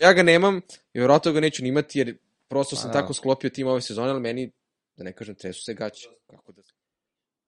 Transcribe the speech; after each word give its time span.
Ja 0.00 0.12
ga 0.12 0.22
nemam 0.22 0.56
i 0.94 0.98
vjerojatno 0.98 1.32
ga 1.32 1.40
neću 1.40 1.62
ni 1.62 1.68
imati 1.68 1.98
jer 1.98 2.16
prosto 2.48 2.76
sam 2.76 2.90
da. 2.90 2.92
tako 2.92 3.14
sklopio 3.14 3.50
tim 3.50 3.66
ove 3.66 3.80
sezone, 3.80 4.10
ali 4.10 4.20
meni, 4.20 4.50
da 4.96 5.04
ne 5.04 5.12
kažem, 5.12 5.34
tresu 5.34 5.64
se 5.64 5.74
gaće. 5.74 6.08
Kako 6.26 6.52
da... 6.52 6.62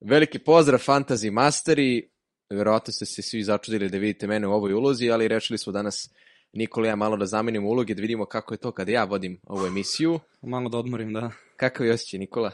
Veliki 0.01 0.39
pozdrav 0.39 0.81
Fantasy 0.81 1.31
Masteri, 1.31 2.09
vjerojatno 2.51 2.93
ste 2.93 3.07
se 3.07 3.23
svi 3.23 3.43
začudili 3.43 3.89
da 3.89 3.99
vidite 3.99 4.27
mene 4.27 4.47
u 4.47 4.53
ovoj 4.53 4.73
ulozi, 4.73 5.11
ali 5.11 5.29
rešili 5.29 5.59
smo 5.59 5.73
danas 5.73 6.11
Nikola 6.53 6.89
ja 6.89 6.97
malo 6.97 7.17
da 7.17 7.27
zamenimo 7.27 7.69
uloge, 7.69 7.95
da 7.95 8.01
vidimo 8.01 8.27
kako 8.27 8.55
je 8.55 8.59
to 8.59 8.73
kada 8.73 8.93
ja 8.93 9.05
vodim 9.05 9.41
ovu 9.47 9.67
emisiju. 9.67 10.21
Malo 10.43 10.69
da 10.69 10.79
odmorim, 10.79 11.13
da. 11.13 11.31
Kakav 11.57 11.87
je 11.87 11.93
osjećaj, 11.93 12.19
Nikola? 12.19 12.51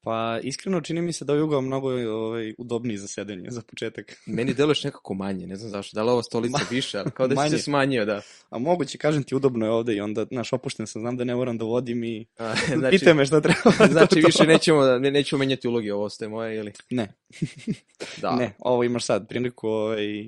Pa 0.00 0.40
iskreno 0.42 0.80
čini 0.80 1.02
mi 1.02 1.12
se 1.12 1.24
da 1.24 1.34
je 1.34 1.42
ugao 1.42 1.60
mnogo 1.60 1.88
ovaj, 1.90 2.54
udobniji 2.58 2.96
za 2.96 3.08
sedenje, 3.08 3.50
za 3.50 3.62
početak. 3.62 4.16
Meni 4.26 4.54
deluješ 4.54 4.84
nekako 4.84 5.14
manje, 5.14 5.46
ne 5.46 5.56
znam 5.56 5.70
zašto, 5.70 5.94
da 5.94 6.02
li 6.02 6.10
ova 6.10 6.22
stolica 6.22 6.58
više, 6.70 6.98
ali 6.98 7.10
kao 7.10 7.26
da 7.28 7.32
si 7.32 7.36
Manje. 7.36 7.50
se 7.50 7.58
smanjio, 7.58 8.04
da. 8.04 8.20
A 8.50 8.58
moguće, 8.58 8.98
kažem 8.98 9.22
ti, 9.22 9.34
udobno 9.34 9.66
je 9.66 9.72
ovde 9.72 9.94
i 9.94 10.00
onda, 10.00 10.24
znaš, 10.24 10.52
opušten 10.52 10.86
sam, 10.86 11.00
znam 11.00 11.16
da 11.16 11.24
ne 11.24 11.34
moram 11.34 11.58
da 11.58 11.64
vodim 11.64 12.04
i 12.04 12.26
A, 12.38 12.54
znači, 12.78 12.98
pite 12.98 13.14
me 13.14 13.26
šta 13.26 13.40
treba. 13.40 13.60
Znači, 13.92 14.14
To 14.14 14.20
to. 14.20 14.26
više 14.26 14.44
nećemo, 14.44 14.84
da- 14.84 14.98
ne, 14.98 15.10
nećemo 15.10 15.38
menjati 15.38 15.68
uloge, 15.68 15.94
ovo 15.94 16.04
ostaje 16.04 16.28
moje, 16.28 16.56
ili? 16.56 16.72
Ne, 16.90 17.14
Da. 18.16 18.36
ne, 18.36 18.54
ovo 18.58 18.84
imaš 18.84 19.04
sad, 19.04 19.28
priliku 19.28 19.68
ovaj, 19.68 20.24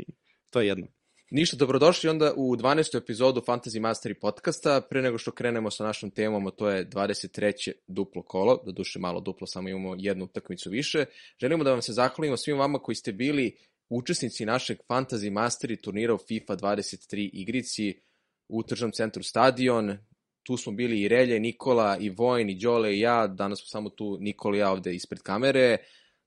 to 0.50 0.60
je 0.60 0.66
jedno. 0.66 0.86
Ništa, 1.32 1.56
dobrodošli 1.56 2.10
onda 2.10 2.32
u 2.36 2.56
12. 2.56 2.96
epizodu 2.96 3.40
Fantasy 3.40 3.80
Mastery 3.80 4.14
podcasta. 4.14 4.80
Pre 4.80 5.02
nego 5.02 5.18
što 5.18 5.30
krenemo 5.30 5.70
sa 5.70 5.84
našom 5.84 6.10
temom, 6.10 6.46
a 6.46 6.50
to 6.50 6.70
je 6.70 6.88
23. 6.88 7.72
duplo 7.86 8.22
kolo, 8.22 8.62
do 8.66 8.72
duše 8.72 8.98
malo 8.98 9.20
duplo, 9.20 9.46
samo 9.46 9.68
imamo 9.68 9.94
jednu 9.98 10.24
utakmicu 10.24 10.70
više. 10.70 11.04
Želimo 11.40 11.64
da 11.64 11.70
vam 11.70 11.82
se 11.82 11.92
zahvalimo 11.92 12.36
svim 12.36 12.58
vama 12.58 12.78
koji 12.78 12.94
ste 12.94 13.12
bili 13.12 13.56
učesnici 13.88 14.44
našeg 14.44 14.78
Fantasy 14.88 15.30
Mastery 15.30 15.80
turnira 15.80 16.14
u 16.14 16.18
FIFA 16.18 16.56
23 16.56 17.30
igrici 17.32 18.00
u 18.48 18.62
tržnom 18.62 18.92
centru 18.92 19.22
Stadion. 19.22 19.98
Tu 20.42 20.56
smo 20.56 20.72
bili 20.72 21.00
i 21.00 21.08
Relje, 21.08 21.40
Nikola, 21.40 21.96
i 22.00 22.10
Vojn, 22.10 22.50
i 22.50 22.58
Đole 22.58 22.96
i 22.96 23.00
ja. 23.00 23.26
Danas 23.26 23.58
smo 23.58 23.66
samo 23.66 23.90
tu 23.90 24.18
Nikola 24.20 24.56
i 24.56 24.58
ja 24.58 24.70
ovde 24.70 24.94
ispred 24.94 25.22
kamere. 25.22 25.76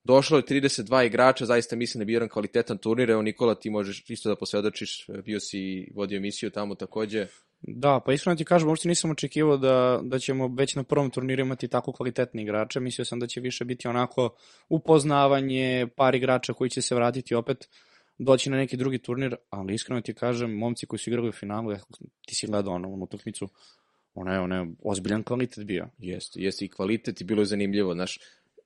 Došlo 0.04 0.36
je 0.38 0.42
32 0.42 1.06
igrača, 1.06 1.46
zaista 1.46 1.76
mislim 1.76 1.98
da 1.98 2.02
je 2.02 2.06
bio 2.06 2.16
jedan 2.16 2.28
kvalitetan 2.28 2.78
turnir. 2.78 3.10
Evo 3.10 3.22
Nikola, 3.22 3.54
ti 3.54 3.70
možeš 3.70 4.10
isto 4.10 4.28
da 4.28 4.36
posvedočiš, 4.36 5.06
bio 5.24 5.40
si 5.40 5.58
i 5.58 5.92
vodio 5.94 6.16
emisiju 6.16 6.50
tamo 6.50 6.74
takođe. 6.74 7.26
Da, 7.60 8.00
pa 8.06 8.12
iskreno 8.12 8.36
ti 8.36 8.44
kažem, 8.44 8.68
uopšte 8.68 8.88
nisam 8.88 9.10
očekivao 9.10 9.56
da, 9.56 10.00
da 10.02 10.18
ćemo 10.18 10.48
već 10.48 10.74
na 10.74 10.82
prvom 10.82 11.10
turniru 11.10 11.42
imati 11.42 11.68
tako 11.68 11.92
kvalitetne 11.92 12.42
igrače. 12.42 12.80
Mislio 12.80 13.04
sam 13.04 13.20
da 13.20 13.26
će 13.26 13.40
više 13.40 13.64
biti 13.64 13.88
onako 13.88 14.34
upoznavanje, 14.68 15.88
par 15.96 16.14
igrača 16.14 16.52
koji 16.52 16.70
će 16.70 16.82
se 16.82 16.94
vratiti 16.94 17.34
opet 17.34 17.68
doći 18.18 18.50
na 18.50 18.56
neki 18.56 18.76
drugi 18.76 18.98
turnir, 18.98 19.36
ali 19.50 19.74
iskreno 19.74 20.00
ti 20.00 20.14
kažem, 20.14 20.50
momci 20.50 20.86
koji 20.86 20.98
su 20.98 21.10
igrali 21.10 21.28
u 21.28 21.32
finalu, 21.32 21.72
ja, 21.72 21.78
ti 22.26 22.34
si 22.34 22.46
gledao 22.46 22.74
ono, 22.74 22.92
onu 22.92 23.04
utakmicu, 23.04 23.48
ona 24.14 24.32
je, 24.34 24.40
ona 24.40 24.56
je 24.56 24.66
ozbiljan 24.82 25.22
kvalitet 25.22 25.64
bio. 25.64 25.88
Jeste, 25.98 26.40
jeste 26.40 26.64
i 26.64 26.68
kvalitet 26.68 27.20
i 27.20 27.24
bilo 27.24 27.42
je 27.42 27.46
zanimljivo, 27.46 27.94
znaš, 27.94 28.18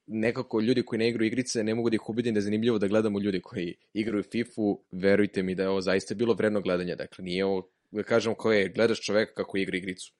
nekako 0.09 0.61
ljudi 0.61 0.83
koji 0.83 0.99
ne 0.99 1.09
igraju 1.09 1.27
igrice 1.27 1.65
ne 1.65 1.75
mogu 1.75 1.91
da 1.91 1.95
ih 1.95 2.09
ubedim 2.09 2.35
da 2.35 2.39
je 2.39 2.43
zanimljivo 2.43 2.79
da 2.79 2.89
gledamo 2.89 3.21
ljudi 3.21 3.41
koji 3.41 3.75
igraju 3.93 4.23
FIFA-u, 4.23 4.85
verujte 4.93 5.43
mi 5.43 5.55
da 5.55 5.63
je 5.63 5.69
ovo 5.69 5.81
zaista 5.81 6.15
bilo 6.15 6.35
vredno 6.35 6.61
gledanje, 6.61 6.97
dakle 6.97 7.25
nije 7.25 7.45
ovo, 7.45 7.69
da 7.91 8.03
kažem 8.03 8.35
ko 8.35 8.53
je, 8.53 8.69
gledaš 8.69 9.01
čoveka 9.01 9.35
kako 9.35 9.59
igra 9.59 9.77
igricu, 9.77 10.13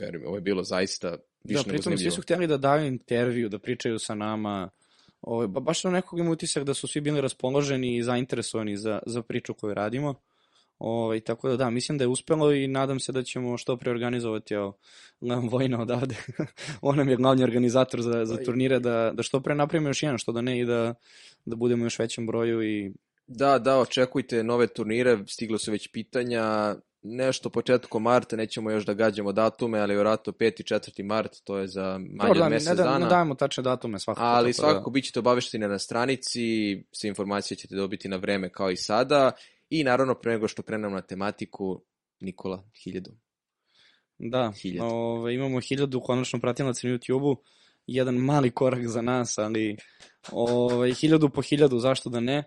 veruj 0.00 0.20
mi, 0.20 0.26
ovo 0.26 0.36
je 0.36 0.40
bilo 0.40 0.62
zaista 0.62 1.08
više 1.44 1.62
Da, 1.62 1.66
nego 1.66 1.68
pritom 1.68 1.98
svi 1.98 2.10
su 2.10 2.22
htjeli 2.22 2.46
da 2.46 2.56
daju 2.56 2.86
intervju, 2.86 3.48
da 3.48 3.58
pričaju 3.58 3.98
sa 3.98 4.14
nama, 4.14 4.70
ba, 5.48 5.60
baš 5.60 5.84
na 5.84 5.90
nekog 5.90 6.18
ima 6.18 6.30
utisak 6.30 6.64
da 6.64 6.74
su 6.74 6.88
svi 6.88 7.00
bili 7.00 7.20
raspoloženi 7.20 7.96
i 7.96 8.02
zainteresovani 8.02 8.76
za, 8.76 8.98
za 9.06 9.22
priču 9.22 9.54
koju 9.54 9.74
radimo. 9.74 10.14
Ovaj, 10.78 11.20
tako 11.20 11.48
da 11.48 11.56
da, 11.56 11.70
mislim 11.70 11.98
da 11.98 12.04
je 12.04 12.08
uspelo 12.08 12.52
i 12.52 12.66
nadam 12.66 13.00
se 13.00 13.12
da 13.12 13.22
ćemo 13.22 13.56
što 13.58 13.76
pre 13.76 13.90
organizovati, 13.90 14.54
evo, 14.54 14.78
Vojna 15.50 15.80
odavde, 15.80 16.16
on 16.82 16.96
nam 16.96 17.08
je 17.08 17.16
glavni 17.16 17.44
organizator 17.44 18.02
za, 18.02 18.24
za 18.24 18.36
turnire, 18.36 18.78
da, 18.78 19.10
da 19.14 19.22
što 19.22 19.40
pre 19.40 19.54
napravimo 19.54 19.88
još 19.88 20.02
jedan, 20.02 20.18
što 20.18 20.32
da 20.32 20.40
ne, 20.40 20.60
i 20.60 20.64
da, 20.64 20.94
da 21.44 21.56
budemo 21.56 21.84
još 21.84 21.98
većem 21.98 22.26
broju 22.26 22.62
i 22.62 22.92
Da, 23.26 23.58
da, 23.58 23.78
očekujte 23.78 24.42
nove 24.42 24.66
turnire, 24.66 25.18
stiglo 25.26 25.58
su 25.58 25.70
već 25.72 25.88
pitanja, 25.92 26.74
nešto 27.02 27.50
početkom 27.50 28.02
marta, 28.02 28.36
nećemo 28.36 28.70
još 28.70 28.86
da 28.86 28.94
gađamo 28.94 29.32
datume, 29.32 29.78
ali 29.78 29.94
vjerojatno 29.94 30.32
5. 30.32 30.60
i 30.60 30.64
4. 30.64 31.04
mart, 31.04 31.32
to 31.44 31.58
je 31.58 31.68
za 31.68 31.98
manje 31.98 32.34
da, 32.34 32.44
od 32.44 32.50
ne, 32.50 32.56
mesec 32.56 32.76
da, 32.76 32.82
dana. 32.82 32.98
ne 32.98 33.06
dajemo 33.06 33.34
tačne 33.34 33.62
datume 33.62 33.98
svakako. 33.98 34.26
Ali 34.26 34.52
tako 34.52 34.62
da- 34.62 34.68
svakako 34.68 34.90
bit 34.90 35.04
ćete 35.04 35.18
obavešteni 35.18 35.68
na 35.68 35.78
stranici, 35.78 36.40
sve 36.92 37.08
informacije 37.08 37.56
ćete 37.56 37.74
dobiti 37.74 38.08
na 38.08 38.16
vreme 38.16 38.48
kao 38.48 38.70
i 38.70 38.76
sada. 38.76 39.32
I 39.70 39.84
naravno, 39.84 40.14
pre 40.14 40.32
nego 40.32 40.48
što 40.48 40.62
krenemo 40.62 40.94
na 40.94 41.02
tematiku, 41.02 41.82
Nikola, 42.20 42.64
hiljadu. 42.84 43.10
Da, 44.18 44.52
Hiljadu. 44.62 44.88
ove, 44.88 45.34
imamo 45.34 45.60
hiljadu 45.60 46.00
konačno 46.00 46.40
pratilaca 46.40 46.88
na 46.88 46.94
YouTube-u, 46.94 47.36
jedan 47.86 48.14
mali 48.14 48.50
korak 48.50 48.86
za 48.86 49.02
nas, 49.02 49.38
ali 49.38 49.76
ove, 50.32 50.92
hiljadu 50.92 51.28
po 51.28 51.42
hiljadu, 51.42 51.78
zašto 51.78 52.10
da 52.10 52.20
ne. 52.20 52.44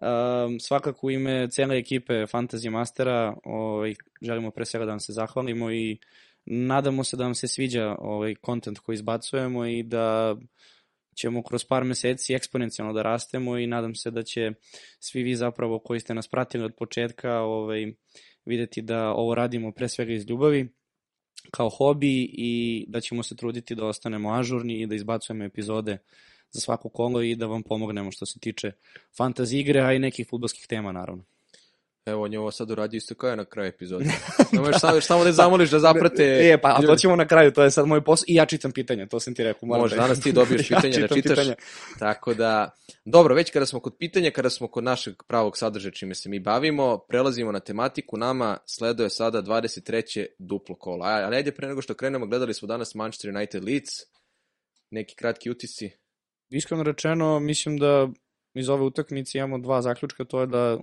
Um, 0.00 0.60
svakako 0.60 1.06
u 1.06 1.10
ime 1.10 1.48
cijele 1.50 1.78
ekipe 1.78 2.12
Fantasy 2.14 2.70
Mastera 2.70 3.36
ovaj, 3.44 3.94
želimo 4.22 4.50
pre 4.50 4.64
svega 4.64 4.84
da 4.84 4.92
vam 4.92 5.00
se 5.00 5.12
zahvalimo 5.12 5.72
i 5.72 5.98
nadamo 6.46 7.04
se 7.04 7.16
da 7.16 7.24
vam 7.24 7.34
se 7.34 7.48
sviđa 7.48 7.96
ovaj 7.98 8.34
kontent 8.34 8.78
koji 8.78 8.94
izbacujemo 8.94 9.66
i 9.66 9.82
da 9.82 10.36
ćemo 11.20 11.42
kroz 11.42 11.64
par 11.64 11.84
meseci 11.84 12.34
eksponencijalno 12.34 12.92
da 12.92 13.02
rastemo 13.02 13.58
i 13.58 13.66
nadam 13.66 13.94
se 13.94 14.10
da 14.10 14.22
će 14.22 14.52
svi 14.98 15.22
vi 15.22 15.36
zapravo 15.36 15.78
koji 15.78 16.00
ste 16.00 16.14
nas 16.14 16.28
pratili 16.28 16.64
od 16.64 16.74
početka 16.78 17.40
ovaj, 17.40 17.92
videti 18.44 18.82
da 18.82 19.10
ovo 19.10 19.34
radimo 19.34 19.72
pre 19.72 19.88
svega 19.88 20.12
iz 20.12 20.30
ljubavi 20.30 20.68
kao 21.50 21.68
hobi 21.68 22.30
i 22.32 22.84
da 22.88 23.00
ćemo 23.00 23.22
se 23.22 23.36
truditi 23.36 23.74
da 23.74 23.86
ostanemo 23.86 24.32
ažurni 24.32 24.80
i 24.80 24.86
da 24.86 24.94
izbacujemo 24.94 25.44
epizode 25.44 25.98
za 26.50 26.60
svako 26.60 26.88
kolo 26.88 27.22
i 27.22 27.36
da 27.36 27.46
vam 27.46 27.62
pomognemo 27.62 28.10
što 28.12 28.26
se 28.26 28.38
tiče 28.40 28.72
fantasy 29.18 29.56
igre, 29.60 29.80
a 29.80 29.92
i 29.92 29.98
nekih 29.98 30.26
futbolskih 30.30 30.66
tema 30.66 30.92
naravno. 30.92 31.24
Evo, 32.06 32.22
on 32.24 32.32
je 32.32 32.38
ovo 32.38 32.50
sad 32.50 32.70
uradio 32.70 32.96
isto 32.98 33.14
kao 33.14 33.30
je 33.30 33.36
na 33.36 33.44
kraju 33.44 33.68
epizode. 33.68 34.04
Ne 34.52 34.60
možeš 34.60 34.80
samo, 34.80 35.00
samo 35.00 35.24
da 35.24 35.32
zamoliš 35.32 35.70
da 35.70 35.78
zaprate... 35.78 36.24
E, 36.24 36.58
pa, 36.62 36.68
a 36.68 36.86
to 36.86 36.96
ćemo 36.96 37.16
na 37.16 37.26
kraju, 37.26 37.52
to 37.52 37.62
je 37.62 37.70
sad 37.70 37.86
moj 37.86 38.04
posao 38.04 38.24
i 38.28 38.34
ja 38.34 38.46
čitam 38.46 38.72
pitanja, 38.72 39.06
to 39.06 39.20
sam 39.20 39.34
ti 39.34 39.44
rekao. 39.44 39.66
moram 39.66 39.82
Može, 39.82 39.96
da- 39.96 40.02
danas 40.02 40.20
ti 40.20 40.32
dobiješ 40.32 40.68
pitanje 40.68 40.88
da 40.88 41.02
čitam 41.08 41.16
čitaš. 41.16 41.38
pitanja. 41.38 41.54
Tako 41.98 42.34
da, 42.34 42.70
dobro, 43.04 43.34
već 43.34 43.50
kada 43.50 43.66
smo 43.66 43.80
kod 43.80 43.96
pitanja, 43.98 44.30
kada 44.30 44.50
smo 44.50 44.68
kod 44.68 44.84
našeg 44.84 45.14
pravog 45.28 45.56
sadržaja 45.56 45.92
čime 45.92 46.14
se 46.14 46.28
mi 46.28 46.40
bavimo, 46.40 46.98
prelazimo 46.98 47.52
na 47.52 47.60
tematiku. 47.60 48.16
Nama 48.16 48.58
sleduje 48.66 49.10
sada 49.10 49.42
23. 49.42 50.26
duplo 50.38 50.74
kola. 50.76 51.06
A, 51.06 51.24
Ali 51.26 51.36
ajde 51.36 51.52
pre 51.52 51.68
nego 51.68 51.82
što 51.82 51.94
krenemo, 51.94 52.26
gledali 52.26 52.54
smo 52.54 52.68
danas 52.68 52.94
Manchester 52.94 53.30
United 53.36 53.64
Leeds. 53.64 53.90
Neki 54.90 55.14
kratki 55.14 55.50
utisci. 55.50 55.90
Iskreno 56.50 56.82
rečeno, 56.82 57.40
mislim 57.40 57.78
da 57.78 58.08
iz 58.54 58.68
ove 58.68 58.82
utakmice 58.82 59.38
imamo 59.38 59.58
dva 59.58 59.82
zaključka, 59.82 60.24
to 60.24 60.40
je 60.40 60.46
da 60.46 60.78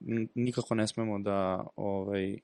n- 0.00 0.28
nikako 0.34 0.74
ne 0.74 0.86
smemo 0.88 1.18
da 1.18 1.66
ovaj, 1.76 2.38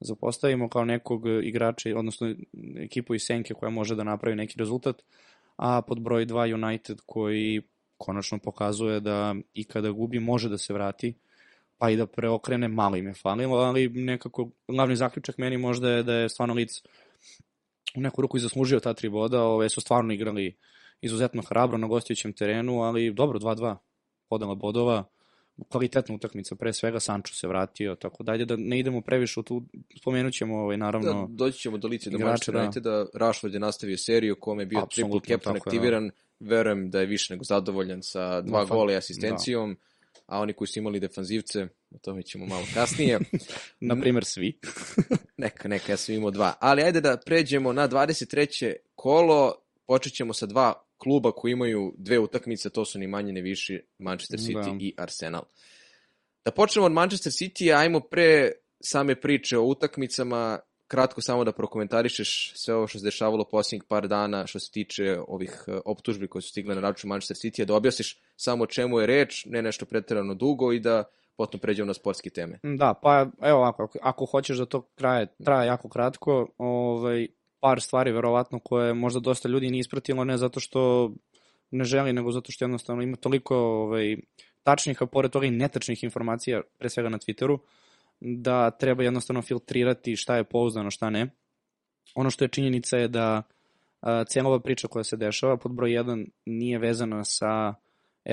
zapostavimo 0.00 0.68
kao 0.68 0.84
nekog 0.84 1.22
igrača, 1.42 1.98
odnosno 1.98 2.34
ekipu 2.76 3.14
iz 3.14 3.22
Senke 3.22 3.54
koja 3.54 3.70
može 3.70 3.94
da 3.94 4.04
napravi 4.04 4.36
neki 4.36 4.58
rezultat, 4.58 5.02
a 5.56 5.82
pod 5.82 6.00
broj 6.00 6.26
2 6.26 6.54
United 6.54 6.98
koji 7.06 7.62
konačno 7.98 8.38
pokazuje 8.38 9.00
da 9.00 9.34
i 9.54 9.64
kada 9.64 9.90
gubi 9.90 10.20
može 10.20 10.48
da 10.48 10.58
se 10.58 10.72
vrati, 10.72 11.14
pa 11.78 11.90
i 11.90 11.96
da 11.96 12.06
preokrene, 12.06 12.68
malo 12.68 12.96
im 12.96 13.06
je 13.06 13.14
falilo, 13.14 13.56
ali 13.56 13.88
nekako 13.88 14.50
glavni 14.68 14.96
zaključak 14.96 15.38
meni 15.38 15.58
možda 15.58 15.90
je 15.90 16.02
da 16.02 16.14
je 16.14 16.28
stvarno 16.28 16.54
Leeds 16.54 16.82
u 17.96 18.00
neku 18.00 18.22
ruku 18.22 18.36
i 18.36 18.40
zaslužio 18.40 18.80
ta 18.80 18.94
tri 18.94 19.08
boda, 19.08 19.42
ove 19.42 19.68
su 19.68 19.80
stvarno 19.80 20.12
igrali 20.12 20.56
izuzetno 21.00 21.42
hrabro 21.42 21.78
na 21.78 21.86
gostujućem 21.86 22.32
terenu, 22.32 22.80
ali 22.80 23.12
dobro, 23.12 23.38
2-2 23.38 23.76
podela 24.28 24.54
bodova, 24.54 25.04
kvalitetna 25.68 26.14
utakmica, 26.14 26.54
pre 26.54 26.72
svega 26.72 27.00
Sancho 27.00 27.34
se 27.34 27.48
vratio, 27.48 27.94
tako 27.94 28.22
da 28.22 28.32
ajde 28.32 28.44
da 28.44 28.56
ne 28.56 28.78
idemo 28.78 29.00
previše 29.00 29.40
u 29.40 29.42
tu, 29.42 29.62
spomenut 29.98 30.34
ćemo 30.34 30.58
ovaj, 30.58 30.76
Da, 30.76 30.84
naravno, 30.84 31.26
doći 31.30 31.58
ćemo 31.58 31.78
do 31.78 31.88
lice 31.88 32.10
do 32.10 32.16
igrače, 32.16 32.30
Manchester 32.30 32.54
da. 32.54 32.62
Uniteda. 32.62 33.06
Rashford 33.14 33.54
je 33.54 33.60
nastavio 33.60 33.98
seriju 33.98 34.32
u 34.32 34.40
kome 34.40 34.62
je 34.62 34.66
bio 34.66 34.86
triple 34.90 35.20
captain 35.20 35.56
je, 35.56 35.60
da. 35.60 35.62
aktiviran. 35.66 36.10
Verujem 36.40 36.90
da 36.90 37.00
je 37.00 37.06
više 37.06 37.34
nego 37.34 37.44
zadovoljan 37.44 38.02
sa 38.02 38.40
dva 38.40 38.60
Da, 38.60 38.66
fa- 38.66 38.68
gola 38.68 38.92
i 38.92 38.96
asistencijom. 38.96 39.76
A 40.26 40.40
oni 40.40 40.52
koji 40.52 40.68
su 40.68 40.78
imali 40.78 41.00
defanzivce, 41.00 41.68
o 41.90 41.98
tome 41.98 42.22
ćemo 42.22 42.46
malo 42.46 42.62
kasnije. 42.74 43.20
na 43.80 44.00
primer 44.00 44.24
svi. 44.24 44.58
Neka, 45.36 45.68
neka, 45.68 45.92
ja 45.92 45.96
sam 45.96 46.14
imao 46.14 46.30
dva. 46.30 46.54
Ali 46.60 46.82
ajde 46.82 47.00
da 47.00 47.16
pređemo 47.16 47.72
na 47.72 47.88
23. 47.88 48.74
kolo. 48.94 49.54
Počet 49.86 50.12
ćemo 50.12 50.32
sa 50.32 50.46
dva 50.46 50.85
kluba 50.98 51.32
koji 51.32 51.52
imaju 51.52 51.94
dve 51.98 52.18
utakmice, 52.18 52.70
to 52.70 52.84
su 52.84 52.98
ni 52.98 53.06
manje 53.06 53.32
ni 53.32 53.40
više 53.40 53.80
Manchester 53.98 54.40
City 54.40 54.64
Da. 54.64 54.76
i 54.80 54.94
Arsenal. 54.96 55.42
Da 56.44 56.50
počnemo 56.50 56.86
od 56.86 56.92
Manchester 56.92 57.32
City, 57.32 57.78
ajmo 57.78 58.00
pre 58.00 58.52
same 58.80 59.20
priče 59.20 59.58
o 59.58 59.62
utakmicama, 59.62 60.58
kratko 60.88 61.20
samo 61.20 61.44
da 61.44 61.52
prokomentarišeš 61.52 62.52
sve 62.54 62.74
ovo 62.74 62.86
što 62.86 62.98
se 62.98 63.04
dešavalo 63.04 63.44
posljednjih 63.44 63.84
par 63.88 64.08
dana 64.08 64.46
što 64.46 64.58
se 64.58 64.70
tiče 64.70 65.18
ovih 65.28 65.64
e, 65.66 65.78
optužbi 65.84 66.28
koje 66.28 66.42
su 66.42 66.48
stigle 66.48 66.74
na 66.74 66.80
račun 66.80 67.08
Manchester 67.08 67.36
City, 67.36 67.64
da 67.64 67.74
objasniš 67.74 68.20
samo 68.36 68.64
o 68.64 68.66
čemu 68.66 69.00
je 69.00 69.06
reč, 69.06 69.44
ne 69.46 69.62
nešto 69.62 69.86
preterano 69.86 70.34
dugo 70.34 70.72
i 70.72 70.80
da 70.80 71.04
potom 71.36 71.60
pređemo 71.60 71.86
na 71.86 71.94
sportske 71.94 72.30
teme. 72.30 72.58
Da, 72.62 72.94
pa 73.02 73.26
evo 73.42 73.58
ovako, 73.58 73.82
ako, 73.82 73.98
ako 74.02 74.26
hoćeš 74.26 74.58
da 74.58 74.66
to 74.66 74.88
traje, 74.94 75.26
traje 75.44 75.66
jako 75.66 75.88
kratko, 75.88 76.48
ovaj, 76.58 77.28
par 77.66 77.80
stvari 77.80 78.12
verovatno 78.12 78.58
koje 78.58 78.94
možda 78.94 79.20
dosta 79.20 79.48
ljudi 79.48 79.70
nije 79.70 79.80
ispratilo, 79.80 80.24
ne 80.24 80.36
zato 80.36 80.60
što 80.60 81.10
ne 81.70 81.84
želi, 81.84 82.12
nego 82.12 82.32
zato 82.32 82.52
što 82.52 82.64
jednostavno 82.64 83.02
ima 83.02 83.16
toliko 83.16 83.56
ovaj, 83.56 84.16
tačnih, 84.62 85.02
a 85.02 85.06
pored 85.06 85.30
toga 85.30 85.46
i 85.46 85.50
netačnih 85.50 86.04
informacija, 86.04 86.60
pre 86.78 86.88
svega 86.88 87.08
na 87.08 87.18
Twitteru, 87.18 87.58
da 88.20 88.70
treba 88.70 89.02
jednostavno 89.02 89.42
filtrirati 89.42 90.16
šta 90.16 90.36
je 90.36 90.44
pouzdano, 90.44 90.90
šta 90.90 91.10
ne. 91.10 91.26
Ono 92.14 92.30
što 92.30 92.44
je 92.44 92.48
činjenica 92.48 92.96
je 92.96 93.08
da 93.08 93.42
a, 94.00 94.24
cijela 94.24 94.48
ova 94.48 94.60
priča 94.60 94.88
koja 94.88 95.04
se 95.04 95.16
dešava 95.16 95.56
pod 95.56 95.72
broj 95.72 95.90
1 95.90 96.26
nije 96.46 96.78
vezana 96.78 97.24
sa 97.24 97.74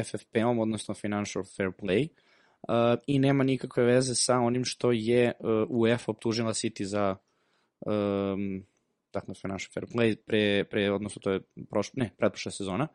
FFP-om, 0.04 0.60
odnosno 0.60 0.94
Financial 0.94 1.44
Fair 1.58 1.70
Play, 1.82 2.08
uh, 2.08 3.00
i 3.08 3.20
nema 3.20 3.44
nikakve 3.44 3.84
veze 3.84 4.16
sa 4.16 4.38
onim 4.38 4.66
što 4.66 4.92
je 4.92 5.32
uh, 5.40 5.50
UEFA 5.70 6.12
optužila 6.12 6.54
City 6.54 6.84
za 6.84 7.16
um, 7.86 8.66
dakle, 9.14 9.34
Financial 9.34 9.72
Fair 9.74 9.86
Play, 9.86 10.16
pre, 10.26 10.64
pre, 10.64 10.92
odnosno 10.92 11.20
to 11.22 11.32
je 11.32 11.40
prošla, 11.70 11.94
ne, 11.96 12.12
pretprošla 12.18 12.52
sezona. 12.52 12.88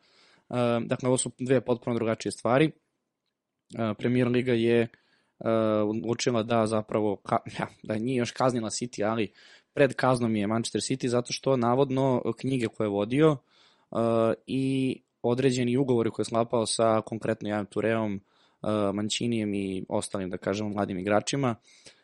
Uh, 0.49 0.56
dakle, 0.87 1.09
ovo 1.09 1.17
su 1.17 1.31
dve 1.38 1.61
potpuno 1.61 1.97
drugačije 1.97 2.32
stvari. 2.32 2.70
Uh, 2.70 3.97
Premier 3.99 4.29
Liga 4.29 4.53
je 4.53 4.82
uh, 4.82 5.47
odlučila 5.88 6.43
da 6.43 6.67
zapravo, 6.67 7.17
ka, 7.17 7.38
ja, 7.59 7.67
da 7.82 7.99
nije 7.99 8.17
još 8.17 8.31
kaznila 8.31 8.70
City, 8.70 9.11
ali 9.11 9.32
pred 9.75 9.94
kaznom 9.94 10.37
je 10.37 10.47
Manchester 10.47 10.81
City 10.81 11.06
zato 11.06 11.32
što 11.32 11.56
navodno 11.56 12.23
knjige 12.38 12.67
koje 12.67 12.85
je 12.85 12.91
vodio 12.91 13.31
uh, 13.31 13.99
i 14.47 14.97
određeni 15.23 15.76
ugovori 15.76 16.11
koje 16.11 16.23
je 16.23 16.26
sklapao 16.26 16.67
sa 16.67 17.00
konkretno 17.06 17.49
Jan 17.49 17.67
Tureom, 17.67 18.15
uh, 18.15 18.94
Mančinijem 18.94 19.55
i 19.55 19.85
ostalim, 19.88 20.31
da 20.31 20.37
kažemo, 20.37 20.70
mladim 20.70 20.99
igračima, 20.99 21.55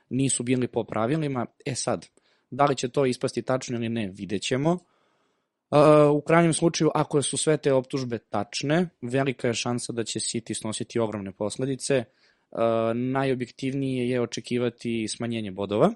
nisu 0.09 0.43
bili 0.43 0.69
po 0.69 0.85
pravilima. 0.85 1.47
E 1.67 1.75
sad, 1.75 2.07
da 2.57 2.65
li 2.65 2.77
će 2.77 2.89
to 2.89 3.07
ispasti 3.07 3.43
tačno 3.43 3.77
ili 3.77 3.89
ne, 3.89 4.11
vidjet 4.15 4.43
ćemo. 4.43 4.73
Uh, 4.73 6.17
u 6.17 6.21
krajnjem 6.21 6.53
slučaju, 6.53 6.91
ako 6.95 7.23
su 7.23 7.37
sve 7.37 7.57
te 7.57 7.73
optužbe 7.73 8.19
tačne, 8.19 8.89
velika 9.03 9.49
je 9.49 9.55
šansa 9.55 9.93
da 9.93 10.05
će 10.05 10.19
City 10.19 10.61
snositi 10.61 10.99
ogromne 10.99 11.33
posledice. 11.33 12.05
Uh, 12.51 12.61
najobjektivnije 12.95 14.11
je 14.11 14.21
očekivati 14.21 15.09
smanjenje 15.09 15.51
bodova 15.51 15.93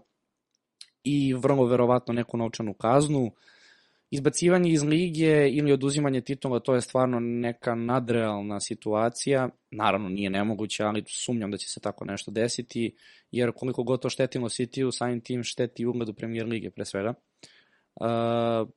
i 1.04 1.34
vrlo 1.34 1.66
verovatno 1.66 2.14
neku 2.14 2.36
novčanu 2.36 2.74
kaznu. 2.74 3.32
Izbacivanje 4.10 4.70
iz 4.70 4.82
lige 4.82 5.48
ili 5.50 5.72
oduzimanje 5.72 6.20
titula, 6.20 6.60
to 6.60 6.74
je 6.74 6.80
stvarno 6.80 7.20
neka 7.20 7.74
nadrealna 7.74 8.60
situacija. 8.60 9.48
Naravno, 9.70 10.08
nije 10.08 10.30
nemoguće, 10.30 10.84
ali 10.84 11.04
sumnjam 11.06 11.50
da 11.50 11.56
će 11.56 11.68
se 11.68 11.80
tako 11.80 12.04
nešto 12.04 12.30
desiti, 12.30 12.94
jer 13.30 13.52
koliko 13.52 13.82
god 13.82 14.02
to 14.02 14.10
štetilo 14.10 14.48
City-u, 14.48 14.92
samim 14.92 15.20
tim 15.20 15.42
šteti 15.44 15.86
ugledu 15.86 16.12
Premier 16.12 16.46
Lige, 16.46 16.70
pre 16.70 16.84
svega. 16.84 17.14
Uh, 17.94 18.68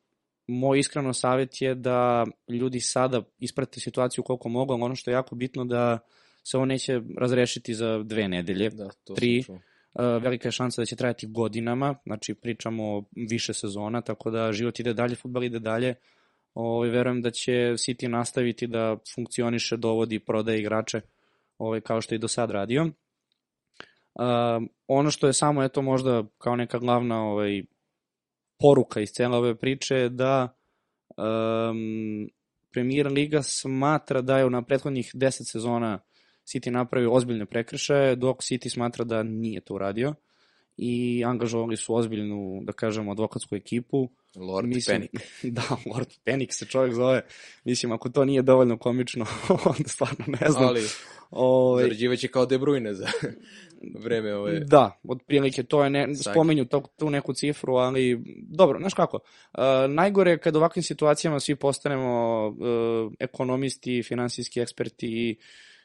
moj 0.48 0.80
iskreno 0.80 1.14
savjet 1.14 1.62
je 1.62 1.76
da 1.76 2.26
ljudi 2.50 2.80
sada 2.80 3.22
isprate 3.40 3.80
situaciju 3.80 4.24
koliko 4.24 4.50
mogu, 4.50 4.74
ali 4.74 4.84
ono 4.84 4.96
što 4.96 5.12
je 5.12 5.16
jako 5.16 5.36
bitno 5.36 5.66
da 5.66 6.00
se 6.44 6.58
ovo 6.58 6.66
neće 6.66 7.02
razrešiti 7.18 7.74
za 7.74 8.04
dve 8.04 8.28
nedelje, 8.28 8.70
Da, 8.70 8.90
to 9.04 9.14
tri, 9.14 9.44
sam 9.44 9.71
velika 9.96 10.48
je 10.48 10.52
šansa 10.52 10.82
da 10.82 10.86
će 10.86 10.96
trajati 10.96 11.28
godinama, 11.28 11.96
znači 12.06 12.34
pričamo 12.34 13.04
više 13.30 13.54
sezona, 13.54 14.02
tako 14.02 14.32
da 14.32 14.52
život 14.52 14.80
ide 14.80 14.94
dalje, 14.94 15.16
futbal 15.16 15.44
ide 15.44 15.60
dalje. 15.60 15.96
Ovaj, 16.54 16.90
verujem 16.90 17.22
da 17.22 17.32
će 17.32 17.52
City 17.52 18.08
nastaviti 18.08 18.68
da 18.68 18.98
funkcioniše, 19.16 19.78
dovodi, 19.78 20.20
prodaje 20.20 20.60
igrače 20.60 21.02
ovaj, 21.58 21.82
kao 21.82 22.02
što 22.02 22.16
je 22.16 22.18
i 22.18 22.20
do 22.20 22.28
sad 22.28 22.52
radio. 22.52 22.84
Uh, 22.84 24.68
ono 24.88 25.12
što 25.12 25.28
je 25.28 25.34
samo 25.34 25.64
eto 25.64 25.82
možda 25.82 26.24
kao 26.38 26.56
neka 26.56 26.80
glavna 26.80 27.24
ovaj, 27.24 27.64
poruka 28.60 29.02
iz 29.02 29.10
cele 29.10 29.38
ove 29.38 29.56
priče 29.56 29.96
je 29.96 30.10
da 30.10 30.58
um, 31.18 32.30
Premier 32.72 33.08
Liga 33.08 33.42
smatra 33.44 34.22
da 34.22 34.38
je 34.38 34.50
na 34.50 34.62
prethodnih 34.62 35.12
10 35.16 35.52
sezona 35.52 36.00
City 36.46 36.70
napravio 36.70 37.12
ozbiljne 37.12 37.46
prekršaje, 37.46 38.16
dok 38.16 38.38
City 38.38 38.70
smatra 38.70 39.06
da 39.06 39.24
nije 39.24 39.62
to 39.62 39.74
uradio 39.74 40.14
i 40.78 41.24
angažovali 41.26 41.78
su 41.78 41.96
ozbiljnu, 41.96 42.62
da 42.64 42.74
kažemo, 42.74 43.12
advokatsku 43.12 43.56
ekipu. 43.56 44.10
Lord 44.36 44.68
Mislim- 44.68 44.96
Panic. 44.96 45.12
Da, 45.56 45.78
Lord 45.94 46.10
Panic 46.26 46.50
se 46.54 46.66
čovjek 46.66 46.94
zove. 46.94 47.22
Mislim, 47.64 47.92
ako 47.92 48.10
to 48.10 48.26
nije 48.26 48.42
dovoljno 48.42 48.78
komično, 48.78 49.26
onda 49.66 49.90
stvarno 49.90 50.26
ne 50.28 50.50
znam. 50.50 50.68
Ali 50.68 50.82
Ovaj, 51.32 51.84
zarađivaće 51.84 52.28
kao 52.28 52.46
De 52.46 52.60
Bruyne 52.60 52.94
za 52.94 53.08
vreme 54.04 54.36
ove... 54.36 54.60
Da, 54.60 55.00
otprilike 55.10 55.64
to 55.64 55.84
je, 55.84 55.90
ne, 55.90 56.16
spomenju 56.16 56.66
to, 56.66 56.84
tu 56.98 57.10
neku 57.10 57.34
cifru, 57.34 57.76
ali 57.76 58.24
dobro, 58.38 58.80
znaš 58.80 58.94
kako, 58.94 59.18
uh, 59.18 59.64
najgore 59.90 60.32
je 60.32 60.38
kad 60.38 60.56
u 60.56 60.58
ovakvim 60.60 60.84
situacijama 60.84 61.40
svi 61.40 61.56
postanemo 61.56 62.48
uh, 62.48 63.14
ekonomisti, 63.20 64.04
finansijski 64.04 64.60
eksperti 64.60 65.08
i, 65.08 65.38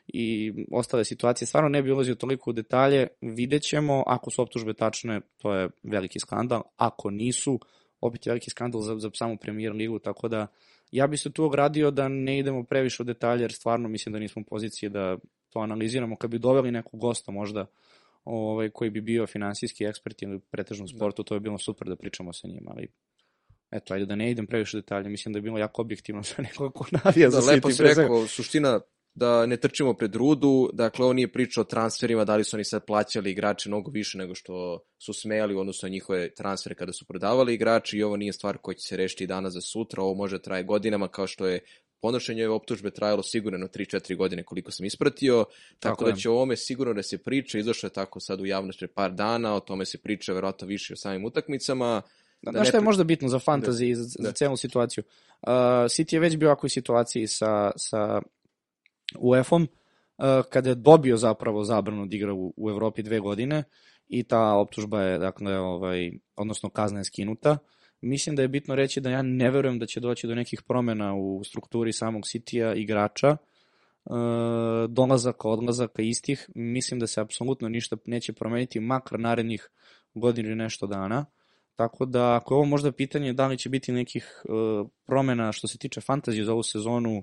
i 0.08 0.52
ostale 0.72 1.04
situacije. 1.04 1.46
Stvarno 1.46 1.68
ne 1.68 1.82
bi 1.82 1.92
ulazio 1.92 2.14
toliko 2.14 2.50
u 2.50 2.52
detalje, 2.52 3.06
vidjet 3.20 3.62
ćemo, 3.62 4.02
ako 4.06 4.30
su 4.30 4.42
optužbe 4.42 4.74
tačne, 4.74 5.20
to 5.38 5.54
je 5.54 5.68
veliki 5.82 6.20
skandal, 6.20 6.62
ako 6.76 7.10
nisu, 7.10 7.60
opet 8.00 8.26
je 8.26 8.30
veliki 8.30 8.50
skandal 8.50 8.80
za, 8.80 8.98
za 8.98 9.10
samu 9.14 9.36
premier 9.36 9.72
ligu, 9.72 9.98
tako 9.98 10.28
da 10.28 10.46
ja 10.90 11.06
bi 11.06 11.16
se 11.16 11.32
tu 11.32 11.44
ogradio 11.44 11.90
da 11.90 12.08
ne 12.08 12.38
idemo 12.38 12.64
previše 12.64 13.02
u 13.02 13.06
detalje, 13.06 13.42
jer 13.42 13.52
stvarno 13.52 13.88
mislim 13.88 14.12
da 14.12 14.18
nismo 14.18 14.42
u 14.42 14.44
poziciji 14.44 14.88
da 14.88 15.16
to 15.50 15.58
analiziramo. 15.58 16.16
Kad 16.16 16.30
bi 16.30 16.38
doveli 16.38 16.70
nekog 16.70 17.00
gosta 17.00 17.32
možda 17.32 17.66
ovaj, 18.24 18.70
koji 18.70 18.90
bi 18.90 19.00
bio 19.00 19.26
finansijski 19.26 19.84
ekspert 19.84 20.22
ili 20.22 20.40
pretežno 20.40 20.84
u 20.84 20.88
sportu, 20.88 21.22
to 21.24 21.34
je 21.34 21.40
bilo 21.40 21.58
super 21.58 21.88
da 21.88 21.96
pričamo 21.96 22.32
sa 22.32 22.48
njim, 22.48 22.64
ali 22.68 22.88
eto, 23.70 23.94
ajde 23.94 24.06
da 24.06 24.14
ne 24.16 24.30
idem 24.30 24.46
previše 24.46 24.76
u 24.76 24.80
detalje, 24.80 25.08
mislim 25.08 25.32
da 25.32 25.38
je 25.38 25.42
bilo 25.42 25.58
jako 25.58 25.82
objektivno 25.82 26.22
za 26.22 26.34
nekog 26.42 26.74
ko 26.74 26.86
navija 27.04 27.28
Da, 27.28 27.40
za 27.40 27.52
lepo 27.52 27.68
City. 27.68 27.72
si 27.72 27.78
pre 27.82 27.94
svega. 27.94 28.02
rekao, 28.02 28.26
suština 28.26 28.80
da 29.16 29.46
ne 29.46 29.56
trčimo 29.56 29.94
pred 29.94 30.14
rudu, 30.14 30.70
dakle 30.72 31.04
ovo 31.04 31.12
nije 31.12 31.32
priča 31.32 31.60
o 31.60 31.64
transferima, 31.64 32.24
da 32.24 32.36
li 32.36 32.44
su 32.44 32.56
oni 32.56 32.64
sad 32.64 32.84
plaćali 32.84 33.30
igrače 33.30 33.68
mnogo 33.68 33.90
više 33.90 34.18
nego 34.18 34.34
što 34.34 34.78
su 34.98 35.12
smeli 35.12 35.54
u 35.54 35.60
odnosu 35.60 35.86
na 35.86 35.90
njihove 35.90 36.34
transfere 36.34 36.74
kada 36.74 36.92
su 36.92 37.04
prodavali 37.06 37.54
igrači 37.54 37.98
i 37.98 38.02
ovo 38.02 38.16
nije 38.16 38.32
stvar 38.32 38.58
koja 38.58 38.74
će 38.74 38.88
se 38.88 38.96
rešiti 38.96 39.26
danas 39.26 39.52
za 39.52 39.60
sutra, 39.60 40.02
ovo 40.02 40.14
može 40.14 40.36
da 40.36 40.42
traje 40.42 40.62
godinama 40.62 41.08
kao 41.08 41.26
što 41.26 41.46
je 41.46 41.60
podnošenje 42.00 42.46
ove 42.46 42.54
optužbe 42.54 42.90
trajalo 42.90 43.22
sigurno 43.22 43.66
3-4 43.66 44.16
godine 44.16 44.44
koliko 44.44 44.70
sam 44.70 44.86
ispratio, 44.86 45.44
tako, 45.78 45.96
Tako 45.96 46.04
da 46.04 46.16
će 46.16 46.30
o 46.30 46.32
ovome 46.32 46.56
sigurno 46.56 46.94
da 46.94 47.02
se 47.02 47.18
priča, 47.18 47.58
izašlo 47.58 47.86
je 47.86 47.92
tako 47.92 48.20
sad 48.20 48.40
u 48.40 48.46
javnost 48.46 48.78
pre 48.78 48.88
par 48.88 49.12
dana, 49.12 49.54
o 49.54 49.60
tome 49.60 49.84
se 49.84 49.98
priča 49.98 50.32
verovatno 50.32 50.66
više 50.66 50.92
o 50.92 50.96
samim 50.96 51.24
utakmicama. 51.24 52.02
Da, 52.42 52.50
Da 52.50 52.58
Znaš 52.58 52.68
šta 52.68 52.76
je 52.76 52.84
možda 52.84 53.04
bitno 53.04 53.28
za 53.28 53.38
fantasy 53.38 53.90
i 53.90 53.94
za, 53.94 54.04
za 54.04 54.22
Da. 54.22 54.32
celu 54.32 54.56
situaciju? 54.56 55.04
Uh, 55.42 55.48
City 55.88 56.14
je 56.14 56.20
već 56.20 56.36
bio 56.36 56.48
u 56.48 56.50
ovakvoj 56.50 56.70
situaciji 56.70 57.26
sa, 57.26 57.70
sa 57.76 58.20
UEFA-om, 59.20 59.62
uh, 59.62 60.24
kada 60.50 60.68
je 60.68 60.74
dobio 60.74 61.16
zapravo 61.16 61.64
zabranu 61.64 62.06
da 62.06 62.16
igra 62.16 62.34
u, 62.34 62.70
Evropi 62.70 63.02
dve 63.02 63.20
godine 63.20 63.64
i 64.08 64.22
ta 64.22 64.54
optužba 64.54 65.02
je, 65.02 65.18
dakle, 65.18 65.58
ovaj, 65.58 66.12
odnosno 66.36 66.68
kazna 66.68 67.00
je 67.00 67.04
skinuta. 67.04 67.58
Mislim 68.00 68.36
da 68.36 68.42
je 68.42 68.48
bitno 68.48 68.74
reći 68.74 69.00
da 69.00 69.10
ja 69.10 69.22
ne 69.22 69.50
verujem 69.50 69.78
da 69.78 69.86
će 69.86 70.00
doći 70.00 70.26
do 70.26 70.34
nekih 70.34 70.62
promena 70.62 71.14
u 71.14 71.44
strukturi 71.44 71.92
samog 71.92 72.22
City-a 72.22 72.74
igrača, 72.74 73.36
uh, 74.04 74.16
dolazaka, 74.88 75.48
odlazaka 75.48 76.02
istih. 76.02 76.50
Mislim 76.54 77.00
da 77.00 77.06
se 77.06 77.20
apsolutno 77.20 77.68
ništa 77.68 77.96
neće 78.04 78.32
promeniti, 78.32 78.80
makar 78.80 79.20
narednih 79.20 79.68
godinu 80.14 80.48
ili 80.48 80.56
nešto 80.56 80.86
dana. 80.86 81.26
Tako 81.76 82.06
da, 82.06 82.36
ako 82.36 82.54
je 82.54 82.56
ovo 82.56 82.64
možda 82.64 82.92
pitanje 82.92 83.32
da 83.32 83.46
li 83.46 83.58
će 83.58 83.68
biti 83.68 83.92
nekih 83.92 84.42
uh, 84.44 84.88
promena 85.06 85.52
što 85.52 85.68
se 85.68 85.78
tiče 85.78 86.00
fantazije 86.00 86.44
za 86.44 86.52
ovu 86.52 86.62
sezonu, 86.62 87.22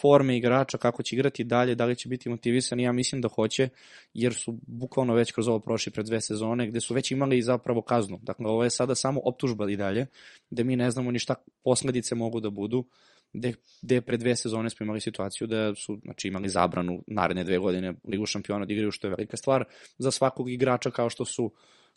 forme 0.00 0.36
igrača, 0.36 0.78
kako 0.78 1.02
će 1.02 1.16
igrati 1.16 1.44
dalje, 1.44 1.74
da 1.74 1.84
li 1.84 1.96
će 1.96 2.08
biti 2.08 2.28
motivisani, 2.28 2.82
ja 2.82 2.92
mislim 2.92 3.20
da 3.20 3.28
hoće, 3.28 3.68
jer 4.14 4.34
su 4.34 4.58
bukvalno 4.66 5.14
već 5.14 5.32
kroz 5.32 5.48
ovo 5.48 5.60
prošli 5.60 5.92
pred 5.92 6.06
dve 6.06 6.20
sezone, 6.20 6.66
gde 6.66 6.80
su 6.80 6.94
već 6.94 7.10
imali 7.10 7.42
zapravo 7.42 7.82
kaznu. 7.82 8.18
Dakle, 8.22 8.46
ovo 8.46 8.64
je 8.64 8.70
sada 8.70 8.94
samo 8.94 9.20
optužba 9.24 9.70
i 9.70 9.76
dalje, 9.76 10.06
gde 10.50 10.64
mi 10.64 10.76
ne 10.76 10.90
znamo 10.90 11.10
ni 11.10 11.18
šta 11.18 11.34
posledice 11.64 12.14
mogu 12.14 12.40
da 12.40 12.50
budu, 12.50 12.84
gde, 13.32 13.52
gde 13.82 14.00
pre 14.00 14.16
dve 14.16 14.36
sezone 14.36 14.70
smo 14.70 14.84
imali 14.84 15.00
situaciju 15.00 15.46
da 15.46 15.74
su 15.74 15.98
znači, 16.02 16.28
imali 16.28 16.48
zabranu 16.48 17.02
naredne 17.06 17.44
dve 17.44 17.58
godine 17.58 17.94
Ligu 18.08 18.26
šampiona 18.26 18.66
da 18.66 18.72
igraju, 18.72 18.90
što 18.90 19.06
je 19.06 19.10
velika 19.10 19.36
stvar 19.36 19.64
za 19.98 20.10
svakog 20.10 20.50
igrača 20.50 20.90
kao 20.90 21.10
što 21.10 21.24
su 21.24 21.52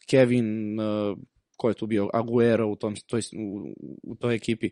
Kevin, 0.09 0.79
uh, 0.79 1.17
ko 1.57 1.69
je 1.69 1.75
tu 1.75 1.87
bio, 1.87 2.09
Aguero 2.13 2.67
u, 2.67 2.75
tom, 2.75 2.95
toj, 3.07 3.21
u, 3.37 3.73
u 4.03 4.15
toj 4.15 4.35
ekipi. 4.35 4.69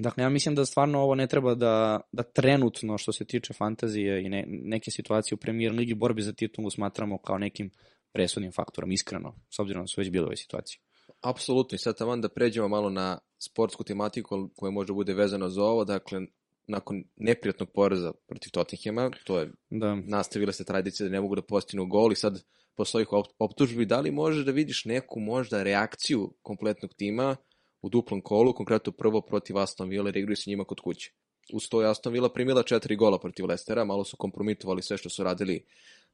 Dakle, 0.00 0.22
ja 0.24 0.28
mislim 0.28 0.54
da 0.54 0.64
stvarno 0.66 1.00
ovo 1.00 1.14
ne 1.14 1.26
treba 1.26 1.54
da, 1.54 2.00
da 2.12 2.22
trenutno 2.22 2.98
što 2.98 3.12
se 3.12 3.24
tiče 3.24 3.52
fantazije 3.52 4.22
i 4.24 4.28
ne, 4.28 4.44
neke 4.48 4.90
situacije 4.90 5.34
u 5.34 5.38
premier 5.38 5.72
ligi 5.72 5.94
borbi 5.94 6.22
za 6.22 6.32
titulu 6.32 6.70
smatramo 6.70 7.18
kao 7.18 7.38
nekim 7.38 7.70
presudnim 8.12 8.52
faktorom, 8.52 8.92
iskreno, 8.92 9.34
s 9.50 9.58
obzirom 9.58 9.82
da 9.82 9.86
su 9.86 10.00
već 10.00 10.10
bile 10.10 10.26
ove 10.26 10.36
situacije. 10.36 10.80
Apsolutno 11.20 11.76
i 11.76 11.78
sad 11.78 11.98
taman 11.98 12.20
da 12.20 12.28
pređemo 12.28 12.68
malo 12.68 12.90
na 12.90 13.18
sportsku 13.38 13.84
tematiku 13.84 14.50
koja 14.56 14.70
može 14.70 14.92
bude 14.92 15.14
vezana 15.14 15.48
za 15.50 15.62
ovo, 15.62 15.84
dakle 15.84 16.20
nakon 16.66 17.04
neprijatnog 17.16 17.68
poraza 17.74 18.12
protiv 18.26 18.50
Tottenhema, 18.50 19.10
to 19.24 19.38
je 19.38 19.50
Da. 19.70 19.94
nastavila 19.94 20.52
se 20.52 20.64
tradicija 20.64 21.08
da 21.08 21.12
ne 21.12 21.20
mogu 21.20 21.34
da 21.34 21.42
postignu 21.42 21.86
gol 21.86 22.12
i 22.12 22.16
sad 22.16 22.42
posle 22.74 22.98
ovih 22.98 23.08
op- 23.08 23.34
optužbi, 23.38 23.86
da 23.86 24.00
li 24.00 24.10
možeš 24.10 24.44
da 24.44 24.52
vidiš 24.52 24.84
neku 24.84 25.20
možda 25.20 25.62
reakciju 25.62 26.34
kompletnog 26.42 26.94
tima 26.94 27.36
u 27.82 27.88
duplom 27.88 28.20
kolu, 28.20 28.52
konkretno 28.52 28.92
prvo 28.92 29.20
protiv 29.20 29.58
Aston 29.58 29.88
Villa 29.88 30.08
jer 30.08 30.16
igraju 30.16 30.36
se 30.36 30.50
njima 30.50 30.64
kod 30.64 30.80
kuće. 30.80 31.12
Uz 31.52 31.68
to 31.68 31.82
je 31.82 31.90
Aston 31.90 32.12
Villa 32.12 32.28
primila 32.28 32.62
četiri 32.62 32.96
gola 32.96 33.18
protiv 33.18 33.46
Lestera, 33.46 33.84
malo 33.84 34.04
su 34.04 34.16
kompromitovali 34.16 34.82
sve 34.82 34.96
što 34.96 35.08
su 35.08 35.24
radili 35.24 35.64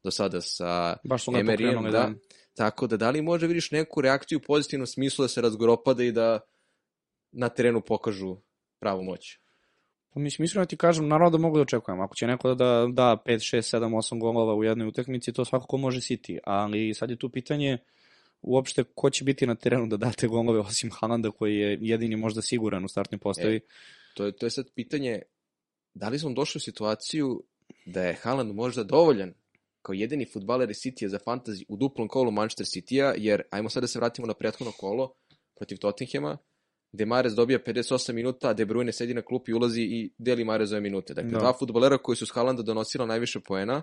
do 0.03 0.11
sada 0.11 0.41
sa 0.41 0.97
pokrenuli, 1.07 1.91
da. 1.91 1.99
da. 1.99 2.13
Tako 2.55 2.87
da 2.87 2.97
da 2.97 3.11
li 3.11 3.23
možda 3.23 3.47
vidiš 3.47 3.71
neku 3.71 4.01
reakciju 4.01 4.39
u 4.39 4.47
pozitivnom 4.47 4.87
smislu 4.87 5.23
da 5.23 5.29
se 5.29 5.41
razgoropada 5.41 6.05
i 6.05 6.13
da 6.13 6.41
na 7.33 7.49
terenu 7.49 7.81
pokažu 7.81 8.37
pravu 8.81 9.03
moć? 9.03 9.39
Pa 10.15 10.21
mislim, 10.21 10.45
iskreno 10.45 10.67
ti 10.67 10.77
kažem, 10.77 11.09
naravno 11.09 11.31
da 11.31 11.43
mogu 11.43 11.57
da 11.57 11.63
očekujem. 11.63 12.01
Ako 12.01 12.15
će 12.15 12.27
neko 12.27 12.55
da 12.55 12.87
da 12.93 13.23
5, 13.27 13.57
6, 13.57 13.77
7, 13.77 13.97
8 13.97 14.21
golova 14.21 14.55
u 14.55 14.65
jednoj 14.65 14.89
utakmici, 14.89 15.33
to 15.33 15.45
svakako 15.45 15.77
može 15.77 16.01
City. 16.01 16.39
Ali 16.45 16.95
sad 16.95 17.11
je 17.11 17.17
tu 17.17 17.29
pitanje 17.29 17.79
uopšte 18.45 18.85
ko 18.95 19.11
će 19.11 19.25
biti 19.25 19.47
na 19.47 19.55
terenu 19.55 19.87
da 19.87 19.97
date 19.97 20.27
golove 20.27 20.61
osim 20.61 20.91
Haalanda 20.91 21.31
koji 21.31 21.57
je 21.57 21.79
jedini 21.81 22.17
možda 22.17 22.43
siguran 22.43 22.85
u 22.85 22.89
startnoj 22.89 23.19
postavi. 23.19 23.57
E, 23.57 23.61
To 24.15 24.25
je, 24.25 24.33
to 24.37 24.47
je 24.47 24.51
sad 24.51 24.67
pitanje, 24.75 25.23
da 25.95 26.09
li 26.09 26.19
smo 26.19 26.33
došli 26.33 26.59
u 26.59 26.61
situaciju 26.61 27.45
da 27.87 28.03
je 28.03 28.15
Haaland 28.15 28.55
možda 28.55 28.85
dovoljan 28.85 29.35
kao 29.83 29.93
jedini 29.93 30.27
futbaler 30.33 30.71
iz 30.71 30.77
City 30.77 31.07
za 31.07 31.19
fantasy 31.19 31.65
u 31.69 31.77
duplom 31.77 32.09
kolu 32.09 32.31
Manchester 32.31 32.67
City-a, 32.67 33.15
jer 33.17 33.43
ajmo 33.51 33.69
sad 33.69 33.83
da 33.83 33.87
se 33.87 33.99
vratimo 33.99 34.27
na 34.27 34.35
prethodno 34.35 34.73
kolo 34.73 35.15
protiv 35.57 35.79
Tottenhema, 35.79 36.39
gde 36.93 37.07
Mares 37.07 37.33
dobija 37.33 37.59
58 37.59 38.13
minuta, 38.13 38.49
a 38.49 38.53
De 38.53 38.67
Bruyne 38.67 38.93
sedi 38.93 39.15
na 39.15 39.23
klupi, 39.23 39.53
ulazi 39.53 39.83
i 39.83 40.13
deli 40.19 40.45
Marezove 40.45 40.81
minute. 40.81 41.15
Dakle, 41.15 41.31
Da. 41.31 41.39
dva 41.39 41.53
futbolera 41.59 41.99
koji 41.99 42.17
su 42.17 42.27
s 42.27 42.31
Haalanda 42.31 42.63
donosila 42.63 43.07
najviše 43.07 43.41
poena 43.41 43.83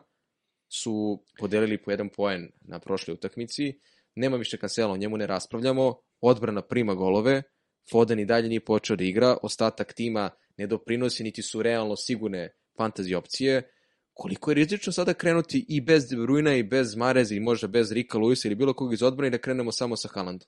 su 0.69 1.23
podelili 1.39 1.77
po 1.77 1.91
jedan 1.91 2.09
poen 2.09 2.51
na 2.61 2.79
prošloj 2.79 3.13
utakmici. 3.13 3.79
Nema 4.15 4.37
više 4.37 4.57
kansela, 4.57 4.93
o 4.93 4.97
njemu 4.97 5.17
ne 5.17 5.27
raspravljamo. 5.27 5.95
Odbrana 6.21 6.61
prima 6.61 6.93
golove, 6.93 7.43
Foden 7.91 8.19
i 8.19 8.25
dalje 8.25 8.49
nije 8.49 8.65
počeo 8.65 8.95
da 8.95 9.03
igra, 9.03 9.37
ostatak 9.43 9.93
tima 9.93 10.29
ne 10.57 10.67
doprinosi, 10.67 11.23
niti 11.23 11.41
su 11.41 11.61
realno 11.61 11.95
sigurne 11.95 12.49
fantasy 12.79 13.15
opcije. 13.15 13.71
Koliko 14.13 14.51
je 14.51 14.55
rizično 14.55 14.93
sada 14.93 15.13
krenuti 15.13 15.65
i 15.69 15.81
bez 15.81 16.09
De 16.09 16.15
Bruyne 16.15 16.59
i 16.59 16.63
bez 16.63 16.95
Mareza 16.95 17.35
i 17.35 17.39
možda 17.39 17.67
bez 17.67 17.91
Rika 17.91 18.17
Luisa 18.17 18.47
ili 18.47 18.55
bilo 18.55 18.73
kog 18.73 18.93
iz 18.93 19.03
odbrane 19.03 19.29
da 19.29 19.37
krenemo 19.37 19.71
samo 19.71 19.95
sa 19.95 20.09
Haalandom? 20.13 20.47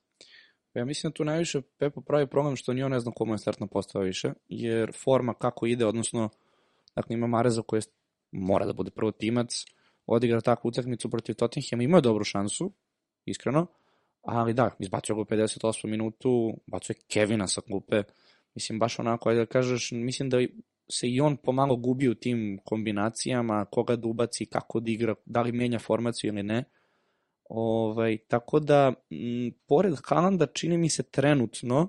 Ja 0.73 0.85
mislim 0.85 1.11
da 1.11 1.13
tu 1.13 1.25
najviše 1.25 1.61
Pepo 1.77 2.01
pravi 2.01 2.27
problem 2.27 2.55
što 2.55 2.73
ni 2.73 2.83
on 2.83 2.91
ne 2.91 2.99
zna 2.99 3.11
komu 3.11 3.33
je 3.33 3.37
startna 3.37 3.67
postava 3.67 4.05
više, 4.05 4.33
jer 4.47 4.91
forma 5.03 5.33
kako 5.33 5.65
ide, 5.65 5.85
odnosno, 5.85 6.29
dakle 6.95 7.13
ima 7.13 7.27
Mareza 7.27 7.61
koji 7.61 7.81
mora 8.31 8.65
da 8.65 8.73
bude 8.73 8.91
prvo 8.91 9.11
timac, 9.11 9.65
odigra 10.05 10.41
takvu 10.41 10.67
utakmicu 10.67 11.09
protiv 11.09 11.35
Tottenhama, 11.35 11.83
imao 11.83 11.97
je 11.97 12.01
dobru 12.01 12.23
šansu, 12.23 12.73
iskreno, 13.25 13.67
ali 14.21 14.53
da, 14.53 14.69
izbacio 14.79 15.15
ga 15.15 15.21
u 15.21 15.25
58 15.25 15.87
minutu, 15.87 16.53
bacuje 16.67 16.95
Kevina 17.07 17.47
sa 17.47 17.61
klupe, 17.61 18.03
mislim 18.55 18.79
baš 18.79 18.99
onako, 18.99 19.29
ajde 19.29 19.39
da 19.39 19.45
kažeš, 19.45 19.91
mislim 19.91 20.29
da 20.29 20.37
se 20.89 21.09
i 21.09 21.21
on 21.21 21.37
pomalo 21.37 21.75
gubi 21.75 22.09
u 22.09 22.15
tim 22.15 22.59
kombinacijama, 22.63 23.65
koga 23.65 23.95
da 23.95 24.07
ubaci, 24.07 24.45
kako 24.45 24.79
da 24.79 24.91
igra, 24.91 25.15
da 25.25 25.41
li 25.41 25.51
menja 25.51 25.79
formaciju 25.79 26.33
ili 26.33 26.43
ne. 26.43 26.63
Ovaj, 27.49 28.17
tako 28.17 28.59
da, 28.59 28.93
m, 29.11 29.51
pored 29.67 29.93
Haalanda 30.03 30.45
čini 30.45 30.77
mi 30.77 30.89
se 30.89 31.03
trenutno 31.03 31.87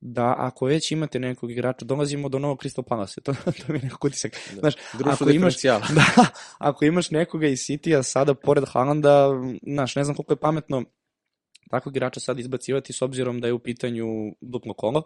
da 0.00 0.34
ako 0.38 0.66
već 0.66 0.92
imate 0.92 1.18
nekog 1.18 1.50
igrača, 1.50 1.84
dolazimo 1.84 2.28
do 2.28 2.38
novog 2.38 2.58
Crystal 2.62 2.82
Palace, 2.82 3.20
to, 3.24 3.34
to 3.34 3.72
mi 3.72 3.78
je 3.78 3.82
nekako 3.82 4.06
utisak. 4.06 4.32
Da. 4.54 4.60
Znaš, 4.60 4.74
Društvo 4.98 5.24
ako 5.24 5.30
imaš, 5.30 5.62
da, 5.96 6.26
ako 6.58 6.84
imaš 6.84 7.10
nekoga 7.10 7.46
iz 7.46 7.58
City-a 7.58 8.02
sada 8.02 8.34
pored 8.34 8.64
Haalanda, 8.68 9.28
znaš, 9.62 9.96
ne 9.96 10.04
znam 10.04 10.16
koliko 10.16 10.32
je 10.32 10.36
pametno 10.36 10.84
takvog 11.70 11.96
igrača 11.96 12.20
sad 12.20 12.38
izbacivati 12.38 12.92
s 12.92 13.02
obzirom 13.02 13.40
da 13.40 13.46
je 13.46 13.52
u 13.52 13.58
pitanju 13.58 14.06
duplo 14.40 14.74
kolo, 14.74 15.02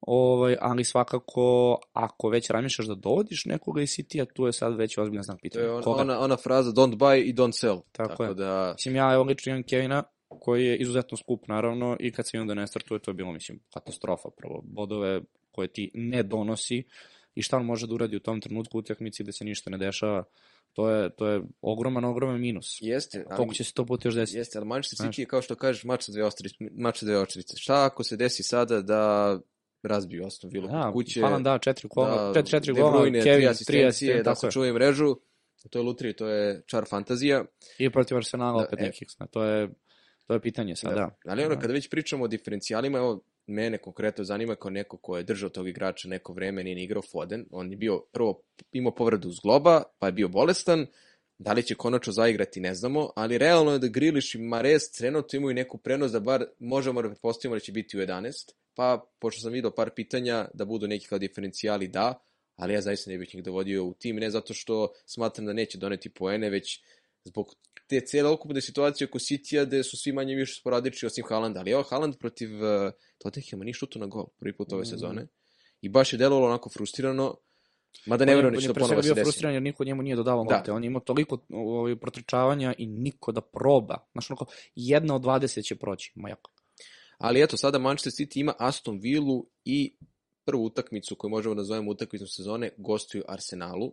ovaj, 0.00 0.56
ali 0.60 0.84
svakako 0.84 1.78
ako 1.92 2.28
već 2.28 2.50
razmišljaš 2.50 2.86
da 2.86 2.94
dovodiš 2.94 3.44
nekoga 3.44 3.82
iz 3.82 3.90
City-a, 3.90 4.24
tu 4.24 4.46
je 4.46 4.52
sad 4.52 4.76
već 4.76 4.98
ozbiljna 4.98 5.22
znak 5.22 5.36
To 5.36 5.42
pitanja. 5.42 5.64
je 5.64 5.72
on, 5.72 5.82
Koga? 5.82 6.00
ona, 6.00 6.20
ona 6.20 6.36
fraza 6.36 6.70
don't 6.70 6.96
buy 6.96 7.22
i 7.24 7.34
don't 7.34 7.60
sell. 7.60 7.78
Tako 7.92 8.24
je. 8.24 8.34
da, 8.34 8.72
Mislim, 8.76 8.96
ja 8.96 9.14
evo 9.14 9.24
lično 9.24 9.50
imam 9.50 9.62
Kevina, 9.62 10.02
koji 10.28 10.66
je 10.66 10.76
izuzetno 10.76 11.16
skup, 11.16 11.48
naravno, 11.48 11.96
i 12.00 12.12
kad 12.12 12.26
se 12.26 12.30
vidim 12.34 12.48
da 12.48 12.54
ne 12.54 12.66
startuje, 12.66 13.00
to 13.00 13.10
je 13.10 13.14
bilo, 13.14 13.32
mislim, 13.32 13.60
katastrofa. 13.74 14.28
Prvo, 14.36 14.60
bodove 14.64 15.20
koje 15.50 15.68
ti 15.68 15.90
ne 15.94 16.22
donosi 16.22 16.82
i 17.34 17.42
šta 17.42 17.56
on 17.56 17.64
može 17.64 17.86
da 17.86 17.94
uradi 17.94 18.16
u 18.16 18.20
tom 18.20 18.40
trenutku 18.40 18.78
u 18.78 18.80
utakmici 18.80 19.22
gde 19.22 19.32
se 19.32 19.44
ništa 19.44 19.70
ne 19.70 19.78
dešava, 19.78 20.24
to 20.72 20.90
je, 20.90 21.10
to 21.16 21.26
je 21.26 21.40
ogroman, 21.60 22.04
ogroman 22.04 22.40
minus. 22.40 22.78
jeste. 22.80 23.24
ali- 23.26 23.36
Koliko 23.36 23.54
će 23.54 23.64
se 23.64 23.72
to 23.74 23.86
puta 23.86 24.08
još 24.08 24.14
desiti? 24.14 24.38
Jeste, 24.38 24.58
ali 24.58 24.66
Manchester. 24.66 25.06
City 25.06 25.20
je 25.20 25.26
kao 25.26 25.42
što 25.42 25.54
kažeš 25.54 25.84
mač 25.84 26.04
sa 26.04 26.12
dve 26.12 26.24
ostrice, 26.24 26.54
mač 26.72 26.98
sa 26.98 27.06
dve. 27.06 27.24
Šta 27.56 27.84
ako 27.84 28.02
se 28.04 28.16
desi 28.16 28.42
sada 28.42 28.82
da 28.82 29.38
razbiju 29.82 30.26
Aston 30.26 30.50
Villa 30.52 30.68
Da, 30.68 30.92
kuće? 30.92 31.20
Haaland 31.20 31.44
da, 31.44 31.58
četiri 31.58 31.88
kola, 31.88 32.34
četiri, 32.34 32.50
četiri 32.50 32.72
De 32.74 32.80
gola, 32.80 32.98
Kevin, 32.98 33.12
tri 33.12 33.22
tri 33.22 33.46
asistencije, 33.46 33.88
asistente, 33.88 34.18
da 34.18 34.24
tako 34.24 34.46
je. 34.46 34.50
sačuvaju 34.50 34.74
mrežu. 34.74 35.16
To 35.70 35.78
je 35.78 35.82
lutrija, 35.82 36.12
to 36.12 36.28
je 36.28 36.62
čar 36.66 36.84
fantazija. 36.88 37.44
I 37.78 37.90
protiv 37.90 38.16
Arsenala 38.16 38.60
Da, 38.62 38.66
opet 38.66 38.78
e. 38.80 38.82
nekih, 38.82 39.08
to 39.30 39.44
je, 39.44 39.68
to 40.28 40.34
je 40.34 40.40
pitanje 40.40 40.76
sad, 40.76 40.94
da. 40.94 41.16
Ali 41.24 41.44
ono, 41.44 41.54
Da. 41.54 41.60
kada 41.60 41.72
već 41.72 41.90
pričamo 41.90 42.24
o 42.24 42.28
diferencijalima, 42.28 42.98
evo, 42.98 43.20
mene 43.46 43.78
konkretno 43.78 44.24
zanima 44.24 44.54
kao 44.54 44.70
neko 44.70 44.96
ko 44.96 45.16
je 45.16 45.22
držao 45.22 45.50
tog 45.50 45.68
igrača 45.68 46.08
neko 46.08 46.32
vreme, 46.32 46.64
nije 46.64 46.76
ni 46.76 46.84
igrao 46.84 47.02
Foden. 47.02 47.46
On 47.50 47.70
je 47.70 47.76
bio 47.76 48.02
prvo 48.12 48.42
imao 48.72 48.94
povredu 48.94 49.30
zgloba, 49.30 49.82
pa 49.98 50.06
je 50.06 50.12
bio 50.12 50.28
bolestan. 50.28 50.86
Da 51.38 51.52
li 51.52 51.62
će 51.62 51.74
konačno 51.74 52.12
zaigrati, 52.12 52.60
ne 52.60 52.74
znamo, 52.74 53.10
ali 53.16 53.38
realno 53.38 53.72
je 53.72 53.78
da 53.78 53.88
Griliš 53.88 54.34
i 54.34 54.38
Mares 54.38 54.90
trenutno 54.90 55.36
imaju 55.36 55.54
neku 55.54 55.78
prenos 55.78 56.12
da 56.12 56.20
bar 56.20 56.44
možemo 56.58 57.02
da 57.02 57.08
pretpostavimo 57.08 57.56
da 57.56 57.60
će 57.60 57.72
biti 57.72 57.98
u 57.98 58.00
11. 58.00 58.52
Pa, 58.74 59.10
pošto 59.18 59.40
sam 59.40 59.52
vidio 59.52 59.70
par 59.70 59.90
pitanja 59.96 60.48
da 60.54 60.64
budu 60.64 60.86
neki 60.88 61.06
kao 61.06 61.18
diferencijali, 61.18 61.88
da, 61.88 62.22
ali 62.56 62.74
ja 62.74 62.80
zaista 62.80 63.10
ne 63.10 63.18
bih 63.18 63.34
njih 63.34 63.44
dovodio 63.44 63.84
u 63.84 63.94
tim, 63.94 64.16
ne 64.16 64.30
zato 64.30 64.54
što 64.54 64.92
smatram 65.06 65.46
da 65.46 65.52
neće 65.52 65.78
doneti 65.78 66.08
poene, 66.08 66.50
već 66.50 66.82
zbog 67.24 67.54
te 67.88 68.00
cijele 68.00 68.28
okupne 68.30 68.60
situacije 68.60 69.08
oko 69.08 69.18
City-a 69.18 69.64
gde 69.64 69.82
su 69.82 69.96
svi 69.96 70.12
manje 70.12 70.34
više 70.34 70.60
sporadični 70.60 71.06
osim 71.06 71.24
Haalanda, 71.28 71.60
ali 71.60 71.70
evo 71.70 71.82
Haaland 71.82 72.16
protiv 72.16 72.50
uh, 72.54 72.92
Tottenhama 73.18 73.64
nije 73.64 73.74
šuto 73.74 73.98
na 73.98 74.06
gol 74.06 74.26
prvi 74.38 74.56
put 74.56 74.72
ove 74.72 74.82
Mm. 74.82 74.86
sezone 74.86 75.26
i 75.80 75.88
baš 75.88 76.12
je 76.12 76.16
delovalo 76.16 76.46
onako 76.46 76.70
frustrirano, 76.70 77.34
mada 78.06 78.24
ne 78.24 78.32
On 78.32 78.36
je- 78.36 78.36
vjerujem 78.36 78.52
da 78.52 78.56
on 78.56 78.62
će 78.62 78.64
je 78.64 78.68
to 78.68 78.80
ponovo 78.80 79.02
se 79.02 79.06
bio 79.06 79.14
desi. 79.14 79.24
frustriran 79.24 79.54
jer 79.54 79.62
niko 79.62 79.84
njemu 79.84 80.02
nije 80.02 80.16
dodavao 80.16 80.44
Da. 80.44 80.56
lopte. 80.56 80.72
On 80.72 80.84
je 80.84 80.86
imao 80.86 81.00
toliko 81.00 81.38
ovaj, 81.50 81.96
protrčavanja 81.96 82.74
i 82.78 82.86
niko 82.86 83.32
da 83.32 83.40
proba. 83.42 84.08
Znaš, 84.12 84.30
onako, 84.30 84.46
jedna 84.74 85.14
od 85.14 85.22
20 85.22 85.64
će 85.64 85.76
proći. 85.76 86.12
Ma 86.14 86.28
jako. 86.28 86.50
Ali 87.18 87.42
eto, 87.42 87.56
sada 87.56 87.78
Manchester 87.78 88.12
City 88.12 88.40
ima 88.40 88.54
Aston 88.58 88.98
Villu 88.98 89.46
i 89.64 89.96
prvu 90.44 90.64
utakmicu 90.64 91.14
koju 91.16 91.30
možemo 91.30 91.54
da 91.54 91.58
nazovemo 91.58 91.90
utakmicom 91.90 92.26
sezone, 92.26 92.70
gostuju 92.78 93.22
Arsenalu. 93.28 93.92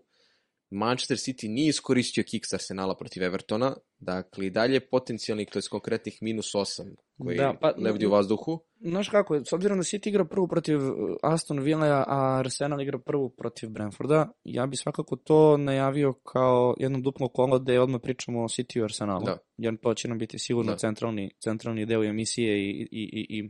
Manchester 0.70 1.18
City 1.18 1.48
nije 1.50 1.70
iskoristio 1.70 2.24
kiks 2.24 2.54
Arsenala 2.54 2.96
protiv 2.98 3.24
Evertona, 3.24 3.76
dakle 4.00 4.46
i 4.46 4.50
dalje 4.50 4.80
potencijalnih, 4.90 5.48
to 5.52 5.60
je 5.60 5.64
konkretnih 5.72 6.18
minus 6.22 6.46
8 6.56 6.96
koji 7.18 7.38
Da, 7.38 7.54
pa- 7.62 7.74
lebdi 7.78 8.06
u 8.06 8.10
vazduhu. 8.12 8.60
Znaš 8.82 9.10
kako 9.10 9.46
s 9.46 9.54
obzirom 9.54 9.78
da 9.78 9.84
City 9.84 10.08
igra 10.10 10.26
prvu 10.26 10.48
protiv 10.48 10.80
Aston 11.24 11.60
Villa, 11.60 12.04
a 12.08 12.40
Arsenal 12.40 12.82
igra 12.82 13.00
prvu 13.00 13.30
protiv 13.30 13.70
Brentforda, 13.70 14.32
ja 14.44 14.66
bi 14.68 14.76
svakako 14.78 15.16
to 15.16 15.58
najavio 15.58 16.14
kao 16.14 16.76
jedno 16.80 17.00
duplo 17.00 17.30
kolo 17.30 17.60
gde 17.60 17.80
odmah 17.80 18.02
pričamo 18.04 18.44
o 18.44 18.48
City 18.48 18.80
i 18.80 18.84
Arsenalu. 18.84 19.26
Da. 19.26 19.38
Jer 19.58 19.78
to 19.82 19.94
će 19.94 20.08
nam 20.08 20.18
biti 20.18 20.40
sigurno 20.40 20.72
Da. 20.72 20.78
centralni, 20.78 21.32
centralni 21.44 21.86
deo 21.86 22.04
emisije 22.04 22.60
i, 22.60 22.70
i, 22.72 22.88
i, 22.92 23.40
i 23.40 23.50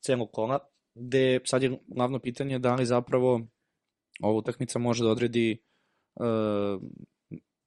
celog 0.00 0.28
kola, 0.32 0.58
gde 0.94 1.40
sad 1.44 1.62
je 1.62 1.78
glavno 1.86 2.18
pitanje 2.18 2.58
da 2.58 2.74
li 2.74 2.86
zapravo 2.86 3.40
ova 4.22 4.38
utakmica 4.38 4.78
može 4.78 5.04
da 5.04 5.10
odredi 5.10 5.62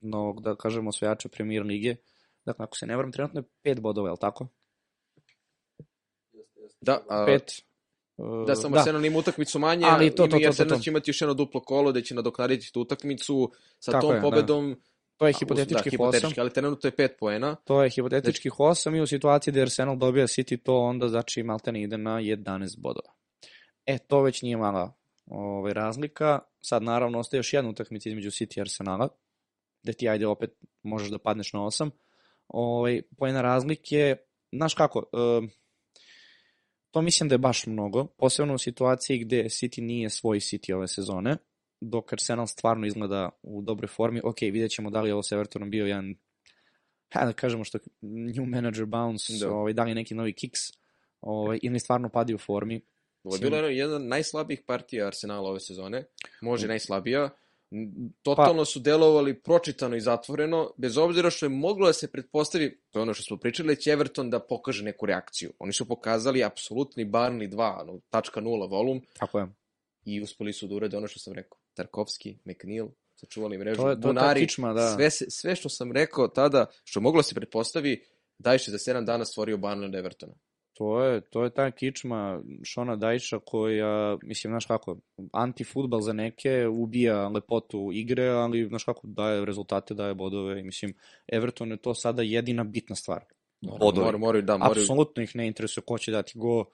novog, 0.01 0.41
da 0.41 0.55
kažemo, 0.55 0.89
osvajača 0.89 1.29
premier 1.29 1.63
lige. 1.65 1.95
Dakle, 2.45 2.63
ako 2.63 2.77
se 2.77 2.85
ne 2.85 2.95
varam, 2.95 3.11
trenutno 3.11 3.39
je 3.39 3.43
pet 3.63 3.81
bodova, 3.81 4.07
je 4.07 4.11
li 4.11 4.17
tako? 4.21 4.47
Da, 6.81 6.99
a, 7.09 7.25
Pet. 7.25 7.51
uh, 8.17 8.47
da 8.47 8.55
samo 8.55 8.77
Arsenal 8.77 9.05
ima 9.05 9.19
utakmicu 9.19 9.59
manje, 9.59 9.85
Ali 9.89 10.09
to, 10.09 10.23
to, 10.23 10.27
to, 10.27 10.37
i 10.37 10.41
to, 10.41 10.47
Arsenal 10.47 10.77
to. 10.77 10.83
će 10.83 10.89
imati 10.89 11.09
još 11.09 11.21
jedno 11.21 11.33
duplo 11.33 11.61
kolo 11.61 11.91
da 11.91 12.01
će 12.01 12.15
nadoknaditi 12.15 12.73
tu 12.73 12.81
utakmicu 12.81 13.51
sa 13.79 13.91
Tako 13.91 14.01
tom 14.01 14.15
je, 14.15 14.15
da. 14.15 14.21
pobedom. 14.21 14.81
To 15.17 15.27
je 15.27 15.33
a, 15.35 15.37
hipotetičkih 15.39 15.83
da, 15.83 15.89
8. 15.89 15.91
hipotetički, 15.91 16.39
ali 16.39 16.53
trenutno 16.53 16.87
je 16.87 16.91
5 16.91 17.09
poena. 17.19 17.55
To 17.55 17.83
je 17.83 17.89
hipotetičkih 17.89 18.51
8 18.51 18.97
i 18.97 19.01
u 19.01 19.07
situaciji 19.07 19.53
da 19.53 19.61
Arsenal 19.61 19.95
dobija 19.95 20.27
City 20.27 20.63
to 20.63 20.77
onda 20.77 21.07
znači 21.07 21.43
Maltene 21.43 21.83
ide 21.83 21.97
na 21.97 22.11
11 22.11 22.79
bodova. 22.79 23.13
E, 23.85 23.97
to 23.97 24.21
već 24.21 24.41
nije 24.41 24.57
mala 24.57 24.93
ovaj, 25.25 25.73
razlika. 25.73 26.39
Sad 26.65 26.83
naravno 26.83 27.19
ostaje 27.19 27.39
još 27.39 27.53
jedna 27.53 27.69
utakmica 27.69 28.09
između 28.09 28.29
City 28.29 28.57
i 28.57 28.61
Arsenala, 28.61 29.09
gde 29.83 29.93
ti 29.93 30.09
ajde 30.09 30.27
opet 30.27 30.49
možeš 30.83 31.09
da 31.09 31.19
padneš 31.19 31.53
na 31.53 31.59
8. 31.59 31.89
Ovaj, 32.47 33.01
pojena 33.17 33.41
razlike, 33.41 34.15
znaš 34.51 34.73
kako, 34.73 35.03
to 36.91 37.01
mislim 37.01 37.29
da 37.29 37.35
je 37.35 37.39
baš 37.39 37.65
mnogo, 37.65 38.05
posebno 38.05 38.55
u 38.55 38.57
situaciji 38.57 39.19
gde 39.19 39.43
City 39.43 39.81
nije 39.81 40.09
svoj 40.09 40.39
City 40.39 40.73
ove 40.73 40.87
sezone, 40.87 41.37
dok 41.81 42.13
Arsenal 42.13 42.47
stvarno 42.47 42.87
izgleda 42.87 43.29
u 43.41 43.61
dobroj 43.61 43.87
formi. 43.87 44.21
Ok, 44.23 44.41
vidjet 44.41 44.71
ćemo 44.71 44.89
da 44.89 45.01
li 45.01 45.09
je 45.09 45.13
ovo 45.13 45.23
s 45.23 45.31
Evertonom 45.31 45.69
bio 45.69 45.85
jedan, 45.85 46.15
ha, 47.13 47.25
da 47.25 47.33
kažemo 47.33 47.63
što 47.63 47.79
new 48.01 48.45
manager 48.45 48.85
bounce, 48.85 49.33
Da. 49.39 49.51
ovaj, 49.51 49.73
da 49.73 49.83
li 49.83 49.93
neki 49.93 50.15
novi 50.15 50.33
kicks, 50.33 50.59
ovaj, 51.21 51.59
ili 51.61 51.79
stvarno 51.79 52.09
padi 52.09 52.33
u 52.33 52.37
formi. 52.37 52.81
Ovo 53.23 53.35
je 53.35 53.39
bila 53.41 53.57
jedna 53.59 53.95
od 53.95 54.01
najslabijih 54.01 54.61
partija 54.61 55.07
Arsenala 55.07 55.49
ove 55.49 55.59
sezone. 55.59 56.03
Može 56.41 56.65
i 56.65 56.69
najslabija. 56.69 57.29
N- 57.71 57.91
Totalno 58.21 58.65
su 58.65 58.79
delovali 58.79 59.33
pročitano 59.35 59.95
i 59.95 60.01
zatvoreno, 60.01 60.71
bez 60.77 60.97
obzira 60.97 61.29
što 61.29 61.45
je 61.45 61.49
moglo 61.49 61.87
da 61.87 61.93
se 61.93 62.07
pretpostavi, 62.07 62.79
to 62.91 62.99
je 62.99 63.03
ono 63.03 63.13
što 63.13 63.23
smo 63.23 63.37
pričali, 63.37 63.75
će 63.75 63.91
Everton 63.91 64.29
da 64.29 64.39
pokaže 64.39 64.83
neku 64.83 65.05
reakciju. 65.05 65.53
Oni 65.59 65.73
su 65.73 65.87
pokazali 65.87 66.43
apsolutni 66.43 67.05
Barney 67.05 67.49
2, 67.49 67.81
ono, 67.81 67.99
tačka 68.09 68.41
nula 68.41 68.65
volum, 68.67 69.01
Tako 69.13 69.39
je. 69.39 69.47
i 70.05 70.21
uspeli 70.21 70.53
su 70.53 70.67
da 70.67 70.75
urade 70.75 70.97
ono 70.97 71.07
što 71.07 71.19
sam 71.19 71.33
rekao. 71.33 71.57
Tarkovski, 71.73 72.37
McNeil, 72.45 72.87
sačuvali 73.15 73.57
mrežu, 73.57 73.81
To 73.81 73.89
je- 73.89 73.95
to 73.95 74.07
Bunari, 74.07 74.41
kičma, 74.41 74.73
da. 74.73 74.95
sve, 74.95 75.09
se, 75.09 75.25
sve 75.29 75.55
što 75.55 75.69
sam 75.69 75.91
rekao 75.91 76.27
tada, 76.27 76.65
što 76.83 77.01
moglo 77.01 77.19
da 77.19 77.23
se 77.23 77.35
pretpostavi, 77.35 78.03
Dajše 78.39 78.71
za 78.71 78.77
7 78.77 79.05
dana 79.05 79.25
stvorio 79.25 79.57
Barney 79.57 79.85
od 79.85 79.95
Evertona. 79.95 80.33
To 80.73 81.03
je, 81.03 81.21
to 81.21 81.43
je 81.43 81.49
ta 81.49 81.71
kičma 81.71 82.41
Šona 82.63 82.95
Dajša 82.95 83.39
koja, 83.39 84.17
mislim, 84.23 84.51
znaš 84.51 84.65
kako, 84.65 84.97
anti-futbal 85.31 86.01
za 86.01 86.13
neke, 86.13 86.67
ubija 86.67 87.27
lepotu 87.27 87.89
igre, 87.93 88.29
ali, 88.29 88.67
znaš 88.67 88.83
kako, 88.83 89.07
daje 89.07 89.45
rezultate, 89.45 89.93
daje 89.93 90.13
bodove 90.13 90.59
i, 90.59 90.63
mislim, 90.63 90.93
Everton 91.27 91.71
je 91.71 91.77
to 91.77 91.93
sada 91.93 92.21
jedina 92.21 92.63
bitna 92.63 92.95
stvar. 92.95 93.23
Bodovi. 93.61 94.05
Mora, 94.05 94.17
moraju, 94.17 94.41
da, 94.41 94.57
moraju, 94.57 94.83
Apsolutno 94.83 95.23
ih 95.23 95.35
ne 95.35 95.47
interesuje 95.47 95.83
ko 95.85 95.97
će 95.97 96.11
dati 96.11 96.31
go, 96.35 96.65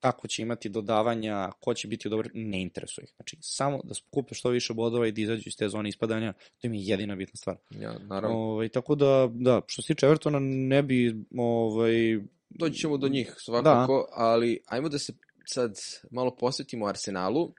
kako 0.00 0.28
će 0.28 0.42
imati 0.42 0.68
dodavanja, 0.68 1.50
ko 1.60 1.74
će 1.74 1.88
biti 1.88 2.08
dobar, 2.08 2.30
ne 2.34 2.62
interesuje 2.62 3.04
ih. 3.04 3.12
Znači, 3.16 3.36
samo 3.40 3.80
da 3.84 3.94
skupe 3.94 4.34
što 4.34 4.50
više 4.50 4.74
bodova 4.74 5.06
i 5.06 5.12
da 5.12 5.20
izađu 5.20 5.42
iz 5.46 5.56
te 5.56 5.68
zone 5.68 5.88
ispadanja, 5.88 6.32
to 6.32 6.66
im 6.66 6.74
je 6.74 6.80
jedina 6.84 7.16
bitna 7.16 7.36
stvar. 7.36 7.56
ja, 7.70 7.98
naravno. 7.98 8.36
Ovaj, 8.36 8.68
tako 8.68 8.94
da, 8.94 9.30
da, 9.32 9.60
što 9.66 9.82
se 9.82 9.94
tiče 9.94 10.06
Evertona, 10.06 10.38
ne 10.40 10.82
bi, 10.82 11.24
ovaj, 11.38 12.18
Doći 12.50 12.78
ćemo 12.78 12.96
do 12.96 13.08
njih 13.08 13.34
svakako, 13.38 14.08
ali 14.12 14.60
ajmo 14.66 14.88
da 14.88 14.98
se 14.98 15.12
sad 15.44 15.74
malo 16.10 16.36
posvetimo 16.36 16.86
Arsenalu. 16.86 17.52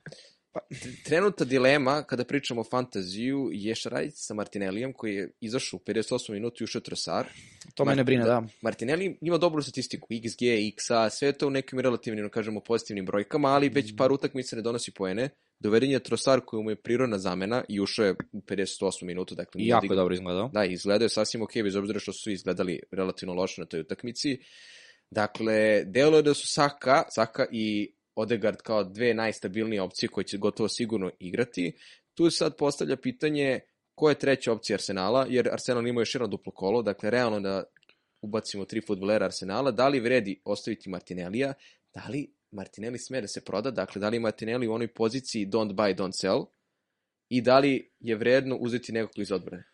Pa, 0.53 0.59
trenutna 1.05 1.45
dilema 1.45 2.03
kada 2.03 2.23
pričamo 2.23 2.61
o 2.61 2.69
fantaziju 2.71 3.49
je 3.53 3.75
šta 3.75 3.89
raditi 3.89 4.15
sa 4.17 4.33
Martinellijem 4.33 4.93
koji 4.93 5.15
je 5.15 5.31
izašao 5.41 5.77
u 5.77 5.83
58 5.83 6.31
minutu 6.31 6.63
i 6.63 6.65
ušao 6.65 6.81
Trosar. 6.81 7.27
to 7.75 7.85
mene 7.85 8.03
brine, 8.03 8.25
da. 8.25 8.43
Martinelli 8.61 9.17
ima 9.21 9.37
dobru 9.37 9.61
statistiku, 9.61 10.07
XG, 10.11 10.41
XA, 10.75 11.09
sve 11.09 11.27
je 11.27 11.33
to 11.33 11.47
u 11.47 11.49
nekim 11.49 11.79
relativnim, 11.79 12.25
da 12.25 12.29
kažemo, 12.29 12.59
pozitivnim 12.59 13.05
brojkama, 13.05 13.49
ali 13.49 13.65
Mhm. 13.67 13.75
već 13.75 13.95
par 13.97 14.11
utakmica 14.11 14.55
ne 14.55 14.61
donosi 14.61 14.91
poene. 14.91 15.29
Doveden 15.59 15.91
je 15.91 15.99
Trosar 15.99 16.41
koji 16.45 16.63
mu 16.63 16.69
je 16.69 16.75
prirodna 16.75 17.17
zamena 17.17 17.63
i 17.69 17.79
ušao 17.79 18.05
je 18.05 18.15
u 18.31 18.41
58 18.41 19.05
minutu. 19.05 19.35
Dakle, 19.35 19.61
I 19.61 19.67
jako 19.67 19.85
je 19.85 19.95
dobro 19.95 20.13
izgledao. 20.13 20.49
Da, 20.53 20.65
izgledaju 20.65 21.09
sasvim 21.09 21.41
ok, 21.41 21.53
bez 21.63 21.75
obzira 21.75 21.99
što 21.99 22.13
su 22.13 22.31
izgledali 22.31 22.79
relativno 22.91 23.33
loše 23.33 23.61
na 23.61 23.67
toj 23.67 23.79
utakmici. 23.79 24.39
Dakle, 25.11 25.83
delo 25.85 26.17
je 26.17 26.23
da 26.23 26.33
su 26.33 26.47
Saka, 26.47 27.03
Saka 27.09 27.45
i 27.51 27.93
Odegaard 28.15 28.57
kao 28.57 28.83
dve 28.83 29.13
najstabilnije 29.13 29.81
opcije 29.81 30.09
koje 30.09 30.23
će 30.23 30.37
gotovo 30.37 30.69
sigurno 30.69 31.11
igrati. 31.19 31.73
Tu 32.13 32.29
se 32.29 32.37
sad 32.37 32.57
postavlja 32.57 32.97
pitanje 32.97 33.59
ko 33.95 34.09
je 34.09 34.19
treća 34.19 34.51
opcija 34.51 34.75
Arsenala, 34.75 35.25
jer 35.29 35.49
Arsenal 35.51 35.87
ima 35.87 36.01
još 36.01 36.15
jedno 36.15 36.27
duplo 36.27 36.53
kolo, 36.53 36.81
dakle, 36.81 37.09
realno 37.09 37.39
da 37.39 37.63
ubacimo 38.21 38.65
tri 38.65 38.81
futbolera 38.81 39.25
Arsenala, 39.25 39.71
da 39.71 39.87
li 39.87 39.99
vredi 39.99 40.41
ostaviti 40.45 40.89
Martinellija, 40.89 41.53
da 41.93 42.07
li 42.09 42.33
Martinelli 42.51 42.99
sme 42.99 43.21
da 43.21 43.27
se 43.27 43.43
proda, 43.45 43.71
dakle, 43.71 43.99
da 43.99 44.09
li 44.09 44.19
Martinelli 44.19 44.67
u 44.67 44.73
onoj 44.73 44.93
poziciji 44.93 45.47
don't 45.47 45.73
buy, 45.73 45.95
don't 45.95 46.21
sell, 46.21 46.45
i 47.29 47.41
da 47.41 47.59
li 47.59 47.91
je 47.99 48.15
vredno 48.15 48.55
uzeti 48.55 48.91
nekog 48.91 49.19
iz 49.19 49.31
odbrane. 49.31 49.70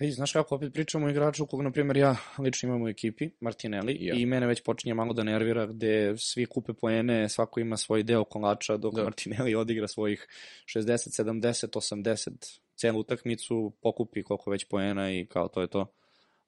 Ej, 0.00 0.10
znaš 0.10 0.32
kako, 0.32 0.54
opet 0.54 0.72
pričamo 0.72 1.06
o 1.06 1.10
igraču 1.10 1.46
kog, 1.46 1.62
na 1.62 1.70
primjer, 1.70 1.96
ja 1.96 2.16
lično 2.38 2.68
imam 2.68 2.82
u 2.82 2.88
ekipi, 2.88 3.30
Martinelli, 3.40 3.96
Ja. 4.00 4.14
i 4.14 4.26
mene 4.26 4.46
već 4.46 4.62
počinje 4.62 4.94
malo 4.94 5.12
da 5.12 5.22
nervira 5.22 5.66
gde 5.66 6.14
svi 6.18 6.46
kupe 6.46 6.72
poene, 6.72 7.28
svako 7.28 7.60
ima 7.60 7.76
svoj 7.76 8.02
deo 8.02 8.24
kolača, 8.24 8.76
dok 8.76 8.94
Da. 8.94 9.04
Martinelli 9.04 9.54
odigra 9.54 9.88
svojih 9.88 10.26
60, 10.66 11.22
70, 11.22 11.66
80 11.76 12.60
celu 12.76 13.00
utakmicu, 13.00 13.72
pokupi 13.82 14.22
koliko 14.22 14.50
već 14.50 14.68
poena 14.68 15.10
i 15.12 15.26
kao 15.26 15.48
to 15.48 15.60
je 15.60 15.66
to. 15.66 15.86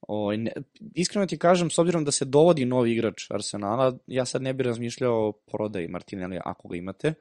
O, 0.09 0.33
ne, 0.37 0.53
iskreno 0.95 1.27
ti 1.27 1.39
kažem, 1.39 1.71
s 1.71 1.79
obzirom 1.79 2.05
da 2.05 2.11
se 2.11 2.25
dovodi 2.25 2.65
novi 2.65 2.93
igrač 2.93 3.31
Arsenala, 3.31 3.99
ja 4.07 4.25
sad 4.25 4.43
ne 4.43 4.55
bih 4.55 4.67
razmišljao 4.67 5.29
o 5.29 5.33
prodaji 5.33 5.89
Martinelli 5.89 6.39
ako 6.45 6.69
ga 6.69 6.77
imate. 6.77 7.15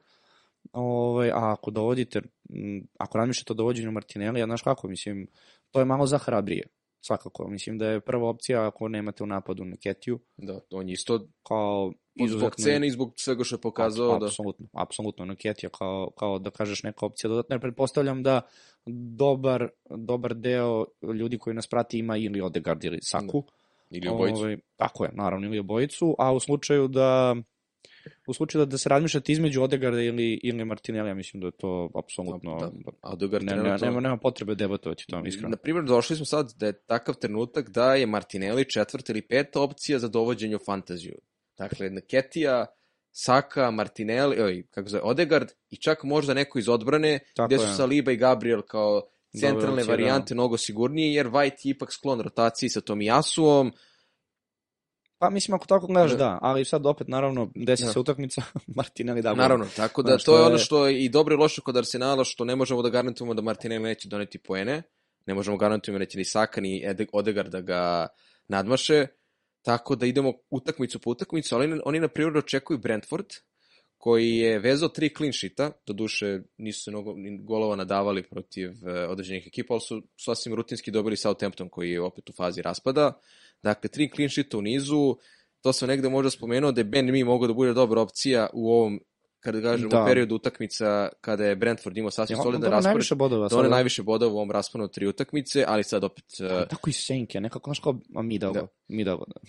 Ovaj, 0.72 1.30
a 1.30 1.52
ako 1.52 1.70
dovodite, 1.70 2.22
ako 2.98 3.18
razmišljate 3.18 3.52
o 3.52 3.56
dovođenju 3.56 3.90
Martinelli, 3.92 4.40
ja 4.40 4.46
znaš 4.46 4.62
kako, 4.62 4.88
mislim, 4.88 5.26
to 5.72 5.78
je 5.78 5.84
malo 5.84 6.06
zahrabrije. 6.06 6.66
Svakako, 7.04 7.48
mislim 7.48 7.78
da 7.78 7.86
je 7.86 8.00
prva 8.00 8.28
opcija 8.28 8.66
ako 8.66 8.88
nemate 8.88 9.22
u 9.22 9.26
napadu 9.26 9.64
Neketiju, 9.64 10.18
Da, 10.36 10.60
on 10.70 10.88
je 10.88 10.92
isto 10.92 11.26
kao 11.48 11.92
zbog 12.16 12.26
izuzetno... 12.28 12.64
cene 12.64 12.86
i 12.86 12.90
zbog 12.90 13.12
svega 13.16 13.44
što 13.44 13.56
je 13.56 13.60
pokazao 13.60 14.18
da... 14.18 14.26
Apsolutno, 14.26 14.66
apsolutno 14.72 15.24
Neketija 15.24 15.70
kao, 15.70 16.10
kao 16.18 16.38
da 16.38 16.50
kažeš 16.50 16.82
neka 16.82 17.06
opcija 17.06 17.28
dodatna, 17.28 17.58
pretpostavljam 17.58 18.22
da 18.22 18.40
dobar, 19.16 19.68
dobar 19.90 20.34
deo 20.34 20.84
ljudi 21.14 21.38
koji 21.38 21.54
nas 21.54 21.66
prati 21.66 21.98
ima 21.98 22.16
ili 22.16 22.40
Odegaard 22.40 22.84
ili 22.84 22.98
Saku. 23.02 23.44
Ili 23.90 24.08
obojicu. 24.08 24.40
Ovaj, 24.40 24.56
tako 24.76 25.04
je, 25.04 25.10
naravno, 25.14 25.46
ili 25.46 25.58
obojicu, 25.58 26.16
a 26.18 26.32
u 26.32 26.40
slučaju 26.40 26.88
da 26.88 27.36
u 28.26 28.34
slučaju 28.34 28.64
da, 28.64 28.70
da 28.70 28.78
se 28.78 28.88
razmišljate 28.88 29.32
između 29.32 29.62
Odegarda 29.62 30.00
ili, 30.00 30.40
ili 30.42 30.64
Martinellija, 30.64 31.14
mislim 31.14 31.40
da 31.40 31.46
je 31.46 31.52
to 31.52 31.90
apsolutno... 32.04 32.58
Da, 32.60 32.70
A 33.00 33.12
Odegaard 33.12 33.44
ne, 33.44 33.52
trenutno... 33.52 33.86
nema, 33.86 34.00
nema 34.00 34.16
potrebe 34.16 34.54
debatovati 34.54 35.04
to, 35.08 35.22
iskreno. 35.26 35.48
Na 35.48 35.56
primjer, 35.56 35.84
došli 35.84 36.16
smo 36.16 36.24
sad 36.24 36.52
da 36.56 36.66
je 36.66 36.72
takav 36.72 37.14
trenutak 37.14 37.70
da 37.70 37.94
je 37.94 38.06
Martinelli 38.06 38.70
četvrta 38.70 39.12
ili 39.12 39.22
peta 39.22 39.60
opcija 39.60 39.98
za 39.98 40.08
dovođenje 40.08 40.56
u 40.56 40.64
fantaziju. 40.66 41.18
Dakle, 41.58 41.90
Nketija, 41.90 42.66
Saka, 43.12 43.70
Martinelli, 43.70 44.42
oj, 44.42 44.66
kako 44.70 44.88
zove, 44.88 45.02
Odegaard 45.02 45.48
i 45.70 45.76
čak 45.76 46.04
možda 46.04 46.34
neko 46.34 46.58
iz 46.58 46.68
odbrane, 46.68 47.18
Tako 47.36 47.46
gde 47.46 47.58
su 47.58 47.64
je. 47.64 47.72
Saliba 47.72 48.12
i 48.12 48.16
Gabriel 48.16 48.62
kao 48.62 49.02
centralne 49.40 49.84
da. 49.84 49.90
varijante 49.90 50.34
mnogo 50.34 50.56
sigurnije, 50.56 51.14
jer 51.14 51.26
White 51.26 51.66
je 51.66 51.70
ipak 51.70 51.92
sklon 51.92 52.20
rotaciji 52.20 52.68
sa 52.68 52.80
tom 52.80 53.02
Jasuom. 53.02 53.72
Pa 55.22 55.30
mislim, 55.30 55.54
ako 55.54 55.66
tako 55.66 55.86
gledaš, 55.86 56.10
Da. 56.10 56.16
da, 56.16 56.38
ali 56.42 56.64
sad 56.64 56.86
opet, 56.86 57.08
naravno, 57.08 57.50
desi 57.54 57.84
Da. 57.84 57.92
se 57.92 57.98
utakmica, 57.98 58.42
Martinelli 58.76 59.22
da 59.22 59.34
Naravno, 59.34 59.66
tako 59.76 60.02
da 60.02 60.18
to 60.18 60.36
je 60.36 60.42
ono 60.42 60.58
što 60.58 60.86
je 60.86 61.04
i 61.04 61.08
dobro 61.08 61.34
i 61.34 61.38
loše 61.38 61.60
kod 61.60 61.76
Arsenala, 61.76 62.24
što 62.24 62.44
ne 62.44 62.56
možemo 62.56 62.82
da 62.82 62.90
garantujemo 62.90 63.34
da 63.34 63.42
Martinelli 63.42 63.84
neće 63.84 64.08
doneti 64.08 64.38
poene, 64.38 64.82
ne 65.26 65.34
možemo 65.34 65.56
garantujemo 65.56 65.98
da 65.98 66.04
neće 66.04 66.18
ni 66.18 66.24
Saka 66.24 66.60
ni 66.60 66.84
Odegaard 67.12 67.52
da 67.52 67.60
ga 67.60 68.06
nadmaše, 68.48 69.06
tako 69.62 69.96
da 69.96 70.06
idemo 70.06 70.32
utakmicu 70.50 70.98
po 70.98 71.10
utakmicu, 71.10 71.54
ali 71.54 71.80
oni, 71.84 72.00
na 72.00 72.08
primjer 72.08 72.36
očekuju 72.36 72.78
Brentford, 72.78 73.26
koji 73.98 74.36
je 74.36 74.58
vezao 74.58 74.88
tri 74.88 75.14
clean 75.16 75.32
sheeta, 75.32 75.70
do 75.86 75.92
duše 75.92 76.40
nisu 76.56 76.82
se 76.82 76.90
mnogo 76.90 77.14
golova 77.40 77.76
nadavali 77.76 78.22
protiv 78.22 78.70
e, 78.88 79.06
određenih 79.06 79.46
ekipa, 79.46 79.74
ali 79.74 79.80
su 79.80 80.02
sasvim 80.16 80.54
rutinski 80.54 80.90
dobili 80.90 81.16
Southampton 81.16 81.68
koji 81.68 81.90
je 81.90 82.00
opet 82.00 82.30
u 82.30 82.32
fazi 82.32 82.62
raspada. 82.62 83.20
Dakle, 83.62 83.90
tri 83.90 84.10
clean 84.14 84.28
sheeta 84.30 84.58
u 84.58 84.62
nizu, 84.62 85.16
to 85.60 85.72
sam 85.72 85.88
negde 85.88 86.08
možda 86.08 86.30
spomenuo 86.30 86.72
da 86.72 86.80
je 86.80 86.84
Ben 86.84 87.12
Mi 87.12 87.24
mogao 87.24 87.46
da 87.48 87.54
bude 87.54 87.72
dobra 87.72 88.00
opcija 88.00 88.46
u 88.52 88.72
ovom 88.72 89.00
kada 89.40 89.60
kažemo 89.60 89.90
Da. 89.90 90.02
u 90.02 90.06
periodu 90.06 90.34
utakmica 90.34 91.08
kada 91.20 91.44
je 91.44 91.56
Brentford 91.56 91.96
imao 91.96 92.10
sasvim 92.10 92.38
Ja, 92.38 92.42
solidan 92.42 92.70
raspored, 92.70 92.84
najviše 92.84 93.14
bodova. 93.14 93.48
da 93.48 93.56
one 93.56 93.64
sad, 93.64 93.70
najviše 93.70 94.02
bodova 94.02 94.32
u 94.32 94.36
ovom 94.36 94.50
rasponu 94.50 94.88
tri 94.88 95.06
utakmice, 95.06 95.64
ali 95.68 95.84
sad 95.84 96.04
opet 96.04 96.24
e, 96.40 96.66
Tako 96.68 96.90
i 96.90 96.92
Senke, 96.92 97.40
nekako, 97.40 97.68
znaš 97.68 97.78
kao, 97.80 97.98
a 98.14 98.22
mi 98.22 98.38
da 98.38 98.50
Da. 98.50 98.60
go, 98.60 98.68
mi 98.88 99.04
da 99.04 99.10
da. 99.10 99.40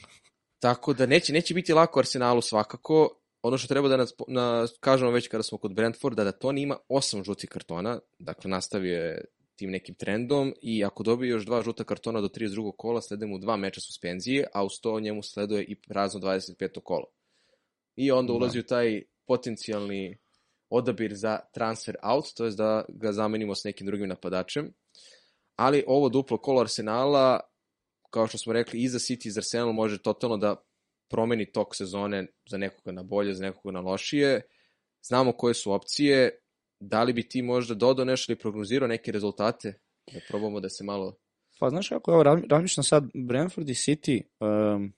Tako 0.60 0.94
da 0.94 1.06
neće, 1.06 1.34
neće 1.34 1.54
biti 1.54 1.74
lako 1.74 2.00
Arsenalu 2.00 2.42
svakako. 2.42 3.10
Ono 3.42 3.58
što 3.58 3.68
treba 3.68 3.88
da 3.88 3.98
nas, 3.98 4.14
na, 4.28 4.68
kažemo 4.80 5.12
već 5.12 5.28
kada 5.28 5.44
smo 5.44 5.58
kod 5.58 5.74
Brentforda, 5.74 6.24
da 6.24 6.32
Toni 6.32 6.62
ima 6.62 6.78
osam 6.90 7.24
žutih 7.24 7.50
kartona, 7.50 8.00
dakle 8.20 8.50
nastavio 8.52 8.98
je 9.00 9.26
tim 9.56 9.72
nekim 9.72 9.96
trendom 9.96 10.54
i 10.62 10.86
ako 10.86 11.04
dobije 11.04 11.30
još 11.30 11.46
dva 11.46 11.62
žuta 11.62 11.84
kartona 11.84 12.22
do 12.22 12.28
32. 12.28 12.72
kola, 12.78 13.02
slede 13.02 13.26
mu 13.26 13.38
dva 13.40 13.58
meča 13.58 13.82
suspenzije, 13.82 14.48
a 14.54 14.64
uz 14.64 14.72
to 14.82 15.00
njemu 15.00 15.24
sleduje 15.24 15.64
i 15.64 15.76
prazno 15.76 16.20
25. 16.20 16.80
kolo. 16.84 17.06
I 17.96 18.12
onda 18.12 18.32
Da. 18.34 18.38
ulazi 18.38 18.60
u 18.60 18.64
taj 18.64 19.04
potencijalni 19.28 20.18
odabir 20.70 21.14
za 21.14 21.40
transfer 21.54 21.96
out, 22.04 22.26
to 22.36 22.46
je 22.46 22.52
da 22.52 22.86
ga 22.90 23.12
zamenimo 23.12 23.56
s 23.56 23.64
nekim 23.64 23.88
drugim 23.88 24.10
napadačem. 24.10 24.74
Ali 25.56 25.84
ovo 25.88 26.10
duplo 26.10 26.38
kolo 26.38 26.62
Arsenala, 26.62 27.40
kao 28.10 28.28
što 28.28 28.38
smo 28.38 28.54
rekli, 28.54 28.82
i 28.82 28.88
za 28.90 29.00
City 29.00 29.28
i 29.28 29.32
za 29.32 29.40
Arsenal 29.40 29.74
može 29.74 30.02
totalno 30.02 30.38
da 30.38 30.56
promeni 31.10 31.52
tok 31.52 31.76
sezone 31.76 32.28
za 32.50 32.58
nekoga 32.58 32.92
na 32.92 33.04
bolje, 33.04 33.34
za 33.34 33.44
nekoga 33.44 33.72
na 33.72 33.80
lošije. 33.82 34.42
Znamo 35.04 35.32
koje 35.32 35.54
su 35.54 35.72
opcije. 35.72 36.43
Da 36.86 37.04
li 37.04 37.14
bi 37.14 37.28
ti 37.30 37.42
možda 37.42 37.76
dodao 37.76 38.06
nešto 38.06 38.32
ili 38.32 38.40
prognozirao 38.40 38.88
neke 38.88 39.12
rezultate? 39.12 39.80
Da 40.14 40.20
probamo 40.28 40.60
da 40.60 40.70
se 40.70 40.84
malo... 40.84 41.16
Pa 41.60 41.70
znaš 41.70 41.90
kako, 41.90 42.12
evo, 42.12 42.24
razmi- 42.24 42.48
razmišljam 42.50 42.84
sad, 42.84 43.04
Brentford 43.14 43.70
i 43.70 43.74
City, 43.74 44.22
um, 44.40 44.94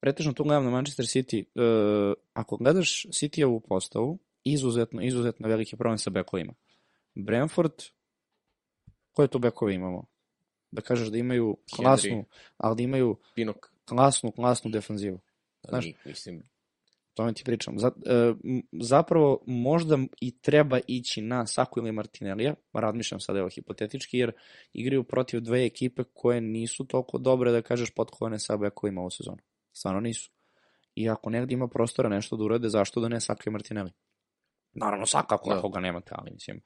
pretežno 0.00 0.32
tu 0.32 0.44
gledam 0.44 0.64
na 0.64 0.70
Manchester 0.70 1.04
City, 1.06 1.44
uh, 1.54 2.14
ako 2.32 2.56
gledaš 2.56 3.06
City-ovu 3.06 3.60
postavu, 3.68 4.18
izuzetno, 4.44 5.02
izuzetno 5.02 5.48
veliki 5.48 5.76
problem 5.76 5.98
sa 5.98 6.10
bekovima. 6.10 6.52
Brentford, 7.14 7.72
koje 9.12 9.28
to 9.28 9.38
bekove 9.38 9.74
imamo? 9.74 10.06
Da 10.70 10.82
kažeš 10.82 11.08
da 11.08 11.18
imaju 11.18 11.56
klasnu, 11.76 12.10
Henry. 12.10 12.24
ali 12.56 12.76
da 12.76 12.82
imaju 12.82 13.16
Pinok, 13.34 13.56
klasnu, 13.84 14.32
klasnu 14.32 14.70
defanzivu. 14.70 15.20
Znaš- 15.68 15.84
ali, 15.84 15.94
mislim, 16.04 16.42
tome 17.20 17.32
ti 17.32 17.44
pričam. 17.44 17.74
E, 17.74 17.80
zapravo 18.72 19.42
možda 19.46 19.98
i 20.20 20.40
treba 20.40 20.78
ići 20.86 21.22
na 21.22 21.46
Saku 21.46 21.80
ili 21.80 21.92
Martinellija, 21.92 22.54
razmišljam 22.72 23.20
sad 23.20 23.36
evo 23.36 23.48
hipotetički, 23.48 24.18
jer 24.18 24.32
igraju 24.72 25.04
protiv 25.04 25.40
dve 25.40 25.64
ekipe 25.64 26.02
koje 26.12 26.40
nisu 26.40 26.84
toliko 26.84 27.18
dobre 27.18 27.52
da 27.52 27.62
kažeš 27.62 27.90
potkovane 27.94 28.38
sa 28.38 28.56
bekovima 28.56 29.02
u 29.02 29.10
sezonu. 29.10 29.38
Stvarno 29.72 30.00
nisu. 30.00 30.30
I 30.94 31.08
ako 31.08 31.30
negdje 31.30 31.54
ima 31.54 31.68
prostora 31.68 32.08
nešto 32.08 32.36
da 32.36 32.44
urade, 32.44 32.68
zašto 32.68 33.00
da 33.00 33.08
ne 33.08 33.20
Saka 33.20 33.42
i 33.46 33.50
Martinelli? 33.50 33.90
Naravno 34.72 35.06
Saka 35.06 35.34
ako, 35.34 35.54
Da. 35.54 35.68
ga 35.74 35.80
nemate, 35.80 36.10
ali 36.18 36.30
mislim, 36.30 36.60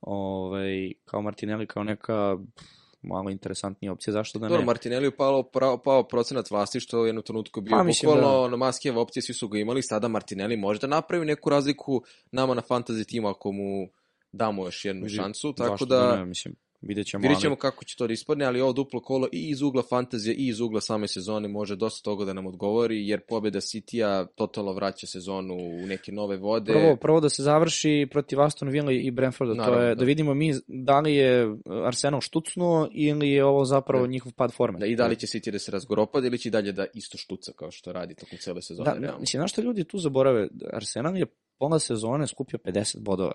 ovaj, 0.00 0.92
kao 1.04 1.22
Martinelli 1.22 1.66
kao 1.66 1.84
neka 1.84 2.36
pff, 2.56 2.85
malo 3.02 3.30
interesantnija 3.30 3.92
opcija, 3.92 4.12
zašto 4.12 4.38
da 4.38 4.46
ne? 4.46 4.50
Dobro, 4.50 4.66
Martinelli 4.66 5.06
je 5.06 5.16
pao, 5.16 5.42
pao, 5.42 5.78
pao 5.82 6.02
procenat 6.08 6.50
vlasti, 6.50 6.80
što 6.80 6.96
je 6.96 7.02
u 7.02 7.06
jednom 7.06 7.24
trenutku 7.24 7.60
bio 7.60 7.76
Pa, 7.76 7.84
bukvalno 7.84 8.42
da- 8.42 8.48
na 8.48 8.56
maskijeva 8.56 9.00
opcije, 9.00 9.22
svi 9.22 9.34
su 9.34 9.48
ga 9.48 9.58
imali, 9.58 9.82
sada 9.82 10.08
Martinelli 10.08 10.56
može 10.56 10.80
da 10.80 10.86
napravi 10.86 11.26
neku 11.26 11.50
razliku 11.50 12.02
nama 12.32 12.54
na 12.54 12.62
fantasy 12.62 13.08
timu 13.08 13.28
ako 13.28 13.52
mu 13.52 13.88
damo 14.32 14.64
još 14.64 14.84
jednu 14.84 15.08
šansu, 15.08 15.52
tako 15.52 15.70
Zašto 15.70 15.86
da 15.86 16.16
ne, 16.16 16.24
mislim, 16.24 16.54
vidjet 16.82 17.06
ćemo. 17.06 17.22
vidjet 17.22 17.36
ali- 17.36 17.42
ćemo 17.42 17.56
kako 17.56 17.84
će 17.84 17.96
to 17.96 18.06
da 18.06 18.12
ispadne, 18.12 18.44
ali 18.44 18.60
ovo 18.60 18.72
duplo 18.72 19.00
kolo 19.00 19.28
i 19.32 19.48
iz 19.48 19.62
ugla 19.62 19.82
fantazije 19.82 20.34
i 20.34 20.46
iz 20.46 20.60
ugla 20.60 20.80
same 20.80 21.08
sezone 21.08 21.48
može 21.48 21.76
dosta 21.76 22.04
toga 22.04 22.24
da 22.24 22.32
nam 22.32 22.46
odgovori, 22.46 23.08
jer 23.08 23.20
pobjeda 23.20 23.60
City-a 23.60 24.26
totalno 24.26 24.72
vraća 24.72 25.06
sezonu 25.06 25.54
u 25.54 25.86
neke 25.86 26.12
nove 26.12 26.36
vode. 26.36 26.72
Prvo, 26.72 26.96
prvo 26.96 27.20
da 27.20 27.28
se 27.28 27.42
završi 27.42 28.08
protiv 28.10 28.40
Aston 28.40 28.68
Villa 28.68 28.92
i 28.92 29.10
Brentforda, 29.10 29.52
to 29.54 29.58
Naravno, 29.58 29.82
je 29.82 29.88
da. 29.88 29.94
da 29.94 30.04
vidimo 30.04 30.34
mi 30.34 30.54
da 30.66 31.00
li 31.00 31.14
je 31.14 31.56
Arsenal 31.84 32.20
štucnuo 32.20 32.88
ili 32.92 33.30
je 33.30 33.44
ovo 33.44 33.64
zapravo 33.64 34.04
Da. 34.04 34.10
njihov 34.10 34.32
pad 34.32 34.52
forme. 34.52 34.78
Da, 34.78 34.86
I 34.86 34.96
da 34.96 35.06
li 35.06 35.16
će 35.16 35.26
City 35.28 35.50
da 35.50 35.58
se 35.58 35.70
razgoropadi 35.70 36.26
ili 36.26 36.38
će 36.38 36.48
i 36.48 36.52
dalje 36.52 36.72
da 36.72 36.86
isto 36.94 37.18
štuca 37.18 37.52
kao 37.52 37.70
što 37.70 37.92
radi 37.92 38.14
tokom 38.14 38.38
cele 38.38 38.62
sezone. 38.62 38.90
Da, 38.90 38.98
realno. 38.98 39.20
mislim, 39.20 39.40
znaš 39.40 39.52
što 39.52 39.62
ljudi 39.62 39.84
tu 39.84 39.98
zaborave? 39.98 40.48
Arsenal 40.72 41.16
je 41.16 41.26
pola 41.58 41.78
sezone 41.78 42.26
skupio 42.26 42.58
50 42.58 42.98
bodova. 43.00 43.32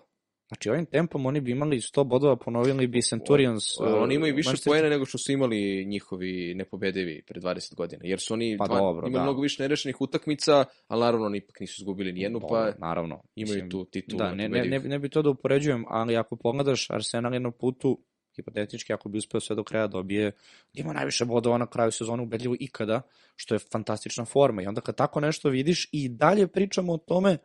Znači, 0.52 0.70
ovim 0.70 0.86
tempom 0.86 1.26
oni 1.26 1.42
bi 1.42 1.52
imali 1.52 1.78
100 1.80 2.04
bodova, 2.04 2.36
ponovili 2.36 2.88
bi 2.88 3.02
Centurions. 3.02 3.64
Ali 3.80 3.94
oni 3.94 4.14
uh, 4.14 4.16
imaju 4.16 4.36
više 4.36 4.50
Manchester- 4.50 4.66
poena 4.66 4.90
nego 4.90 5.06
što 5.06 5.18
su 5.18 5.32
imali 5.32 5.86
njihovi 5.86 6.54
nepobedivi 6.56 7.24
pre 7.28 7.42
20 7.42 7.76
godina. 7.76 8.02
Jer 8.06 8.20
su 8.20 8.34
oni 8.34 8.58
Pa 8.58 8.68
dva, 8.68 8.80
dobro, 8.80 9.08
imali 9.08 9.20
da. 9.20 9.24
mnogo 9.24 9.42
više 9.42 9.64
nerešenih 9.64 10.02
utakmica, 10.02 10.66
ali 10.88 11.02
naravno 11.02 11.26
oni 11.26 11.38
ipak 11.38 11.60
nisu 11.60 11.82
izgubili 11.82 12.14
nijednu, 12.14 12.40
pa 12.40 12.48
Dobro, 12.48 12.74
naravno. 12.78 13.24
imaju 13.36 13.56
Mislim, 13.56 13.70
tu 13.70 13.86
titulu 13.86 14.20
Da, 14.20 14.34
ne, 14.34 14.50
ne, 14.50 14.66
ne, 14.66 14.80
ne 14.80 15.00
bi 15.00 15.10
to 15.10 15.22
da 15.22 15.30
upoređujem, 15.30 15.86
ali 15.88 16.18
ako 16.18 16.36
pogledaš 16.36 16.90
Arsenal 16.90 17.34
je 17.34 17.40
na 17.40 17.52
putu, 17.52 18.04
hipotetički, 18.36 18.94
ako 18.94 19.10
bi 19.10 19.18
uspeo 19.18 19.40
sve 19.40 19.56
do 19.56 19.64
kraja 19.64 19.88
dobije, 19.88 20.32
ima 20.74 20.94
najviše 20.94 21.26
bodova 21.26 21.58
na 21.58 21.68
kraju 21.68 21.92
sezone 21.92 22.24
ubedljivo 22.24 22.56
ikada, 22.60 23.02
što 23.36 23.56
je 23.56 23.60
fantastična 23.72 24.26
forma. 24.26 24.62
I 24.62 24.68
onda 24.68 24.82
kad 24.82 24.96
tako 24.96 25.20
nešto 25.20 25.50
vidiš 25.50 25.90
i 25.92 26.10
dalje 26.10 26.48
pričamo 26.48 26.94
o 26.94 26.98
tome 26.98 27.38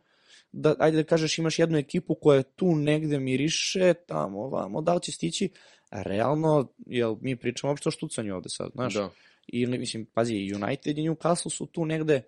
da, 0.51 0.75
ajde 0.79 0.97
da 0.97 1.03
kažeš, 1.03 1.37
imaš 1.37 1.59
jednu 1.59 1.77
ekipu 1.77 2.15
koja 2.15 2.43
tu 2.43 2.75
negde 2.75 3.19
miriše, 3.19 3.93
tamo, 3.93 4.39
ovamo, 4.39 4.81
da 4.81 4.93
li 4.93 5.01
će 5.01 5.11
stići, 5.11 5.49
a 5.89 6.01
realno, 6.01 6.73
jel, 6.85 7.15
mi 7.21 7.35
pričamo 7.35 7.71
uopšte 7.71 7.89
o 7.89 7.91
štucanju 7.91 8.35
ovde 8.35 8.49
sad, 8.49 8.71
znaš? 8.73 8.93
Da. 8.93 9.09
Ili, 9.47 9.77
mislim, 9.77 10.05
pazi, 10.13 10.51
United 10.55 10.97
i 10.97 11.01
Newcastle 11.01 11.49
su 11.57 11.65
tu 11.65 11.85
negde, 11.85 12.21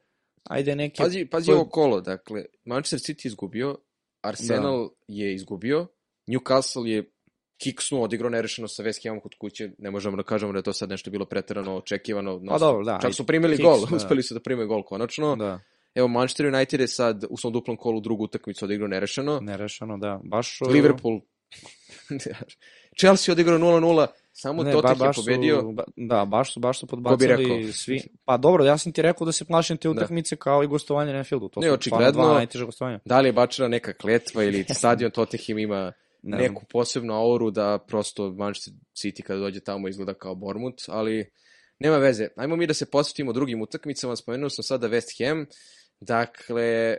ajde 0.43 0.75
neke... 0.75 1.03
Pazi, 1.03 1.25
pazi 1.25 1.45
koje- 1.45 1.55
ovo 1.55 1.69
kolo, 1.69 2.01
dakle, 2.01 2.45
Manchester 2.65 2.99
City 3.15 3.27
izgubio, 3.27 3.77
Arsenal 4.21 4.89
je 5.07 5.33
izgubio, 5.33 5.87
Newcastle 6.27 6.85
je 6.85 7.11
kiksnuo, 7.57 8.03
odigrao 8.03 8.29
nerešeno 8.29 8.67
sa 8.67 8.83
West 8.83 9.03
Hamom 9.07 9.21
kod 9.21 9.31
kuće, 9.39 9.69
ne 9.77 9.91
možemo 9.91 10.17
da 10.17 10.23
kažemo 10.23 10.51
da 10.51 10.59
je 10.59 10.63
to 10.63 10.73
sad 10.73 10.89
nešto 10.89 11.11
bilo 11.11 11.25
preterano 11.25 11.77
očekivano. 11.77 12.41
Pa 12.47 12.57
dobro, 12.57 12.83
da, 12.85 12.99
Čak 13.01 13.13
su 13.13 13.25
primili 13.25 13.55
kiks, 13.55 13.63
gol, 13.63 13.85
da. 13.89 13.95
uspeli 13.95 14.23
su 14.23 14.33
da 14.33 14.39
prime 14.39 14.65
gol 14.65 14.83
konačno. 14.83 15.35
Da, 15.35 15.59
Evo, 15.95 16.07
Manchester 16.07 16.45
United 16.47 16.79
je 16.79 16.87
sad 16.87 17.23
u 17.29 17.37
svom 17.37 17.53
duplom 17.53 17.77
kolu 17.77 18.01
drugu 18.01 18.23
utakmicu 18.23 18.65
odigrao 18.65 18.87
nerešeno. 18.87 19.39
nerešeno, 19.39 19.97
da. 19.97 20.19
Baš... 20.23 20.59
Liverpool. 20.63 21.19
Chelsea 22.99 23.31
odigrao 23.31 23.59
0-0, 23.59 24.07
samo 24.33 24.63
Ne, 24.63 24.71
Tottenham 24.71 24.97
ba, 24.97 25.05
je 25.05 25.07
baš 25.07 25.15
su, 25.15 25.21
pobedio. 25.21 25.61
ba, 25.63 25.83
da, 25.97 26.25
baš 26.25 26.53
su, 26.53 26.59
baš 26.59 26.79
su 26.79 26.87
podbacili 26.87 27.73
svi. 27.73 28.01
Pa 28.25 28.37
dobro, 28.37 28.65
ja 28.65 28.77
sam 28.77 28.91
ti 28.91 29.01
rekao 29.01 29.25
da 29.25 29.31
se 29.31 29.45
plašim 29.45 29.77
te 29.77 29.87
Da. 29.87 29.91
utakmice 29.91 30.35
kao 30.35 30.63
i 30.63 30.67
gostovanje 30.67 31.11
na 31.13 31.17
Anfieldu. 31.17 31.49
To 31.49 31.59
Ne, 31.59 31.71
očigledno- 31.71 32.11
dva 32.11 32.65
gostovanja. 32.65 32.99
Da 33.05 33.19
li 33.19 33.29
je 33.29 33.33
bačena 33.33 33.67
neka 33.67 33.93
kletva 33.93 34.43
ili 34.43 34.65
stadion 34.75 35.11
Tottenham 35.11 35.59
ima 35.59 35.91
Ne 36.23 36.37
neku 36.37 36.63
posebnu 36.65 37.13
auru 37.13 37.51
da 37.51 37.79
prosto 37.87 38.31
Manchester 38.31 38.73
City 38.95 39.21
kada 39.21 39.39
dođe 39.39 39.59
tamo 39.59 39.87
izgleda 39.87 40.13
kao 40.13 40.35
Bournemouth, 40.35 40.83
ali 40.87 41.31
nema 41.79 41.97
veze. 41.97 42.27
Ajmo 42.35 42.55
mi 42.55 42.67
da 42.67 42.73
se 42.73 42.85
posvetimo 42.85 43.33
drugim 43.33 43.61
utakmicama, 43.61 44.15
spomenuo 44.15 44.49
sam 44.49 44.63
sada 44.63 44.89
West 44.89 45.27
Ham, 45.27 45.45
dakle, 45.99 46.97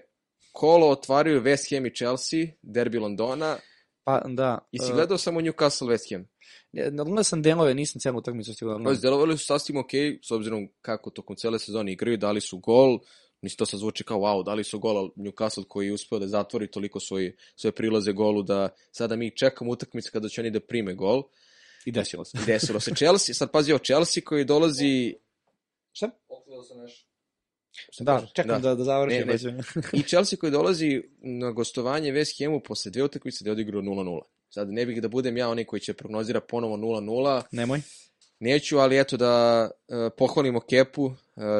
kolo 0.52 0.88
otvaraju 0.88 1.42
West 1.42 1.76
Ham 1.76 1.86
i 1.86 1.94
Chelsea, 1.94 2.46
derbi 2.62 2.98
Londona, 2.98 3.56
Pa, 4.04 4.22
da. 4.28 4.68
i 4.72 4.78
si 4.78 4.90
e, 4.90 4.94
gledao 4.94 5.18
samo 5.18 5.40
Newcastle 5.40 5.86
West 5.86 6.14
Ham. 6.14 6.28
ne, 6.72 6.90
Gledao 6.90 7.24
sam 7.24 7.42
delove, 7.42 7.74
nisam 7.74 8.00
celu 8.00 8.18
utakmicu 8.18 8.54
stigao. 8.54 8.74
Pa, 8.74 8.78
gledam. 8.78 8.92
izdelovali 8.94 9.38
su 9.38 9.46
sasvim 9.46 9.76
ok, 9.76 9.90
s 10.22 10.30
obzirom 10.30 10.68
kako 10.82 11.10
tokom 11.10 11.36
cele 11.36 11.58
sezone 11.58 11.92
igraju, 11.92 12.16
dali 12.16 12.40
su 12.40 12.58
gol, 12.58 12.98
mislim 13.42 13.56
to 13.56 13.66
sad 13.66 13.80
zvuči 13.80 14.04
kao 14.04 14.18
wow, 14.18 14.44
dali 14.44 14.64
su 14.64 14.78
gol, 14.78 14.96
ali 14.98 15.10
Newcastle 15.16 15.64
koji 15.68 15.86
je 15.86 15.92
uspeo 15.92 16.18
da 16.18 16.28
zatvori 16.28 16.70
toliko 16.70 17.00
svoje, 17.00 17.36
svoje 17.56 17.72
prilaze 17.72 18.12
golu 18.12 18.42
da 18.42 18.68
sada 18.92 19.16
mi 19.16 19.36
čekamo 19.36 19.70
utakmice 19.70 20.10
kada 20.10 20.28
će 20.28 20.40
oni 20.40 20.50
da 20.50 20.60
prime 20.60 20.94
gol. 20.94 21.22
I 21.84 21.92
desilo 21.92 22.24
se. 22.24 22.38
I 22.42 22.46
desilo 22.46 22.80
se 22.80 22.94
Chelsea, 22.94 23.34
sad 23.34 23.50
pazi 23.50 23.72
o 23.72 23.78
Chelsea 23.78 24.22
koji 24.26 24.44
dolazi 24.44 25.14
Šta? 25.92 26.10
Otkrio 26.28 26.62
sam 26.62 26.78
nešto. 26.78 27.09
Da, 28.00 28.26
čekam 28.34 28.62
da, 28.62 28.74
da 28.74 28.84
završim. 28.84 29.26
Ne, 29.26 29.52
ne. 29.52 29.62
I 29.98 30.02
Chelsea 30.02 30.38
koji 30.38 30.52
dolazi 30.52 31.02
na 31.18 31.50
gostovanje 31.50 32.12
West 32.12 32.44
Hamu 32.44 32.60
posle 32.60 32.90
dve 32.90 33.02
utakmice 33.02 33.44
da 33.44 33.50
je 33.50 33.52
odigrao 33.52 33.82
0-0. 33.82 34.20
Sad 34.50 34.68
ne 34.70 34.86
bih 34.86 35.02
da 35.02 35.08
budem 35.08 35.36
ja 35.36 35.48
onaj 35.48 35.64
koji 35.64 35.80
će 35.80 35.92
prognozira 35.92 36.40
ponovo 36.40 36.76
0-0, 36.76 37.42
Nemoj. 37.52 37.80
neću, 38.40 38.78
ali 38.78 39.00
eto 39.00 39.16
da 39.16 39.64
uh, 39.70 39.96
pohvalimo 40.18 40.60
Kepu, 40.60 41.04
uh, 41.04 41.14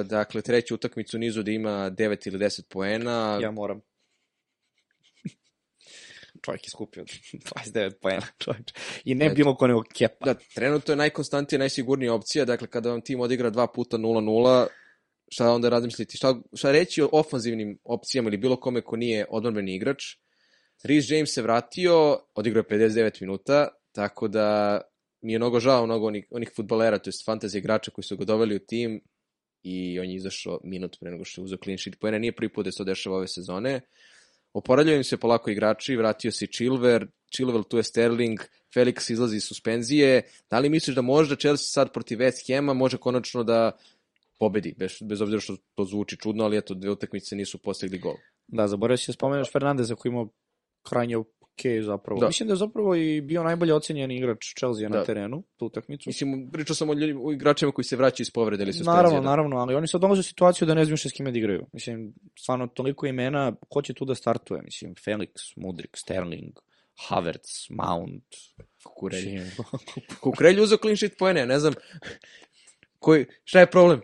dakle 0.04 0.42
treću 0.42 0.74
utakmicu 0.74 1.18
nizu 1.18 1.42
da 1.42 1.50
ima 1.50 1.90
9 1.90 2.28
ili 2.28 2.38
10 2.38 2.62
poena. 2.68 3.38
Ja 3.42 3.50
moram. 3.50 3.80
Čovjek 6.44 6.64
je 6.64 6.70
skupio 6.70 7.04
29 7.64 7.92
poena, 8.02 8.26
čovječ. 8.38 8.72
I 9.04 9.14
ne 9.14 9.26
Eto. 9.26 9.35
bilo 9.35 9.56
ko 9.56 9.66
nego 9.66 9.83
kepa. 9.94 10.24
Da, 10.24 10.35
trenutno 10.54 10.92
je 10.92 10.96
najkonstantnija, 10.96 11.59
najsigurnija 11.59 12.14
opcija, 12.14 12.44
dakle 12.44 12.66
kada 12.66 12.90
vam 12.90 13.00
tim 13.00 13.20
odigra 13.20 13.50
dva 13.50 13.66
puta 13.66 13.96
0-0, 13.96 14.66
šta 15.30 15.52
onda 15.52 15.68
razmisliti, 15.68 16.16
šta, 16.16 16.34
šta 16.52 16.72
reći 16.72 17.02
o 17.02 17.08
ofanzivnim 17.12 17.78
opcijama 17.84 18.28
ili 18.28 18.36
bilo 18.36 18.56
kome 18.56 18.80
ko 18.80 18.96
nije 18.96 19.26
odmrbeni 19.30 19.74
igrač. 19.74 20.02
Rhys 20.84 21.14
James 21.14 21.34
se 21.34 21.42
vratio, 21.42 22.18
odigrao 22.34 22.64
je 22.70 22.78
59 22.78 23.20
minuta, 23.20 23.68
tako 23.92 24.28
da 24.28 24.80
mi 25.22 25.32
je 25.32 25.38
mnogo 25.38 25.60
žao 25.60 25.86
mnogo 25.86 26.06
onih, 26.06 26.26
onih 26.30 26.50
futbolera, 26.56 26.98
to 26.98 27.08
je 27.10 27.12
fantasy 27.26 27.58
igrača 27.58 27.90
koji 27.90 28.04
su 28.04 28.16
ga 28.16 28.24
doveli 28.24 28.56
u 28.56 28.58
tim 28.58 29.00
i 29.62 30.00
on 30.00 30.10
je 30.10 30.16
izašao 30.16 30.60
minut 30.64 30.96
pre 31.00 31.10
nego 31.10 31.24
što 31.24 31.40
je 31.40 31.44
uzeo 31.44 31.58
clean 31.64 31.78
sheet. 31.78 32.00
Poena 32.00 32.18
nije 32.18 32.32
prvi 32.32 32.52
put 32.52 32.64
da 32.64 32.72
se 32.72 32.78
to 32.78 32.84
dešava 32.84 33.16
ove 33.16 33.28
sezone. 33.28 33.80
Oporavljaju 34.52 34.96
im 34.96 35.04
se 35.04 35.16
polako 35.16 35.50
igrači, 35.50 35.96
vratio 35.96 36.32
se 36.32 36.46
Chilver, 36.46 37.06
Chilwell, 37.30 37.68
tu 37.68 37.76
je 37.76 37.82
Sterling, 37.82 38.40
Felix 38.74 39.12
izlazi 39.12 39.36
iz 39.36 39.44
suspenzije. 39.44 40.22
Da 40.50 40.58
li 40.58 40.68
misliš 40.68 40.96
da 40.96 41.02
možda 41.02 41.36
Chelsea 41.36 41.64
sad 41.64 41.92
protiv 41.92 42.18
West 42.18 42.54
Hama 42.54 42.74
može 42.74 42.96
konačno 42.96 43.44
da 43.44 43.78
pobedi, 44.40 44.74
bez, 44.79 45.03
bez 45.03 45.20
obzira 45.20 45.40
što 45.40 45.57
to 45.74 45.85
zvuči 45.85 46.16
čudno, 46.16 46.44
ali 46.44 46.57
eto, 46.57 46.74
dve 46.74 46.90
utakmice 46.90 47.37
nisu 47.37 47.59
postigli 47.59 47.98
gol. 47.98 48.14
Da, 48.48 48.68
zaboravio 48.68 48.96
si 48.96 49.09
da 49.09 49.12
spomeneš 49.12 49.53
Fernandeza 49.53 49.94
koji 49.94 50.11
ima 50.11 50.26
krajnje 50.88 51.16
ok 51.16 51.62
zapravo. 51.83 52.20
Da. 52.20 52.26
Mislim 52.26 52.46
da 52.46 52.53
je 52.53 52.57
zapravo 52.57 52.94
i 52.94 53.20
bio 53.20 53.42
najbolje 53.42 53.74
ocenjeni 53.74 54.16
igrač 54.16 54.55
Chelsea 54.59 54.88
na 54.88 54.96
Da. 54.96 55.05
terenu, 55.05 55.42
tu 55.57 55.66
utakmicu. 55.66 56.09
Mislim, 56.09 56.50
pričao 56.53 56.76
sam 56.76 56.90
o, 56.90 56.94
ljudima, 56.94 57.20
o 57.24 57.33
igračima 57.33 57.72
koji 57.72 57.85
se 57.85 57.96
vraćaju 57.96 58.24
iz 58.24 58.31
povrede 58.31 58.62
ili 58.62 58.72
suspenzije. 58.72 58.96
Naravno, 58.96 59.20
da. 59.20 59.31
naravno, 59.31 59.57
ali 59.57 59.74
oni 59.74 59.88
sad 59.88 60.00
dolaze 60.00 60.20
u 60.20 60.22
situaciju 60.22 60.66
da 60.66 60.74
ne 60.74 60.85
znaju 60.85 60.98
s 60.98 61.12
kime 61.12 61.33
da 61.33 61.38
igraju. 61.38 61.66
Mislim, 61.72 62.14
stvarno 62.38 62.66
toliko 62.66 63.07
imena, 63.07 63.53
ko 63.68 63.83
će 63.83 63.94
tu 63.94 64.05
da 64.05 64.14
startuje? 64.14 64.62
Mislim, 64.62 64.94
Felix, 64.94 65.53
Mudrik, 65.57 65.96
Sterling, 65.96 66.53
Havertz, 67.09 67.50
Mount. 67.70 68.24
Kukurelj. 68.85 69.40
Kukurelj 70.22 70.61
uzeo 70.61 70.79
clean 70.79 70.96
sheet 70.96 71.18
poene, 71.18 71.46
ne 71.46 71.59
znam. 71.59 71.74
Koji, 73.00 73.26
šta 73.44 73.60
je 73.60 73.70
problem? 73.70 74.00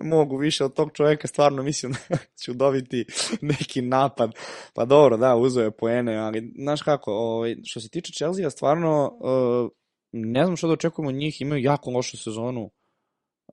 mogu 0.00 0.36
više 0.36 0.64
od 0.64 0.74
tog 0.74 0.92
čoveka, 0.92 1.28
stvarno 1.28 1.62
mislim 1.62 1.92
da 2.08 2.16
ću 2.42 2.54
dobiti 2.54 3.04
neki 3.40 3.82
napad. 3.82 4.32
Pa 4.74 4.84
dobro, 4.84 5.16
da, 5.16 5.36
uzeo 5.36 5.64
je 5.64 5.70
poene, 5.70 6.16
ali 6.16 6.52
znaš 6.58 6.82
kako, 6.82 7.12
ovaj, 7.12 7.56
što 7.64 7.80
se 7.80 7.88
tiče 7.88 8.12
Chelsea, 8.12 8.50
stvarno 8.50 9.18
uh, 9.20 9.70
ne 10.12 10.44
znam 10.44 10.56
što 10.56 10.66
da 10.66 10.72
očekujemo 10.72 11.08
od 11.08 11.14
njih, 11.14 11.40
imaju 11.40 11.62
jako 11.62 11.90
lošu 11.90 12.16
sezonu. 12.16 12.70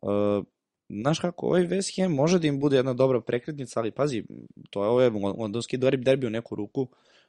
Uh, 0.01 0.45
znaš 0.89 1.19
kako, 1.19 1.45
ovaj 1.45 1.61
West 1.61 2.01
Ham 2.01 2.13
može 2.13 2.39
da 2.39 2.47
im 2.47 2.59
bude 2.59 2.75
jedna 2.75 2.93
dobra 2.93 3.21
prekretnica, 3.21 3.79
ali 3.79 3.91
pazi, 3.91 4.23
to 4.69 4.83
je 4.83 4.89
ovaj 4.89 5.09
londonski 5.37 5.77
derbi 5.77 6.27
u 6.27 6.29
neku 6.29 6.55
ruku, 6.55 6.87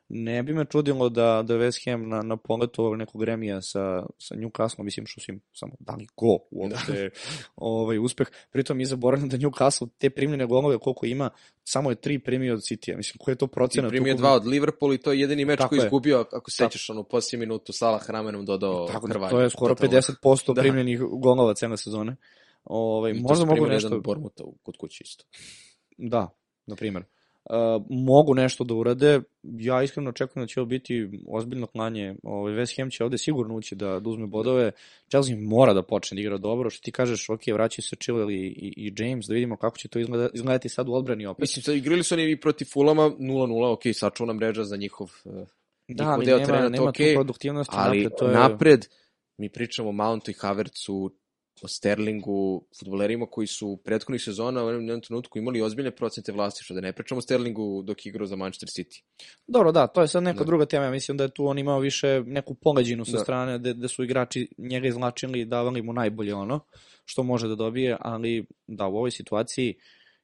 ne 0.09 0.43
bi 0.43 0.53
me 0.53 0.65
čudilo 0.65 1.09
da, 1.09 1.43
da 1.47 1.55
West 1.55 1.91
Ham 1.91 2.09
na, 2.09 2.23
na 2.23 2.37
poletu 2.37 2.83
ovog 2.83 2.97
nekog 2.97 3.23
remija 3.23 3.63
sa, 3.63 4.07
sa 4.19 4.35
Newcastle, 4.35 4.83
mislim 4.83 5.07
što 5.07 5.21
su 5.21 5.33
im 5.33 5.41
samo 5.53 5.73
dali 5.79 6.07
go 6.17 6.39
uopšte 6.51 6.93
da. 6.93 7.09
ovaj, 7.57 7.99
uspeh. 7.99 8.29
Pritom 8.51 8.77
mi 8.77 8.85
zaboravljamo 8.85 9.31
da 9.31 9.37
Newcastle 9.37 9.89
te 9.99 10.11
primljene 10.11 10.47
golove 10.47 10.79
koliko 10.79 11.07
ima, 11.07 11.31
samo 11.65 11.91
je 11.91 11.97
tri 11.97 12.19
primio 12.19 12.55
od 12.55 12.61
City-a. 12.61 12.97
Mislim, 12.97 13.19
koji 13.19 13.33
je 13.33 13.37
to 13.37 13.47
procena? 13.47 13.89
I 13.89 13.91
primio 13.91 14.15
dva 14.15 14.33
od 14.33 14.47
Liverpool 14.47 14.95
i 14.95 14.99
to 14.99 15.13
je 15.13 15.21
jedini 15.21 15.45
meč 15.45 15.59
Tako 15.59 15.69
koji 15.69 15.79
je 15.79 15.85
izgubio, 15.85 16.27
ako 16.33 16.51
sećaš, 16.51 16.91
ono, 16.91 17.03
poslije 17.03 17.39
minutu 17.41 17.73
Salah 17.73 18.11
ramenom 18.11 18.45
dodao 18.45 18.87
Tako. 18.87 19.09
To 19.31 19.41
je 19.41 19.51
skoro 19.51 19.75
50% 19.75 20.55
da. 20.55 20.61
primljenih 20.61 21.01
golova 21.01 21.55
cena 21.55 21.77
sezone. 21.77 22.17
Ovaj, 22.65 23.11
I 23.11 23.21
možda 23.21 23.45
mogu 23.45 23.67
nešto... 23.67 23.87
jedan 23.87 24.03
Bormuta 24.03 24.45
kod 24.63 24.77
kuće 24.77 25.05
isto. 25.05 25.25
Da, 25.99 26.29
na 26.67 26.77
primjer. 26.77 27.05
Mogu 27.91 28.35
nešto 28.35 28.65
da 28.65 28.75
urade. 28.75 29.21
Ja 29.43 29.83
iskreno 29.83 30.11
očekujem 30.11 30.45
da 30.45 30.47
će 30.47 30.61
ovo 30.61 30.67
biti 30.67 31.11
ozbiljno 31.29 31.67
klanje. 31.67 32.15
Ovaj, 32.23 32.53
West 32.53 32.81
Ham 32.81 32.91
će 32.91 33.05
ovde 33.05 33.19
sigurno 33.19 33.57
ući 33.57 33.75
da, 33.75 34.01
da 34.01 34.11
uzme 34.11 34.27
bodove. 34.27 34.71
Chelsea 35.09 35.37
mora 35.37 35.75
da 35.75 35.83
počne 35.83 36.15
da 36.15 36.21
igra 36.21 36.39
dobro. 36.39 36.71
Što 36.71 36.83
ti 36.83 36.93
kažeš, 36.93 37.31
ok, 37.31 37.41
vraćaju 37.53 37.83
se 37.83 37.97
Chilwell 37.97 38.31
i, 38.31 38.47
i, 38.47 38.75
i 38.77 38.95
James, 38.99 39.27
da 39.27 39.35
vidimo 39.35 39.57
kako 39.57 39.79
će 39.79 39.89
to 39.89 39.99
izgleda, 39.99 40.29
izgledati 40.35 40.69
sad 40.69 40.89
u 40.89 40.93
odbrani 40.95 41.27
opet. 41.27 41.41
Mislim, 41.41 41.63
sad 41.63 41.75
igrali 41.75 42.03
su 42.03 42.15
oni 42.15 42.31
i 42.31 42.41
protiv 42.41 42.67
Fulama 42.73 43.03
0-0, 43.03 43.73
ok, 43.73 43.83
sačuvana 43.93 44.33
mreža 44.33 44.65
za 44.65 44.77
njihov, 44.77 45.11
uh, 45.25 45.49
da, 45.89 46.05
ali 46.05 46.27
deo 46.27 46.37
nema, 46.37 46.47
trena, 46.47 46.69
nema 46.69 46.87
okay, 46.87 47.13
tu 47.13 47.15
produktivnosti 47.15 47.75
ali 47.79 48.03
napred. 48.03 48.19
To 48.19 48.27
je... 48.27 48.35
napred, 48.35 48.87
mi 49.39 49.49
pričamo 49.49 49.89
o 49.89 49.93
Mountu 49.93 50.31
i 50.31 50.35
Havertzu, 50.35 51.11
o 51.63 51.69
Sterlingu, 51.69 52.65
futbolerima 52.79 53.27
koji 53.27 53.47
su 53.47 53.69
u 53.69 53.77
prethodnih 53.77 54.23
sezona 54.23 54.65
u 54.65 54.71
jednom 54.71 55.01
trenutku 55.01 55.39
imali 55.39 55.63
ozbiljne 55.63 55.91
procente 55.91 56.33
vlasti, 56.33 56.65
što 56.65 56.75
da 56.75 56.81
ne 56.81 56.93
pričamo 56.93 57.19
o 57.19 57.23
Sterlingu 57.23 57.83
dok 57.83 58.07
igrao 58.07 58.27
za 58.27 58.37
Manchester 58.37 58.69
City. 58.69 59.03
Dobro, 59.47 59.73
da, 59.73 59.87
to 59.87 60.03
je 60.03 60.09
sad 60.09 60.23
neka 60.23 60.39
da. 60.39 60.45
druga 60.45 60.67
tema. 60.67 60.85
Ja 60.85 60.91
mislim 60.91 61.17
da 61.17 61.25
je 61.25 61.35
tu 61.35 61.47
on 61.47 61.59
imao 61.59 61.79
više 61.79 62.23
neku 62.27 62.55
poleđinu 62.55 63.05
sa 63.05 63.13
da. 63.13 63.19
strane, 63.19 63.59
gde, 63.59 63.75
gde 63.75 63.89
su 63.89 64.05
igrači 64.05 64.49
njega 64.59 64.89
izlačili 64.89 65.41
i 65.41 65.45
davali 65.45 65.83
mu 65.83 65.93
najbolje 65.93 66.35
ono 66.35 66.61
što 67.05 67.23
može 67.23 67.49
da 67.49 67.55
dobije, 67.55 67.97
ali 68.01 68.47
da, 68.67 68.87
u 68.87 68.97
ovoj 68.97 69.11
situaciji 69.11 69.75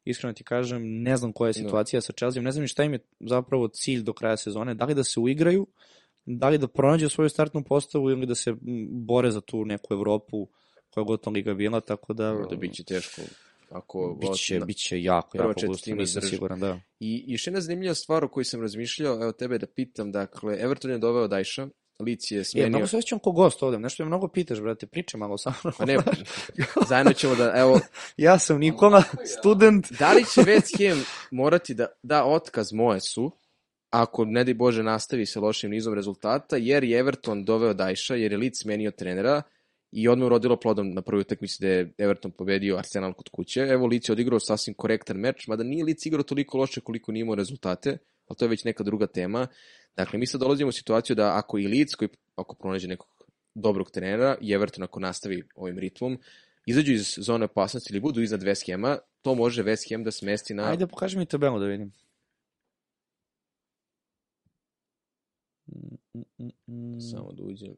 iskreno 0.04 0.32
ti 0.32 0.44
kažem, 0.44 1.02
ne 1.02 1.16
znam 1.16 1.32
koja 1.32 1.48
je 1.48 1.52
da. 1.52 1.58
situacija 1.58 1.98
da. 1.98 2.00
sa 2.00 2.12
Chelsea, 2.12 2.42
ne 2.42 2.52
znam 2.52 2.62
ni 2.62 2.68
šta 2.68 2.84
im 2.84 2.92
je 2.92 2.98
zapravo 3.20 3.68
cilj 3.68 4.02
do 4.02 4.12
kraja 4.12 4.36
sezone, 4.36 4.74
da 4.74 4.84
li 4.84 4.94
da 4.94 5.04
se 5.04 5.20
uigraju, 5.20 5.66
da 6.26 6.48
li 6.48 6.58
da 6.58 6.68
pronađe 6.68 7.08
svoju 7.08 7.28
startnu 7.28 7.64
postavu 7.64 8.10
ili 8.10 8.26
da 8.26 8.34
se 8.34 8.54
bore 8.90 9.30
za 9.30 9.40
tu 9.40 9.64
neku 9.64 9.94
Evropu 9.94 10.48
koja 10.94 11.04
god 11.04 11.20
to 11.20 11.30
liga 11.30 11.54
bila, 11.54 11.80
tako 11.80 12.12
da... 12.12 12.46
Da 12.50 12.56
biće 12.56 12.84
teško. 12.84 13.22
Ako, 13.70 14.18
biće, 14.20 14.56
od, 14.56 14.66
biće 14.66 15.02
jako, 15.02 15.38
jako 15.38 15.66
gusto, 15.66 15.94
nisam 15.94 16.22
siguran, 16.22 16.60
da. 16.60 16.80
I 17.00 17.24
još 17.26 17.46
jedna 17.46 17.60
zanimljiva 17.60 17.94
stvar 17.94 18.24
o 18.24 18.28
kojoj 18.28 18.44
sam 18.44 18.60
razmišljao, 18.60 19.22
evo 19.22 19.32
tebe 19.32 19.58
da 19.58 19.66
pitam, 19.66 20.12
dakle, 20.12 20.56
Everton 20.60 20.90
je 20.90 20.98
doveo 20.98 21.28
Dajša, 21.28 21.68
Lici 22.00 22.34
je 22.34 22.44
smenio... 22.44 22.64
Je, 22.64 22.70
mnogo 22.70 22.86
se 22.86 22.96
osjećam 22.96 23.18
ko 23.18 23.32
gost 23.32 23.62
ovde, 23.62 23.78
nešto 23.78 24.02
me 24.02 24.06
mnogo 24.06 24.28
pitaš, 24.28 24.60
brate, 24.60 24.86
priče 24.86 25.16
malo 25.16 25.38
sa 25.38 25.52
mnom. 25.64 25.74
Pa 25.78 25.84
ne, 25.84 25.98
zajedno 26.88 27.12
ćemo 27.12 27.34
da, 27.34 27.52
evo... 27.56 27.80
ja 28.16 28.38
sam 28.38 28.58
Nikola, 28.58 29.02
student. 29.40 29.92
da 29.98 30.12
li 30.12 30.24
će 30.34 30.40
West 30.40 30.88
Ham 30.88 31.04
morati 31.30 31.74
da 31.74 31.86
da 32.02 32.24
otkaz 32.24 32.72
moje 32.72 33.00
su, 33.00 33.30
ako, 33.90 34.24
ne 34.24 34.44
di 34.44 34.54
Bože, 34.54 34.82
nastavi 34.82 35.26
sa 35.26 35.40
lošim 35.40 35.70
nizom 35.70 35.94
rezultata, 35.94 36.56
jer 36.56 36.84
je 36.84 36.98
Everton 36.98 37.44
doveo 37.44 37.74
Dajša, 37.74 38.14
jer 38.14 38.32
je 38.32 38.38
Lic 38.38 38.62
smenio 38.62 38.90
trenera, 38.90 39.42
i 39.92 40.08
odmah 40.08 40.26
urodilo 40.26 40.56
plodom 40.56 40.94
na 40.94 41.02
prvoj 41.02 41.20
utakmici 41.20 41.56
da 41.60 41.68
je 41.68 41.92
Everton 41.98 42.30
pobedio 42.30 42.76
Arsenal 42.76 43.12
kod 43.12 43.28
kuće. 43.28 43.60
Evo 43.60 43.86
Lic 43.86 44.08
je 44.08 44.12
odigrao 44.12 44.40
sasvim 44.40 44.74
korektan 44.74 45.16
meč, 45.16 45.46
mada 45.46 45.64
nije 45.64 45.84
Lic 45.84 46.06
igrao 46.06 46.22
toliko 46.22 46.58
loše 46.58 46.80
koliko 46.80 47.12
nije 47.12 47.20
imao 47.20 47.34
rezultate, 47.34 47.98
ali 48.26 48.36
to 48.36 48.44
je 48.44 48.48
već 48.48 48.64
neka 48.64 48.84
druga 48.84 49.06
tema. 49.06 49.46
Dakle, 49.96 50.18
mi 50.18 50.26
sad 50.26 50.40
dolazimo 50.40 50.68
u 50.68 50.72
situaciju 50.72 51.16
da 51.16 51.36
ako 51.36 51.58
i 51.58 51.66
Lic, 51.66 51.94
koji 51.94 52.08
ako 52.36 52.54
pronađe 52.54 52.88
nekog 52.88 53.08
dobrog 53.54 53.90
trenera, 53.90 54.36
i 54.40 54.52
Everton 54.52 54.84
ako 54.84 55.00
nastavi 55.00 55.42
ovim 55.54 55.78
ritmom, 55.78 56.18
izađu 56.66 56.92
iz 56.92 57.14
zone 57.18 57.44
opasnosti 57.44 57.92
ili 57.92 58.00
budu 58.00 58.22
iznad 58.22 58.42
West 58.42 58.66
Hema, 58.66 58.98
to 59.22 59.34
može 59.34 59.64
West 59.64 59.90
Ham 59.90 60.04
da 60.04 60.10
smesti 60.10 60.54
na... 60.54 60.70
Ajde, 60.70 60.86
pokaži 60.86 61.18
mi 61.18 61.26
tabelu 61.26 61.58
da 61.58 61.66
vidim. 61.66 61.92
Samo 67.10 67.32
da 67.32 67.42
uđem. 67.44 67.74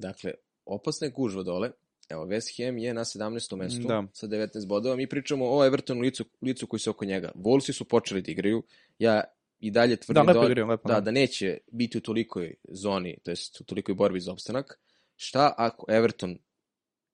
Dakle, 0.00 0.32
opasna 0.64 1.06
je 1.06 1.10
gužva 1.10 1.42
dole. 1.42 1.70
Evo, 2.08 2.26
West 2.26 2.56
Ham 2.56 2.78
je 2.78 2.94
na 2.94 3.04
17. 3.04 3.56
mestu 3.56 3.88
da. 3.88 4.04
sa 4.12 4.26
19 4.26 4.66
bodova. 4.66 4.96
Mi 4.96 5.06
pričamo 5.06 5.44
o 5.50 5.64
Evertonu 5.64 6.00
licu, 6.00 6.24
licu 6.42 6.66
koji 6.66 6.80
se 6.80 6.90
oko 6.90 7.04
njega. 7.04 7.32
Volsi 7.34 7.72
su 7.72 7.84
počeli 7.84 8.22
da 8.22 8.30
igraju. 8.30 8.62
Ja 8.98 9.24
i 9.60 9.70
dalje 9.70 9.96
tvrdim 9.96 10.26
da, 10.26 10.32
lepo 10.32 10.40
da, 10.40 10.46
igraju, 10.46 10.66
lepo, 10.66 10.88
da, 10.88 11.00
da 11.00 11.10
neće 11.10 11.58
biti 11.72 11.98
u 11.98 12.00
tolikoj 12.00 12.54
zoni, 12.68 13.18
to 13.22 13.30
jest 13.30 13.60
u 13.60 13.64
tolikoj 13.64 13.94
borbi 13.94 14.20
za 14.20 14.32
opstanak. 14.32 14.80
Šta 15.16 15.54
ako 15.56 15.86
Everton 15.88 16.38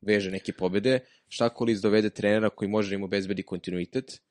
veže 0.01 0.31
neke 0.31 0.53
pobede, 0.53 1.01
šta 1.29 1.47
ako 1.47 1.65
Liz 1.65 1.83
dovede 1.83 2.11
trenera 2.11 2.51
koji 2.51 2.69
može 2.69 2.89
da 2.89 2.95
im 2.95 3.03
obezbedi 3.03 3.43
kontinuitet, 3.43 4.23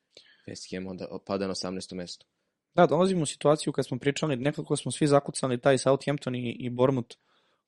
West 0.48 0.74
Ham 0.74 0.86
onda 0.86 1.08
pada 1.26 1.46
na 1.46 1.54
18. 1.54 1.94
mesto. 1.94 2.26
Da, 2.74 2.86
dolazimo 2.86 3.22
u 3.22 3.26
situaciju 3.26 3.72
kad 3.72 3.86
smo 3.86 3.98
pričali, 3.98 4.36
nekako 4.36 4.76
smo 4.76 4.92
svi 4.92 5.06
zakucali 5.06 5.60
taj 5.60 5.78
Southampton 5.78 6.34
i, 6.34 6.56
i 6.60 6.70
Bournemouth 6.70 7.16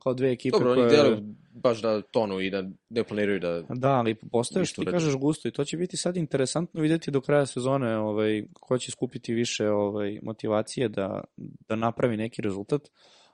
kao 0.02 0.14
dve 0.14 0.32
ekipe 0.32 0.58
Dobro, 0.58 0.74
koje... 0.74 0.86
oni 0.86 0.96
deluju 0.96 1.34
baš 1.62 1.82
da 1.82 2.02
tonu 2.02 2.40
i 2.40 2.50
da 2.50 2.64
ne 2.90 3.04
planiraju 3.04 3.40
da... 3.40 3.62
Da, 3.68 3.90
ali 3.90 4.14
postoje 4.14 4.64
što 4.64 4.84
ti 4.84 4.90
kažeš 4.90 5.14
gusto 5.14 5.48
i 5.48 5.50
to 5.50 5.64
će 5.64 5.76
biti 5.76 5.96
sad 5.96 6.16
interesantno 6.16 6.80
videti 6.80 7.10
do 7.10 7.20
kraja 7.20 7.46
sezone 7.46 7.98
ovaj, 7.98 8.44
ko 8.60 8.78
će 8.78 8.90
skupiti 8.90 9.34
više 9.34 9.70
ovaj, 9.70 10.18
motivacije 10.22 10.88
da, 10.88 11.24
da 11.68 11.76
napravi 11.76 12.16
neki 12.16 12.42
rezultat, 12.42 12.88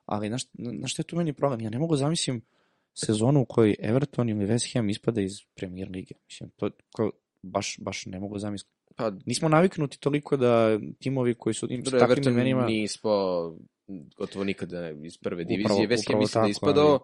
ali 0.07 0.29
na, 0.29 0.37
na 0.53 0.89
što 0.89 1.01
je 1.01 1.07
tu 1.07 1.17
meni 1.17 1.33
problem? 1.33 1.61
Ja 1.61 1.71
ne 1.71 1.79
mogu 1.79 1.97
zamislim 1.97 2.43
sezonu 2.95 3.41
u 3.41 3.45
kojoj 3.45 3.77
Everton 3.79 4.29
ili 4.29 4.47
West 4.47 4.75
Ham 4.75 4.91
ispada 4.91 5.21
iz 5.21 5.33
premier 5.55 5.91
lige. 5.91 6.15
Mislim, 6.27 6.51
to 6.57 6.71
ko, 6.93 7.11
baš, 7.43 7.77
baš 7.81 8.07
ne 8.07 8.21
mogu 8.21 8.39
zamisliti. 8.39 8.75
Pa, 8.97 9.13
Nismo 9.27 9.49
naviknuti 9.49 10.01
toliko 10.01 10.37
da 10.37 10.79
timovi 11.01 11.35
koji 11.35 11.55
su 11.55 11.67
im, 11.71 11.87
s 11.87 11.91
takvim 11.91 12.33
imenima... 12.33 12.67
Nije 12.67 12.83
ispao 12.83 13.57
gotovo 14.17 14.45
nikada 14.45 14.91
iz 14.91 15.19
prve 15.19 15.45
divizije. 15.45 15.89
West 15.89 16.11
Ham 16.11 16.19
mislim 16.19 16.45
da 16.45 16.51
ispadao, 16.51 16.99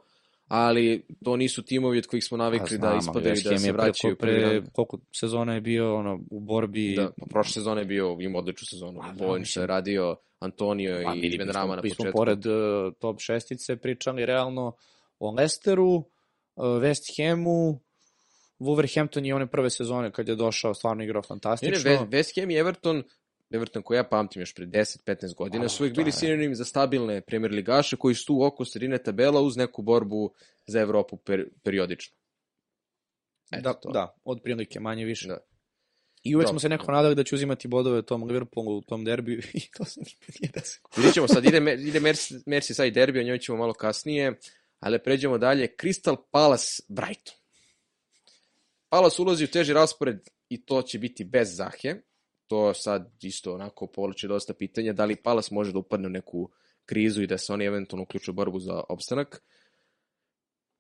ali... 0.49 0.89
ali 0.89 1.03
to 1.25 1.37
nisu 1.37 1.63
timovi 1.63 1.99
od 1.99 2.07
kojih 2.07 2.25
smo 2.25 2.37
navikli 2.37 2.79
da 2.79 2.97
ispadaju 2.99 3.35
i 3.39 3.43
da 3.43 3.59
se 3.59 3.73
vraćaju. 3.73 4.17
Pre, 4.17 4.33
pre 4.33 4.63
koliko 4.73 4.99
sezona 5.21 5.55
je 5.55 5.61
bio 5.61 5.97
ono, 5.97 6.21
u 6.31 6.41
borbi... 6.41 6.95
Da, 6.97 7.11
pa 7.21 7.27
prošle 7.27 7.53
sezone 7.53 7.81
je 7.81 7.85
bio, 7.85 8.17
ima 8.21 8.39
odličnu 8.39 8.67
sezonu. 8.67 9.01
Da, 9.01 9.27
Bojn 9.27 9.45
se 9.45 9.67
radio, 9.67 10.17
Antonio 10.39 11.03
pa, 11.05 11.15
i 11.15 11.39
Venrama 11.39 11.77
na 11.77 11.83
početku. 11.83 12.05
Mi 12.05 12.11
smo 12.11 12.13
pored 12.13 12.47
uh, 12.47 12.53
top 12.99 13.21
šestice 13.21 13.77
pričali 13.77 14.27
realno 14.27 14.73
o 15.19 15.31
Lesteru, 15.31 15.95
uh, 15.95 16.05
West 16.57 17.03
Hamu, 17.17 17.81
Wolverhampton 18.59 19.27
i 19.29 19.33
one 19.33 19.47
prve 19.47 19.71
sezone 19.71 20.13
kad 20.13 20.29
je 20.29 20.35
došao, 20.35 20.75
stvarno 20.75 21.05
igrao 21.05 21.23
fantastično. 21.23 21.91
Ne, 21.91 21.97
ne, 21.97 22.07
West 22.07 22.41
Ham 22.41 22.51
i 22.51 22.55
Everton 22.55 23.03
Everton 23.51 23.83
koji 23.83 23.97
ja 23.97 24.05
pamtim 24.05 24.43
još 24.43 24.55
pre 24.55 24.67
10-15 24.67 25.35
godina, 25.35 25.69
su 25.69 25.83
uvijek 25.83 25.97
bili 25.97 26.13
sinonim 26.13 26.55
za 26.55 26.65
stabilne 26.65 27.21
premier 27.21 27.53
ligaše 27.53 27.97
koji 27.97 28.15
su 28.15 28.45
oko 28.45 28.65
sredine 28.65 29.03
tabela 29.03 29.41
uz 29.41 29.57
neku 29.57 29.83
borbu 29.83 30.35
za 30.67 30.81
Evropu 30.81 31.17
per, 31.17 31.49
periodično. 31.63 32.17
Eto, 33.53 33.63
da, 33.63 33.73
to. 33.73 33.91
da, 33.91 34.15
od 34.25 34.41
prilike, 34.43 34.81
manje 34.81 35.05
više. 35.05 35.29
Da. 35.29 35.39
I 36.23 36.37
uvek 36.37 36.49
smo 36.49 36.59
se 36.59 36.69
neko 36.69 36.93
nadali 36.93 37.15
da 37.15 37.25
će 37.25 37.35
uzimati 37.35 37.69
bodove 37.69 38.03
tom 38.03 38.25
Liverpoolu 38.25 38.77
u 38.77 38.83
tom 38.83 39.05
derbiju 39.05 39.39
i 39.55 39.61
to 39.77 39.85
se 39.85 40.01
nije 40.41 40.53
se... 40.65 40.79
Vidjet 40.97 41.15
ćemo 41.15 41.29
sad, 41.29 41.45
ide, 41.45 41.77
ide 41.79 42.01
Mersi, 42.01 42.35
Mersi 42.47 42.75
sad 42.75 42.93
derbi, 42.93 43.21
o 43.21 43.23
njoj 43.23 43.39
ćemo 43.39 43.59
malo 43.59 43.73
kasnije, 43.73 44.39
ali 44.81 45.03
pređemo 45.03 45.39
dalje. 45.39 45.75
Crystal 45.83 46.17
Palace 46.31 46.83
Brighton. 46.89 47.35
Palace 48.89 49.23
ulazi 49.23 49.45
u 49.45 49.51
teži 49.51 49.73
raspored 49.73 50.19
i 50.49 50.65
to 50.65 50.83
će 50.83 50.99
biti 50.99 51.25
bez 51.25 51.57
Zahe 51.57 51.95
to 52.51 52.75
sad 52.75 53.11
isto 53.23 53.55
onako 53.55 53.87
povlači 53.87 54.29
dosta 54.29 54.55
pitanja, 54.55 54.93
da 54.93 55.05
li 55.05 55.17
Palas 55.17 55.51
može 55.51 55.73
da 55.73 55.79
upadne 55.79 56.07
u 56.07 56.11
neku 56.11 56.49
krizu 56.85 57.23
i 57.23 57.27
da 57.27 57.39
se 57.39 57.53
oni 57.53 57.65
eventualno 57.65 58.03
uključu 58.03 58.31
u 58.31 58.35
borbu 58.35 58.59
za 58.61 58.81
opstanak. 58.89 59.43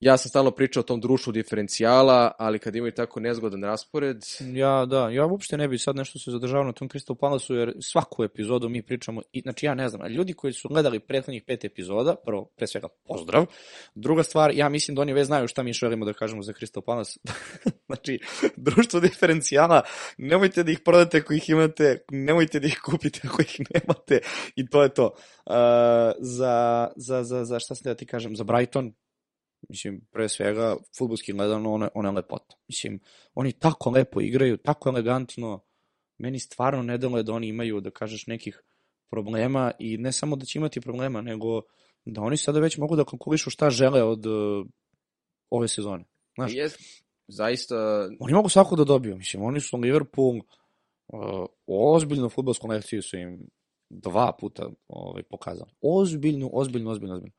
Ja 0.00 0.16
sam 0.16 0.28
stalno 0.28 0.50
pričao 0.50 0.80
o 0.80 0.84
tom 0.84 1.00
društvu 1.00 1.32
diferencijala, 1.32 2.32
ali 2.38 2.58
kad 2.58 2.76
imaju 2.76 2.92
tako 2.92 3.20
nezgodan 3.20 3.64
raspored... 3.64 4.24
Ja, 4.52 4.86
da, 4.86 5.08
ja 5.10 5.26
uopšte 5.26 5.56
ne 5.56 5.68
bi 5.68 5.78
sad 5.78 5.96
nešto 5.96 6.18
se 6.18 6.30
zadržavao 6.30 6.66
na 6.66 6.72
tom 6.72 6.88
Crystal 6.88 7.14
Palace-u, 7.14 7.56
jer 7.56 7.72
svaku 7.80 8.24
epizodu 8.24 8.68
mi 8.68 8.82
pričamo, 8.82 9.22
i, 9.32 9.40
znači 9.40 9.66
ja 9.66 9.74
ne 9.74 9.88
znam, 9.88 10.06
ljudi 10.06 10.32
koji 10.32 10.52
su 10.52 10.68
gledali 10.68 11.00
prethodnih 11.00 11.42
pet 11.46 11.64
epizoda, 11.64 12.14
prvo, 12.24 12.44
pre 12.56 12.66
svega, 12.66 12.88
pozdrav. 13.04 13.46
Druga 13.94 14.22
stvar, 14.22 14.50
ja 14.54 14.68
mislim 14.68 14.94
da 14.94 15.02
oni 15.02 15.12
već 15.12 15.26
znaju 15.26 15.48
šta 15.48 15.62
mi 15.62 15.72
želimo 15.72 16.04
da 16.04 16.12
kažemo 16.12 16.42
za 16.42 16.52
Crystal 16.52 16.80
Palace. 16.80 17.20
znači, 17.86 18.18
društvo 18.56 19.00
diferencijala, 19.00 19.82
nemojte 20.18 20.62
da 20.62 20.72
ih 20.72 20.80
prodate 20.84 21.18
ako 21.18 21.34
ih 21.34 21.50
imate, 21.50 22.04
nemojte 22.10 22.60
da 22.60 22.66
ih 22.66 22.80
kupite 22.84 23.20
ako 23.24 23.42
ih 23.42 23.60
nemate, 23.74 24.20
i 24.56 24.68
to 24.68 24.82
je 24.82 24.88
to. 24.88 25.04
Uh, 25.04 25.54
za, 26.18 26.88
za, 26.96 27.22
za, 27.24 27.44
za 27.44 27.58
šta 27.58 27.74
sam 27.74 27.84
da 27.84 27.94
ti 27.94 28.06
kažem, 28.06 28.36
za 28.36 28.44
Brighton, 28.44 28.92
Mislim, 29.68 30.00
pre 30.10 30.28
svega, 30.28 30.76
futbolski 30.98 31.32
gledano, 31.32 31.72
ona, 31.72 31.88
ona 31.94 32.08
je 32.08 32.14
lepota. 32.14 32.56
Mislim, 32.68 33.00
oni 33.34 33.52
tako 33.52 33.90
lepo 33.90 34.20
igraju, 34.20 34.56
tako 34.56 34.88
elegantno, 34.88 35.60
meni 36.18 36.38
stvarno 36.38 36.82
ne 36.82 36.98
deluje 36.98 37.22
da 37.22 37.32
oni 37.32 37.48
imaju, 37.48 37.80
da 37.80 37.90
kažeš, 37.90 38.26
nekih 38.26 38.62
problema 39.10 39.72
i 39.78 39.98
ne 39.98 40.12
samo 40.12 40.36
da 40.36 40.44
će 40.44 40.58
imati 40.58 40.80
problema, 40.80 41.20
nego 41.20 41.62
da 42.04 42.20
oni 42.20 42.36
sada 42.36 42.60
već 42.60 42.78
mogu 42.78 42.96
da 42.96 43.04
konkurišu 43.04 43.50
šta 43.50 43.70
žele 43.70 44.02
od 44.02 44.26
uh, 44.26 44.66
ove 45.50 45.68
sezone. 45.68 46.04
Znaš, 46.34 46.54
Je, 46.54 46.68
zaista, 47.28 48.08
oni 48.20 48.34
mogu 48.34 48.48
svako 48.48 48.76
da 48.76 48.84
dobiju, 48.84 49.16
mislim, 49.16 49.42
oni 49.42 49.60
su 49.60 49.76
Liverpool, 49.76 50.36
uh, 51.08 51.46
ozbiljnu 51.66 52.28
futbolsku 52.28 52.68
lekciju 52.68 53.02
su 53.02 53.16
im 53.16 53.48
dva 53.90 54.32
puta 54.40 54.68
ovaj, 54.88 55.22
pokazali. 55.22 55.70
Ozbiljnu, 55.80 56.50
ozbiljnu, 56.52 56.90
ozbiljnu, 56.90 57.14
ozbiljnu. 57.14 57.32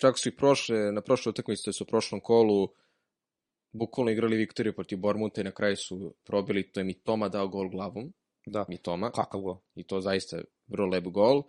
Čak 0.00 0.18
su 0.18 0.28
i 0.28 0.36
prošle, 0.36 0.92
na 0.92 1.00
prošloj 1.00 1.30
utakmici, 1.30 1.64
to 1.64 1.72
su 1.72 1.84
u 1.84 1.86
prošlom 1.86 2.20
kolu, 2.20 2.68
bukvalno 3.72 4.10
igrali 4.12 4.36
Viktoriju 4.36 4.72
protiv 4.74 4.98
Bormuta 4.98 5.40
i 5.40 5.44
na 5.44 5.50
kraju 5.50 5.76
su 5.76 6.14
probili, 6.24 6.70
to 6.72 6.80
je 6.80 6.84
Mitoma 6.84 7.28
dao 7.28 7.48
gol 7.48 7.68
glavom, 7.68 8.12
Da, 8.46 8.64
Mitoma, 8.68 9.10
kakav 9.10 9.40
go. 9.40 9.60
i 9.74 9.84
to 9.84 10.00
zaista 10.00 10.40
vrlo 10.66 10.86
lep 10.86 11.04
gol. 11.04 11.42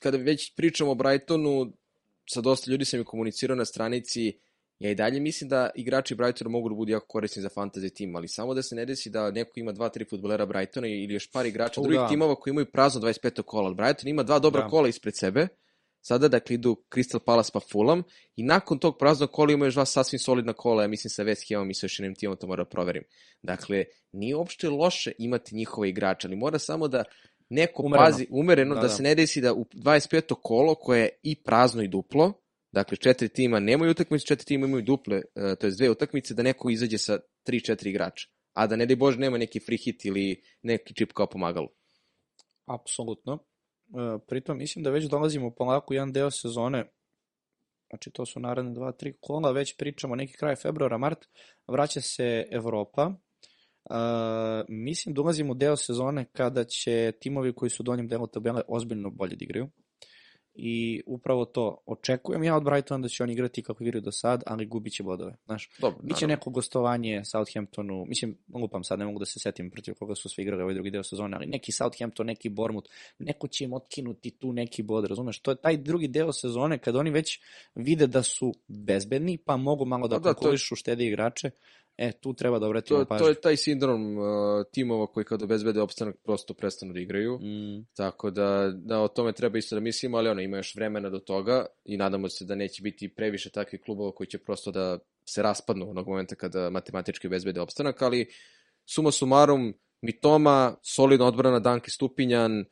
Kada 0.00 0.18
već 0.18 0.54
pričamo 0.56 0.90
o 0.90 0.94
Brightonu, 0.94 1.72
sa 2.30 2.40
dosta 2.40 2.70
ljudi 2.70 2.84
sam 2.84 3.00
i 3.00 3.04
komunicirao 3.04 3.56
na 3.56 3.64
stranici, 3.64 4.38
ja 4.78 4.90
i 4.90 4.94
dalje 4.94 5.20
mislim 5.20 5.50
da 5.50 5.70
igrači 5.74 6.14
Brightona 6.14 6.50
mogu 6.50 6.68
da 6.68 6.74
budu 6.74 6.92
jako 6.92 7.06
korisni 7.06 7.42
za 7.42 7.48
fantasy 7.48 7.94
tim, 7.94 8.16
ali 8.16 8.28
samo 8.28 8.54
da 8.54 8.62
se 8.62 8.74
ne 8.74 8.84
desi 8.86 9.10
da 9.10 9.30
neko 9.30 9.50
ima 9.54 9.72
dva, 9.72 9.88
tri 9.88 10.04
futbolera 10.04 10.46
Brightona 10.46 10.86
ili 10.86 11.14
još 11.14 11.30
par 11.32 11.46
igrača 11.46 11.80
U, 11.80 11.84
drugih 11.84 12.00
da. 12.00 12.08
timova 12.08 12.34
koji 12.34 12.52
imaju 12.52 12.66
prazno 12.72 13.00
25. 13.00 13.42
kola. 13.42 13.74
Brighton 13.74 14.08
ima 14.08 14.22
dva 14.22 14.38
dobra 14.38 14.62
Da. 14.62 14.68
kola 14.68 14.88
ispred 14.88 15.16
sebe, 15.16 15.48
sada 16.02 16.28
dakle 16.28 16.54
idu 16.54 16.76
Crystal 16.90 17.18
Palace 17.18 17.50
pa 17.52 17.60
Fulham 17.60 18.02
i 18.36 18.42
nakon 18.42 18.78
tog 18.78 18.98
praznog 18.98 19.30
kola 19.30 19.52
imaju 19.52 19.66
još 19.66 19.74
dva 19.74 19.84
sasvim 19.84 20.18
solidna 20.18 20.52
kola, 20.52 20.82
ja 20.82 20.88
mislim 20.88 21.10
sa 21.10 21.24
West 21.24 21.54
Hamom 21.54 21.70
i 21.70 21.74
sa 21.74 21.86
još 21.86 21.98
jednim 21.98 22.14
timom, 22.14 22.36
to 22.36 22.46
moram 22.46 22.64
da 22.64 22.70
proverim. 22.70 23.02
Dakle, 23.42 23.84
nije 24.12 24.36
uopšte 24.36 24.70
loše 24.70 25.12
imati 25.18 25.54
njihove 25.54 25.88
igrače, 25.88 26.28
ali 26.28 26.36
mora 26.36 26.58
samo 26.58 26.88
da 26.88 27.04
neko 27.50 27.82
Umereno. 27.82 28.06
pazi 28.06 28.26
umereno 28.30 28.74
da, 28.74 28.80
Da, 28.80 28.86
da, 28.86 28.92
se 28.92 29.02
ne 29.02 29.14
desi 29.14 29.40
da 29.40 29.54
u 29.54 29.64
25. 29.64 30.34
kolo 30.42 30.74
koje 30.74 31.00
je 31.00 31.08
i 31.22 31.42
prazno 31.42 31.82
i 31.82 31.88
duplo, 31.88 32.32
dakle 32.72 32.96
četiri 32.96 33.28
tima 33.28 33.60
nemaju 33.60 33.90
utakmice, 33.90 34.26
četiri 34.26 34.46
tima 34.46 34.66
imaju 34.66 34.82
duple, 34.82 35.16
uh, 35.16 35.58
to 35.60 35.66
je 35.66 35.70
dve 35.70 35.90
utakmice, 35.90 36.34
da 36.34 36.42
neko 36.42 36.70
izađe 36.70 36.98
sa 36.98 37.18
3-4 37.46 37.88
igrača. 37.88 38.28
A 38.52 38.66
da 38.66 38.76
ne 38.76 38.86
daj 38.86 38.96
Bože 38.96 39.18
nema 39.18 39.38
neki 39.38 39.60
free 39.60 39.78
hit 39.78 40.04
ili 40.04 40.42
neki 40.62 40.94
čip 40.94 41.12
kao 41.12 41.26
pomagalo. 41.26 41.68
Apsolutno. 42.66 43.38
E, 43.92 44.18
pritom, 44.26 44.58
mislim 44.58 44.82
da 44.82 44.90
već 44.90 45.04
dolazimo 45.04 45.50
polako 45.50 45.94
jedan 45.94 46.12
deo 46.12 46.30
sezone, 46.30 46.90
znači 47.90 48.10
to 48.10 48.26
su 48.26 48.40
naredne 48.40 48.72
dva, 48.72 48.92
tri 48.92 49.14
kola, 49.20 49.52
već 49.52 49.76
pričamo 49.76 50.16
neki 50.16 50.32
kraj 50.32 50.56
februara, 50.56 50.98
mart, 50.98 51.18
vraća 51.66 52.00
se 52.00 52.48
Evropa. 52.50 53.10
E, 53.10 53.94
mislim 54.68 55.14
da 55.14 55.20
ulazimo 55.20 55.52
u 55.52 55.54
deo 55.54 55.76
sezone 55.76 56.24
kada 56.32 56.64
će 56.64 57.12
timovi 57.20 57.54
koji 57.54 57.70
su 57.70 57.82
u 57.82 57.84
donjem 57.84 58.08
delu 58.08 58.26
tabele 58.26 58.62
ozbiljno 58.68 59.10
bolje 59.10 59.36
da. 59.36 59.70
I 60.54 61.02
upravo 61.06 61.44
to, 61.44 61.82
očekujem 61.86 62.44
ja 62.44 62.56
od 62.56 62.64
Brightona 62.64 63.02
da 63.02 63.08
će 63.08 63.22
oni 63.22 63.32
igrati 63.32 63.62
kako 63.62 63.84
igraju 63.84 64.02
do 64.02 64.12
sad, 64.12 64.42
ali 64.46 64.66
gubit 64.66 64.92
će 64.92 65.02
bodove. 65.02 65.36
Znaš, 65.44 65.70
Dobro, 65.78 65.98
Biće 66.02 66.26
neko 66.26 66.50
gostovanje 66.50 67.22
Southamptonu, 67.24 68.04
mislim, 68.06 68.38
lupam 68.54 68.84
sad, 68.84 68.98
ne 68.98 69.04
mogu 69.04 69.18
da 69.18 69.24
se 69.24 69.40
setim 69.40 69.70
protiv 69.70 69.94
koga 69.94 70.14
su 70.14 70.28
svi 70.28 70.42
igrali 70.42 70.62
ovaj 70.62 70.74
drugi 70.74 70.90
deo 70.90 71.02
sezone, 71.02 71.36
ali 71.36 71.46
neki 71.46 71.72
Southampton, 71.72 72.26
neki 72.26 72.48
Bournemouth, 72.48 72.90
neko 73.18 73.48
će 73.48 73.64
im 73.64 73.72
otkinuti 73.72 74.30
tu 74.30 74.52
neki 74.52 74.82
bod, 74.82 75.04
razumeš? 75.04 75.40
To 75.40 75.50
je 75.50 75.56
taj 75.56 75.76
drugi 75.76 76.08
deo 76.08 76.32
sezone 76.32 76.78
kada 76.78 76.98
oni 76.98 77.10
već 77.10 77.40
vide 77.74 78.06
da 78.06 78.22
su 78.22 78.54
bezbedni, 78.68 79.38
pa 79.38 79.56
mogu 79.56 79.84
malo 79.84 80.08
da, 80.08 80.16
Pa 80.16 80.20
da, 80.20 80.22
to 80.22 80.28
je- 80.30 80.34
konkurišu, 80.34 80.76
štede 80.76 81.06
igrače. 81.06 81.50
E, 81.96 82.12
tu 82.12 82.34
treba 82.34 82.58
da 82.58 82.66
obratimo 82.66 82.98
To, 82.98 83.04
pažnju. 83.04 83.24
to 83.24 83.28
je 83.28 83.40
taj 83.40 83.56
sindrom 83.56 84.18
uh, 84.18 84.24
timova 84.72 85.06
koji 85.06 85.24
kad 85.24 85.42
obezbede 85.42 85.80
opstanak 85.80 86.16
prosto 86.24 86.54
prestanu 86.54 86.92
da 86.92 87.00
igraju. 87.00 87.38
Mm, 87.38 87.86
Tako 87.96 88.30
da, 88.30 88.72
da 88.74 89.00
o 89.00 89.08
tome 89.08 89.32
treba 89.32 89.58
isto 89.58 89.76
da 89.76 89.80
mislimo, 89.80 90.16
ali 90.16 90.28
ono, 90.28 90.40
ima 90.40 90.56
još 90.56 90.74
vremena 90.74 91.10
do 91.10 91.18
toga 91.18 91.66
i 91.84 91.96
nadamo 91.96 92.28
se 92.28 92.44
da 92.44 92.54
neće 92.54 92.82
biti 92.82 93.14
previše 93.14 93.50
takvih 93.50 93.80
klubova 93.84 94.12
koji 94.12 94.26
će 94.26 94.38
prosto 94.38 94.70
da 94.70 94.98
se 95.28 95.42
raspadnu 95.42 95.90
onog 95.90 96.08
momenta 96.08 96.34
kada 96.34 96.70
matematički 96.70 97.28
bezbede 97.28 97.60
opstanak, 97.60 98.02
ali 98.02 98.26
suma 98.84 99.10
sumarum, 99.10 99.74
Mitoma, 100.02 100.76
solidna 100.82 101.26
odbrana 101.26 101.60
Danke 101.60 101.90
Stupinjan, 101.90 102.64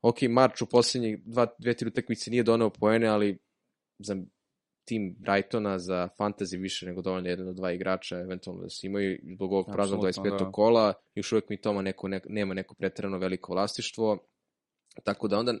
ok, 0.00 0.22
Marč 0.22 0.62
u 0.62 0.66
poslednjih 0.66 1.18
dva, 1.24 1.46
dve, 1.58 1.74
tri 1.74 1.88
utakmice 1.88 2.30
nije 2.30 2.42
doneo 2.42 2.70
poene, 2.70 3.06
ali 3.06 3.38
za 3.98 4.16
tim 4.84 5.16
Brightona 5.18 5.78
za 5.78 6.08
fantasy 6.18 6.60
više 6.60 6.86
nego 6.86 7.02
dovoljno 7.02 7.28
jedan 7.28 7.48
od 7.48 7.56
dva 7.56 7.72
igrača, 7.72 8.18
eventualno 8.18 8.62
da 8.62 8.68
se 8.68 8.86
imaju 8.86 9.18
zbog 9.34 9.52
ovog 9.52 9.66
praznog 9.72 10.06
Apsolutno, 10.06 10.38
25. 10.38 10.44
da. 10.44 10.52
kola, 10.52 10.94
još 11.14 11.32
uvek 11.32 11.48
Mitoma 11.48 11.82
neko, 11.82 12.08
ne, 12.08 12.20
nema 12.28 12.54
neko 12.54 12.74
pretrano 12.74 13.18
veliko 13.18 13.52
vlastištvo, 13.52 14.18
tako 15.04 15.28
da 15.28 15.38
onda, 15.38 15.52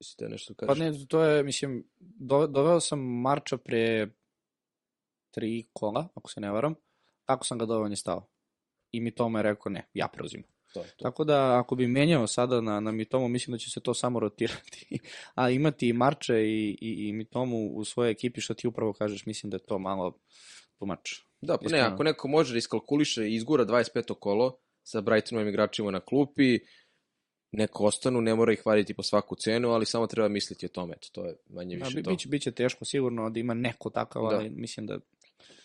mislite 0.00 0.28
nešto 0.28 0.54
da 0.54 0.66
Pa 0.66 0.74
kažeš? 0.74 1.00
ne, 1.00 1.06
to 1.08 1.24
je, 1.24 1.42
mislim, 1.42 1.90
do, 2.00 2.46
doveo 2.46 2.80
sam 2.80 3.00
Marča 3.00 3.56
pre 3.56 4.10
tri 5.34 5.68
kola, 5.72 6.08
ako 6.14 6.30
se 6.30 6.40
ne 6.40 6.50
varam, 6.50 6.74
kako 7.24 7.46
sam 7.46 7.58
ga 7.58 7.66
doveo 7.66 7.84
on 7.84 7.92
je 7.92 7.96
stao. 7.96 8.28
I 8.92 9.00
mi 9.00 9.14
tome 9.14 9.38
je 9.38 9.42
rekao, 9.42 9.70
ne, 9.70 9.88
ja 9.94 10.08
preuzimam. 10.12 10.50
To, 10.72 10.80
je 10.80 10.86
to. 10.96 11.02
Tako 11.02 11.24
da 11.24 11.58
ako 11.58 11.74
bi 11.76 11.86
menjao 11.86 12.26
sada 12.26 12.60
na, 12.60 12.80
na 12.80 12.92
Mitomu, 12.92 13.28
mislim 13.28 13.52
da 13.52 13.58
će 13.58 13.70
se 13.70 13.80
to 13.80 13.94
samo 13.94 14.20
rotirati. 14.20 14.98
A 15.34 15.50
imati 15.50 15.88
i 15.88 15.92
Marče 15.92 16.34
i, 16.34 16.78
i, 16.80 17.08
i 17.08 17.12
Mitomu 17.12 17.68
u 17.74 17.84
svojoj 17.84 18.10
ekipi, 18.10 18.40
što 18.40 18.54
ti 18.54 18.66
upravo 18.68 18.92
kažeš, 18.92 19.26
mislim 19.26 19.50
da 19.50 19.56
je 19.56 19.66
to 19.66 19.78
malo 19.78 20.18
tumač. 20.78 21.10
Da, 21.40 21.56
pa 21.58 21.62
ne, 21.62 21.66
Iskreno. 21.66 21.94
ako 21.94 22.02
neko 22.02 22.28
može 22.28 22.52
da 22.54 22.58
iskalkuliše 22.58 23.28
i 23.28 23.34
izgura 23.34 23.64
25. 23.66 24.14
kolo 24.20 24.58
sa 24.82 25.00
Brightonovim 25.00 25.48
igračima 25.48 25.90
na 25.90 26.00
klupi, 26.00 26.58
neko 27.52 27.84
ostanu, 27.84 28.20
ne 28.20 28.34
mora 28.34 28.52
ih 28.52 28.66
vaditi 28.66 28.94
po 28.94 29.02
svaku 29.02 29.36
cenu, 29.36 29.70
ali 29.70 29.86
samo 29.86 30.06
treba 30.06 30.28
misliti 30.28 30.66
o 30.66 30.68
tome, 30.68 30.94
eto, 30.96 31.08
to 31.12 31.24
je 31.24 31.36
manje 31.48 31.76
Da, 31.76 31.84
više 31.84 31.96
bi, 31.96 32.02
to. 32.02 32.10
biće, 32.10 32.28
biće 32.28 32.50
teško 32.52 32.84
sigurno 32.84 33.30
da 33.30 33.40
ima 33.40 33.54
neko 33.54 33.90
takav, 33.90 34.22
Da. 34.30 34.36
ali 34.36 34.50
mislim 34.50 34.86
da... 34.86 34.98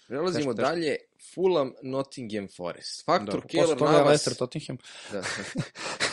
Prelazimo 0.07 0.53
teško, 0.53 0.53
teško. 0.53 0.69
dalje, 0.69 0.95
Fulham, 1.33 1.73
Nottingham 1.83 2.47
Forest. 2.57 3.05
Faktor 3.05 3.41
da. 3.41 3.75
Toga 3.75 3.91
Navas... 3.91 4.07
Leicester 4.07 4.35
Tottenham. 4.35 4.77
Da, 5.11 5.21
da. 5.21 5.27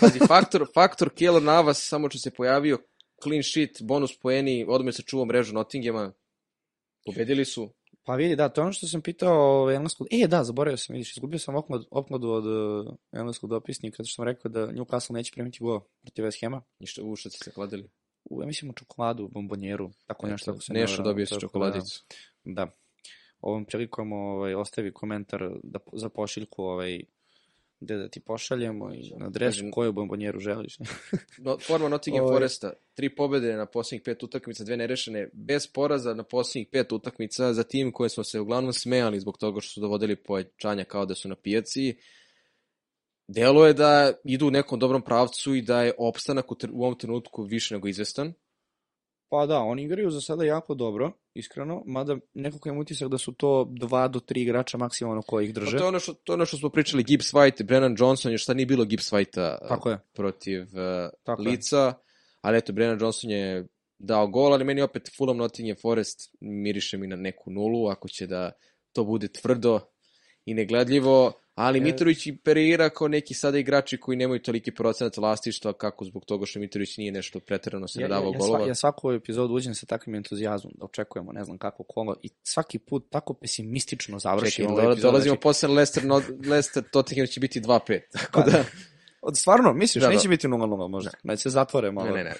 Pazi, 0.00 0.18
faktor, 0.26 0.66
faktor 0.74 1.10
Keylor 1.10 1.42
Navas, 1.42 1.88
samo 1.88 2.10
što 2.10 2.18
se 2.18 2.30
pojavio, 2.30 2.78
clean 3.22 3.42
sheet, 3.42 3.82
bonus 3.82 4.18
poeni, 4.18 4.66
odmah 4.68 4.94
se 4.94 5.02
čuva 5.02 5.24
mrežu 5.24 5.54
Nottinghama, 5.54 6.12
pobedili 7.04 7.44
su, 7.44 7.70
Pa 8.04 8.14
vidi, 8.14 8.36
da, 8.36 8.48
to 8.48 8.60
je 8.60 8.62
ono 8.62 8.72
što 8.72 8.86
sam 8.86 9.02
pitao 9.02 9.60
ovaj, 9.60 9.74
engleskog... 9.74 10.06
E, 10.10 10.26
da, 10.26 10.44
zaboravio 10.44 10.76
sam, 10.76 10.94
vidiš, 10.94 11.16
izgubio 11.16 11.38
sam 11.38 11.54
opklad, 11.54 11.84
opkladu 11.90 12.30
od 12.30 12.46
uh, 12.46 12.94
engleskog 13.12 13.50
dopisnika, 13.50 13.94
zato 13.98 14.06
što 14.06 14.14
sam 14.14 14.24
rekao 14.24 14.50
da 14.50 14.66
Newcastle 14.66 15.12
neće 15.12 15.32
primiti 15.32 15.58
go 15.60 15.80
protiv 16.02 16.24
West 16.24 16.40
Hama. 16.40 16.62
ništa, 16.78 17.02
u 17.02 17.16
što 17.16 17.30
ste 17.30 17.44
se 17.44 17.50
kladili. 17.50 17.90
U, 18.24 18.42
ja 18.42 18.46
mislim 18.46 18.70
u 18.70 18.74
čokoladu, 18.74 19.28
bombonjeru, 19.28 19.90
tako 20.06 20.26
nešto. 20.26 20.50
Ako 20.50 20.60
se 20.60 20.72
ne 20.72 20.80
Nešo 20.80 20.92
varam, 20.92 21.04
dobio 21.04 21.26
se 21.26 21.34
da- 21.34 21.40
čokoladicu. 21.40 22.04
Da. 22.44 22.68
Ovom 23.44 23.64
prilikom 23.64 24.12
ovaj, 24.12 24.54
ostavi 24.54 24.92
komentar 24.92 25.50
da, 25.62 25.78
za 25.92 26.08
pošiljku 26.08 26.62
ovaj, 26.62 27.00
gde 27.80 27.96
da 27.96 28.08
ti 28.08 28.20
pošaljemo 28.20 28.94
i 28.94 29.12
na 29.18 29.26
adresu 29.26 29.58
Kažem- 29.58 29.70
koju 29.70 29.92
bombonjeru 29.92 30.40
želiš. 30.40 30.78
No, 31.38 31.58
forma 31.58 31.88
Nottingham 31.88 32.24
Ovaj- 32.24 32.34
Foresta, 32.34 32.72
tri 32.94 33.14
pobede 33.14 33.56
na 33.56 33.66
posljednjih 33.66 34.02
pet 34.04 34.22
utakmica, 34.22 34.64
dve 34.64 34.76
nerešene, 34.76 35.28
bez 35.32 35.66
poraza 35.66 36.14
na 36.14 36.22
posljednjih 36.22 36.68
pet 36.72 36.92
utakmica 36.92 37.52
za 37.52 37.62
tim 37.62 37.92
koje 37.92 38.08
smo 38.10 38.24
se 38.24 38.40
uglavnom 38.40 38.72
smejali 38.72 39.20
zbog 39.20 39.38
toga 39.38 39.60
što 39.60 39.72
su 39.72 39.80
dovodili 39.80 40.16
pojačanja 40.16 40.84
kao 40.84 41.06
da 41.06 41.14
su 41.14 41.28
na 41.28 41.36
pijaci. 41.36 41.96
Delo 43.28 43.66
je 43.66 43.72
da 43.72 44.12
idu 44.24 44.46
u 44.46 44.50
nekom 44.50 44.78
dobrom 44.78 45.02
pravcu 45.02 45.54
i 45.54 45.62
da 45.62 45.82
je 45.82 45.92
opstanak 45.98 46.52
u, 46.52 46.56
u 46.72 46.82
ovom 46.84 46.98
trenutku 46.98 47.42
više 47.42 47.74
nego 47.74 47.88
izvestan. 47.88 48.32
Pa 49.28 49.46
da, 49.46 49.58
oni 49.58 49.82
igraju 49.82 50.10
za 50.10 50.20
sada 50.20 50.44
jako 50.44 50.74
dobro, 50.74 51.12
iskreno, 51.34 51.82
mada 51.86 52.16
nekako 52.34 52.68
imam 52.68 52.78
utisak 52.80 53.08
da 53.08 53.18
su 53.18 53.32
to 53.32 53.66
dva 53.70 54.08
do 54.08 54.20
tri 54.20 54.42
igrača 54.42 54.78
maksimalno 54.78 55.22
koji 55.22 55.44
ih 55.46 55.54
Pa 55.54 55.60
drže. 55.60 55.78
to 55.78 55.84
je 55.84 55.88
ono 55.88 55.98
što, 56.00 56.14
to 56.14 56.32
je 56.32 56.34
ono 56.34 56.46
što 56.46 56.56
smo 56.56 56.68
pričali, 56.68 57.02
Gibbs 57.02 57.32
White, 57.32 57.64
Brennan 57.64 57.96
Johnson, 57.98 58.32
još 58.32 58.44
sad 58.44 58.56
nije 58.56 58.66
bilo 58.66 58.84
Gibbs 58.84 59.12
Whitea 59.12 59.68
Tako 59.68 59.90
je. 59.90 59.98
protiv 60.12 60.62
uh, 60.62 60.68
Tako 61.22 61.42
je. 61.42 61.48
lica, 61.50 61.92
ali 62.40 62.58
eto, 62.58 62.72
Brennan 62.72 62.98
Johnson 63.00 63.30
je 63.30 63.66
dao 63.98 64.26
gol, 64.26 64.52
ali 64.52 64.64
meni 64.64 64.82
opet 64.82 65.10
Fulham 65.16 65.36
Nottingham 65.36 65.76
Forest 65.82 66.36
miriše 66.40 66.98
mi 66.98 67.06
na 67.06 67.16
neku 67.16 67.50
nulu, 67.50 67.88
ako 67.88 68.08
će 68.08 68.26
da 68.26 68.52
to 68.92 69.04
bude 69.04 69.28
tvrdo 69.28 69.80
i 70.44 70.54
negledljivo, 70.54 71.32
ali 71.54 71.78
E. 71.78 71.82
Mitrović 71.82 72.26
i 72.26 72.36
Pereira 72.36 72.90
kao 72.90 73.08
neki 73.08 73.34
sada 73.34 73.58
igrači 73.58 73.96
koji 73.96 74.16
nemaju 74.16 74.42
toliki 74.42 74.70
procenat 74.72 75.16
vlastištva, 75.16 75.72
kako 75.72 76.04
zbog 76.04 76.24
toga 76.24 76.46
što 76.46 76.60
Mitrović 76.60 76.96
nije 76.96 77.12
nešto 77.12 77.40
preterano 77.40 77.88
se 77.88 78.00
Ja, 78.00 78.04
ja, 78.04 78.08
nadavao 78.08 78.32
ja, 78.32 78.38
golova. 78.38 78.58
sva, 78.58 78.68
ja 78.68 78.74
svaku 78.74 79.12
epizodu 79.12 79.54
uđem 79.54 79.74
sa 79.74 79.86
takvim 79.86 80.14
entuzijazmom 80.14 80.72
da 80.76 80.84
očekujemo 80.84 81.32
ne 81.32 81.44
znam 81.44 81.58
kako 81.58 81.82
kolo 81.82 82.16
i 82.22 82.30
svaki 82.42 82.78
put 82.78 83.06
tako 83.10 83.34
pesimistično 83.34 83.94
Čekaj, 84.14 84.30
završimo 84.30 84.68
dola- 84.68 84.80
ovu 84.80 84.92
epizodu. 84.92 85.02
dolazimo 85.02 85.32
Znači, 85.32 85.42
posle 85.42 85.68
Leicester, 85.68 86.04
no, 86.04 86.22
Leicester 86.50 86.82
Tottenham 86.82 87.26
će 87.26 87.40
biti 87.40 87.60
2-5, 87.60 88.00
tako 88.12 88.40
Pa, 88.40 88.50
da... 88.50 88.64
od, 89.22 89.38
stvarno, 89.38 89.72
misliš, 89.72 90.02
Da, 90.02 90.08
da. 90.08 90.14
neće 90.14 90.28
biti 90.28 90.48
0-0 90.48 90.88
možda, 90.88 91.10
da. 91.22 91.36
se 91.36 91.50
zatvore 91.50 91.90
malo. 91.90 92.06
Ne, 92.06 92.14
ne, 92.14 92.24
ne. 92.24 92.34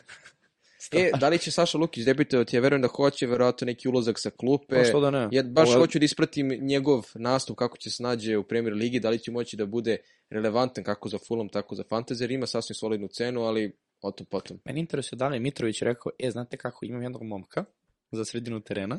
E, 0.93 1.11
da 1.21 1.29
li 1.29 1.39
će 1.39 1.51
Saša 1.51 1.79
Lukić 1.79 2.05
debitovati? 2.05 2.57
Ja 2.57 2.63
verujem 2.63 2.83
da 2.83 2.89
hoće, 2.89 3.27
verovatno 3.27 3.65
neki 3.65 3.89
ulazak 3.89 4.21
sa 4.21 4.31
klupe. 4.31 4.77
Pa 4.77 4.85
što 4.85 5.01
da 5.01 5.11
ne? 5.11 5.29
Ja 5.33 5.43
baš 5.43 5.69
Ovo 5.69 5.79
hoću 5.79 5.99
da 5.99 6.05
ispratim 6.05 6.49
njegov 6.61 7.07
nastup, 7.15 7.57
kako 7.57 7.77
će 7.77 7.91
se 7.91 8.03
nađe 8.03 8.37
u 8.37 8.45
Premier 8.45 8.75
Ligi, 8.75 9.01
da 9.01 9.11
li 9.11 9.19
će 9.19 9.31
moći 9.31 9.57
da 9.57 9.67
bude 9.67 9.97
relevantan 10.31 10.85
kako 10.85 11.09
za 11.09 11.19
Fulham, 11.29 11.49
tako 11.49 11.75
za 11.75 11.83
Fantasy, 11.83 12.35
ima 12.35 12.47
sasvim 12.47 12.75
solidnu 12.75 13.09
cenu, 13.09 13.43
ali 13.43 13.77
o 14.03 14.11
tom 14.11 14.27
potom. 14.27 14.61
Meni 14.65 14.81
interesuje 14.81 15.17
da 15.17 15.29
li 15.29 15.37
je 15.37 15.41
Mitrović 15.41 15.83
rekao, 15.83 16.13
e, 16.19 16.31
znate 16.31 16.57
kako, 16.57 16.87
imam 16.87 17.03
jednog 17.03 17.23
momka 17.23 17.65
za 18.13 18.25
sredinu 18.25 18.61
terena. 18.61 18.99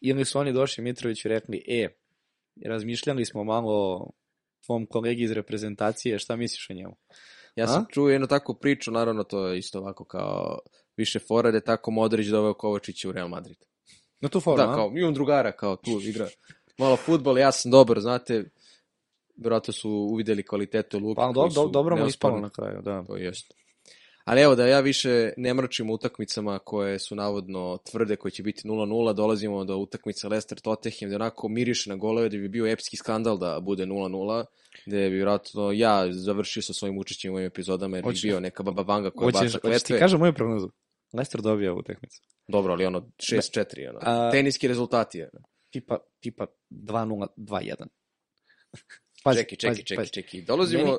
I 0.00 0.12
onda 0.12 0.24
su 0.24 0.38
oni 0.38 0.52
došli 0.52 0.84
Mitrović 0.84 1.24
i 1.24 1.28
rekli, 1.28 1.64
e, 1.68 1.88
razmišljali 2.64 3.24
smo 3.24 3.44
malo 3.44 4.10
tvom 4.66 4.86
kolegi 4.86 5.22
iz 5.22 5.32
reprezentacije, 5.32 6.18
šta 6.18 6.36
misliš 6.36 6.70
o 6.70 6.74
njemu? 6.74 6.96
Ja 7.56 7.66
sam 7.66 7.82
A? 7.82 7.86
čuo 7.90 8.08
jednu 8.08 8.26
takvu 8.26 8.54
priču, 8.54 8.90
naravno 8.90 9.24
to 9.24 9.48
je 9.48 9.58
isto 9.58 9.78
ovako 9.78 10.04
kao 10.04 10.58
više 10.96 11.18
fora, 11.18 11.50
da 11.50 11.56
je 11.56 11.64
tako 11.64 11.90
Modrić 11.90 12.26
doveo 12.26 12.54
Kovačića 12.54 13.08
u 13.08 13.12
Real 13.12 13.28
Madrid. 13.28 13.56
Na 14.20 14.28
tu 14.28 14.40
foru, 14.40 14.56
Da, 14.56 14.70
a? 14.70 14.74
kao, 14.74 14.92
imam 14.96 15.14
drugara, 15.14 15.52
kao 15.52 15.76
tu 15.76 16.00
igra 16.02 16.28
malo 16.78 16.96
futbol, 16.96 17.38
ja 17.38 17.52
sam 17.52 17.70
dobar, 17.70 18.00
znate, 18.00 18.44
vjerojatno 19.36 19.72
su 19.72 19.90
uvideli 19.90 20.42
kvalitetu 20.42 20.98
Luka. 20.98 21.20
Pa 21.20 21.32
do, 21.32 21.40
koji 21.40 21.52
do, 21.52 21.66
dobro 21.66 21.96
mu 21.96 22.06
ispalo 22.06 22.40
na 22.40 22.50
kraju, 22.50 22.82
da. 22.82 23.02
To 23.02 23.16
jest. 23.16 23.54
Ali 24.24 24.40
evo 24.40 24.54
da 24.54 24.66
ja 24.66 24.80
više 24.80 25.32
ne 25.36 25.54
mračim 25.54 25.90
utakmicama 25.90 26.58
koje 26.58 26.98
su 26.98 27.14
navodno 27.14 27.78
tvrde, 27.84 28.16
koje 28.16 28.32
će 28.32 28.42
biti 28.42 28.62
0-0, 28.64 29.12
dolazimo 29.12 29.64
do 29.64 29.76
utakmice 29.76 30.28
Leicester 30.28 30.60
Tottenham, 30.60 31.10
da 31.10 31.16
onako 31.16 31.48
miriše 31.48 31.90
na 31.90 31.96
golove, 31.96 32.28
da 32.28 32.36
bi 32.36 32.48
bio 32.48 32.66
epski 32.66 32.96
skandal 32.96 33.38
da 33.38 33.60
bude 33.60 33.86
0-0, 33.86 34.44
gde 34.86 34.96
bi 35.00 35.14
vjerojatno 35.14 35.72
ja 35.72 36.12
završio 36.12 36.62
sa 36.62 36.72
svojim 36.72 36.98
učešćem 36.98 37.32
u 37.32 37.36
ovim 37.36 37.46
epizodama, 37.46 37.96
jer 37.96 38.04
bi 38.04 38.08
Hoće- 38.08 38.22
bio 38.22 38.40
neka 38.40 38.62
baba 38.62 38.82
vanga 38.82 39.10
koja 39.10 39.24
Hoćeš, 39.26 39.52
baca 39.52 39.58
hoćeš 39.62 39.82
ti 39.82 39.86
kletve. 39.86 39.98
kažem 39.98 40.20
moju 40.20 40.32
prognozu. 40.34 40.68
Leicester 41.14 41.40
dobija 41.40 41.70
ovu 41.72 41.80
utakmicu. 41.80 42.22
Dobro, 42.48 42.72
ali 42.72 42.86
ono 42.86 43.10
6-4, 43.18 43.88
ono, 43.90 43.98
A- 44.02 44.30
teniski 44.30 44.68
rezultati. 44.68 45.22
Ono. 45.22 45.44
Tipa, 45.70 45.98
tipa 46.20 46.46
2-0, 46.70 47.26
2-1. 47.36 47.86
Čeki, 49.34 49.56
čeki, 49.56 49.84
čeki, 49.84 50.12
čeki. 50.12 50.42
Dolazimo, 50.42 50.84
Meni- 50.84 50.98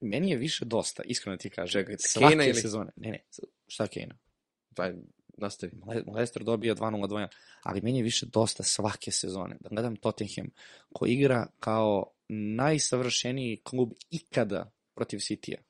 Meni 0.00 0.30
je 0.30 0.36
više 0.36 0.64
dosta, 0.64 1.02
iskreno 1.02 1.36
ti 1.36 1.50
kažem. 1.50 1.80
Čekaj, 1.82 1.94
Svake 1.98 2.32
Kane 2.32 2.48
ili- 2.48 2.60
sezone. 2.60 2.90
Ne, 2.96 3.10
ne, 3.10 3.24
šta 3.66 3.86
Kane? 3.86 4.18
pa, 4.76 4.90
nastavi. 5.36 5.72
Le- 5.86 6.02
Leicester 6.06 6.42
dobija 6.44 6.74
2-0, 6.74 7.08
2-1, 7.08 7.28
ali 7.62 7.80
meni 7.80 7.98
je 7.98 8.02
više 8.02 8.26
dosta 8.26 8.62
svake 8.62 9.10
sezone. 9.10 9.56
Da 9.60 9.68
gledam 9.68 9.96
Tottenham, 9.96 10.46
ko 10.92 11.06
igra 11.06 11.46
kao 11.60 12.12
najsavršeniji 12.28 13.60
klub 13.64 13.92
ikada 14.10 14.70
protiv 14.94 15.18
City-a. 15.18 15.62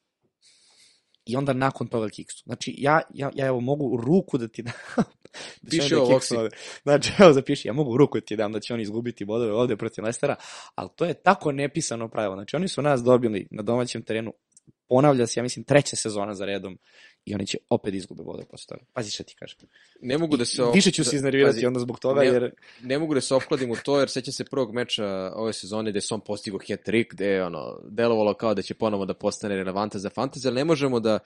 I 1.24 1.36
onda 1.36 1.52
nakon 1.52 1.88
toga 1.88 2.08
kiksu. 2.08 2.42
Znači, 2.46 2.74
ja, 2.78 3.00
ja, 3.14 3.30
ja 3.34 3.46
evo 3.46 3.60
mogu 3.60 3.96
ruku 3.96 4.38
da 4.38 4.48
ti 4.48 4.62
dam. 4.62 4.74
da 5.62 5.70
Piši 5.70 5.94
da 5.94 6.00
ovo, 6.00 6.20
ovde. 6.36 6.56
Znači, 6.82 7.12
evo 7.18 7.32
zapiši, 7.32 7.68
ja 7.68 7.72
mogu 7.72 7.96
ruku 7.96 8.20
da 8.20 8.24
ti 8.24 8.36
dam 8.36 8.52
da 8.52 8.60
će 8.60 8.74
oni 8.74 8.82
izgubiti 8.82 9.24
bodove 9.24 9.52
ovde 9.52 9.76
protiv 9.76 10.04
Leicestera, 10.04 10.36
ali 10.74 10.88
to 10.96 11.04
je 11.04 11.14
tako 11.14 11.52
nepisano 11.52 12.08
pravilo. 12.08 12.34
Znači, 12.34 12.56
oni 12.56 12.68
su 12.68 12.82
nas 12.82 13.02
dobili 13.02 13.48
na 13.50 13.62
domaćem 13.62 14.02
terenu, 14.02 14.32
ponavlja 14.88 15.26
se, 15.26 15.40
ja 15.40 15.42
mislim, 15.42 15.64
treća 15.64 15.96
sezona 15.96 16.34
za 16.34 16.44
redom 16.44 16.78
i 17.24 17.34
oni 17.34 17.46
će 17.46 17.58
opet 17.68 17.94
izgube 17.94 18.22
bodove 18.22 18.44
posle 18.44 18.66
toga. 18.66 18.90
Pazi 18.92 19.10
šta 19.10 19.24
ti 19.24 19.34
kažem. 19.38 19.58
Ne 20.00 20.18
mogu 20.18 20.36
da 20.36 20.44
se... 20.44 20.62
Više 20.74 20.90
ću 20.90 21.04
se 21.04 21.16
iznervirati 21.16 21.56
pazi, 21.56 21.66
onda 21.66 21.80
zbog 21.80 21.98
toga, 21.98 22.20
ne- 22.20 22.26
jer 22.26 22.50
ne 22.82 22.98
mogu 22.98 23.14
da 23.14 23.20
se 23.20 23.34
opkladim 23.34 23.70
u 23.70 23.76
to, 23.84 23.98
jer 23.98 24.10
sećam 24.10 24.32
se 24.32 24.44
prvog 24.44 24.74
meča 24.74 25.32
ove 25.34 25.52
sezone 25.52 25.90
gde 25.90 26.00
se 26.00 26.14
on 26.14 26.20
postigao 26.20 26.58
hat-trick, 26.58 27.06
gde 27.10 27.26
je 27.26 27.44
ono, 27.44 27.80
delovalo 27.90 28.34
kao 28.34 28.54
da 28.54 28.62
će 28.62 28.74
ponovo 28.74 29.06
da 29.06 29.14
postane 29.14 29.56
relevantan 29.56 30.00
za 30.00 30.10
fantasy, 30.10 30.46
ali 30.46 30.54
ne 30.54 30.64
možemo 30.64 31.00
da 31.00 31.18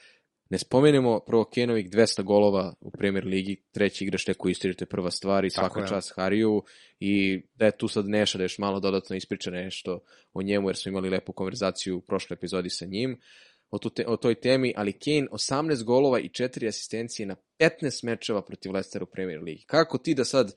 ne 0.51 0.59
spomenemo 0.59 1.21
prvo 1.21 1.45
Kenovih 1.45 1.91
200 1.91 2.23
golova 2.23 2.75
u 2.81 2.91
Premier 2.91 3.25
Ligi, 3.27 3.63
treći 3.73 4.05
igrač 4.05 4.25
tek 4.25 4.45
u 4.45 4.49
istoriji, 4.49 4.77
to 4.77 4.83
je 4.83 4.89
prva 4.89 5.11
stvar 5.11 5.45
i 5.45 5.51
svaka 5.51 5.81
je. 5.81 5.89
čast 5.89 6.13
Hariju 6.17 6.63
i 7.01 7.43
da 7.55 7.65
je 7.65 7.77
tu 7.79 7.89
sad 7.89 8.09
Neša 8.09 8.39
da 8.39 8.45
još 8.45 8.59
malo 8.59 8.81
dodatno 8.81 9.17
ispriča 9.17 9.51
nešto 9.51 10.01
o 10.33 10.43
njemu, 10.43 10.69
jer 10.69 10.77
smo 10.77 10.91
imali 10.91 11.11
lepu 11.11 11.33
konverzaciju 11.33 11.97
u 11.97 12.01
prošloj 12.01 12.35
epizodi 12.35 12.71
sa 12.71 12.87
njim 12.87 13.21
o, 13.71 13.79
tu 13.79 13.91
te, 13.91 14.05
o 14.07 14.17
toj 14.17 14.35
temi, 14.35 14.75
ali 14.77 14.93
Kane 14.93 15.27
18 15.31 15.85
golova 15.85 16.21
i 16.21 16.29
4 16.29 16.69
asistencije 16.69 17.27
na 17.27 17.37
15 17.59 18.05
mečeva 18.05 18.43
protiv 18.43 18.73
Leicestera 18.73 19.03
u 19.03 19.07
Premier 19.07 19.43
Ligi. 19.43 19.65
Kako 19.67 19.99
ti 19.99 20.15
da 20.15 20.25
sad 20.25 20.55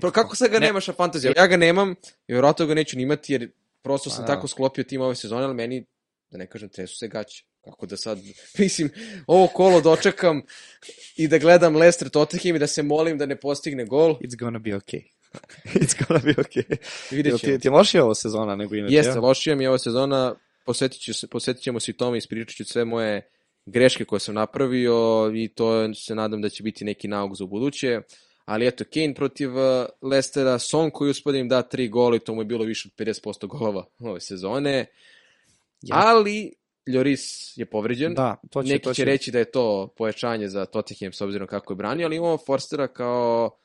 Pa 0.00 0.10
kako 0.10 0.36
sad 0.36 0.50
ga 0.50 0.58
Ne. 0.58 0.66
nemaš 0.66 0.86
na 0.86 0.94
fantaziji? 0.94 1.32
Ja 1.36 1.46
ga 1.46 1.56
nemam 1.56 1.90
i 2.28 2.32
vjerojatno 2.32 2.66
ga 2.66 2.74
neću 2.74 2.96
ni 2.96 3.02
imati 3.02 3.32
jer 3.32 3.50
prosto 3.82 4.10
sam 4.10 4.24
Pa 4.24 4.26
da. 4.26 4.34
tako 4.34 4.48
sklopio 4.48 4.84
tim 4.84 5.00
ove 5.00 5.14
sezone, 5.14 5.44
ali 5.44 5.54
meni, 5.54 5.84
da 6.30 6.38
ne 6.38 6.46
kažem, 6.46 6.68
tresu 6.68 6.96
se 6.96 7.08
gaće. 7.08 7.44
Kako 7.60 7.86
da 7.86 7.96
sad, 7.96 8.18
mislim, 8.58 8.90
ovo 9.26 9.46
kolo 9.46 9.80
dočekam 9.80 10.42
i 11.16 11.28
da 11.28 11.38
gledam 11.38 11.76
Leicester 11.76 12.08
Tottenham 12.08 12.56
i 12.56 12.58
da 12.58 12.66
se 12.66 12.82
molim 12.82 13.18
da 13.18 13.26
ne 13.26 13.36
postigne 13.40 13.84
gol. 13.84 14.18
It's 14.20 14.36
gonna 14.38 14.58
be 14.58 14.70
okay. 14.70 15.02
It's 15.80 16.06
gonna 16.08 16.20
be 16.24 16.34
okay. 16.34 16.76
Vidjet 17.10 17.40
ćemo. 17.40 17.52
ti, 17.54 17.60
ti 17.60 17.68
je 17.68 17.72
lošija 17.72 18.04
ova 18.04 18.14
sezona 18.14 18.56
nego 18.56 18.74
inače? 18.74 18.94
Jeste, 18.94 19.12
ja? 19.12 19.20
lošija 19.20 19.56
mi 19.56 19.64
je 19.64 19.68
ova 19.68 19.78
sezona, 19.78 20.34
posjetit, 20.66 21.00
ću 21.00 21.14
se, 21.14 21.26
posjetit 21.26 21.62
ćemo 21.62 21.80
se 21.80 21.90
i 21.90 21.94
tome, 21.94 22.18
ispričat 22.18 22.56
ću 22.56 22.64
sve 22.64 22.84
moje 22.84 23.30
greške 23.66 24.04
koje 24.04 24.20
sam 24.20 24.34
napravio 24.34 25.30
i 25.34 25.48
to 25.48 25.94
se 25.94 26.14
nadam 26.14 26.42
da 26.42 26.48
će 26.48 26.62
biti 26.62 26.84
neki 26.84 27.08
nauk 27.08 27.34
za 27.34 27.46
buduće. 27.46 28.00
Ali 28.44 28.66
eto, 28.66 28.84
Kane 28.94 29.14
protiv 29.14 29.56
uh, 29.56 29.86
Lestera, 30.02 30.58
Son 30.58 30.90
koji 30.90 31.10
uspode 31.10 31.38
im 31.38 31.48
da 31.48 31.62
tri 31.62 31.88
gola 31.88 32.16
i 32.16 32.18
to 32.18 32.34
mu 32.34 32.40
je 32.40 32.44
bilo 32.44 32.64
više 32.64 32.88
od 32.88 33.06
50% 33.06 33.46
golova 33.46 33.84
ove 33.98 34.20
sezone. 34.20 34.86
Ja. 35.82 35.96
Ali 35.96 36.52
Lloris 36.86 37.56
je 37.56 37.66
povređen. 37.66 38.14
Da, 38.14 38.36
to 38.50 38.62
će, 38.62 38.68
Neki 38.68 38.84
to 38.84 38.94
će 38.94 39.04
reći 39.04 39.30
da 39.30 39.38
je 39.38 39.50
to 39.50 39.94
pojačanje 39.96 40.48
za 40.48 40.64
Tottenham 40.66 41.12
s 41.12 41.20
obzirom 41.20 41.48
kako 41.48 41.72
je 41.72 41.76
branio, 41.76 42.06
ali 42.06 42.16
imamo 42.16 42.38
Forstera 42.38 42.88
kao 42.88 43.58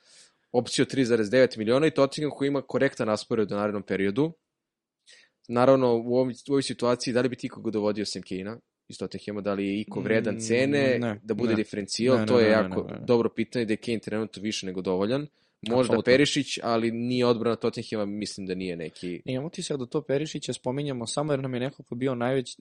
opciju 0.52 0.86
3,9 0.86 1.58
miliona 1.58 1.88
i 1.88 1.92
Tottenham 1.92 2.32
koji 2.32 2.48
ima 2.48 2.62
korektan 2.62 3.08
raspored 3.08 3.52
u 3.52 3.56
narednom 3.56 3.84
periodu. 3.84 4.34
Naravno, 5.48 5.96
u, 5.96 6.14
ovom, 6.14 6.30
u 6.30 6.52
ovoj 6.52 6.64
situaciji, 6.64 7.14
da 7.14 7.22
li 7.22 7.30
bi 7.30 7.36
ti 7.36 7.50
koga 7.50 7.72
dovodio 7.72 8.06
sem 8.06 8.22
Kane-a 8.22 8.58
iz 8.88 8.98
Tottenhama, 8.98 9.42
da 9.42 9.54
li 9.54 9.68
je 9.68 9.82
Iko 9.82 10.00
vredan 10.00 10.36
Mm, 10.36 10.40
cene, 10.40 10.98
ne, 11.00 11.20
da 11.24 11.34
bude 11.34 11.50
ne. 11.50 11.56
diferencijal, 11.56 12.18
Ne, 12.18 12.26
to 12.26 12.40
je 12.40 12.50
jako 12.50 12.84
ne, 12.84 12.94
ne. 12.94 13.06
dobro 13.06 13.30
pitanje, 13.30 13.66
da 13.66 13.74
je 13.74 13.78
Kane 13.78 14.00
trenutno 14.00 14.42
više 14.42 14.66
nego 14.66 14.82
dovoljan. 14.82 15.28
Možda 15.62 15.82
Apsolutno. 15.82 16.02
Perišić, 16.04 16.60
ali 16.64 16.92
nije 16.92 17.26
odbrana 17.26 17.56
Tottenhama, 17.56 18.06
mislim 18.06 18.48
da 18.48 18.56
nije 18.56 18.76
neki... 18.76 19.22
Imamo 19.26 19.50
ti 19.50 19.64
sad 19.64 19.80
da 19.80 19.86
to 19.86 20.02
Perišića 20.02 20.54
spominjamo 20.54 21.08
samo 21.08 21.34
jer 21.34 21.40
nam 21.40 21.54
je 21.54 21.60
nekako 21.60 21.96
bio 21.96 22.16
najveć... 22.16 22.58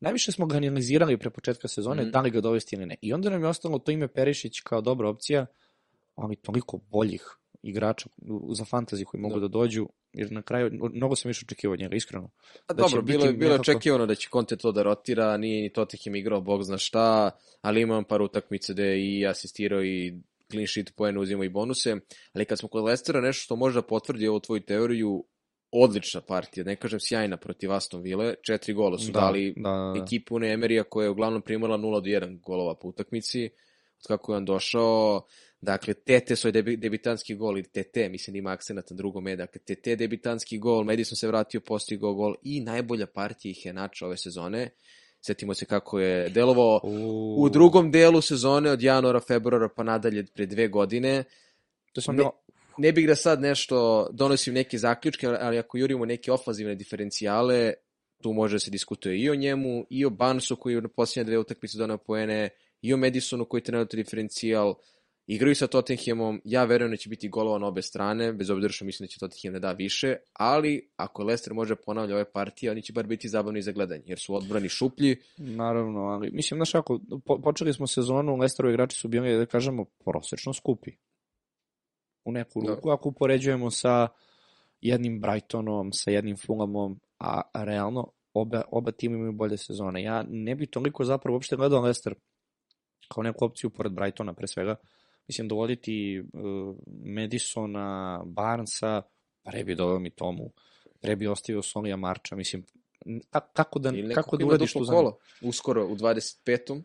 Najviše 0.00 0.32
smo 0.32 0.46
ga 0.46 0.56
analizirali 0.56 1.16
pre 1.16 1.30
početka 1.30 1.68
sezone, 1.68 2.02
Mhm. 2.02 2.10
da 2.10 2.20
li 2.20 2.30
ga 2.30 2.40
dovesti 2.40 2.76
ili 2.76 2.86
ne. 2.86 2.96
I 3.00 3.12
onda 3.12 3.30
nam 3.30 3.42
je 3.42 3.48
ostalo 3.48 3.78
to 3.78 3.92
ime 3.92 4.08
Perišić 4.08 4.60
kao 4.60 4.80
dobra 4.80 5.08
opcija, 5.08 5.46
ali 6.14 6.36
toliko 6.36 6.80
boljih 6.90 7.22
igrača 7.62 8.08
za 8.52 8.64
fantasy 8.64 9.04
koji 9.04 9.20
mogu 9.20 9.34
Da. 9.34 9.40
da, 9.40 9.48
dođu, 9.48 9.86
jer 10.12 10.32
na 10.32 10.42
kraju, 10.42 10.70
mnogo 10.92 11.16
sam 11.16 11.28
više 11.28 11.44
očekivao 11.46 11.72
od 11.72 11.80
njega, 11.80 11.96
iskreno. 11.96 12.30
A 12.66 12.74
da 12.74 12.82
će 12.82 12.88
dobro, 12.90 13.02
bilo, 13.02 13.24
je, 13.26 13.32
bilo 13.32 13.50
nekako- 13.50 13.70
očekivano 13.70 14.06
da 14.06 14.14
će 14.14 14.28
Conte 14.32 14.56
to 14.56 14.72
da 14.72 14.82
rotira, 14.82 15.36
nije 15.36 15.62
ni 15.62 15.72
Tottenham 15.72 16.16
igrao 16.16 16.40
bog 16.40 16.62
zna 16.62 16.78
šta, 16.78 17.30
ali 17.60 17.80
imam 17.82 18.04
par 18.04 18.22
utakmice 18.22 18.72
gde 18.72 18.84
je 18.84 19.18
i 19.18 19.26
asistirao 19.26 19.84
i 19.84 20.14
clean 20.50 20.66
sheet 20.66 20.92
poene 20.96 21.20
uzimao 21.20 21.44
i 21.44 21.48
bonuse, 21.48 21.96
ali 22.32 22.44
kad 22.44 22.58
smo 22.58 22.68
kod 22.68 22.84
Lestera 22.84 23.20
nešto 23.20 23.42
što 23.42 23.56
može 23.56 23.74
da 23.74 23.86
potvrdi 23.86 24.28
ovu 24.28 24.40
tvoju 24.40 24.60
teoriju, 24.60 25.24
odlična 25.72 26.20
partija, 26.20 26.64
ne 26.64 26.76
kažem 26.76 26.98
sjajna 27.00 27.36
protiv 27.36 27.72
Aston 27.72 28.02
Ville, 28.02 28.34
četiri 28.46 28.74
gola 28.74 28.98
su 28.98 29.12
dali 29.12 29.54
da, 29.56 29.70
da, 29.70 29.92
da. 29.98 30.02
ekipu 30.04 30.34
Une 30.36 30.52
Emerija 30.52 30.84
koja 30.84 31.04
je 31.04 31.10
uglavnom 31.10 31.42
primala 31.42 31.78
0 31.78 31.80
do 32.00 32.26
1 32.26 32.40
golova 32.40 32.74
po 32.74 32.88
utakmici, 32.88 33.44
od 33.98 34.06
kako 34.06 34.32
je 34.32 34.36
on 34.36 34.44
došao, 34.44 35.22
dakle, 35.60 35.94
Tete 35.94 36.36
svoj 36.36 36.52
debi, 36.52 36.76
debitanski 36.76 37.34
gol, 37.34 37.58
ili 37.58 37.68
Tete, 37.68 38.08
mislim 38.08 38.32
da 38.32 38.38
ima 38.38 38.50
akcenat 38.50 38.90
na 38.90 38.96
drugom 38.96 39.28
E, 39.28 39.36
dakle, 39.36 39.60
Tete 39.60 39.96
debitanski 39.96 40.58
gol, 40.58 40.84
Madison 40.84 41.16
se 41.16 41.26
vratio, 41.26 41.60
postigao 41.60 42.14
gol 42.14 42.34
i 42.42 42.60
najbolja 42.60 43.06
partija 43.06 43.50
ih 43.50 43.66
je 43.66 43.72
nača 43.72 44.06
ove 44.06 44.16
sezone. 44.16 44.70
Setimo 45.20 45.54
se 45.54 45.64
kako 45.64 46.00
je 46.00 46.28
delovao 46.28 46.80
U, 46.82 47.34
u 47.38 47.48
drugom 47.48 47.90
delu 47.90 48.20
sezone 48.20 48.70
od 48.70 48.82
januara, 48.82 49.20
februara 49.20 49.68
pa 49.76 49.82
nadalje 49.82 50.26
pre 50.34 50.46
dve 50.46 50.68
godine. 50.68 51.24
To 51.92 52.00
sam 52.00 52.16
ne- 52.16 52.18
bilo, 52.18 52.32
Ne 52.78 52.92
bih 52.92 53.06
da 53.06 53.14
sad 53.14 53.40
nešto 53.40 54.08
donosim 54.12 54.54
neke 54.54 54.78
zaključke, 54.78 55.26
ali 55.26 55.58
ako 55.58 55.78
jurimo 55.78 56.04
neke 56.04 56.32
ofanzivne 56.32 56.74
diferencijale, 56.74 57.72
tu 58.22 58.32
može 58.32 58.54
da 58.54 58.60
se 58.60 58.70
diskutuje 58.70 59.18
i 59.18 59.30
o 59.30 59.34
njemu, 59.34 59.86
i 59.90 60.04
o 60.04 60.10
Bansu 60.10 60.56
koji 60.56 60.74
je 60.74 60.78
u 60.78 60.88
posljednje 60.88 61.24
dve 61.24 61.38
utakmice 61.38 61.78
donao 61.78 61.98
poene, 61.98 62.48
i 62.82 62.94
o 62.94 62.96
Madisonu 62.96 63.44
koji 63.44 63.58
je 63.58 63.64
trenutno 63.64 63.96
diferencijal, 63.96 64.74
igraju 65.34 65.54
sa 65.54 65.66
Tottenhamom, 65.66 66.40
ja 66.44 66.64
verujem 66.64 66.90
da 66.90 66.96
će 66.96 67.08
biti 67.08 67.28
golova 67.28 67.58
na 67.58 67.66
obe 67.66 67.82
strane, 67.82 68.32
bez 68.32 68.50
obzira 68.50 68.72
što 68.72 68.84
mislim 68.84 69.04
da 69.04 69.08
će 69.08 69.18
Tottenham 69.18 69.52
da 69.52 69.58
da 69.58 69.72
više, 69.72 70.16
ali 70.32 70.90
ako 70.96 71.24
Leicester 71.24 71.54
može 71.54 71.76
ponavlja 71.76 72.14
ove 72.14 72.32
partije, 72.32 72.70
oni 72.70 72.82
će 72.82 72.92
bar 72.92 73.06
biti 73.06 73.28
zabavni 73.28 73.62
za 73.62 73.72
gledanje, 73.72 74.02
jer 74.06 74.18
su 74.18 74.34
odbrani 74.34 74.68
šuplji, 74.68 75.16
naravno, 75.38 76.00
ali 76.00 76.30
mislim, 76.32 76.58
znaš 76.58 76.74
ako, 76.74 77.00
po, 77.24 77.40
počeli 77.40 77.72
smo 77.72 77.86
sezonu, 77.86 78.36
Lesterovi 78.36 78.74
igrači 78.74 78.96
su 78.96 79.08
bili, 79.08 79.38
da 79.38 79.46
kažemo, 79.46 79.84
prosečno 79.84 80.52
skupi. 80.52 80.90
U 82.24 82.32
neku 82.32 82.62
Da. 82.62 82.74
ruku, 82.74 82.90
ako 82.90 83.08
upoređujemo 83.08 83.70
sa 83.70 84.08
jednim 84.80 85.20
Brightonom, 85.20 85.92
sa 85.92 86.10
jednim 86.10 86.36
Fulhamom, 86.36 87.00
a 87.18 87.42
realno 87.54 88.12
oba, 88.34 88.62
oba 88.70 88.92
tima 88.92 89.16
imaju 89.16 89.32
bolje 89.32 89.56
sezone. 89.56 90.02
Ja 90.02 90.24
ne 90.28 90.54
bi 90.54 90.66
toliko 90.66 91.04
zapravo 91.04 91.36
uopšte 91.36 91.56
gledao 91.56 91.80
Leicester 91.80 92.14
kao 93.08 93.22
neku 93.22 93.44
opciju 93.44 93.70
pored 93.70 93.92
Brightona 93.92 94.34
pre 94.34 94.46
svega. 94.46 94.76
Mislim, 95.30 95.48
dovoditi 95.48 96.20
uh, 96.20 96.76
Madisona, 97.04 98.22
Barnesa, 98.26 99.02
pre 99.42 99.64
bi 99.64 99.74
doveo 99.74 99.98
mi 99.98 100.10
Tomu, 100.10 100.52
pre 101.00 101.16
bi 101.16 101.26
ostavio 101.26 101.62
Sonija 101.62 101.96
Marča, 101.96 102.36
mislim, 102.36 102.64
kako 103.52 103.78
da, 103.78 103.92
kako 104.14 104.36
da 104.36 104.42
ima 104.42 104.48
uradiš 104.48 104.72
duplo 104.72 104.86
tu 104.86 104.92
kolo, 104.92 105.18
uskoro 105.42 105.86
u 105.86 105.96
25. 105.96 106.82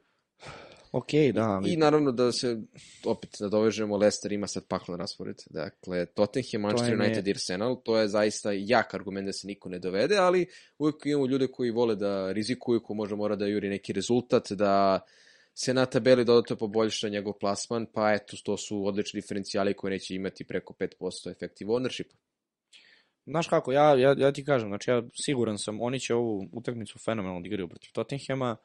Ok, 0.91 1.07
da, 1.33 1.43
ali... 1.43 1.73
I 1.73 1.77
naravno 1.77 2.11
da 2.11 2.31
se 2.31 2.61
opet 3.05 3.39
nadovežemo, 3.39 3.97
Leicester 3.97 4.31
ima 4.31 4.47
sad 4.47 4.67
paklan 4.67 4.99
raspored. 4.99 5.35
Dakle, 5.49 6.05
Tottenham, 6.05 6.61
Manchester 6.61 6.97
ne- 6.97 7.05
United 7.05 7.27
i 7.27 7.31
Arsenal, 7.31 7.81
to 7.83 7.97
je 7.97 8.07
zaista 8.07 8.51
jak 8.51 8.93
argument 8.93 9.25
da 9.25 9.33
se 9.33 9.47
niko 9.47 9.69
ne 9.69 9.79
dovede, 9.79 10.17
ali 10.17 10.45
uvijek 10.77 11.05
imamo 11.05 11.25
ljude 11.27 11.47
koji 11.47 11.71
vole 11.71 11.95
da 11.95 12.31
rizikuju, 12.31 12.83
ko 12.83 12.93
možda 12.93 13.15
mora 13.15 13.35
da 13.35 13.47
juri 13.47 13.69
neki 13.69 13.93
rezultat, 13.93 14.51
da 14.51 14.99
se 15.57 15.73
na 15.73 15.85
tabeli 15.85 16.25
dodatno 16.25 16.55
poboljša 16.55 17.09
njegov 17.09 17.33
plasman, 17.33 17.85
pa 17.93 18.13
eto, 18.13 18.37
to 18.43 18.57
su 18.57 18.87
odlični 18.87 19.21
diferencijali 19.21 19.73
koji 19.73 19.91
neće 19.91 20.15
imati 20.15 20.47
preko 20.47 20.73
5% 20.73 21.31
effective 21.31 21.71
ownership. 21.71 22.07
Znaš 23.25 23.47
kako, 23.47 23.71
ja, 23.71 23.95
ja, 23.95 24.15
ja 24.17 24.31
ti 24.31 24.45
kažem, 24.45 24.69
znači 24.69 24.91
ja 24.91 25.03
siguran 25.25 25.57
sam, 25.57 25.81
oni 25.81 25.99
će 25.99 26.15
ovu 26.15 26.49
utakmicu 26.51 26.99
fenomenalno 27.05 27.41
da 27.41 27.47
igraju 27.47 27.67
protiv 27.67 27.89
Tottenhama 27.93 28.57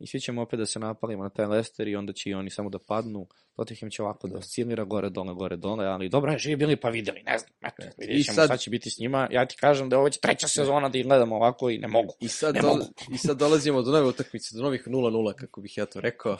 i 0.00 0.06
svi 0.06 0.20
ćemo 0.20 0.42
opet 0.42 0.58
da 0.58 0.66
se 0.66 0.78
napalimo 0.78 1.22
na 1.22 1.30
taj 1.30 1.46
Leicester 1.46 1.88
i 1.88 1.96
onda 1.96 2.12
će 2.12 2.30
i 2.30 2.34
oni 2.34 2.50
samo 2.50 2.70
da 2.70 2.78
padnu. 2.78 3.26
Tottenham 3.56 3.90
će 3.90 4.02
ovako 4.02 4.28
da 4.28 4.38
oscilira 4.38 4.84
gore, 4.84 5.10
dole, 5.10 5.34
gore, 5.34 5.56
dole, 5.56 5.86
ali 5.86 6.08
dobro 6.08 6.32
je, 6.32 6.38
živi 6.38 6.56
bili 6.56 6.76
pa 6.76 6.88
videli, 6.88 7.22
ne 7.22 7.38
znam, 7.38 7.50
eto, 7.62 7.82
vidjet 7.98 8.20
I 8.20 8.24
ćemo 8.24 8.34
sad- 8.34 8.46
šta 8.46 8.56
će 8.56 8.70
biti 8.70 8.90
s 8.90 8.98
njima. 8.98 9.28
Ja 9.30 9.46
ti 9.46 9.56
kažem 9.56 9.88
da 9.88 9.94
je 9.94 9.98
ovo 9.98 10.04
već 10.04 10.18
treća 10.18 10.48
sezona 10.48 10.88
da 10.88 10.98
ih 10.98 11.06
gledamo 11.06 11.36
ovako 11.36 11.70
i 11.70 11.78
ne 11.78 11.88
mogu. 11.88 12.14
I 12.20 12.28
sad, 12.28 12.54
Ne 12.54 12.60
dol, 12.60 12.70
mogu. 12.70 12.84
I 13.12 13.18
sad 13.18 13.38
dolazimo 13.38 13.82
do 13.82 13.90
nove 13.90 14.06
utakmice, 14.06 14.56
do 14.56 14.62
novih 14.62 14.82
0-0, 14.86 15.34
kako 15.34 15.60
bih 15.60 15.78
ja 15.78 15.86
to 15.86 16.00
rekao. 16.00 16.38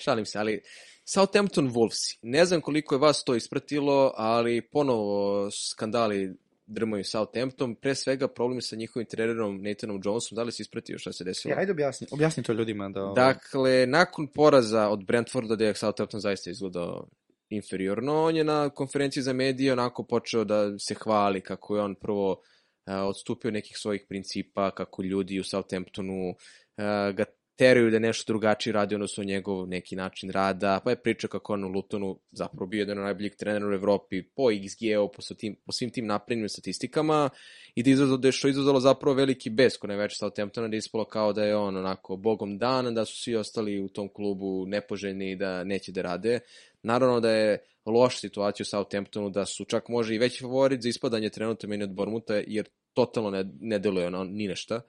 Šalim 0.00 0.26
se, 0.26 0.38
ali 0.38 0.62
Southampton 1.04 1.70
Wolves. 1.70 2.18
Ne 2.22 2.44
znam 2.44 2.60
koliko 2.60 2.94
je 2.94 2.98
vas 2.98 3.24
to 3.24 3.34
ispratilo, 3.34 4.12
ali 4.16 4.68
ponovo 4.70 5.48
skandali 5.50 6.34
drmaju 6.68 7.04
Southampton. 7.04 7.74
Pre 7.74 7.94
svega 7.94 8.28
problem 8.28 8.60
sa 8.60 8.76
njihovim 8.76 9.06
trenerom 9.06 9.62
Nathanom 9.62 10.00
Jonesom. 10.04 10.36
Da 10.36 10.42
li 10.42 10.52
si 10.52 10.62
ispratio 10.62 10.98
šta 10.98 11.12
se 11.12 11.24
desilo? 11.24 11.52
Ja, 11.52 11.58
ajde 11.58 11.72
objasni, 11.72 12.06
objasni 12.10 12.42
to 12.42 12.52
ljudima 12.52 12.88
da... 12.88 13.12
Dakle, 13.16 13.86
nakon 13.86 14.26
poraza 14.26 14.88
od 14.88 15.04
Brentforda, 15.04 15.54
gde 15.54 15.64
je 15.64 15.74
Southampton 15.74 16.20
zaista 16.20 16.50
izgledao 16.50 17.08
inferiorno, 17.50 18.24
on 18.24 18.36
je 18.36 18.44
na 18.44 18.70
konferenciji 18.70 19.22
za 19.22 19.32
medije 19.32 19.72
onako 19.72 20.04
počeo 20.06 20.44
da 20.44 20.78
se 20.78 20.94
hvali 20.94 21.40
kako 21.40 21.76
je 21.76 21.82
on 21.82 21.94
prvo 21.94 22.42
a, 22.86 23.04
odstupio 23.06 23.50
nekih 23.50 23.76
svojih 23.78 24.04
principa, 24.08 24.70
kako 24.70 25.02
ljudi 25.02 25.40
u 25.40 25.44
Southamptonu 25.44 26.34
a, 26.76 27.12
ga 27.12 27.24
teraju 27.58 27.90
da 27.90 27.98
nešto 27.98 28.32
drugačije 28.32 28.72
radi 28.72 28.94
odnosno 28.94 29.24
njegov 29.24 29.68
neki 29.68 29.96
način 29.96 30.30
rada, 30.30 30.80
pa 30.84 30.90
je 30.90 31.02
pričao 31.02 31.30
kako 31.30 31.52
on 31.52 31.64
u 31.64 31.68
Lutonu 31.68 32.18
zapravo 32.30 32.66
bio 32.66 32.78
jedan 32.78 32.98
od 32.98 33.04
najboljih 33.04 33.34
trenera 33.34 33.66
u 33.68 33.72
Evropi 33.72 34.22
po 34.22 34.42
XG-u, 34.42 35.08
po, 35.12 35.34
tim, 35.34 35.56
po 35.66 35.72
svim 35.72 35.90
tim 35.90 36.06
naprednim 36.06 36.48
statistikama 36.48 37.30
i 37.74 37.82
da, 37.82 37.90
izazvalo, 37.90 38.18
da 38.18 38.28
je 38.28 38.32
što 38.32 38.48
izazvalo 38.48 38.80
zapravo 38.80 39.14
veliki 39.14 39.50
bes 39.50 39.76
kod 39.76 39.88
najveće 39.88 40.16
Southamptona, 40.16 40.68
da 40.68 40.76
je 40.76 40.78
ispalo 40.78 41.04
kao 41.04 41.32
da 41.32 41.44
je 41.44 41.56
on 41.56 41.76
onako 41.76 42.16
bogom 42.16 42.58
dan, 42.58 42.94
da 42.94 43.04
su 43.04 43.22
svi 43.22 43.36
ostali 43.36 43.80
u 43.80 43.88
tom 43.88 44.08
klubu 44.08 44.66
nepoželjni 44.66 45.30
i 45.30 45.36
da 45.36 45.64
neće 45.64 45.92
da 45.92 46.02
rade. 46.02 46.40
Naravno 46.82 47.20
da 47.20 47.30
je 47.30 47.58
loša 47.86 48.18
situacija 48.18 48.64
u 48.64 48.70
Southamptonu, 48.70 49.30
da 49.30 49.46
su 49.46 49.64
čak 49.64 49.88
može 49.88 50.14
i 50.14 50.18
veći 50.18 50.40
favorit 50.40 50.82
za 50.82 50.88
ispadanje 50.88 51.30
trenutno 51.30 51.68
meni 51.68 51.84
od 51.84 51.94
Bormuta, 51.94 52.42
jer 52.46 52.68
totalno 52.92 53.30
ne, 53.30 53.44
ne 53.60 53.78
deluje 53.78 54.06
ono, 54.06 54.24
ni 54.24 54.48
nešta. 54.48 54.80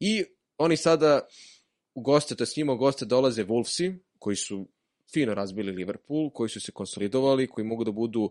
I 0.00 0.24
oni 0.56 0.76
sada 0.76 1.20
u 1.98 2.00
goste, 2.00 2.34
to 2.34 2.42
je 2.42 2.46
s 2.46 2.56
njima 2.56 2.72
u 2.72 2.76
goste 2.76 3.04
dolaze 3.04 3.44
Wolvesi, 3.44 3.98
koji 4.18 4.36
su 4.36 4.68
fino 5.12 5.34
razbili 5.34 5.72
Liverpool, 5.72 6.30
koji 6.30 6.48
su 6.48 6.60
se 6.60 6.72
konsolidovali, 6.72 7.46
koji 7.46 7.64
mogu 7.64 7.84
da 7.84 7.92
budu 7.92 8.30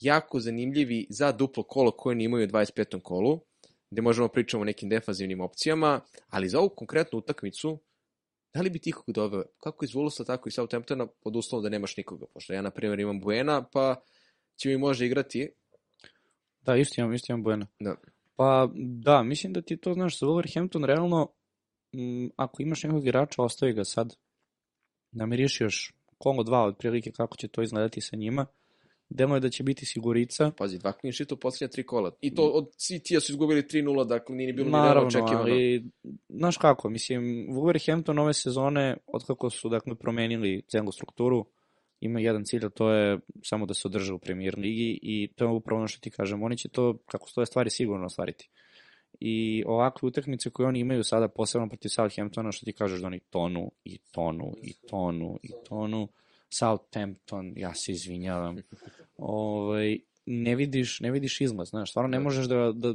jako 0.00 0.40
zanimljivi 0.40 1.06
za 1.10 1.32
duplo 1.32 1.62
kolo 1.62 1.90
koje 1.90 2.14
oni 2.14 2.24
imaju 2.24 2.44
u 2.44 2.50
25. 2.50 3.00
kolu, 3.02 3.40
gde 3.90 4.02
možemo 4.02 4.28
pričamo 4.28 4.62
o 4.62 4.64
nekim 4.64 4.88
defanzivnim 4.88 5.40
opcijama, 5.40 6.00
ali 6.28 6.48
za 6.48 6.60
ovu 6.60 6.68
konkretnu 6.68 7.18
utakmicu, 7.18 7.78
da 8.54 8.60
li 8.60 8.70
bi 8.70 8.78
ti 8.78 8.90
ikoga 8.90 9.12
doveo? 9.12 9.44
Kako 9.58 9.84
iz 9.84 9.90
Wolvesa, 9.90 10.26
tako 10.26 10.48
i 10.48 10.52
Southamptona, 10.52 11.06
pod 11.06 11.36
uslovom 11.36 11.62
da 11.62 11.68
nemaš 11.68 11.96
nikoga, 11.96 12.26
pošto 12.34 12.52
ja, 12.52 12.62
na 12.62 12.70
primjer, 12.70 13.00
imam 13.00 13.20
Buena, 13.20 13.62
pa 13.72 14.02
će 14.56 14.68
mi 14.68 14.78
može 14.78 15.06
igrati. 15.06 15.50
Da, 16.60 16.76
isto 16.76 17.00
imam, 17.00 17.14
isto 17.14 17.32
imam 17.32 17.42
Buena. 17.42 17.66
Da. 17.80 17.96
Pa 18.36 18.68
da, 18.76 19.22
mislim 19.22 19.52
da 19.52 19.62
ti 19.62 19.76
to 19.76 19.94
znaš, 19.94 20.20
za 20.20 20.26
Wolverhampton 20.26 20.84
realno, 20.84 21.32
m, 21.92 22.30
ako 22.36 22.62
imaš 22.62 22.82
nekog 22.82 23.02
igrača, 23.02 23.42
ostavi 23.42 23.72
ga 23.72 23.84
sad. 23.84 24.16
Namiriš 25.12 25.60
još 25.60 25.94
kolo 26.18 26.42
dva 26.42 26.64
otprilike 26.64 27.10
kako 27.10 27.36
će 27.36 27.48
to 27.48 27.62
izgledati 27.62 28.00
sa 28.00 28.16
njima. 28.16 28.46
Demo 29.10 29.34
je 29.34 29.40
da 29.40 29.50
će 29.50 29.62
biti 29.62 29.86
sigurica. 29.86 30.50
Pazi, 30.56 30.78
dva 30.78 30.92
clean 31.00 31.12
sheeta 31.12 31.34
u 31.34 31.38
posljednja 31.38 31.72
tri 31.72 31.86
kola. 31.86 32.10
I 32.20 32.34
to 32.34 32.42
od 32.42 32.68
City-a 32.76 33.20
su 33.20 33.32
izgubili 33.32 33.62
3-0, 33.62 34.08
dakle 34.08 34.36
nije 34.36 34.46
ni 34.46 34.52
bilo 34.52 34.66
ni 34.66 34.72
Naravno, 34.72 35.08
očekivano. 35.08 35.40
ali 35.40 35.84
znaš 36.28 36.56
kako, 36.56 36.90
mislim, 36.90 37.48
Wolverhampton 37.50 38.20
ove 38.20 38.34
sezone, 38.34 38.96
otkako 39.06 39.50
su 39.50 39.68
dakle 39.68 39.94
promenili 39.94 40.62
celu 40.68 40.92
strukturu, 40.92 41.46
ima 42.00 42.20
jedan 42.20 42.44
cilj, 42.44 42.66
a 42.66 42.68
to 42.68 42.90
je 42.92 43.18
samo 43.42 43.66
da 43.66 43.74
se 43.74 43.88
održe 43.88 44.12
u 44.12 44.18
premier 44.18 44.58
ligi 44.58 44.98
i 45.02 45.32
to 45.36 45.44
je 45.44 45.50
upravo 45.50 45.78
ono 45.78 45.88
što 45.88 46.00
ti 46.00 46.10
kažem, 46.10 46.42
oni 46.42 46.56
će 46.56 46.68
to, 46.68 46.98
kako 47.06 47.28
stoje 47.28 47.46
stvari, 47.46 47.70
sigurno 47.70 48.06
ostvariti. 48.06 48.50
I 49.20 49.64
ovakve 49.66 50.06
utakmice 50.06 50.50
koje 50.50 50.66
oni 50.66 50.80
imaju 50.80 51.04
sada, 51.04 51.28
posebno 51.28 51.68
protiv 51.68 51.88
Southamptona, 51.88 52.52
što 52.52 52.64
ti 52.64 52.72
kažeš 52.72 53.00
da 53.00 53.06
oni 53.06 53.20
tonu 53.20 53.70
i 53.84 53.98
tonu 54.12 54.54
i 54.62 54.72
tonu 54.88 55.38
i 55.42 55.50
tonu, 55.68 56.08
Southampton, 56.50 57.52
ja 57.56 57.74
se 57.74 57.92
izvinjavam, 57.92 58.56
ovaj, 59.16 59.98
ne 60.26 60.54
vidiš, 60.56 61.00
ne 61.00 61.10
vidiš 61.10 61.40
izlaz, 61.40 61.68
znaš, 61.68 61.90
stvarno 61.90 62.08
ne 62.08 62.16
Da. 62.18 62.22
možeš 62.24 62.46
da, 62.46 62.72
da 62.74 62.94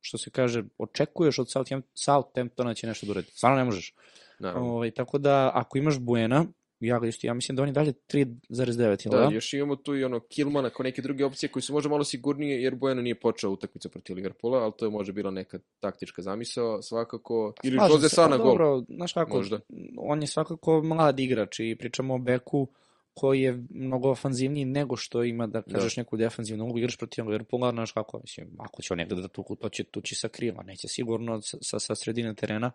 što 0.00 0.18
se 0.18 0.30
kaže, 0.30 0.64
očekuješ 0.78 1.38
od 1.38 1.46
Southamp- 1.46 1.82
Southamptona 1.94 2.74
će 2.74 2.86
nešto 2.86 3.06
da 3.06 3.12
uradi. 3.12 3.26
Stvarno 3.30 3.58
ne 3.58 3.64
možeš. 3.64 3.94
Naravno. 4.38 4.68
Ovaj, 4.72 4.90
tako 4.90 5.18
da, 5.18 5.50
ako 5.54 5.78
imaš 5.78 5.98
Buena, 5.98 6.46
ja 6.80 6.98
ga 6.98 7.06
isto, 7.06 7.26
ja 7.26 7.34
mislim 7.34 7.56
da 7.56 7.62
oni 7.62 7.72
dalje 7.72 7.92
3,9, 7.92 9.10
Da, 9.10 9.16
ili 9.16 9.26
da? 9.28 9.34
još 9.34 9.52
imamo 9.52 9.76
tu 9.76 9.96
i 9.96 10.04
ono 10.04 10.20
Kilmana 10.20 10.70
kao 10.70 10.84
neke 10.84 11.02
druge 11.02 11.24
opcije 11.24 11.50
koji 11.50 11.62
su 11.62 11.72
možda 11.72 11.88
malo 11.90 12.04
sigurnije 12.04 12.62
jer 12.62 12.74
Bueno 12.74 13.02
nije 13.02 13.20
počeo 13.20 13.50
utakmicu 13.50 13.88
protiv 13.88 14.16
Liverpoola, 14.16 14.58
ali 14.58 14.72
to 14.78 14.84
je 14.84 14.90
možda 14.90 15.12
bila 15.12 15.30
neka 15.30 15.58
taktička 15.80 16.22
zamisao 16.22 16.82
svakako. 16.82 17.52
Ili 17.62 17.76
Slažem 17.76 17.96
Jose 17.96 18.08
se, 18.08 18.14
Sa 18.14 18.22
na 18.22 18.36
pa 18.36 18.36
gol. 18.36 18.46
Dobro, 18.46 18.82
znaš 18.88 19.12
kako, 19.12 19.36
Možda. 19.36 19.60
on 19.98 20.20
je 20.22 20.26
svakako 20.26 20.82
mlad 20.82 21.20
igrač 21.20 21.60
i 21.60 21.76
pričamo 21.78 22.14
o 22.14 22.18
Beku 22.18 22.68
koji 23.14 23.40
je 23.40 23.64
mnogo 23.70 24.10
ofanzivniji 24.10 24.64
nego 24.64 24.96
što 24.96 25.24
ima 25.24 25.46
da 25.46 25.62
kažeš 25.62 25.96
neku 25.96 26.16
defanzivnu 26.16 26.64
ulogu, 26.64 26.78
igraš 26.78 26.96
protiv 26.96 27.24
Liverpoola, 27.24 27.70
znaš 27.70 27.92
kako, 27.92 28.18
mislim, 28.18 28.48
ako 28.58 28.82
će 28.82 28.94
on 28.94 28.98
negde 28.98 29.14
da 29.14 29.28
tuku, 29.28 29.56
to 29.56 29.68
će 29.68 29.84
tući 29.84 30.14
sa 30.14 30.28
krila, 30.28 30.62
neće 30.62 30.88
sigurno 30.88 31.42
sa, 31.42 31.58
sa, 31.60 31.78
sa 31.78 31.94
sredine 31.94 32.34
terena, 32.34 32.70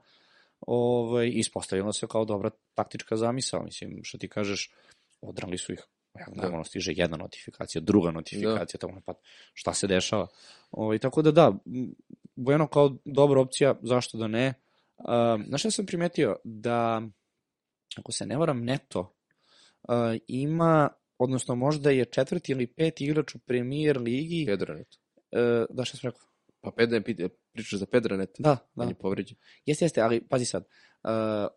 ovaj, 0.61 1.31
ispostavilo 1.33 1.93
se 1.93 2.07
kao 2.07 2.25
dobra 2.25 2.49
taktička 2.73 3.15
zamisao, 3.17 3.63
mislim, 3.63 3.99
što 4.03 4.17
ti 4.17 4.29
kažeš, 4.29 4.71
odrali 5.21 5.57
su 5.57 5.73
ih, 5.73 5.79
ja 6.19 6.25
Da. 6.35 6.41
da. 6.41 6.53
ono 6.53 6.63
stiže 6.63 6.93
jedna 6.95 7.17
notifikacija, 7.17 7.81
druga 7.81 8.11
notifikacija, 8.11 8.77
da. 8.81 8.87
tako 8.87 9.01
pa 9.05 9.13
šta 9.53 9.73
se 9.73 9.87
dešava. 9.87 10.27
Ovaj, 10.71 10.99
tako 10.99 11.21
da 11.21 11.31
da, 11.31 11.53
Bueno 12.35 12.67
kao 12.67 12.97
dobra 13.05 13.41
opcija, 13.41 13.75
zašto 13.81 14.17
da 14.17 14.27
ne. 14.27 14.53
Um, 14.97 15.45
znaš 15.47 15.61
šta 15.61 15.71
sam 15.71 15.85
primetio? 15.85 16.35
Da, 16.43 17.01
ako 17.97 18.11
se 18.11 18.25
ne 18.25 18.37
varam, 18.37 18.63
Neto 18.63 18.99
uh, 18.99 19.95
ima, 20.27 20.89
odnosno 21.17 21.55
možda 21.55 21.91
je 21.91 22.05
četvrti 22.05 22.51
ili 22.51 22.67
peti 22.67 23.05
igrač 23.05 23.35
u 23.35 23.39
premier 23.39 23.97
ligi. 23.97 24.45
Pedranet. 24.45 24.87
Uh, 25.31 25.65
da, 25.69 25.85
šta 25.85 25.97
sam 25.97 26.09
rekao? 26.09 26.27
Pa 26.61 26.71
Pedra, 26.71 27.01
pričaš 27.53 27.79
za 27.79 27.85
Pedranet? 27.85 28.29
Da, 28.39 28.49
da. 28.75 28.83
On 28.83 28.89
je 28.89 28.95
povređen. 28.95 29.37
Jeste, 29.65 29.85
jeste, 29.85 30.01
ali 30.01 30.27
pazi 30.27 30.45
sad. 30.45 30.63
Uh, 31.03 31.09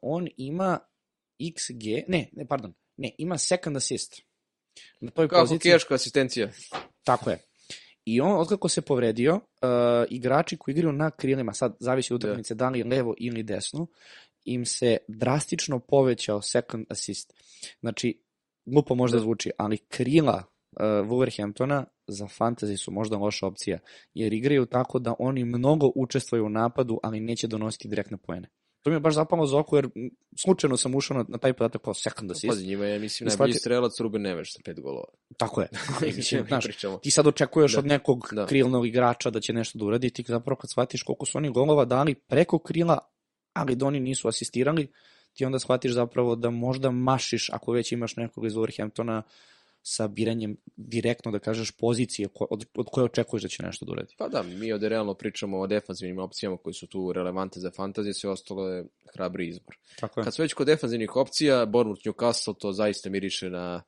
on 0.03 0.28
ima 0.36 0.78
XG, 1.40 1.84
ne, 2.09 2.30
ne, 2.32 2.47
pardon, 2.49 2.74
ne, 2.97 3.14
ima 3.18 3.38
second 3.38 3.76
assist. 3.76 4.22
Na 5.01 5.11
toj 5.11 5.28
Kako 5.28 5.42
poziciji, 5.42 5.72
keška 5.72 5.95
asistencija? 5.95 6.51
tako 7.05 7.30
je. 7.30 7.38
I 8.05 8.20
on, 8.20 8.40
otkako 8.40 8.68
se 8.68 8.82
povredio, 8.82 9.34
uh, 9.34 9.40
igrači 10.11 10.57
koji 10.57 10.72
igraju 10.72 10.92
na 10.92 11.11
krilima, 11.11 11.53
sad 11.55 11.76
zavisi 11.80 12.14
od 12.14 12.24
utakmice 12.24 12.55
da 12.55 12.68
li 12.68 12.82
levo 12.82 13.14
ili 13.18 13.42
desno, 13.42 13.86
im 14.45 14.64
se 14.66 14.97
drastično 15.09 15.78
povećao 15.80 16.42
second 16.42 16.86
assist. 16.88 17.32
Znači, 17.80 18.22
glupo 18.64 18.95
možda 18.95 19.16
Da. 19.16 19.22
zvuči, 19.22 19.51
ali 19.59 19.76
krila 19.78 20.42
Wolverhamptona 20.81 21.85
za 22.07 22.25
fantasy 22.27 22.77
su 22.77 22.91
možda 22.91 23.16
loša 23.16 23.47
opcija, 23.47 23.79
jer 24.14 24.33
igraju 24.33 24.66
tako 24.66 24.99
da 24.99 25.14
oni 25.18 25.45
mnogo 25.45 25.91
učestvuju 25.95 26.45
u 26.45 26.49
napadu, 26.49 26.99
ali 27.03 27.20
neće 27.20 27.47
donositi 27.47 27.89
direktne 27.89 28.16
poene. 28.16 28.49
To 28.83 28.91
mi 28.91 28.97
je 28.97 29.01
baš 29.01 29.14
zapalo 29.14 29.47
za 29.47 29.59
oko, 29.59 29.77
jer 29.77 29.89
slučajno 30.45 30.77
sam 30.77 30.95
ušao 30.95 31.16
na, 31.16 31.25
na 31.29 31.39
taj 31.39 31.53
podatak 31.53 31.83
kao 31.83 31.95
second 31.95 32.31
assist. 32.31 32.49
Pazi, 32.49 32.66
njima 32.66 32.85
je, 32.87 32.99
mislim, 32.99 33.27
najbolji 33.29 33.53
shvati- 33.53 33.59
strelac 33.61 34.01
Ruben 34.01 34.22
Neves 34.22 34.49
sa 34.49 34.61
pet 34.64 34.81
golova. 34.81 35.05
Tako 35.37 35.61
je. 35.61 35.68
Mislim, 36.16 36.41
Mi 36.43 36.49
znaš, 36.49 36.64
ti 37.03 37.11
sad 37.11 37.27
očekuješ 37.27 37.72
Da. 37.72 37.79
od 37.79 37.87
nekog 37.87 38.29
Da. 38.33 38.47
krilnog 38.47 38.87
igrača 38.87 39.31
da 39.31 39.41
će 39.41 39.53
nešto 39.53 39.79
da 39.79 39.85
uradi, 39.85 40.11
ti 40.11 40.25
zapravo 40.29 40.57
kad 40.57 40.70
shvatiš 40.70 41.03
koliko 41.03 41.27
su 41.27 41.39
oni 41.39 41.51
golova 41.51 41.85
dali 41.85 42.14
preko 42.14 42.59
krila, 42.59 42.99
ali 43.53 43.77
da 43.77 43.87
oni 43.87 44.01
nisu 44.01 44.29
asistirali, 44.29 44.93
ti 45.33 45.45
onda 45.45 45.59
shvatiš 45.59 45.93
zapravo 45.93 46.37
da 46.37 46.51
možda 46.51 46.91
mašiš, 46.91 47.51
ako 47.53 47.72
već 47.72 47.93
imaš 47.93 48.16
nekog 48.16 48.47
iz 48.47 48.53
Wolverhamptona, 48.55 49.22
sa 49.87 50.09
biranjem 50.09 50.57
direktno, 50.76 51.32
da 51.32 51.39
kažeš, 51.39 51.70
pozicije 51.70 52.28
ko, 52.28 52.47
od, 52.51 52.64
od 52.74 52.87
koje 52.93 53.05
očekuješ 53.05 53.43
da 53.43 53.49
će 53.49 53.62
nešto 53.62 53.85
da 53.85 53.93
uradi. 53.93 54.14
Pa 54.18 54.28
da, 54.28 54.43
mi 54.43 54.72
ovde 54.72 54.89
realno 54.89 55.14
pričamo 55.14 55.61
o 55.61 55.66
defanzivnim 55.66 56.18
opcijama 56.18 56.57
koji 56.57 56.74
su 56.74 56.87
tu 56.87 57.12
relevante 57.12 57.61
za 57.61 57.70
fantazije, 57.70 58.14
sve 58.14 58.30
ostalo 58.30 58.68
je 58.68 58.85
hrabri 59.14 59.49
izbor. 59.49 59.76
Tako 60.01 60.20
je. 60.20 60.24
Kad 60.24 60.35
su 60.35 60.43
već 60.43 60.53
kod 60.53 60.66
defanzivnih 60.66 61.16
opcija, 61.16 61.66
Bournemouth 61.66 62.07
Newcastle 62.07 62.55
to 62.59 62.72
zaista 62.72 63.11
miriše 63.11 63.51
na 63.51 63.82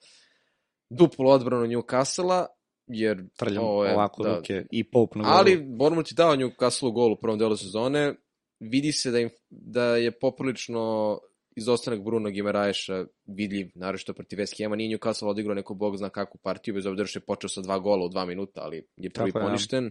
duplu 0.90 1.30
odbranu 1.30 1.66
Newcastle-a, 1.66 2.46
jer 2.86 3.24
Trljam 3.36 3.64
ovo 3.64 3.84
je, 3.84 3.94
ovako 3.94 4.22
da, 4.22 4.36
ruke 4.36 4.66
i 4.70 4.90
Pope 4.90 5.18
na 5.18 5.24
golu. 5.24 5.36
Ali 5.36 5.56
Bournemouth 5.56 6.12
je 6.12 6.14
dao 6.14 6.36
Newcastle 6.36 6.92
gol 6.92 7.12
u 7.12 7.20
prvom 7.20 7.38
delu 7.38 7.56
sezone. 7.56 8.14
Vidi 8.60 8.92
se 8.92 9.10
da, 9.10 9.20
im, 9.20 9.30
da 9.50 9.96
je 9.96 10.18
poprilično 10.18 11.18
izostanak 11.56 12.00
Bruno 12.00 12.30
Gimaraeša 12.30 13.04
vidljiv, 13.26 13.68
naročito 13.74 14.12
protiv 14.12 14.38
West 14.38 14.62
Hama. 14.64 14.76
Nije 14.76 14.98
Newcastle 14.98 15.28
odigrao 15.28 15.54
neku 15.54 15.74
bog 15.74 15.96
zna 15.96 16.08
kakvu 16.08 16.38
partiju, 16.38 16.74
bez 16.74 16.86
obzira 16.86 17.06
što 17.06 17.18
je 17.18 17.24
počeo 17.24 17.48
sa 17.48 17.60
dva 17.60 17.78
gola 17.78 18.04
u 18.04 18.08
dva 18.08 18.24
minuta, 18.24 18.60
ali 18.60 18.76
je 18.96 19.10
prvi 19.10 19.32
Tako 19.32 19.38
da. 19.38 19.44
poništen. 19.44 19.90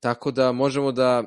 Tako 0.00 0.30
da 0.30 0.52
možemo 0.52 0.92
da 0.92 1.24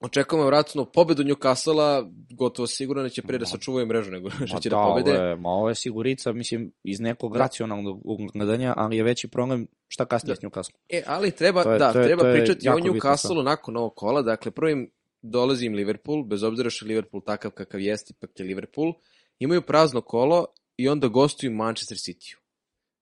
očekujemo 0.00 0.46
vratno 0.46 0.84
pobedu 0.84 1.22
Newcastle-a, 1.24 2.04
gotovo 2.30 2.66
sigurno 2.66 3.02
neće 3.02 3.22
pre 3.22 3.38
da 3.38 3.46
sačuvaju 3.46 3.86
mrežu 3.86 4.10
nego 4.10 4.30
što 4.30 4.60
će 4.60 4.68
da, 4.68 4.76
da 4.76 4.82
pobede. 4.82 5.10
Ovo 5.12 5.22
je, 5.22 5.36
ma 5.36 5.48
ovo 5.48 5.68
je 5.68 5.74
sigurica, 5.74 6.32
mislim, 6.32 6.72
iz 6.82 7.00
nekog 7.00 7.32
Da. 7.32 7.38
racionalnog 7.38 8.00
gledanja, 8.34 8.74
ali 8.76 8.96
je 8.96 9.02
veći 9.02 9.28
problem 9.28 9.66
šta 9.88 10.04
kasnije 10.06 10.30
Da. 10.30 10.36
s 10.36 10.44
Newcastle. 10.44 10.74
E, 10.88 11.02
ali 11.06 11.30
treba, 11.30 11.62
To 11.62 11.72
je- 11.72 11.78
da, 11.78 11.92
to 11.92 11.98
je- 11.98 12.04
treba 12.06 12.22
to 12.22 12.28
je 12.28 12.34
pričati 12.34 12.68
o 12.68 12.70
jako 12.70 12.76
bitno 12.82 12.92
Newcastle 12.92 13.42
nakon 13.44 13.76
ovog 13.76 13.92
kola. 13.96 14.22
Dakle, 14.22 14.50
prvo 14.50 14.68
im 14.70 14.90
dolazi 15.30 15.66
im 15.66 15.74
Liverpool, 15.74 16.24
bez 16.24 16.42
obzira 16.42 16.70
što 16.70 16.84
je 16.84 16.88
Liverpool 16.88 17.22
takav 17.22 17.50
kakav 17.50 17.80
jeste, 17.80 18.14
ipak 18.16 18.40
je 18.40 18.46
Liverpool. 18.46 18.92
Imaju 19.38 19.62
prazno 19.62 20.00
kolo 20.00 20.46
i 20.76 20.88
onda 20.88 21.08
gostuju 21.08 21.52
Manchester 21.52 21.98
City-u. 21.98 22.40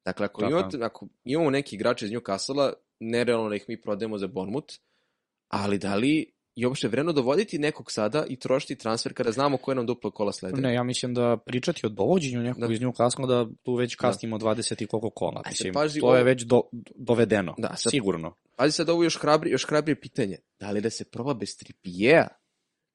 Dakle, 0.04 0.26
ako, 0.26 0.44
je. 0.44 0.50
imate, 0.50 0.78
ako 0.82 1.08
imamo 1.24 1.50
neki 1.50 1.76
igrače 1.76 2.04
iz 2.06 2.10
Newcastle-a, 2.10 2.72
nerealno 3.00 3.48
da 3.48 3.56
ih 3.56 3.64
mi 3.68 3.80
prodajemo 3.80 4.18
za 4.18 4.26
Bournemouth, 4.26 4.74
ali 5.48 5.78
da 5.78 5.94
li 5.94 6.33
je 6.56 6.66
uopšte 6.66 6.88
vredno 6.88 7.12
dovoditi 7.12 7.58
nekog 7.58 7.92
sada 7.92 8.24
i 8.28 8.36
trošiti 8.36 8.76
transfer 8.76 9.14
kada 9.14 9.32
znamo 9.32 9.56
koje 9.56 9.74
nam 9.74 9.86
duplo 9.86 10.10
kola 10.10 10.32
slede? 10.32 10.60
Ne, 10.60 10.74
ja 10.74 10.82
mislim 10.82 11.14
da 11.14 11.36
pričati 11.36 11.86
o 11.86 11.88
dovođenju 11.88 12.42
nekog 12.42 12.60
Da. 12.60 12.72
iz 12.72 12.80
Newcastle 12.80 13.26
da 13.26 13.46
tu 13.62 13.74
već 13.74 13.94
kasnimo 13.94 14.38
20 14.38 14.82
i 14.82 14.86
koliko 14.86 15.10
kola. 15.10 15.42
Mislim, 15.48 15.74
pazi, 15.74 16.00
to 16.00 16.06
je 16.06 16.12
ovo- 16.12 16.24
već 16.24 16.42
do, 16.42 16.62
dovedeno, 16.94 17.54
Da, 17.58 17.68
sad- 17.68 17.90
sigurno. 17.90 18.34
Pazi 18.56 18.72
sad 18.72 18.88
ovo 18.88 19.04
još, 19.04 19.18
hrabri, 19.18 19.50
još 19.50 19.66
hrabrije 19.66 20.00
pitanje. 20.00 20.36
Da 20.60 20.70
li 20.70 20.80
da 20.80 20.90
se 20.90 21.04
proba 21.04 21.34
bez 21.34 21.56
Trippijeja 21.56 22.28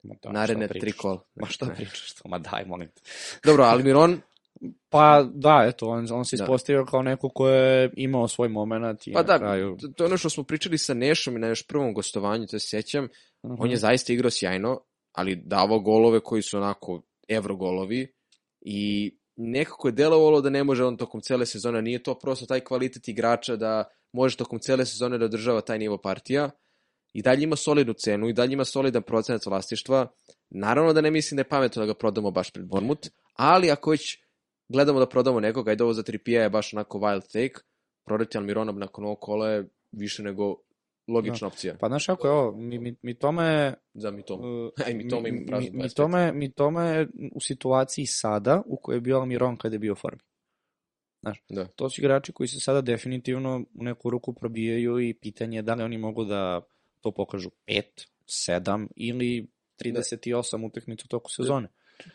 Ma 0.04 0.16
da, 0.24 0.32
naredne 0.32 0.68
tri 0.68 0.92
kola? 0.92 1.24
Ma 1.36 1.48
šta 1.48 1.66
pričaš 1.68 2.14
to? 2.14 2.30
Ma 2.30 2.40
daj, 2.40 2.66
molim 2.66 2.88
te. 2.88 3.02
Dobro, 3.44 3.64
Almiron, 3.64 4.22
Pa 4.90 5.30
da, 5.34 5.66
eto, 5.68 5.88
on, 5.88 6.08
on 6.12 6.26
se 6.26 6.38
Da. 6.38 6.44
ispostavio 6.44 6.86
kao 6.86 7.02
neko 7.02 7.30
ko 7.30 7.50
je 7.50 7.90
imao 7.96 8.28
svoj 8.28 8.50
moment 8.50 9.08
i 9.08 9.14
Pa 9.14 9.24
da, 9.24 9.38
kraju... 9.38 9.78
to- 9.96 10.04
je 10.04 10.08
ono 10.08 10.18
što 10.18 10.30
smo 10.30 10.44
pričali 10.44 10.78
sa 10.78 10.94
Nešom 10.94 11.36
i 11.36 11.40
na 11.40 11.48
još 11.48 11.68
prvom 11.68 11.94
gostovanju, 11.94 12.48
to 12.48 12.60
se 12.60 12.68
sjećam, 12.68 13.08
Mhm. 13.46 13.56
on 13.60 13.72
je 13.72 13.78
zaista 13.78 14.14
igrao 14.14 14.32
sjajno, 14.32 14.82
ali 15.12 15.36
davao 15.36 15.80
golove 15.80 16.20
koji 16.20 16.42
su 16.42 16.58
onako 16.58 17.02
evro 17.28 17.56
golovi 17.56 18.14
i 18.62 19.12
nekako 19.36 19.88
je 19.88 19.92
delovalo 19.92 20.42
da 20.42 20.50
ne 20.50 20.64
može 20.64 20.86
on 20.86 20.98
tokom 20.98 21.22
cele 21.22 21.46
sezone, 21.46 21.82
nije 21.82 22.04
to 22.04 22.20
prosto 22.20 22.46
taj 22.46 22.60
kvalitet 22.60 23.08
igrača 23.08 23.56
da 23.56 23.84
može 24.14 24.38
tokom 24.38 24.60
cele 24.60 24.86
sezone 24.86 25.18
da 25.18 25.26
održava 25.26 25.62
taj 25.62 25.80
nivo 25.80 25.98
partija 25.98 26.50
i 27.14 27.22
dalje 27.22 27.44
ima 27.44 27.56
solidnu 27.56 27.94
cenu 27.94 28.30
i 28.30 28.34
dalje 28.34 28.54
ima 28.54 28.66
solidan 28.66 29.04
procenat 29.04 29.46
vlastištva. 29.46 30.08
Naravno 30.50 30.94
da 30.94 31.02
ne 31.02 31.12
mislim 31.12 31.36
da 31.36 31.42
je 31.42 31.50
pametno 31.50 31.80
da 31.80 31.86
ga 31.86 31.94
prodamo 31.94 32.32
baš 32.32 32.52
pred 32.52 32.66
Bournemouth, 32.66 33.10
ali 33.34 33.72
ako 33.72 33.92
već 33.92 34.18
gledamo 34.70 35.00
da 35.00 35.10
prodamo 35.10 35.40
nekoga, 35.40 35.72
ajde 35.72 35.84
ovo 35.84 35.94
za 35.94 36.04
Trippija 36.04 36.44
je 36.44 36.50
baš 36.50 36.74
onako 36.74 37.00
wild 37.00 37.32
take, 37.32 37.64
prodati 38.06 38.38
Almirona 38.38 38.72
nakon 38.72 39.06
ovog 39.06 39.18
kola 39.22 39.50
je 39.50 39.70
više 39.92 40.24
nego 40.24 40.56
logična 41.10 41.48
opcija 41.48 41.76
Pa 41.80 41.88
znaš 41.88 42.06
kako 42.06 42.28
je 42.28 42.34
ovo, 42.34 42.52
mi, 42.52 42.80
mi, 42.80 42.96
mi 43.02 43.14
tome... 43.14 43.74
za 43.94 44.12
mi 44.12 44.24
to. 44.24 44.36
uh, 44.36 44.72
Aj, 44.88 44.94
mi 44.94 45.10
tome 45.10 45.30
ima 45.30 45.42
prazno 45.48 45.70
mi, 45.72 45.78
mi, 45.78 45.84
25. 45.84 45.96
tome, 45.96 46.32
mi 46.34 46.52
tome 46.52 47.08
u 47.32 47.42
situaciji 47.42 48.06
sada 48.06 48.62
u 48.66 48.78
kojoj 48.78 48.98
je 48.98 49.02
bio 49.02 49.18
Almiron 49.18 49.58
kada 49.58 49.76
je 49.76 49.80
bio 49.80 49.94
u 49.94 49.96
formi. 49.96 50.20
Znaš, 51.22 51.44
Da. 51.50 51.66
to 51.66 51.90
su 51.90 52.02
igrači 52.02 52.32
koji 52.32 52.48
se 52.48 52.60
sada 52.60 52.82
definitivno 52.82 53.66
u 53.74 53.84
neku 53.84 54.10
ruku 54.10 54.34
probijaju 54.34 55.00
i 55.00 55.14
pitanje 55.14 55.58
je 55.58 55.62
da 55.62 55.74
li 55.74 55.84
oni 55.84 55.98
mogu 55.98 56.26
da 56.26 56.62
to 57.02 57.12
pokažu 57.12 57.50
5, 57.68 57.84
7 58.28 58.88
ili 58.96 59.48
38 59.78 60.66
utakmica 60.66 61.04
u 61.06 61.10
toku 61.10 61.32
sezone. 61.32 61.68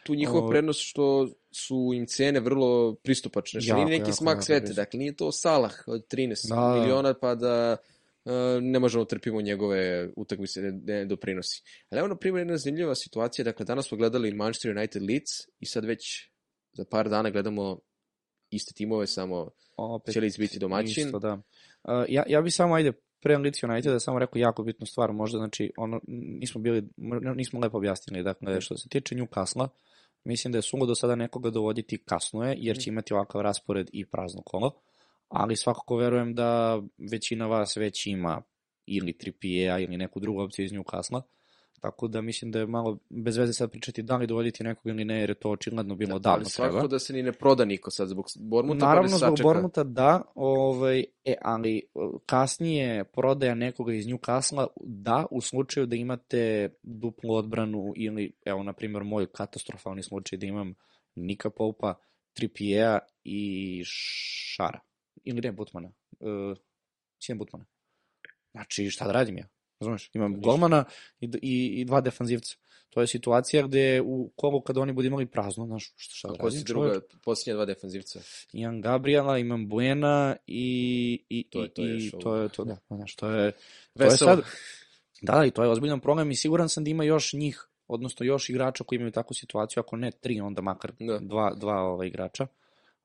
Tu 0.03 0.15
njihova 0.15 0.39
Ovo- 0.39 0.51
prednost 0.51 0.81
što 0.83 1.29
su 1.53 1.91
im 1.95 2.07
cene 2.07 2.41
vrlo 2.41 2.95
pristupačne, 2.95 3.61
što 3.61 3.73
Jako, 3.73 3.85
nije 3.85 3.99
neki 3.99 4.11
jako, 4.11 4.17
smak 4.17 4.49
jako 4.49 4.61
blizu. 4.61 4.75
dakle 4.75 4.99
nije 4.99 5.17
to 5.17 5.33
Salah 5.33 5.75
od 5.87 6.07
13 6.09 6.49
Da, 6.49 6.55
da. 6.55 6.75
miliona 6.75 7.15
pa 7.15 7.35
da 7.35 7.77
ne 8.61 8.79
možemo 8.79 9.05
trpimo 9.05 9.41
njegove 9.41 10.11
utakmice, 10.17 10.61
ne, 10.63 10.73
ne 10.73 11.05
doprinosi. 11.05 11.63
Ali 11.91 11.99
evo 11.99 12.09
na 12.09 12.17
primjer 12.17 12.41
jedna 12.41 12.57
zanimljiva 12.57 12.95
situacija, 12.95 13.45
dakle 13.45 13.65
danas 13.65 13.89
smo 13.89 13.99
gledali 13.99 14.35
Manchester 14.35 14.77
United 14.77 15.03
Leeds 15.03 15.31
i 15.61 15.67
sad 15.67 15.85
već 15.85 16.31
za 16.73 16.85
par 16.91 17.09
dana 17.09 17.31
gledamo 17.31 17.79
iste 18.51 18.75
timove, 18.75 19.07
samo 19.07 19.51
Opet, 19.77 20.15
će 20.15 20.21
Leeds 20.21 20.39
biti 20.39 20.59
domaćin. 20.59 21.07
Isto, 21.07 21.19
da. 21.19 21.33
Uh, 21.33 22.05
ja, 22.09 22.25
ja 22.29 22.43
bi 22.43 22.51
samo, 22.51 22.75
ajde, 22.75 22.93
pre 23.21 23.37
Leeds 23.39 23.63
Uniteda 23.63 24.01
samo 24.01 24.19
rekao 24.19 24.41
jako 24.41 24.63
bitnu 24.63 24.87
stvar, 24.87 25.13
možda, 25.13 25.39
znači, 25.39 25.73
ono, 25.77 26.01
nismo 26.41 26.61
bili, 26.61 26.89
nismo 27.37 27.61
lepo 27.61 27.77
objasnili, 27.77 28.23
dakle, 28.23 28.61
što 28.61 28.77
se 28.77 28.89
tiče 28.89 29.15
Newcastle, 29.15 29.69
mislim 30.25 30.53
da 30.53 30.59
je 30.59 30.63
sungo 30.63 30.87
do 30.87 30.95
sada 30.95 31.15
nekoga 31.15 31.51
dovoditi 31.51 31.99
kasno 32.05 32.45
je, 32.45 32.57
jer 32.59 32.79
će 32.79 32.91
imati 32.91 33.15
ovakav 33.15 33.41
raspored 33.41 33.91
i 33.93 34.07
prazno 34.07 34.43
kolo, 34.43 34.83
ali 35.35 35.57
svakako 35.57 35.97
verujem 35.97 36.35
da 36.35 36.83
većina 37.13 37.47
vas 37.47 37.77
već 37.77 38.07
ima 38.07 38.43
ili 38.87 39.19
Trippier 39.19 39.81
ili 39.81 39.97
neku 39.97 40.21
drugu 40.21 40.41
opciju 40.41 40.65
iz 40.65 40.73
Newcastle, 40.73 41.23
tako 41.81 42.09
da 42.09 42.21
mislim 42.21 42.51
da 42.51 42.59
je 42.59 42.67
malo 42.67 42.99
bez 43.09 43.37
veze 43.37 43.53
sad 43.53 43.71
pričati 43.71 44.03
da 44.03 44.17
li 44.17 44.27
dovoditi 44.27 44.65
nekog 44.65 44.87
ili 44.87 45.05
ne, 45.05 45.21
jer 45.21 45.31
je 45.31 45.35
to 45.35 45.51
očigledno 45.51 45.95
bilo 45.95 46.19
da, 46.19 46.31
davno 46.31 46.45
svakako 46.45 46.79
treba. 46.79 46.89
da 46.89 46.99
se 46.99 47.13
ni 47.13 47.23
ne 47.23 47.33
proda 47.33 47.65
niko 47.65 47.91
sad 47.91 48.09
zbog 48.09 48.27
Bormuta, 48.39 48.87
Naravno, 48.87 49.03
pa 49.03 49.09
zbog 49.09 49.31
ne 49.31 49.37
sačeka. 49.37 49.49
Bormuta 49.49 49.85
da, 49.85 50.23
ovaj, 50.35 51.05
e, 51.25 51.35
ali 51.43 51.83
kasnije 52.27 53.05
prodaja 53.05 53.55
nekoga 53.55 53.95
iz 53.95 54.07
Newcastle 54.07 54.67
da, 54.81 55.27
u 55.31 55.41
slučaju 55.41 55.87
da 55.87 55.97
imate 55.97 56.75
duplu 56.83 57.35
odbranu 57.35 57.93
ili, 57.97 58.33
evo, 58.45 58.63
na 58.63 58.73
primjer, 58.73 59.05
moj 59.05 59.27
katastrofalni 59.27 60.03
slučaj 60.03 60.39
da 60.39 60.47
imam 60.47 60.75
Nika 61.15 61.51
Poupa, 61.51 61.95
Trippiera 62.33 62.99
i 63.25 63.83
Šara. 63.87 64.81
Ili 65.25 65.41
ne, 65.41 65.53
Butmana. 65.53 65.93
Uh, 66.21 66.57
Sinem 67.23 67.39
Butmana. 67.39 67.65
Znači, 68.53 68.91
šta 68.91 69.07
da 69.07 69.13
radim 69.13 69.39
ja? 69.39 69.49
Razumeš? 69.81 70.11
Imam 70.15 70.41
golmana 70.41 70.85
i, 71.21 71.27
i, 71.43 71.81
i 71.81 71.85
dva 71.85 72.01
defanzivca. 72.01 72.57
To 72.91 73.01
je 73.01 73.07
situacija 73.07 73.67
gde 73.67 74.01
u 74.05 74.33
kolu 74.37 74.61
kada 74.61 74.81
oni 74.81 74.93
budu 74.93 75.07
imali 75.07 75.27
prazno, 75.27 75.67
znaš, 75.67 75.93
šta, 75.97 76.15
šta 76.15 76.29
da 76.29 76.35
si 76.35 76.43
radim? 76.45 76.63
druga, 76.65 76.89
čoveče? 76.89 77.17
posljednja 77.25 77.55
dva 77.55 77.65
defanzivca? 77.65 78.21
imam 78.53 78.81
Gabriela, 78.81 79.39
imam 79.39 79.69
Buena 79.69 80.37
i, 80.47 81.25
i, 81.29 81.51
To 81.51 81.63
je 81.63 81.67
i, 81.67 81.71
to 81.71 81.83
i 81.83 81.91
još 81.91 82.11
to 82.23 82.37
je 82.37 82.49
to, 82.49 82.65
da, 82.65 82.77
znaš, 82.89 83.17
to 83.17 83.31
je, 83.31 83.53
to 83.99 84.05
je 84.05 84.11
sad, 84.11 84.41
da, 85.23 85.45
i 85.45 85.51
to 85.51 85.63
je 85.63 85.69
ozbiljan 85.69 86.01
problem 86.01 86.31
i 86.31 86.37
siguran 86.37 86.69
sam 86.69 86.85
da 86.85 86.91
ima 86.91 87.05
još 87.05 87.33
njih, 87.33 87.69
odnosno 87.87 88.27
još 88.27 88.51
igrača 88.51 88.85
koji 88.85 88.97
imaju 88.97 89.13
takvu 89.13 89.35
situaciju, 89.35 89.81
ako 89.81 89.97
ne 89.97 90.11
tri, 90.11 90.41
onda 90.41 90.63
makar 90.63 90.93
Da. 90.99 91.19
dva, 91.19 91.55
dva 91.55 91.83
ovaj, 91.83 92.07
igrača. 92.07 92.47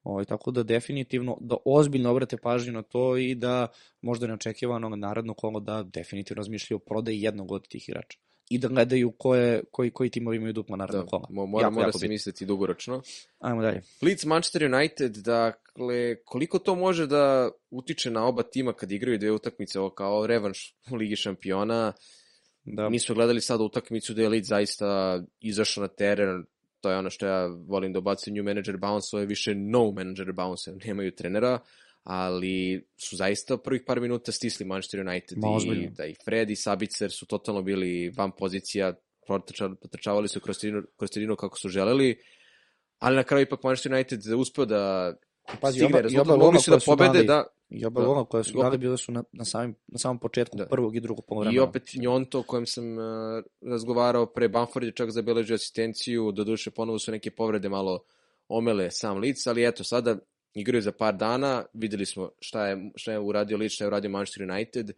Ovaj, 0.03 0.25
tako 0.25 0.51
da 0.51 0.63
definitivno, 0.63 1.37
da 1.41 1.55
ozbiljno 1.65 2.11
obrate 2.11 2.37
pažnju 2.37 2.73
na 2.73 2.81
to 2.81 3.17
i 3.17 3.35
da 3.35 3.67
možda 4.01 4.27
neočekivano 4.27 4.89
naredno 4.89 5.33
kolo 5.33 5.59
da 5.59 5.83
definitivno 5.83 6.39
razmišljaju 6.39 6.77
o 6.77 6.85
prodaji 6.85 7.21
jednog 7.21 7.51
od 7.51 7.67
tih 7.67 7.89
igrača. 7.89 8.17
I 8.49 8.57
da 8.57 8.67
gledaju 8.67 9.11
koje, 9.11 9.63
koji, 9.71 9.91
koji 9.91 10.09
timovi 10.09 10.37
imaju 10.37 10.53
dupla 10.53 10.77
naredno 10.77 11.01
Da, 11.01 11.07
kola. 11.07 11.27
mo- 11.29 11.45
mora, 11.45 11.65
Jako, 11.65 11.73
mora 11.73 11.87
jako 11.87 11.97
se 11.97 12.03
bitno. 12.03 12.13
misliti 12.13 12.45
dugoročno. 12.45 13.01
Ajmo 13.39 13.61
dalje. 13.61 13.81
Leeds 14.01 14.25
Manchester 14.25 14.73
United, 14.73 15.11
dakle, 15.15 16.15
koliko 16.25 16.59
to 16.59 16.75
može 16.75 17.07
da 17.07 17.49
utiče 17.69 18.11
na 18.11 18.25
oba 18.25 18.43
tima 18.43 18.73
kad 18.73 18.91
igraju 18.91 19.17
dve 19.17 19.31
utakmice, 19.31 19.79
ovo 19.79 19.89
kao 19.89 20.27
revanš 20.27 20.75
u 20.91 20.95
Ligi 20.95 21.15
šampiona. 21.15 21.93
Da, 22.63 22.89
Mi 22.89 22.99
smo 22.99 23.15
gledali 23.15 23.41
sada 23.41 23.63
utakmicu 23.63 24.13
da 24.13 24.21
je 24.21 24.29
Leeds 24.29 24.47
zaista 24.47 25.19
izašao 25.39 25.81
na 25.81 25.87
teren, 25.87 26.45
to 26.81 26.91
je 26.91 26.97
ono 26.97 27.09
što 27.09 27.25
ja 27.25 27.47
volim 27.67 27.93
da 27.93 27.99
obacim 27.99 28.33
new 28.33 28.43
manager 28.43 28.77
bounce, 28.77 29.07
ovo 29.13 29.19
je 29.21 29.27
više 29.27 29.55
no 29.55 29.91
manager 29.91 30.31
bounce, 30.31 30.71
nemaju 30.85 31.15
trenera, 31.15 31.59
ali 32.03 32.87
su 32.97 33.15
zaista 33.15 33.57
prvih 33.57 33.81
par 33.87 33.99
minuta 33.99 34.31
stisli 34.31 34.65
Manchester 34.65 35.07
United 35.07 35.37
Ma, 35.37 35.73
i, 35.75 35.89
da 35.89 36.05
i 36.05 36.15
Fred 36.25 36.49
i 36.49 36.55
Sabicer 36.55 37.11
su 37.11 37.25
totalno 37.25 37.61
bili 37.61 38.09
van 38.17 38.31
pozicija, 38.37 38.93
potrčavali 39.81 40.27
su 40.27 40.39
kroz 40.39 40.57
terinu, 40.59 40.83
kroz 40.97 41.09
kako 41.37 41.57
su 41.57 41.69
želeli, 41.69 42.17
ali 42.99 43.15
na 43.15 43.23
kraju 43.23 43.43
ipak 43.43 43.63
Manchester 43.63 43.93
United 43.93 44.19
uspeo 44.37 44.65
da 44.65 45.13
Pazi, 45.61 45.79
stigne 45.79 46.03
i 46.11 46.19
oba 46.19 46.59
su 46.59 46.71
da 46.71 46.77
pobede, 46.85 47.13
dali, 47.13 47.27
da, 47.27 47.43
i 47.69 47.85
oba 47.85 48.01
da. 48.01 48.07
gola 48.07 48.25
koja 48.25 48.43
su 48.43 48.57
dali 48.61 48.77
bile 48.77 48.97
su 48.97 49.11
na, 49.11 49.23
na, 49.31 49.45
samim, 49.45 49.75
na 49.87 49.97
samom 49.97 50.19
početku 50.19 50.57
Da. 50.57 50.65
prvog 50.65 50.95
i 50.95 50.99
drugog 50.99 51.25
polovremena. 51.25 51.63
I 51.63 51.67
opet 51.67 51.93
Njonto 51.93 52.39
o 52.39 52.43
kojem 52.43 52.65
sam 52.65 52.97
uh, 52.97 53.03
razgovarao 53.61 54.25
pre 54.25 54.49
Bamford 54.49 54.85
je 54.85 54.91
čak 54.91 55.11
zabeležio 55.11 55.55
asistenciju, 55.55 56.31
doduše 56.31 56.71
ponovo 56.71 56.99
su 56.99 57.11
neke 57.11 57.31
povrede 57.31 57.69
malo 57.69 58.03
omele 58.47 58.91
sam 58.91 59.17
lic, 59.17 59.47
ali 59.47 59.67
eto 59.67 59.83
sada 59.83 60.17
igraju 60.53 60.81
za 60.81 60.91
par 60.91 61.15
dana, 61.15 61.65
videli 61.73 62.05
smo 62.05 62.31
šta 62.39 62.67
je, 62.67 62.91
šta 62.95 63.11
je 63.11 63.19
uradio 63.19 63.57
lic, 63.57 63.71
šta 63.71 63.83
je 63.83 63.87
uradio 63.87 64.09
Manchester 64.09 64.51
United. 64.51 64.91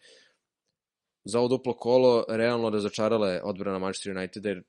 Za 1.24 1.40
ovo 1.40 1.48
duplo 1.48 1.74
kolo 1.74 2.26
realno 2.30 2.70
razočarala 2.70 3.30
je 3.30 3.44
odbrana 3.44 3.80
Manchester 3.80 4.18
Uniteda, 4.18 4.50
jer 4.50 4.64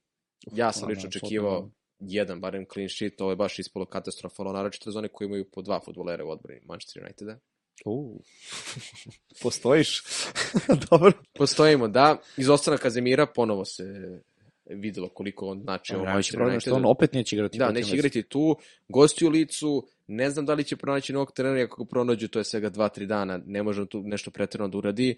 ja 0.53 0.73
sam 0.73 0.89
lično 0.89 1.03
da, 1.03 1.09
očekivao. 1.09 1.71
Jedan, 2.09 2.41
barem 2.41 2.67
clean 2.73 2.89
sheet, 2.89 3.21
ovo 3.21 3.31
je 3.31 3.37
baš 3.37 3.59
ispalo 3.59 3.85
katastrofalno, 3.85 4.53
naročito 4.53 4.91
za 4.91 4.99
one 4.99 5.09
koji 5.09 5.27
imaju 5.27 5.51
po 5.51 5.63
dva 5.63 5.81
futbolera 5.81 6.25
u 6.25 6.31
odbrani 6.31 6.61
Manchester 6.65 7.03
Uniteda. 7.03 7.39
Uh. 7.85 8.21
Postojiš? 9.43 10.03
Dobro. 10.91 11.13
Postojimo, 11.33 11.89
da. 11.89 12.17
Izostanak 12.37 12.81
Kazemira 12.81 13.27
ponovo 13.27 13.65
se 13.65 13.85
videlo 14.67 15.09
koliko 15.09 15.47
on 15.47 15.61
znači 15.61 15.95
ovo 15.95 16.05
Najveći 16.05 16.37
Manchester 16.37 16.55
je 16.55 16.61
što 16.61 16.75
on 16.75 16.87
opet 16.87 17.13
neće 17.13 17.37
igrati. 17.37 17.59
Da, 17.59 17.71
neće 17.71 17.95
igrati 17.95 18.23
tu, 18.23 18.57
gosti 18.89 19.27
u 19.27 19.29
licu, 19.29 19.87
ne 20.07 20.31
znam 20.31 20.47
da 20.47 20.55
li 20.55 20.65
će 20.65 20.77
pronaći 20.77 21.13
novog 21.13 21.33
trenera, 21.33 21.65
ako 21.65 21.85
ga 21.85 21.89
pronađu, 21.89 22.29
to 22.29 22.39
je 22.39 22.45
svega 22.45 22.71
2-3 22.71 23.07
dana, 23.07 23.41
ne 23.47 23.63
može 23.63 23.87
tu 23.87 24.03
nešto 24.03 24.31
pretjerano 24.31 24.69
da 24.69 24.79
uradi. 24.79 25.17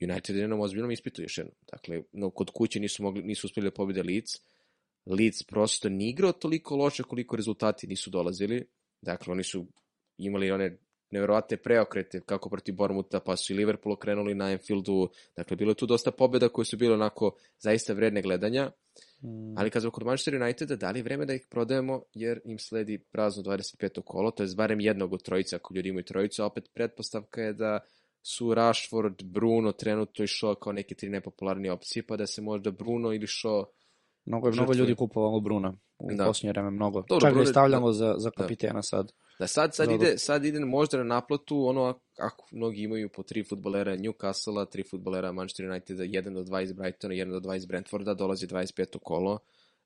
United 0.00 0.36
je 0.36 0.48
na 0.48 0.60
ozbiljnom 0.60 0.90
ispitu 0.90 1.22
još 1.22 1.38
jednom. 1.38 1.54
Dakle, 1.72 2.02
no, 2.12 2.30
kod 2.30 2.50
kuće 2.50 2.80
nisu, 2.80 3.02
mogli, 3.02 3.22
nisu 3.22 3.46
uspjeli 3.46 3.66
da 3.66 3.74
pobede 3.74 4.02
Leeds. 4.02 4.32
Leeds 5.06 5.42
prosto 5.42 5.88
ni 5.88 6.08
igrao 6.10 6.32
toliko 6.32 6.76
loše 6.76 7.02
koliko 7.02 7.36
rezultati 7.36 7.86
nisu 7.86 8.10
dolazili. 8.10 8.66
Dakle, 9.02 9.32
oni 9.32 9.44
su 9.44 9.66
imali 10.18 10.50
one 10.50 10.78
neverovatne 11.10 11.56
preokrete 11.56 12.20
kako 12.20 12.50
protiv 12.50 12.74
Bormuta, 12.74 13.20
pa 13.20 13.36
su 13.36 13.52
i 13.52 13.56
Liverpool 13.56 13.92
okrenuli 13.92 14.34
na 14.34 14.44
Anfieldu. 14.44 15.08
Dakle, 15.36 15.56
bilo 15.56 15.70
je 15.70 15.74
tu 15.74 15.86
dosta 15.86 16.10
pobjeda 16.10 16.48
koje 16.48 16.64
su 16.64 16.76
bile 16.76 16.94
onako 16.94 17.36
zaista 17.58 17.92
vredne 17.92 18.22
gledanja. 18.22 18.70
Mm, 19.22 19.58
Ali 19.58 19.70
kad 19.70 19.82
smo 19.82 19.90
kod 19.90 20.06
Manchester 20.06 20.34
Uniteda, 20.34 20.76
da 20.76 20.90
li 20.90 20.98
je 20.98 21.02
vreme 21.02 21.26
da 21.26 21.34
ih 21.34 21.46
prodajemo, 21.50 22.02
jer 22.14 22.40
im 22.44 22.58
sledi 22.58 22.98
prazno 22.98 23.42
25. 23.42 24.02
kolo, 24.04 24.30
to 24.30 24.42
je 24.42 24.48
barem 24.56 24.80
jednog 24.80 25.12
od 25.12 25.22
trojica, 25.22 25.56
ako 25.56 25.74
ljudi 25.74 25.88
imaju 25.88 26.04
trojicu, 26.04 26.42
a 26.42 26.46
opet 26.46 26.64
pretpostavka 26.74 27.40
je 27.40 27.52
da 27.52 27.80
su 28.22 28.54
Rashford, 28.54 29.22
Bruno 29.22 29.72
trenutno 29.72 30.24
i 30.24 30.28
Shaw 30.28 30.54
kao 30.62 30.72
neke 30.72 30.94
tri 30.94 31.08
nepopularnije 31.08 31.72
opcije, 31.72 32.06
pa 32.06 32.16
da 32.16 32.26
se 32.26 32.42
možda 32.42 32.70
Bruno 32.70 33.12
ili 33.12 33.26
Shaw 33.26 33.64
Mnogo 34.26 34.48
je 34.48 34.52
mnogo 34.52 34.72
ljudi 34.74 34.94
kupovalo 34.94 35.40
Bruna 35.40 35.74
u 35.98 36.08
Da. 36.12 36.24
posljednje 36.24 36.52
vreme, 36.52 36.70
mnogo. 36.70 37.02
Dobro, 37.02 37.20
Čak 37.20 37.34
ga 37.34 37.40
je 37.40 37.42
je- 37.42 37.46
stavljamo 37.46 37.92
za, 37.92 38.14
za 38.18 38.30
kapitena 38.30 38.82
sad. 38.82 39.12
Da 39.38 39.46
sad, 39.46 39.74
sad, 39.74 39.88
Dobro. 39.88 40.06
ide, 40.06 40.18
sad 40.18 40.44
ide 40.44 40.60
možda 40.60 40.96
na 40.96 41.04
naplatu 41.04 41.66
ono 41.66 41.80
ak- 41.82 41.98
ako 42.18 42.48
mnogi 42.52 42.82
imaju 42.82 43.08
po 43.08 43.22
tri 43.22 43.44
futbolera 43.44 43.96
Newcastle, 43.96 44.70
tri 44.70 44.82
futbolera 44.82 45.32
Manchester 45.32 45.66
Uniteda, 45.66 46.04
jedan 46.04 46.34
do 46.34 46.42
dva 46.42 46.62
iz 46.62 46.72
Brightona, 46.72 47.14
jedan 47.14 47.32
do 47.32 47.40
dva 47.40 47.56
iz 47.56 47.66
Brentforda, 47.66 48.14
dolazi 48.14 48.46
25. 48.46 48.98
kolo, 48.98 49.38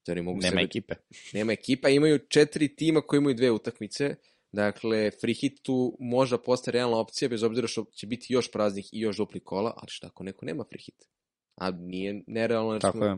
da 0.07 0.12
oni 0.12 0.22
mogu 0.22 0.38
Nema 0.38 0.51
sebe 0.51 0.62
ekipe. 0.62 0.95
nema 1.32 1.53
ekipa, 1.53 1.88
imaju 1.88 2.18
četiri 2.18 2.76
tima 2.76 3.01
koji 3.01 3.18
imaju 3.18 3.34
dve 3.34 3.51
utakmice, 3.51 4.14
dakle, 4.53 5.11
free 5.11 5.34
hit 5.34 5.62
tu 5.62 5.97
možda 6.01 6.38
postaje 6.38 6.72
realna 6.72 6.97
opcija, 6.97 7.28
bez 7.28 7.43
obzira 7.43 7.66
što 7.68 7.84
će 7.93 8.07
biti 8.07 8.26
još 8.32 8.51
praznih 8.53 8.88
i 8.93 9.01
još 9.01 9.16
dupli 9.16 9.41
kola, 9.41 9.72
ali 9.76 9.86
šta 9.88 10.07
ako 10.07 10.24
neko 10.24 10.45
nema 10.47 10.64
free 10.64 10.80
hit? 10.80 11.09
A 11.57 11.70
nije 11.70 12.22
nerealno, 12.26 12.78
Tako 12.78 13.05
je. 13.05 13.16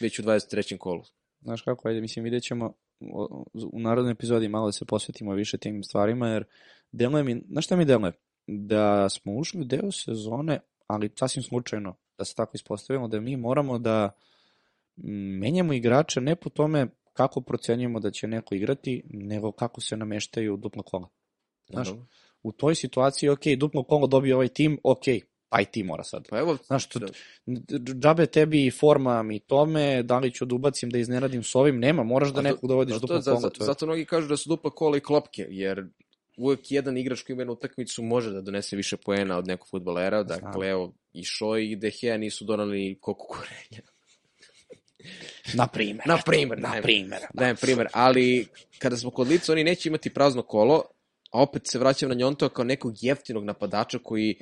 Već 0.00 0.18
u 0.18 0.22
23. 0.22 0.78
kolu. 0.78 1.02
Znaš 1.40 1.62
kako, 1.62 1.88
ajde, 1.88 2.00
mislim, 2.00 2.24
vidjet 2.24 2.42
ćemo 2.42 2.74
u 3.72 3.80
narodnoj 3.80 4.12
epizodi 4.12 4.48
malo 4.48 4.66
da 4.66 4.72
se 4.72 4.84
posvetimo 4.84 5.34
više 5.34 5.58
tim 5.58 5.84
stvarima, 5.84 6.28
jer 6.28 6.44
deluje 6.92 7.24
mi, 7.24 7.42
znaš 7.48 7.64
šta 7.64 7.76
mi 7.76 7.84
deluje? 7.84 8.12
Da 8.46 9.08
smo 9.08 9.34
ušli 9.34 9.60
u 9.60 9.64
deo 9.64 9.92
sezone, 9.92 10.60
ali 10.86 11.10
sasvim 11.18 11.42
slučajno, 11.42 11.96
da 12.18 12.24
se 12.24 12.34
tako 12.34 12.50
ispostavimo, 12.54 13.08
da 13.08 13.20
mi 13.20 13.36
moramo 13.36 13.78
da 13.78 14.10
mm, 14.96 15.38
menjamo 15.38 15.72
igrače 15.72 16.20
ne 16.20 16.36
po 16.36 16.50
tome 16.50 16.86
kako 17.12 17.40
procenjujemo 17.40 18.00
da 18.00 18.10
će 18.10 18.26
neko 18.26 18.54
igrati, 18.54 19.02
nego 19.10 19.52
kako 19.52 19.80
se 19.80 19.96
nameštaju 19.96 20.56
dupla 20.56 20.82
kola. 20.82 21.08
Znaš, 21.70 21.88
u 22.42 22.52
toj 22.52 22.74
situaciji, 22.74 23.28
ok, 23.28 23.40
duplo 23.58 23.84
kolo 23.84 24.06
dobije 24.06 24.34
ovaj 24.34 24.48
tim, 24.48 24.78
ok, 24.84 25.04
taj 25.52 25.64
tim 25.64 25.86
mora 25.86 26.04
sad. 26.04 26.28
Pa 26.28 26.38
evo, 26.38 26.56
Znaš, 26.66 26.86
to, 26.86 26.98
da. 26.98 27.06
dž- 27.46 28.00
džabe 28.00 28.26
tebi 28.26 28.66
i 28.66 28.70
forma 28.70 29.22
mi 29.22 29.38
tome, 29.38 30.02
da 30.02 30.18
li 30.18 30.30
ću 30.32 30.44
da 30.44 30.54
ubacim 30.54 30.90
da 30.90 30.98
izneradim 30.98 31.42
s 31.42 31.54
ovim, 31.54 31.78
nema, 31.78 32.02
moraš 32.02 32.32
da 32.32 32.40
nekog 32.42 32.68
dovodiš 32.68 32.96
a 32.96 32.98
duplo 32.98 33.16
to, 33.16 33.20
za, 33.22 33.30
kola. 33.30 33.40
za, 33.40 33.50
To 33.50 33.64
je, 33.64 33.66
zato 33.66 33.86
mnogi 33.86 34.04
kažu 34.04 34.28
da 34.28 34.36
su 34.36 34.48
dupla 34.48 34.70
kola 34.70 34.96
i 34.96 35.00
klopke, 35.00 35.46
jer 35.50 35.84
uvek 36.36 36.70
jedan 36.70 36.98
igrač 36.98 37.22
koji 37.22 37.34
ima 37.34 37.42
jednu 37.42 37.52
utakmicu 37.52 38.02
može 38.02 38.30
da 38.30 38.40
donese 38.40 38.76
više 38.76 38.96
poena 38.96 39.38
od 39.38 39.46
nekog 39.46 39.68
futbolera, 39.70 40.22
dakle, 40.22 40.68
evo, 40.68 40.92
i 41.12 41.24
Šoj 41.24 41.64
i 41.70 41.76
De 41.76 41.90
Gea 42.00 42.16
nisu 42.16 42.44
donali 42.44 42.98
koliko 43.00 43.26
kurenja. 43.26 43.82
na 45.60 45.66
primer. 45.66 46.06
Na 46.06 46.18
primer, 46.26 46.58
Na 46.60 46.72
primer. 46.82 47.20
Dajem 47.34 47.56
primer, 47.56 47.86
ali 47.92 48.46
kada 48.78 48.96
smo 48.96 49.10
kod 49.10 49.28
lica, 49.28 49.52
oni 49.52 49.64
neće 49.64 49.88
imati 49.88 50.14
prazno 50.14 50.42
kolo, 50.42 50.82
a 51.32 51.42
opet 51.42 51.62
se 51.66 51.78
vraćam 51.78 52.08
na 52.08 52.14
Njonto 52.14 52.48
kao 52.48 52.64
nekog 52.64 52.94
jeftinog 53.00 53.44
napadača 53.44 53.98
koji 54.02 54.34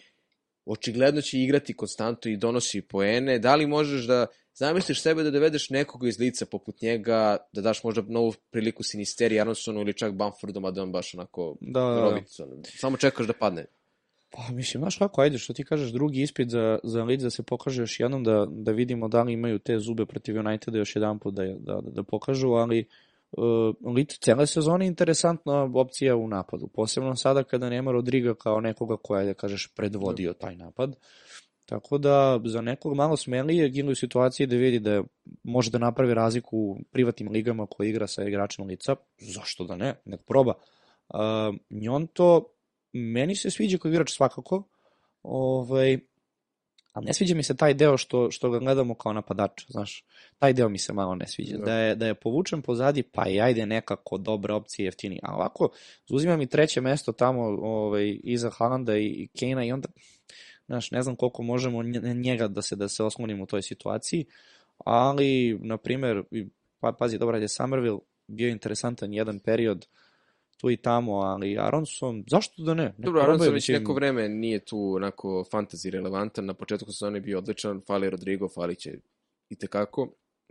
očigledno 0.71 1.21
će 1.21 1.39
igrati 1.39 1.77
konstantno 1.77 2.31
i 2.31 2.37
donosi 2.37 2.83
poene. 2.83 3.39
Da 3.39 3.55
li 3.55 3.67
možeš 3.67 4.07
da 4.07 4.27
zamisliš 4.55 5.03
sebe 5.03 5.23
da 5.23 5.31
dovedeš 5.31 5.71
nekoga 5.71 6.09
iz 6.09 6.19
lica 6.19 6.47
poput 6.47 6.83
njega, 6.83 7.37
da 7.53 7.61
daš 7.61 7.85
možda 7.85 8.03
novu 8.09 8.35
priliku 8.51 8.83
Sinisteri, 8.83 9.41
Aronsonu 9.41 9.81
ili 9.81 9.95
čak 9.95 10.15
Bamfordu, 10.15 10.67
a 10.67 10.71
da 10.71 10.83
on 10.83 10.93
baš 10.93 11.15
onako 11.15 11.57
Da, 11.61 11.81
da, 11.81 11.95
da. 11.95 12.01
Robic, 12.01 12.41
ono, 12.41 12.63
samo 12.65 12.97
čekaš 12.97 13.27
da 13.27 13.33
padne. 13.33 13.67
Pa 14.31 14.53
mislim, 14.53 14.81
znaš 14.81 14.97
kako, 14.97 15.21
ajde, 15.21 15.39
što 15.39 15.53
ti 15.53 15.65
kažeš, 15.65 15.91
drugi 15.91 16.23
ispit 16.23 16.49
za, 16.49 16.79
za 16.85 17.05
Leeds 17.05 17.23
da 17.23 17.31
se 17.31 17.43
pokaže 17.43 17.83
još 17.83 18.01
jednom, 18.01 18.25
da, 18.25 18.47
da 18.51 18.73
vidimo 18.73 19.09
da 19.09 19.23
li 19.23 19.33
imaju 19.33 19.59
te 19.59 19.79
zube 19.79 20.07
protiv 20.07 20.39
Uniteda 20.39 20.79
još 20.79 20.97
jedan 20.97 21.19
put 21.19 21.35
da, 21.35 21.45
da, 21.59 21.81
da 21.83 22.03
pokažu, 22.03 22.49
ali 22.49 22.81
uh, 22.81 23.10
Leeds 23.97 24.19
cele 24.19 24.47
sezone 24.47 24.87
interesantna 24.87 25.71
opcija 25.75 26.17
u 26.17 26.29
napadu, 26.29 26.69
posebno 26.69 27.17
sada 27.17 27.43
kada 27.43 27.71
nema 27.71 27.93
Rodriga 27.93 28.35
kao 28.35 28.61
nekoga 28.61 28.97
koja 29.03 29.21
je, 29.21 29.27
da 29.27 29.35
kažeš, 29.35 29.73
predvodio 29.77 30.33
taj 30.33 30.57
napad. 30.57 30.97
Tako 31.67 31.99
da 31.99 32.41
za 32.45 32.61
nekog 32.61 32.95
malo 32.95 33.17
smelije 33.17 33.71
ili 33.75 33.93
u 33.93 33.95
situaciji 33.95 34.47
da 34.47 34.57
vidi 34.57 34.79
da 34.79 35.03
može 35.43 35.71
da 35.71 35.79
napravi 35.79 36.15
razliku 36.15 36.59
u 36.59 36.79
privatnim 36.91 37.29
ligama 37.33 37.67
koji 37.67 37.89
igra 37.89 38.07
sa 38.07 38.25
igračima 38.25 38.67
lica, 38.67 38.97
zašto 39.19 39.65
da 39.65 39.77
ne, 39.77 39.95
nek 40.05 40.21
proba. 40.27 40.55
Uh, 41.09 41.19
Njonto, 41.71 42.45
meni 42.93 43.37
se 43.37 43.51
sviđa 43.51 43.79
kao 43.79 43.91
igrač 43.91 44.11
svakako, 44.11 44.63
ovaj, 45.23 45.99
ali 46.93 47.07
ne 47.07 47.15
sviđa 47.15 47.35
mi 47.35 47.43
se 47.43 47.57
taj 47.57 47.75
deo 47.75 47.97
što, 47.97 48.31
što 48.31 48.51
ga 48.51 48.59
gledamo 48.59 48.95
kao 48.95 49.13
napadača, 49.13 49.67
znaš, 49.69 50.05
taj 50.39 50.53
deo 50.53 50.69
mi 50.69 50.79
se 50.79 50.93
malo 50.93 51.15
ne 51.15 51.27
sviđa, 51.27 51.57
Da. 51.57 51.65
da, 51.65 51.75
je, 51.75 51.95
da 51.95 52.07
je 52.07 52.15
povučen 52.15 52.63
pozadi, 52.63 53.03
pa 53.03 53.29
i 53.29 53.41
ajde 53.41 53.67
nekako 53.67 54.19
dobra 54.19 54.55
opcija 54.55 54.85
jeftini, 54.85 55.21
a 55.23 55.35
ovako, 55.35 55.69
uzima 56.11 56.37
mi 56.37 56.47
treće 56.47 56.81
mesto 56.81 57.13
tamo 57.13 57.43
ovaj, 57.63 58.19
iza 58.23 58.51
Haalanda 58.51 58.97
i, 58.97 59.07
i 59.07 59.29
Kane 59.41 59.69
i 59.69 59.73
onda, 59.73 59.89
znaš, 60.67 60.91
ne 60.91 61.03
znam 61.03 61.17
koliko 61.17 61.43
možemo 61.43 61.83
nje- 61.83 62.15
njega 62.15 62.49
da 62.49 62.63
se 62.63 62.77
da 62.77 62.89
se 62.89 63.03
oslonimo 63.05 63.43
u 63.43 63.47
toj 63.47 63.63
situaciji, 63.63 64.25
ali, 64.79 65.59
na 65.63 65.77
primer, 65.77 66.23
i- 66.31 66.49
pa, 66.81 66.93
pazi, 66.93 67.19
dobro, 67.19 67.35
ajde, 67.37 67.49
Somerville 67.49 67.99
bio 68.27 68.47
je 68.47 68.53
interesantan 68.53 69.13
jedan 69.13 69.39
period, 69.39 69.87
tu 70.61 70.71
i 70.71 70.77
tamo, 70.77 71.13
ali 71.13 71.59
Aronson, 71.59 72.25
zašto 72.31 72.63
da 72.63 72.75
ne? 72.75 72.85
Nek 72.85 72.95
Dobro, 72.99 73.23
Aronson 73.23 73.55
već 73.55 73.69
neko 73.69 73.93
vreme 73.93 74.29
nije 74.29 74.59
tu 74.65 74.93
onako 74.97 75.45
fantasy 75.53 75.91
relevantan, 75.91 76.45
na 76.45 76.55
početku 76.55 76.93
sezone 76.93 77.17
je 77.17 77.23
bio 77.23 77.39
odličan, 77.39 77.81
fali 77.87 78.11
Rodrigo, 78.11 78.49
fali 78.49 78.77
će 78.77 78.99
i 79.49 79.57
tekako. 79.57 80.09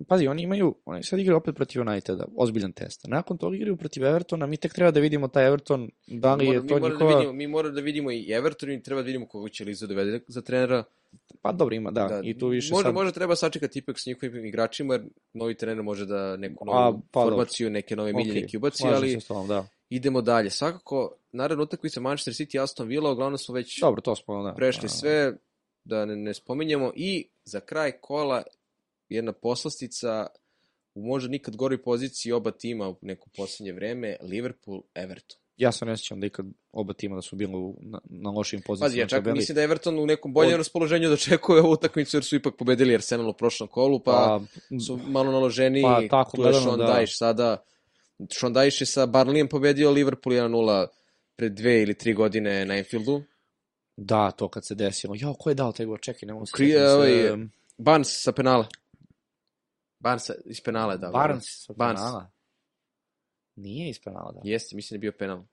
Pazi, 0.08 0.28
oni 0.28 0.44
imaju, 0.44 0.76
oni 0.86 1.04
sad 1.04 1.20
igraju 1.20 1.38
opet 1.38 1.56
protiv 1.56 1.82
Uniteda, 1.82 2.26
ozbiljan 2.38 2.72
test. 2.72 3.08
Nakon 3.08 3.38
toga 3.38 3.56
igraju 3.56 3.78
protiv 3.78 4.06
Evertona, 4.06 4.46
mi 4.46 4.58
tek 4.58 4.74
treba 4.74 4.92
da 4.92 5.00
vidimo 5.00 5.28
taj 5.28 5.48
Everton, 5.48 5.90
da 6.08 6.36
li 6.36 6.46
je 6.48 6.62
mi, 6.62 6.68
to 6.68 6.80
mora 6.80 6.88
da 6.88 6.94
njihova... 6.94 7.16
vidimo, 7.16 7.34
mi 7.34 7.48
moramo 7.48 7.76
da 7.76 7.82
vidimo 7.82 8.12
i 8.12 8.32
Everton 8.32 8.72
i 8.72 8.84
treba 8.84 9.02
da 9.02 9.06
vidimo 9.06 9.28
koga 9.28 9.50
će 9.50 9.66
Liza 9.66 9.88
dovede 9.88 10.20
za 10.28 10.42
trenera. 10.42 10.84
Pa 11.42 11.52
dobro 11.52 11.76
ima, 11.76 11.92
da, 11.92 12.22
i 12.24 12.38
tu 12.38 12.48
više 12.48 12.74
možda, 12.74 12.88
sad... 12.88 12.94
možda 12.94 13.12
treba 13.12 13.36
sačekati 13.36 13.80
ipak 13.80 14.00
s 14.00 14.06
njihovim 14.06 14.46
igračima, 14.46 14.94
jer 14.94 15.04
novi 15.34 15.56
trener 15.56 15.84
može 15.84 16.06
da 16.06 16.38
neku 16.38 16.66
A, 16.70 16.74
novu 16.74 17.02
pa 17.12 17.20
dobro. 17.20 17.36
formaciju, 17.36 17.70
neke 17.70 17.96
nove 17.96 18.14
miljenike 18.14 18.46
Okej, 18.46 18.58
ubaci, 18.58 18.84
ali 18.88 19.12
se 19.12 19.20
s 19.20 19.28
tobom, 19.28 19.48
da. 19.48 19.68
Idemo 19.90 20.22
dalje. 20.22 20.50
Svakako, 20.50 21.16
naravno 21.32 21.64
utakmica 21.64 22.00
Manchester 22.02 22.34
City 22.34 22.56
i 22.56 22.60
Aston 22.60 22.88
Villa, 22.88 23.12
uglavnom 23.12 23.38
smo 23.38 23.56
već 23.56 23.80
Dobro, 23.80 24.02
to 24.02 24.16
smo, 24.16 24.44
da. 24.44 24.54
prešli 24.54 24.86
A, 24.86 24.90
sve, 24.90 25.34
da 25.84 26.06
ne, 26.06 26.16
ne 26.16 26.34
spominjemo. 26.34 26.92
I 26.96 27.28
za 27.46 27.60
kraj 27.60 27.92
kola 27.92 28.44
jedna 29.10 29.34
poslastica 29.34 30.28
u 30.96 31.02
možda 31.08 31.30
nikad 31.30 31.56
goroj 31.56 31.82
poziciji 31.84 32.32
oba 32.32 32.52
tima 32.52 32.90
u 32.90 32.96
neko 33.02 33.30
posljednje 33.38 33.74
vreme, 33.74 34.18
Liverpool-Everton. 34.22 35.38
Ja 35.58 35.72
se 35.72 35.86
ne 35.86 35.98
sjećam 35.98 36.20
da 36.20 36.28
ikad 36.28 36.46
oba 36.72 36.94
tima 36.94 37.16
da 37.16 37.22
su 37.22 37.36
bili 37.36 37.56
u, 37.56 37.78
na, 37.82 38.00
na 38.06 38.30
lošim 38.30 38.62
pozicijama. 38.62 38.90
Pazi, 38.90 39.00
ja 39.00 39.08
čak 39.08 39.36
mislim 39.36 39.56
da 39.56 39.62
Everton 39.62 40.00
u 40.00 40.06
nekom 40.06 40.34
boljem 40.34 40.54
Od- 40.54 40.58
raspoloženju 40.58 41.10
dočekuje 41.10 41.62
ovu 41.62 41.72
utakmicu 41.72 42.18
jer 42.18 42.24
su 42.24 42.36
ipak 42.36 42.56
pobedili 42.58 42.96
Arsenal 42.96 43.30
u 43.30 43.34
prošlom 43.34 43.70
kolu, 43.70 44.00
pa, 44.00 44.12
Pa, 44.12 44.80
su 44.80 45.00
malo 45.08 45.32
naloženi, 45.32 45.82
Pa, 45.82 46.02
tako 46.10 46.38
tu 46.38 46.42
gledano, 46.42 46.78
da. 46.78 46.84
Dyche 46.84 47.18
sada, 47.18 47.58
Sean 48.32 48.54
Dyche 48.54 48.82
je 48.82 48.86
sa 48.86 49.06
Barlijem 49.06 49.48
pobedio 49.48 49.92
Liverpool 49.92 50.36
1-0 50.36 50.88
pred 51.36 51.54
dve 51.54 51.82
ili 51.82 51.94
tri 51.98 52.14
godine 52.14 52.66
na 52.66 52.74
Anfieldu. 52.74 53.24
Da, 53.98 54.32
to 54.32 54.48
kad 54.50 54.66
se 54.66 54.76
desilo. 54.76 55.16
Jo, 55.18 55.34
ko 55.34 55.50
je 55.50 55.56
dao 55.56 55.72
taj 55.72 55.86
gol? 55.86 55.98
Čekaj, 55.98 56.28
ne 56.28 56.34
mogu 56.34 56.46
se... 56.46 56.52
Kri- 56.58 56.78
ovaj, 56.96 57.28
em, 57.28 57.52
Barnes 57.78 58.24
sa 58.24 58.32
penala. 58.32 58.68
Barnes 60.00 60.30
iz 60.46 60.62
penala 60.62 60.94
je 60.94 60.98
dao. 60.98 61.12
Barnes 61.12 61.46
sa 61.66 61.74
Barnes. 61.74 62.00
penala. 62.02 62.32
Nije 63.56 63.90
iz 63.90 64.00
penala, 64.04 64.32
da. 64.32 64.42
Jeste, 64.44 64.76
mislim 64.76 64.96
da 64.96 64.98
je 64.98 65.12
bio 65.12 65.18
penal. 65.20 65.44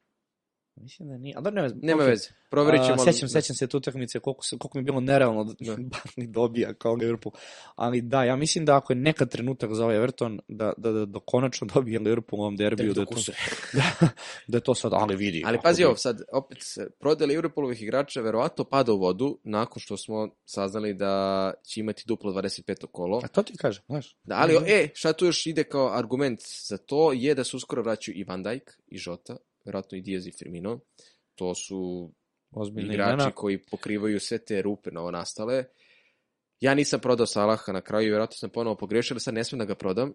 Mislim 0.76 1.08
da 1.08 1.18
nije. 1.18 1.34
A 1.36 1.40
da 1.40 1.50
ne, 1.50 1.70
Nema 1.82 2.02
okej. 2.02 2.10
veze. 2.10 2.28
Proverit 2.50 2.80
ćemo. 2.86 2.98
Sećam, 2.98 3.28
sećam 3.28 3.56
se 3.56 3.66
tu 3.66 3.76
utakmice 3.76 4.18
koliko, 4.18 4.44
se, 4.44 4.58
koliko 4.58 4.78
mi 4.78 4.80
je 4.80 4.84
bilo 4.84 5.00
nerealno 5.00 5.44
da 5.44 5.52
Da. 5.60 5.76
Barney 5.92 6.26
dobija 6.30 6.74
kao 6.74 6.94
Liverpool. 6.94 7.32
Ali 7.76 8.00
da, 8.00 8.24
ja 8.24 8.36
mislim 8.36 8.64
da 8.64 8.76
ako 8.76 8.92
je 8.92 8.96
nekad 8.96 9.30
trenutak 9.30 9.74
za 9.74 9.84
ovaj 9.84 9.96
Everton 9.96 10.40
da, 10.48 10.72
da, 10.76 10.92
da, 10.92 11.06
da 11.06 11.20
konačno 11.26 11.66
dobije 11.74 11.98
Liverpool 11.98 12.40
u 12.40 12.42
ovom 12.42 12.56
derbiju, 12.56 12.94
da, 12.94 13.00
je 13.00 13.06
to, 13.06 13.14
da, 13.78 14.08
da 14.46 14.56
je 14.56 14.62
to 14.62 14.74
sad, 14.74 14.92
ali 14.94 15.16
vidi. 15.16 15.42
Ali 15.46 15.58
pazi 15.62 15.84
ovo, 15.84 15.96
sad, 15.96 16.22
opet, 16.32 16.58
se- 16.60 16.90
prodaja 17.00 17.28
Liverpoolovih 17.28 17.82
igrača 17.82 18.20
verovatno 18.20 18.64
pada 18.64 18.92
u 18.92 18.98
vodu 18.98 19.38
nakon 19.44 19.80
što 19.80 19.96
smo 19.96 20.28
saznali 20.44 20.94
da 20.94 21.52
će 21.66 21.80
imati 21.80 22.04
duplo 22.06 22.32
25. 22.32 22.86
kolo. 22.92 23.20
A 23.24 23.28
to 23.28 23.42
ti 23.42 23.56
kažem, 23.56 23.82
znaš. 23.86 24.16
Da, 24.24 24.34
ali, 24.36 24.54
e, 24.66 24.88
šta 24.94 25.12
tu 25.12 25.26
još 25.26 25.46
ide 25.46 25.64
kao 25.64 25.92
argument 25.98 26.40
za 26.68 26.78
to 26.78 27.12
je 27.12 27.34
da 27.34 27.44
se 27.44 27.56
uskoro 27.56 27.82
vraćaju 27.82 28.16
i 28.18 28.24
Van 28.24 28.42
Dijk 28.42 28.70
i 28.86 28.98
Žota, 28.98 29.36
verovatno 29.66 29.98
i 29.98 30.00
Diaz 30.00 30.26
i 30.26 30.32
Firmino. 30.32 30.80
To 31.34 31.54
su 31.54 32.10
Ozbiljne 32.50 32.94
igrači 32.94 33.12
imena. 33.12 33.30
koji 33.30 33.58
pokrivaju 33.58 34.20
sve 34.20 34.38
te 34.38 34.62
rupe 34.62 34.90
novo 34.90 35.10
nastale. 35.10 35.64
Ja 36.60 36.74
nisam 36.74 37.00
prodao 37.00 37.26
Salaha 37.26 37.72
na 37.72 37.80
kraju 37.80 38.06
i 38.08 38.10
verovatno 38.10 38.34
sam 38.34 38.50
ponovo 38.50 38.76
pogrešio, 38.76 39.14
ali 39.14 39.20
sad 39.20 39.34
ne 39.34 39.44
smem 39.44 39.58
da 39.58 39.64
ga 39.64 39.74
prodam, 39.74 40.12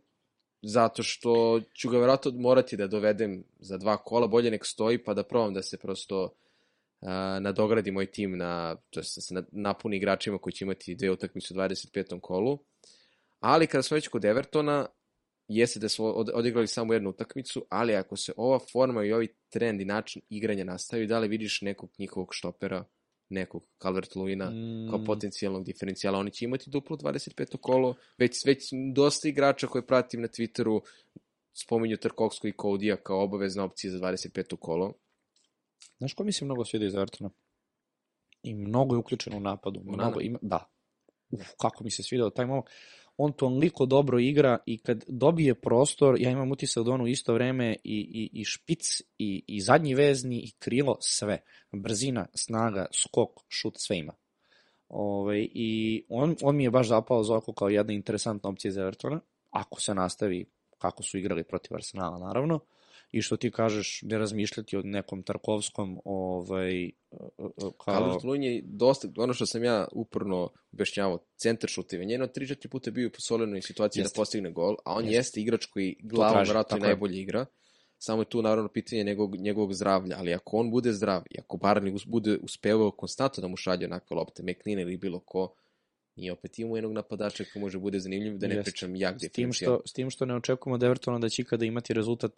zato 0.61 1.03
što 1.03 1.61
ću 1.73 1.89
ga 1.89 1.97
verovatno 1.97 2.31
morati 2.35 2.77
da 2.77 2.87
dovedem 2.87 3.43
za 3.59 3.77
dva 3.77 3.97
kola, 3.97 4.27
bolje 4.27 4.51
nek 4.51 4.65
stoji, 4.65 5.03
pa 5.03 5.13
da 5.13 5.23
probam 5.23 5.53
da 5.53 5.61
se 5.61 5.77
prosto 5.77 6.23
uh, 6.23 7.07
nadogradi 7.41 7.91
moj 7.91 8.05
tim 8.05 8.37
na, 8.37 8.75
to 8.89 8.99
jest 8.99 9.17
da 9.17 9.21
se 9.21 9.33
na- 9.33 9.43
napuni 9.51 9.97
igračima 9.97 10.37
koji 10.37 10.53
će 10.53 10.65
imati 10.65 10.95
dve 10.95 11.11
utakmice 11.11 11.53
u 11.53 11.57
25. 11.57 12.19
kolu. 12.21 12.59
Ali 13.39 13.67
kada 13.67 13.81
smo 13.81 13.95
već 13.95 14.07
kod 14.07 14.25
Evertona, 14.25 14.85
jeste 15.55 15.79
da 15.79 15.87
od- 15.99 16.31
odigrali 16.33 16.67
samo 16.67 16.93
jednu 16.93 17.09
utakmicu, 17.09 17.65
ali 17.69 17.95
ako 17.95 18.15
se 18.15 18.33
ova 18.37 18.59
forma 18.71 19.05
i 19.05 19.11
ovaj 19.13 19.27
trend 19.49 19.81
i 19.81 19.85
način 19.85 20.21
igranja 20.29 20.63
nastavi, 20.63 21.07
da 21.07 21.19
li 21.19 21.27
vidiš 21.27 21.61
nekog 21.61 21.89
njihovog 21.99 22.29
štopera, 22.31 22.85
nekog 23.29 23.63
Calvert 23.81 24.15
Luina, 24.15 24.45
kao 24.89 24.99
Mm, 24.99 25.05
potencijalnog 25.05 25.63
diferencijala, 25.65 26.19
oni 26.19 26.31
će 26.31 26.45
imati 26.45 26.69
duplo 26.69 26.97
25. 26.97 27.57
kolo, 27.57 27.95
već, 28.17 28.45
već 28.45 28.61
dosta 28.93 29.27
igrača 29.29 29.67
koje 29.67 29.87
pratim 29.87 30.21
na 30.21 30.27
Twitteru 30.27 30.81
spominju 31.53 31.97
Trkovsku 31.97 32.47
i 32.47 32.51
Kodija 32.51 32.97
kao 32.97 33.23
obavezna 33.23 33.63
opcija 33.63 33.91
za 33.91 33.99
25. 33.99 34.55
kolo. 34.59 34.93
Znaš 35.97 36.13
ko 36.13 36.23
mi 36.23 36.31
se 36.31 36.45
mnogo 36.45 36.65
svida 36.65 36.85
iz 36.85 36.95
Evertona? 36.95 37.29
I 38.43 38.53
mnogo 38.53 38.95
je 38.95 38.99
uključen 38.99 39.33
u 39.33 39.39
napadu. 39.39 39.81
Mnogo 39.85 40.21
ima, 40.21 40.39
da. 40.41 40.71
Uf, 41.31 41.47
kako 41.61 41.83
mi 41.83 41.91
se 41.91 42.03
svidao 42.03 42.29
taj 42.29 42.45
momak. 42.45 42.69
On 43.23 43.33
toliko 43.33 43.85
dobro 43.85 44.19
igra 44.19 44.57
i 44.65 44.77
kad 44.77 45.03
dobije 45.07 45.55
prostor, 45.55 46.21
ja 46.21 46.31
imam 46.31 46.51
utisak 46.51 46.83
da 46.83 46.91
on 46.91 47.01
u 47.01 47.07
isto 47.07 47.33
vreme 47.33 47.75
i, 47.83 48.29
i, 48.33 48.41
i 48.41 48.45
špic, 48.45 49.01
i, 49.17 49.43
i 49.47 49.61
zadnji 49.61 49.95
vezni, 49.95 50.37
i 50.37 50.51
krilo, 50.59 50.97
sve. 50.99 51.43
Brzina, 51.71 52.25
snaga, 52.33 52.85
skok, 52.93 53.29
šut, 53.49 53.73
sve 53.77 53.97
ima. 53.97 54.13
Ove, 54.87 55.39
I 55.43 56.05
on, 56.09 56.35
on 56.41 56.55
mi 56.55 56.63
je 56.63 56.71
baš 56.71 56.87
zapao 56.87 57.23
za 57.23 57.35
oko 57.35 57.53
kao 57.53 57.69
jedna 57.69 57.93
interesantna 57.93 58.49
opcija 58.49 58.71
za 58.71 58.81
Evertona, 58.81 59.19
ako 59.49 59.81
se 59.81 59.93
nastavi 59.93 60.45
kako 60.77 61.03
su 61.03 61.17
igrali 61.17 61.43
protiv 61.43 61.75
Arsenala, 61.75 62.19
naravno 62.19 62.59
i 63.11 63.21
što 63.21 63.37
ti 63.37 63.51
kažeš, 63.51 64.01
ne 64.01 64.17
razmišljati 64.17 64.77
o 64.77 64.81
nekom 64.83 65.23
Tarkovskom, 65.23 65.99
ovaj, 66.05 66.85
e, 66.85 66.89
e, 66.89 66.91
kao... 67.57 67.95
Calvert 67.95 68.23
Lewin 68.23 68.41
je 68.41 68.61
dosta, 68.65 69.07
ono 69.17 69.33
što 69.33 69.45
sam 69.45 69.63
ja 69.63 69.87
uporno 69.91 70.49
objašnjavao, 70.73 71.19
centar 71.35 71.69
šutive. 71.69 72.05
Njeno 72.05 72.27
3-4 72.27 72.67
puta 72.67 72.89
je 72.89 72.91
bio 72.91 73.07
u 73.07 73.11
posolenoj 73.11 73.61
situaciji 73.61 74.01
Jeste. 74.01 74.13
da 74.13 74.21
postigne 74.21 74.51
gol, 74.51 74.75
a 74.85 74.93
on 74.93 75.03
Jeste. 75.03 75.15
jeste 75.15 75.41
igrač 75.41 75.65
koji 75.65 75.95
glavom 76.03 76.43
i 76.43 76.47
tako 76.47 76.75
je. 76.75 76.81
najbolje 76.81 77.21
igra. 77.21 77.45
Samo 77.97 78.21
je 78.21 78.29
tu 78.29 78.41
naravno 78.41 78.69
pitanje 78.69 79.03
njegovog, 79.03 79.35
njegovog 79.35 79.73
zdravlja, 79.73 80.15
ali 80.19 80.33
ako 80.33 80.57
on 80.57 80.71
bude 80.71 80.93
zdrav 80.93 81.23
i 81.31 81.39
ako 81.39 81.57
Barney 81.57 81.93
us- 81.93 82.07
bude 82.07 82.37
uspevao 82.41 82.91
konstantno 82.91 83.41
da 83.41 83.47
mu 83.47 83.57
šalje 83.57 83.85
onakve 83.85 84.15
lopte, 84.15 84.43
McNeil 84.43 84.79
ili 84.79 84.97
bilo 84.97 85.19
ko, 85.19 85.55
i 86.15 86.31
opet 86.31 86.59
imamo 86.59 86.77
jednog 86.77 86.93
napadača 86.93 87.43
koji 87.53 87.61
može 87.61 87.79
bude 87.79 87.99
zanimljiv, 87.99 88.37
da 88.37 88.47
ne 88.47 88.55
Jeste. 88.55 88.71
pričam 88.71 88.95
jak 88.95 89.15
s 89.19 89.29
tim, 89.31 89.53
što, 89.53 89.81
s 89.85 89.93
tim 89.93 90.09
što 90.09 90.25
ne 90.25 90.35
očekujemo 90.35 90.75
od 90.75 90.83
Evertona 90.83 91.19
da 91.19 91.29
će 91.29 91.41
ikada 91.41 91.65
imati 91.65 91.93
rezultat 91.93 92.31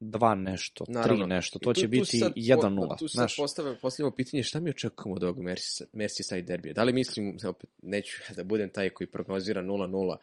dva 0.00 0.34
nešto, 0.34 0.84
Naravno. 0.88 1.16
tri 1.16 1.26
nešto, 1.26 1.58
to 1.58 1.64
tu- 1.64 1.74
će 1.74 1.86
tu 1.86 1.88
biti 1.88 2.18
sad 2.18 2.28
po- 2.28 2.40
1-0, 2.40 2.98
Tu 2.98 3.08
se 3.08 3.12
sad 3.12 3.18
znaš. 3.18 3.36
postavljamo, 3.36 3.78
postavljamo 3.78 4.10
pitanje 4.12 4.42
šta 4.42 4.60
mi 4.60 4.70
očekujemo 4.70 5.16
od 5.16 5.22
ovog 5.22 5.38
Mersi- 5.38 5.84
Merseyside 5.92 6.42
derbija. 6.42 6.74
Da 6.74 6.82
li 6.82 6.92
mislim, 6.92 7.38
opet, 7.44 7.70
neću 7.82 8.16
da 8.30 8.44
budem 8.44 8.70
taj 8.70 8.90
koji 8.90 9.06
prognozira 9.06 9.62
0-0, 9.62 10.16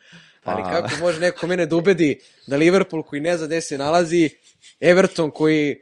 ali 0.43 0.63
Pa- 0.63 0.69
kako 0.71 0.97
može 0.97 1.19
neko 1.19 1.47
mene 1.47 1.65
da 1.65 1.75
ubedi 1.75 2.19
da 2.47 2.57
Liverpool 2.57 3.03
koji 3.03 3.21
ne 3.21 3.37
zna 3.37 3.47
gde 3.47 3.61
se 3.61 3.77
nalazi, 3.77 4.29
Everton 4.79 5.31
koji 5.31 5.79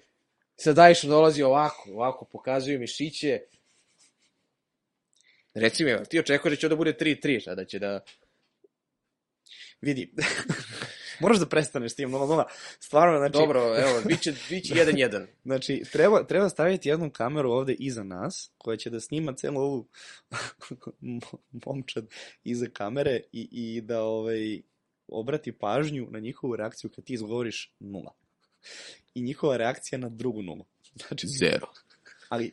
sa 0.56 0.74
Dajšom 0.74 1.10
dolazi 1.10 1.44
ovako, 1.44 1.90
ovako 1.90 2.26
pokazuju 2.26 2.80
mišiće, 2.80 3.40
Reci 5.54 5.84
mi, 5.84 5.92
ti 6.10 6.20
očekuješ 6.20 6.52
da 6.52 6.62
će 6.62 6.70
da 6.70 6.76
bude 6.76 6.94
3-3, 6.94 7.40
šta 7.40 7.56
da 7.56 7.66
će 7.66 7.80
da... 7.80 8.00
Vidi, 9.82 10.12
moraš 11.22 11.40
da 11.40 11.46
prestaneš 11.46 11.92
s 11.92 11.96
tim 11.96 12.12
0-0, 12.12 12.44
stvarno, 12.80 13.18
znači, 13.18 13.34
Dobro, 13.34 13.62
evo, 13.78 14.02
bit 14.08 14.22
će, 14.22 14.34
bit 14.50 14.66
će 14.66 14.74
1-1. 14.74 15.26
Znači, 15.44 15.84
treba, 15.92 16.24
treba 16.24 16.50
staviti 16.50 16.90
jednu 16.90 17.10
kameru 17.10 17.52
ovde 17.52 17.74
iza 17.74 18.04
nas, 18.04 18.52
koja 18.58 18.78
će 18.78 18.90
da 18.90 19.00
snima 19.00 19.34
celu 19.34 19.62
ovu 19.62 19.88
momčad 21.66 22.06
iza 22.44 22.66
kamere 22.74 23.20
i, 23.32 23.50
i 23.52 23.82
da 23.82 24.04
ovaj, 24.04 24.62
obrati 25.08 25.52
pažnju 25.52 26.08
na 26.12 26.20
njihovu 26.20 26.56
reakciju 26.56 26.90
kad 26.96 27.06
ti 27.06 27.14
izgovoriš 27.14 27.74
nula. 27.80 28.14
I 29.14 29.22
njihova 29.22 29.58
reakcija 29.58 30.00
na 30.00 30.10
drugu 30.10 30.42
nulu. 30.42 30.66
Znači, 31.08 31.28
Zero. 31.28 31.68
Ali 32.32 32.52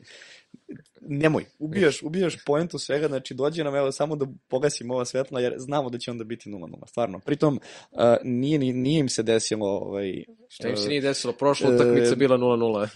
nemoj, 1.00 1.44
ubijaš, 1.58 2.02
ubijaš 2.02 2.36
poentu 2.46 2.78
svega, 2.78 3.08
znači 3.08 3.34
dođe 3.34 3.64
nam 3.64 3.74
evo 3.76 3.92
samo 3.92 4.16
da 4.16 4.26
pogasimo 4.48 4.94
ova 4.94 5.04
svetla 5.04 5.40
jer 5.40 5.54
znamo 5.58 5.90
da 5.90 5.98
će 5.98 6.10
onda 6.10 6.24
biti 6.24 6.50
0-0, 6.50 6.86
stvarno. 6.86 7.18
Pritom, 7.18 7.60
uh, 7.90 8.00
nije, 8.24 8.58
ni- 8.58 8.72
nije 8.72 9.00
im 9.00 9.08
se 9.08 9.22
desilo 9.22 9.66
ovaj, 9.68 10.24
Šta 10.48 10.68
im 10.68 10.76
se 10.76 10.82
uh, 10.82 10.88
nije 10.88 11.00
desilo? 11.00 11.32
Prošla 11.32 11.70
e, 11.70 11.74
utakmica 11.74 12.14
bila 12.14 12.38
0-0. 12.38 12.88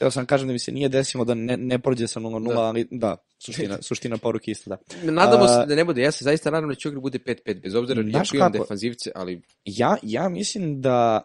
Evo 0.00 0.10
sam 0.10 0.26
kažem 0.26 0.46
da 0.48 0.52
mi 0.52 0.58
se 0.58 0.72
nije 0.72 0.88
desilo 0.88 1.24
da 1.24 1.34
ne, 1.34 1.56
ne 1.56 1.78
prođe 1.78 2.06
sa 2.08 2.20
0-0, 2.20 2.54
Da. 2.54 2.60
ali 2.60 2.88
da, 2.90 3.16
suština, 3.38 3.78
suština 3.88 4.18
poruke 4.18 4.50
isto 4.50 4.70
da. 4.70 4.76
Nadamo 5.12 5.48
se 5.48 5.66
da 5.66 5.74
ne 5.74 5.84
bude, 5.84 6.02
ja 6.02 6.12
se 6.12 6.24
zaista 6.24 6.50
nadam 6.50 6.68
da 6.68 6.74
će 6.74 6.88
igra 6.88 7.00
bude 7.00 7.18
5-5, 7.18 7.60
bez 7.62 7.74
obzira 7.74 8.02
jako 8.06 8.36
imam 8.36 8.52
defanzivce, 8.52 9.10
ali 9.14 9.42
Ja, 9.64 9.96
ja 10.02 10.28
mislim 10.28 10.80
da 10.80 11.22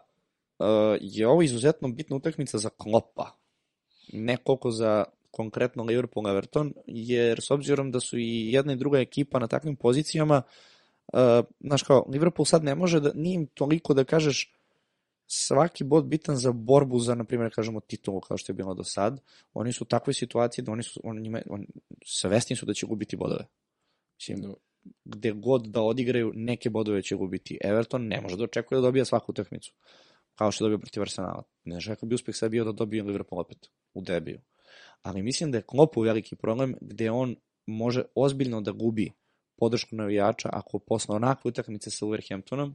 uh, 0.60 0.66
je 1.02 1.28
ovo 1.28 1.42
izuzetno 1.42 1.88
bitna 1.88 2.16
utakmica 2.16 2.58
za 2.58 2.70
Klopa. 2.70 3.32
Ne 4.14 4.38
koliko 4.38 4.72
za 4.72 5.04
konkretno 5.32 5.84
Liverpool 5.84 6.30
Everton, 6.30 6.74
jer 6.88 7.40
s 7.42 7.52
obzirom 7.52 7.92
da 7.92 8.00
su 8.00 8.18
i 8.18 8.52
jedna 8.52 8.74
i 8.74 8.76
druga 8.76 9.00
ekipa 9.00 9.40
na 9.40 9.48
takvim 9.48 9.76
pozicijama, 9.76 10.42
uh, 11.14 11.20
znaš 11.60 11.84
kao, 11.84 12.06
Liverpool 12.10 12.46
sad 12.46 12.64
ne 12.64 12.76
može 12.76 13.00
da, 13.00 13.12
nije 13.16 13.36
im 13.36 13.48
toliko 13.48 13.94
da 13.94 14.04
kažeš 14.04 14.54
svaki 15.28 15.84
bod 15.84 16.06
bitan 16.06 16.36
za 16.36 16.52
borbu 16.52 17.00
za, 17.00 17.16
na 17.16 17.24
primjer, 17.24 17.52
kažemo, 17.56 17.80
titulu, 17.80 18.22
kao 18.22 18.38
što 18.38 18.52
je 18.52 18.56
bilo 18.56 18.74
do 18.74 18.84
sad. 18.84 19.22
Oni 19.54 19.74
su 19.74 19.84
u 19.84 19.88
takvoj 19.88 20.14
situaciji 20.14 20.66
da 20.66 20.72
oni 20.72 20.84
su, 20.84 21.02
oni, 21.04 21.22
njima, 21.22 21.42
oni, 21.50 21.68
svesni 22.06 22.56
su 22.56 22.66
da 22.66 22.74
će 22.74 22.86
gubiti 22.86 23.18
bodove. 23.18 23.46
Mislim, 24.16 24.42
Da. 24.42 24.54
gde 25.06 25.32
god 25.32 25.68
da 25.68 25.82
odigraju, 25.82 26.32
neke 26.36 26.70
bodove 26.70 27.02
će 27.02 27.16
gubiti. 27.16 27.58
Everton 27.64 28.08
ne 28.08 28.22
može 28.22 28.38
da 28.38 28.44
očekuje 28.44 28.78
da 28.78 28.82
dobija 28.82 29.06
svaku 29.06 29.32
utakmicu. 29.32 29.74
Kao 30.38 30.52
što 30.52 30.64
je 30.64 30.66
dobio 30.66 30.78
protiv 30.78 31.02
Arsenala. 31.02 31.44
Ne 31.64 31.80
kako 31.86 32.06
bi 32.06 32.16
uspeh 32.16 32.36
sad 32.36 32.52
bio 32.52 32.64
da 32.64 32.72
dobije 32.72 33.04
Liverpool 33.04 33.42
opet 33.42 33.70
u 33.94 34.02
debiju. 34.02 34.40
Ali 35.02 35.24
mislim 35.24 35.52
da 35.52 35.58
je 35.58 35.62
Klopu 35.62 36.02
veliki 36.02 36.36
problem 36.36 36.76
gde 36.82 37.12
on 37.12 37.36
može 37.66 38.04
ozbiljno 38.16 38.62
da 38.62 38.72
gubi 38.72 39.12
podršku 39.58 39.96
navijača 39.96 40.50
ako 40.54 40.80
posle 40.80 41.16
onakve 41.16 41.50
utakmice 41.50 41.92
sa 41.92 42.06
Wolverhamptonom 42.06 42.74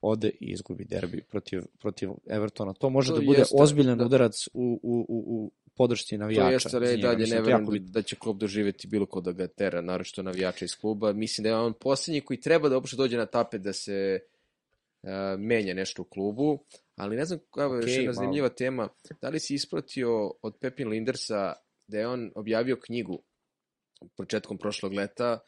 ode 0.00 0.28
i 0.28 0.46
izgubi 0.52 0.84
derbi 0.84 1.22
protiv, 1.22 1.62
protiv 1.78 2.10
Evertona. 2.26 2.72
To 2.72 2.90
može 2.90 3.12
To 3.12 3.18
da 3.18 3.24
bude 3.24 3.38
jeste, 3.38 3.56
ozbiljan 3.58 3.98
da. 3.98 4.04
udarac 4.04 4.46
u, 4.46 4.80
u, 4.82 5.06
u, 5.08 5.24
u 5.26 5.52
podršci 5.74 6.18
navijača. 6.18 6.46
to 6.46 6.52
jeste, 6.52 6.76
ali 6.76 6.86
za 6.86 6.92
ja 6.92 6.94
i 6.94 6.96
njega. 6.96 7.08
dalje 7.08 7.20
Mislim, 7.20 7.38
ne 7.38 7.44
to 7.44 7.50
verujem 7.50 7.84
da, 7.84 7.90
da 7.90 8.02
će 8.02 8.16
klub 8.16 8.38
doživjeti 8.38 8.88
bilo 8.88 9.06
ko 9.06 9.20
da 9.20 9.32
ga 9.32 9.46
tera, 9.46 9.80
naročito 9.80 10.22
navijača 10.22 10.64
iz 10.64 10.76
kluba. 10.76 11.12
Mislim 11.12 11.42
da 11.42 11.48
je 11.48 11.56
on 11.56 11.72
posljednji 11.72 12.20
koji 12.20 12.40
treba 12.40 12.68
da 12.68 12.74
uopšte 12.74 12.96
dođe 12.96 13.16
na 13.16 13.26
tapet 13.26 13.62
da 13.62 13.72
se 13.72 14.20
menja 15.38 15.74
nešto 15.74 16.02
u 16.02 16.04
klubu, 16.04 16.64
ali 16.96 17.16
ne 17.16 17.24
znam, 17.24 17.40
evo, 17.58 17.74
još 17.74 17.84
Okej, 17.84 17.94
jedna 17.94 18.06
malo. 18.06 18.14
zanimljiva 18.14 18.48
tema, 18.48 18.88
da 19.20 19.28
li 19.28 19.40
si 19.40 19.54
ispratio 19.54 20.32
od 20.42 20.58
Pepin 20.60 20.88
Lindersa 20.88 21.52
da 21.86 21.98
je 21.98 22.08
on 22.08 22.32
objavio 22.34 22.80
knjigu 22.86 23.22
početkom 24.16 24.58
prošlog 24.58 24.92
leta 24.92 25.38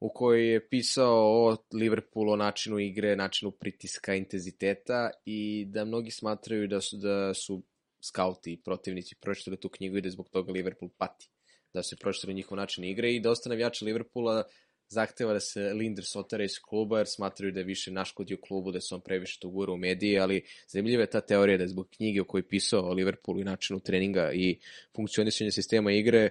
u 0.00 0.12
kojoj 0.14 0.52
je 0.52 0.68
pisao 0.68 1.48
o 1.48 1.56
Liverpoolu, 1.74 2.32
o 2.32 2.36
načinu 2.36 2.78
igre, 2.78 3.16
načinu 3.16 3.50
pritiska, 3.50 4.14
intenziteta 4.14 5.10
i 5.24 5.64
da 5.68 5.84
mnogi 5.84 6.10
smatraju 6.10 6.68
da 6.68 6.80
su, 6.80 6.96
da 6.96 7.34
su 7.34 7.62
skauti 8.00 8.52
i 8.52 8.62
protivnici 8.62 9.16
pročitali 9.20 9.60
tu 9.60 9.68
knjigu 9.68 9.96
i 9.96 10.00
da 10.00 10.10
zbog 10.10 10.28
toga 10.28 10.52
Liverpool 10.52 10.90
pati. 10.98 11.30
Da 11.74 11.82
su 11.82 11.96
pročitali 11.96 12.34
njihov 12.34 12.56
način 12.56 12.84
igre 12.84 13.14
i 13.14 13.20
dosta 13.20 13.48
navijača 13.48 13.84
Liverpoola 13.84 14.44
zahteva 14.88 15.32
da 15.32 15.40
se 15.40 15.60
Linders 15.60 16.16
otara 16.16 16.44
iz 16.44 16.58
kluba 16.58 16.98
jer 16.98 17.06
smatraju 17.06 17.52
da 17.52 17.60
je 17.60 17.64
više 17.64 17.90
naškodio 17.90 18.36
klubu, 18.36 18.72
da 18.72 18.80
se 18.80 18.94
on 18.94 19.00
previše 19.00 19.38
to 19.40 19.48
gura 19.48 19.72
u 19.72 19.76
mediji, 19.76 20.18
ali 20.18 20.44
zanimljiva 20.68 21.02
je 21.02 21.10
ta 21.10 21.20
teorija 21.20 21.56
da 21.56 21.64
je 21.64 21.68
zbog 21.68 21.88
knjige 21.96 22.20
o 22.20 22.24
kojoj 22.24 22.48
pisao 22.48 22.82
o 22.82 22.92
Liverpoolu 22.92 23.40
i 23.40 23.44
načinu 23.44 23.80
treninga 23.80 24.32
i 24.32 24.58
funkcionisanja 24.96 25.50
sistema 25.50 25.92
igre, 25.92 26.28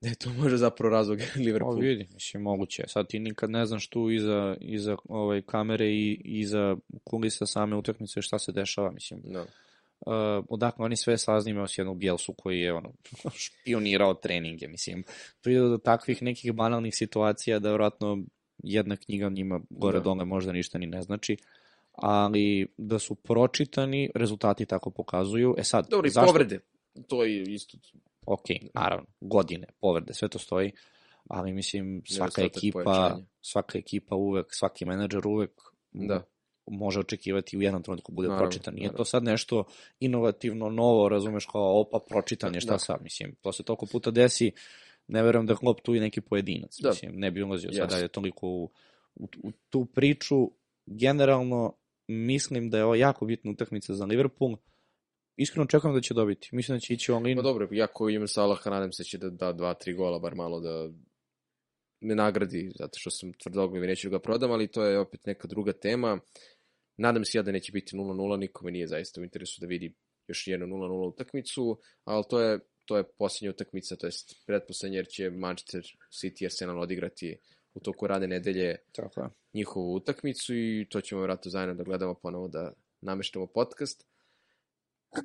da 0.00 0.08
je 0.08 0.14
to 0.14 0.32
možda 0.32 0.58
zapravo 0.58 0.94
razlog 0.94 1.18
Liverpoolu. 1.46 1.76
Pa 1.76 1.84
vidi, 1.86 2.08
mislim, 2.14 2.42
moguće. 2.42 2.84
Sad 2.88 3.08
ti 3.08 3.18
nikad 3.18 3.50
ne 3.50 3.66
znaš 3.66 3.88
tu 3.88 4.10
iza, 4.10 4.56
iza 4.60 4.96
ovaj, 5.08 5.42
kamere 5.42 5.90
i 5.90 6.20
iza 6.24 6.76
kulisa 7.04 7.46
same 7.46 7.76
utakmice 7.76 8.22
šta 8.22 8.38
se 8.38 8.52
dešava, 8.52 8.90
mislim. 8.90 9.20
Da. 9.24 9.46
Uh, 10.06 10.12
odakle 10.48 10.84
oni 10.84 10.96
sve 10.96 11.18
saznime 11.18 11.68
s 11.68 11.78
jednog 11.78 11.98
Bielsu 11.98 12.32
koji 12.32 12.60
je 12.60 12.72
ono, 12.72 12.92
špionirao 13.34 14.14
treninge, 14.14 14.68
mislim. 14.68 15.04
Pride 15.42 15.60
do 15.60 15.78
takvih 15.78 16.22
nekih 16.22 16.52
banalnih 16.52 16.92
situacija 16.96 17.58
da 17.58 17.68
vjerojatno 17.68 18.18
jedna 18.58 18.96
knjiga 18.96 19.28
njima 19.28 19.60
gore 19.70 19.98
Da. 19.98 20.04
dole 20.04 20.24
možda 20.24 20.52
ništa 20.52 20.78
ni 20.78 20.86
ne 20.86 21.02
znači, 21.02 21.36
ali 21.92 22.66
da 22.76 22.98
su 22.98 23.14
pročitani, 23.14 24.10
rezultati 24.14 24.66
tako 24.66 24.90
pokazuju. 24.90 25.54
E 25.58 25.64
sad, 25.64 25.88
Dobro, 25.90 26.06
i 26.06 26.10
zašto- 26.10 26.26
povrede. 26.26 26.58
To 27.08 27.24
je 27.24 27.42
isto. 27.42 27.78
ok, 28.26 28.44
naravno, 28.74 29.06
godine, 29.20 29.66
povrede, 29.80 30.14
sve 30.14 30.28
to 30.28 30.38
stoji, 30.38 30.72
ali 31.28 31.52
mislim 31.52 32.02
svaka 32.06 32.42
ekipa, 32.42 32.82
pojačanja. 32.84 33.24
svaka 33.42 33.78
ekipa 33.78 34.14
uvek, 34.16 34.46
svaki 34.50 34.84
menadžer 34.84 35.26
uvek 35.26 35.50
Da. 35.92 36.22
Može 36.66 37.00
očekivati 37.00 37.58
u 37.58 37.62
jednom 37.62 37.82
trenutku 37.82 38.12
bude 38.12 38.28
Naravno, 38.28 38.44
pročitan. 38.50 38.74
Nije 38.74 38.82
naravno. 38.86 38.96
to 38.96 39.04
sad 39.04 39.22
nešto 39.24 39.64
inovativno, 40.00 40.70
novo, 40.70 41.08
razumeš, 41.08 41.46
kao 41.46 41.80
opa, 41.80 41.98
pročitan 42.08 42.54
je, 42.54 42.60
šta 42.60 42.72
Da. 42.72 42.78
sad, 42.78 43.02
mislim, 43.02 43.34
to 43.40 43.52
se 43.52 43.62
toliko 43.62 43.86
puta 43.86 44.10
desi, 44.10 44.52
ne 45.08 45.22
verujem 45.22 45.46
da 45.46 45.54
Klopp 45.56 45.80
tu 45.80 45.94
i 45.94 46.00
neki 46.00 46.20
pojedinac, 46.20 46.78
Da. 46.80 46.88
mislim, 46.88 47.12
ne 47.14 47.30
bi 47.30 47.42
ulazio 47.42 47.72
sad 47.72 47.78
Jasno. 47.78 47.96
dalje 47.96 48.08
toliko 48.08 48.48
u, 48.48 48.70
u, 49.14 49.28
u 49.42 49.52
tu 49.70 49.84
priču, 49.84 50.50
generalno 50.86 51.74
mislim 52.08 52.70
da 52.70 52.78
je 52.78 52.84
ovo 52.84 52.94
jako 52.94 53.26
bitna 53.26 53.50
utakmica 53.50 53.94
za 53.94 54.04
Liverpool, 54.04 54.56
iskreno 55.36 55.64
očekujem 55.64 55.94
da 55.94 56.00
će 56.00 56.14
dobiti, 56.14 56.48
mislim 56.52 56.76
da 56.76 56.80
će 56.80 56.94
ići 56.94 57.12
on 57.12 57.26
in, 57.26 57.36
Pa 57.36 57.42
dobro, 57.42 57.68
jako 57.70 58.08
ime 58.08 58.28
Salaha, 58.28 58.70
nadam 58.70 58.92
se 58.92 59.00
da 59.02 59.04
će 59.04 59.18
da 59.18 59.30
da 59.30 59.52
dva, 59.52 59.74
tri 59.74 59.92
gola, 59.94 60.18
bar 60.18 60.34
malo 60.34 60.60
da 60.60 60.90
me 62.02 62.14
nagradi, 62.14 62.72
zato 62.78 62.98
što 62.98 63.10
sam 63.10 63.32
tvrdoglav 63.32 63.84
i 63.84 63.86
neću 63.86 64.08
da 64.08 64.16
ga 64.16 64.22
prodam, 64.22 64.50
ali 64.50 64.70
to 64.70 64.84
je 64.84 64.98
opet 64.98 65.26
neka 65.26 65.48
druga 65.48 65.72
tema. 65.72 66.20
Nadam 66.96 67.24
se 67.24 67.38
ja 67.38 67.42
da 67.42 67.52
neće 67.52 67.72
biti 67.72 67.96
0-0, 67.96 68.38
nikome 68.38 68.70
nije 68.72 68.86
zaista 68.86 69.20
u 69.20 69.24
interesu 69.24 69.60
da 69.60 69.66
vidi 69.66 69.94
još 70.28 70.46
jednu 70.46 70.66
0-0 70.66 71.08
utakmicu, 71.08 71.80
ali 72.04 72.24
to 72.30 72.40
je, 72.40 72.58
to 72.84 72.96
je 72.96 73.04
posljednja 73.18 73.50
utakmica, 73.50 73.96
to 73.96 74.06
je 74.06 74.12
pretposlednja 74.46 74.98
jer 74.98 75.06
će 75.06 75.30
Manchester 75.30 75.82
City 76.10 76.42
i 76.42 76.46
Arsenal 76.46 76.80
odigrati 76.80 77.36
u 77.74 77.80
toku 77.80 78.06
rade 78.06 78.26
nedelje 78.26 78.76
tako 78.92 79.30
njihovu 79.54 79.94
utakmicu 79.94 80.54
i 80.54 80.86
to 80.90 81.00
ćemo 81.00 81.20
vjerojatno 81.20 81.50
zajedno 81.50 81.74
da 81.74 81.82
gledamo 81.82 82.14
ponovo 82.14 82.48
da 82.48 82.72
nameštamo 83.00 83.46
podcast. 83.46 84.11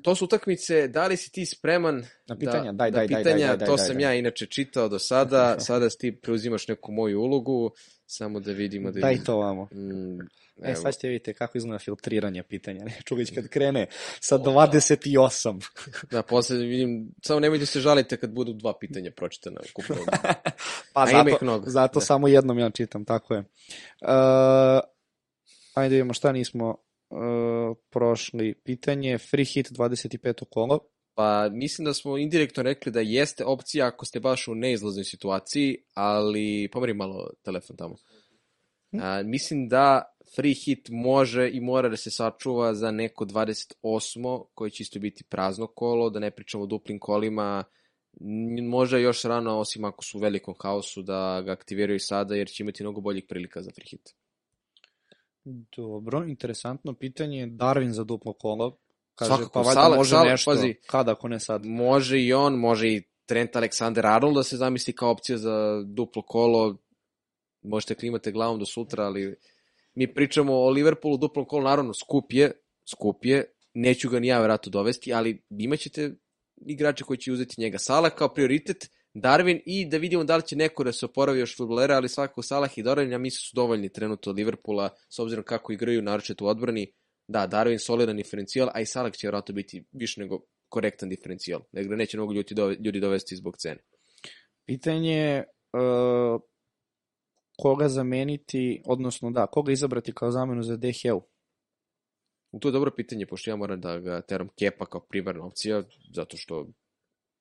To 0.02 0.14
su 0.14 0.24
utakmice, 0.24 0.88
da 0.88 1.06
li 1.06 1.16
si 1.16 1.32
ti 1.32 1.46
spreman 1.46 2.04
Na 2.26 2.36
pitanja, 2.38 2.72
daj, 2.72 2.90
da 2.90 2.98
daj, 2.98 3.08
daj, 3.08 3.22
pitanja, 3.22 3.46
daj, 3.46 3.56
daj, 3.56 3.66
to 3.66 3.76
daj, 3.76 3.86
sam 3.86 3.94
daj. 3.96 4.02
ja 4.02 4.14
inače 4.14 4.46
čitao 4.46 4.88
do 4.88 4.98
sada, 4.98 5.56
sada 5.66 5.88
ti 5.88 6.20
preuzimaš 6.22 6.68
neku 6.68 6.92
moju 6.92 7.20
ulogu, 7.20 7.70
samo 8.06 8.40
da 8.40 8.52
vidimo 8.52 8.90
da 8.90 9.00
Daj 9.00 9.24
to 9.24 9.38
vamo. 9.38 9.64
Mm, 9.64 10.18
E, 10.62 10.74
sad 10.74 10.94
ćete 10.94 11.08
vidite 11.08 11.34
kako 11.34 11.58
izgleda 11.58 11.78
filtriranje 11.78 12.42
pitanja. 12.42 12.84
Ne, 12.84 12.98
Čulić 13.04 13.30
kad 13.34 13.48
krene 13.54 13.86
sa 14.20 14.38
28. 14.38 15.64
Da, 16.10 16.22
posle 16.22 16.56
vidim, 16.56 17.08
samo 17.22 17.40
nemojte 17.40 17.66
se 17.66 17.80
žalite 17.80 18.16
kad 18.16 18.30
budu 18.30 18.52
dva 18.52 18.78
pitanja 18.78 19.10
pročitana 19.16 19.60
ukupno. 19.70 19.96
pa 20.92 21.02
A 21.02 21.06
zato, 21.06 21.62
zato 21.66 22.00
da. 22.00 22.06
samo 22.06 22.28
jednom 22.28 22.58
ja 22.58 22.70
čitam, 22.70 23.04
tako 23.04 23.34
je. 23.34 23.40
Uh, 23.40 24.80
ajde 25.74 25.94
vidimo 25.94 26.14
šta 26.14 26.32
nismo 26.32 26.76
uh, 27.10 27.76
prošli. 27.90 28.54
Pitanje, 28.64 29.18
free 29.18 29.44
hit 29.44 29.70
25. 29.70 30.44
kolo. 30.50 30.80
Pa 31.14 31.48
mislim 31.52 31.84
da 31.84 31.94
smo 31.94 32.18
indirektno 32.18 32.62
rekli 32.62 32.92
da 32.92 33.00
jeste 33.00 33.44
opcija 33.44 33.86
ako 33.86 34.06
ste 34.06 34.20
baš 34.20 34.48
u 34.48 34.54
neizlaznoj 34.54 35.04
situaciji, 35.04 35.76
ali 35.94 36.68
pomeri 36.72 36.94
malo 36.94 37.30
telefon 37.42 37.76
tamo. 37.76 37.96
A, 38.92 39.22
mislim 39.22 39.68
da 39.68 40.14
free 40.36 40.54
hit 40.54 40.88
može 40.90 41.50
i 41.52 41.60
mora 41.60 41.88
da 41.88 41.96
se 41.96 42.10
sačuva 42.10 42.74
za 42.74 42.90
neko 42.90 43.24
28. 43.24 44.44
koji 44.54 44.70
će 44.70 44.82
isto 44.82 44.98
biti 44.98 45.24
prazno 45.24 45.66
kolo, 45.66 46.10
da 46.10 46.18
ne 46.18 46.30
pričamo 46.30 46.64
o 46.64 46.66
duplim 46.66 46.98
kolima, 46.98 47.64
možda 48.68 48.98
još 48.98 49.22
rano, 49.22 49.58
osim 49.58 49.84
ako 49.84 50.04
su 50.04 50.18
u 50.18 50.20
velikom 50.20 50.54
haosu, 50.62 51.02
da 51.02 51.42
ga 51.46 51.52
aktiviraju 51.52 52.00
sada, 52.00 52.34
jer 52.34 52.48
će 52.48 52.62
imati 52.62 52.82
mnogo 52.82 53.00
boljih 53.00 53.24
prilika 53.28 53.62
za 53.62 53.70
free 53.74 53.86
hit. 53.90 54.14
Dobro, 55.76 56.24
interesantno 56.24 56.94
pitanje. 56.94 57.46
Darwin 57.46 57.90
za 57.90 58.04
duplo 58.04 58.32
kolo. 58.32 58.76
Kaže, 59.14 59.28
Svakako, 59.28 59.50
pa 59.52 59.60
valjda 59.60 59.80
Sala- 59.80 59.96
može 59.96 60.10
Sala- 60.10 60.30
nešto. 60.30 60.50
pazi. 60.50 60.74
Kada, 60.86 61.12
ako 61.12 61.28
ne 61.28 61.40
sad? 61.40 61.64
Može 61.66 62.20
i 62.22 62.32
on, 62.32 62.54
može 62.54 62.88
i 62.88 63.02
Trent 63.26 63.50
Alexander-Arnold 63.52 64.34
da 64.34 64.42
se 64.42 64.56
zamisli 64.56 64.92
kao 64.92 65.10
opcija 65.10 65.38
za 65.38 65.82
duplo 65.86 66.22
kolo. 66.22 66.76
Možete 67.62 67.94
klimate 67.94 68.32
glavom 68.32 68.58
do 68.58 68.66
sutra, 68.66 69.04
ali 69.04 69.36
mi 69.94 70.14
pričamo 70.14 70.54
o 70.54 70.70
Liverpoolu 70.70 71.16
duplom 71.16 71.44
kolu, 71.46 71.62
naravno 71.64 71.94
skup 71.94 72.32
je, 72.32 72.52
skup 72.90 73.24
je, 73.24 73.44
neću 73.74 74.10
ga 74.10 74.20
ni 74.20 74.26
ja 74.26 74.38
vjerojatno 74.38 74.70
dovesti, 74.70 75.12
ali 75.12 75.42
imaćete 75.50 76.14
igrače 76.56 77.04
koji 77.04 77.16
će 77.16 77.32
uzeti 77.32 77.60
njega. 77.60 77.78
Salah 77.78 78.12
kao 78.14 78.28
prioritet, 78.28 78.90
Darwin 79.14 79.60
i 79.66 79.86
da 79.86 79.96
vidimo 79.96 80.24
da 80.24 80.36
li 80.36 80.42
će 80.46 80.56
neko 80.56 80.84
da 80.84 80.92
se 80.92 81.06
oporavi 81.06 81.40
još 81.40 81.56
futbolera, 81.56 81.94
ali 81.94 82.08
svakako 82.08 82.42
Salah 82.42 82.78
i 82.78 82.82
Darwin, 82.82 83.12
ja 83.12 83.18
mislim 83.18 83.40
su 83.40 83.52
dovoljni 83.54 83.92
trenutno 83.92 84.30
od 84.30 84.36
Liverpoola, 84.36 84.88
s 85.08 85.18
obzirom 85.18 85.44
kako 85.44 85.72
igraju, 85.72 86.02
naročito 86.02 86.44
u 86.44 86.48
odbrani. 86.48 86.92
Da, 87.28 87.48
Darwin 87.48 87.78
solidan 87.78 88.16
diferencijal, 88.16 88.68
a 88.74 88.80
i 88.80 88.86
Salah 88.86 89.12
će 89.12 89.26
vjerojatno 89.26 89.54
biti 89.54 89.84
više 89.92 90.20
nego 90.20 90.40
korektan 90.68 91.08
diferencijal. 91.08 91.60
Nego 91.72 91.96
neće 91.96 92.16
mnogo 92.16 92.32
ljudi, 92.32 92.54
dove, 92.54 92.76
ljudi 92.84 93.00
dovesti 93.00 93.36
zbog 93.36 93.56
cene. 93.56 93.80
Pitanje 94.66 95.12
je 95.12 95.44
uh, 95.72 96.40
koga 97.58 97.88
zameniti, 97.88 98.82
odnosno 98.86 99.30
da, 99.30 99.46
koga 99.46 99.72
izabrati 99.72 100.12
kao 100.12 100.30
zamenu 100.30 100.62
za 100.62 100.76
DHL? 100.76 101.18
To 102.60 102.68
je 102.68 102.72
dobro 102.72 102.90
pitanje, 102.96 103.26
pošto 103.26 103.50
ja 103.50 103.56
moram 103.56 103.80
da 103.80 103.98
ga 103.98 104.20
teram 104.20 104.48
Kepa 104.58 104.86
kao 104.86 105.00
primarna 105.00 105.44
opcija, 105.44 105.82
zato 106.14 106.36
što 106.36 106.66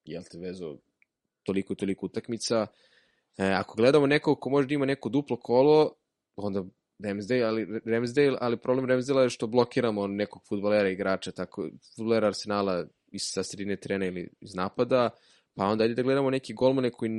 jel 0.04 0.24
te 0.32 0.38
vezo 0.38 0.78
toliko 1.48 1.74
i 1.74 1.76
toliko 1.76 2.06
utakmica. 2.06 2.68
E, 3.38 3.46
ako 3.46 3.76
gledamo 3.76 4.08
nekog 4.08 4.40
ko 4.40 4.50
možda 4.50 4.74
ima 4.74 4.86
neko 4.86 5.10
duplo 5.10 5.38
kolo, 5.40 5.94
onda 6.36 6.64
Ramsdale, 7.04 7.44
ali, 7.44 7.68
Ramsdale, 7.86 8.38
ali 8.42 8.58
problem 8.58 8.86
Ramsdale 8.90 9.24
je 9.24 9.30
što 9.30 9.48
blokiramo 9.48 10.08
nekog 10.08 10.42
futbolera 10.50 10.90
igrača, 10.90 11.32
tako 11.32 11.70
futbolera 11.96 12.28
Arsenala 12.28 12.86
iz 13.12 13.22
sa 13.34 13.44
sredine 13.44 13.76
trena 13.76 14.06
ili 14.06 14.30
iz 14.42 14.56
napada, 14.56 15.10
pa 15.56 15.66
onda 15.66 15.84
ajde 15.84 15.96
da 15.96 16.02
gledamo 16.02 16.30
neki 16.30 16.54
golmane 16.54 16.92
koji 16.92 17.10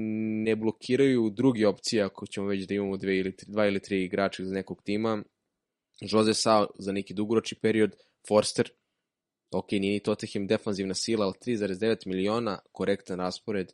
ne 0.44 0.56
blokiraju 0.56 1.30
drugi 1.30 1.64
opcije 1.64 2.02
ako 2.02 2.26
ćemo 2.26 2.46
već 2.46 2.66
da 2.66 2.74
imamo 2.74 2.96
dve 2.96 3.16
ili 3.18 3.36
tri, 3.36 3.52
dva 3.52 3.66
ili 3.66 3.80
tri 3.80 4.04
igrača 4.04 4.42
iz 4.42 4.52
nekog 4.52 4.82
tima. 4.82 5.22
Jose 6.00 6.34
Sa 6.34 6.66
za 6.78 6.92
neki 6.92 7.14
dugoročni 7.14 7.58
period, 7.62 7.96
Forster, 8.28 8.70
ok, 9.50 9.70
nije 9.72 9.92
ni 9.92 10.00
Tottenham 10.00 10.46
defanzivna 10.46 10.94
sila, 10.94 11.26
ali 11.26 11.34
3,9 11.56 12.06
miliona, 12.06 12.58
korektan 12.72 13.18
raspored, 13.18 13.72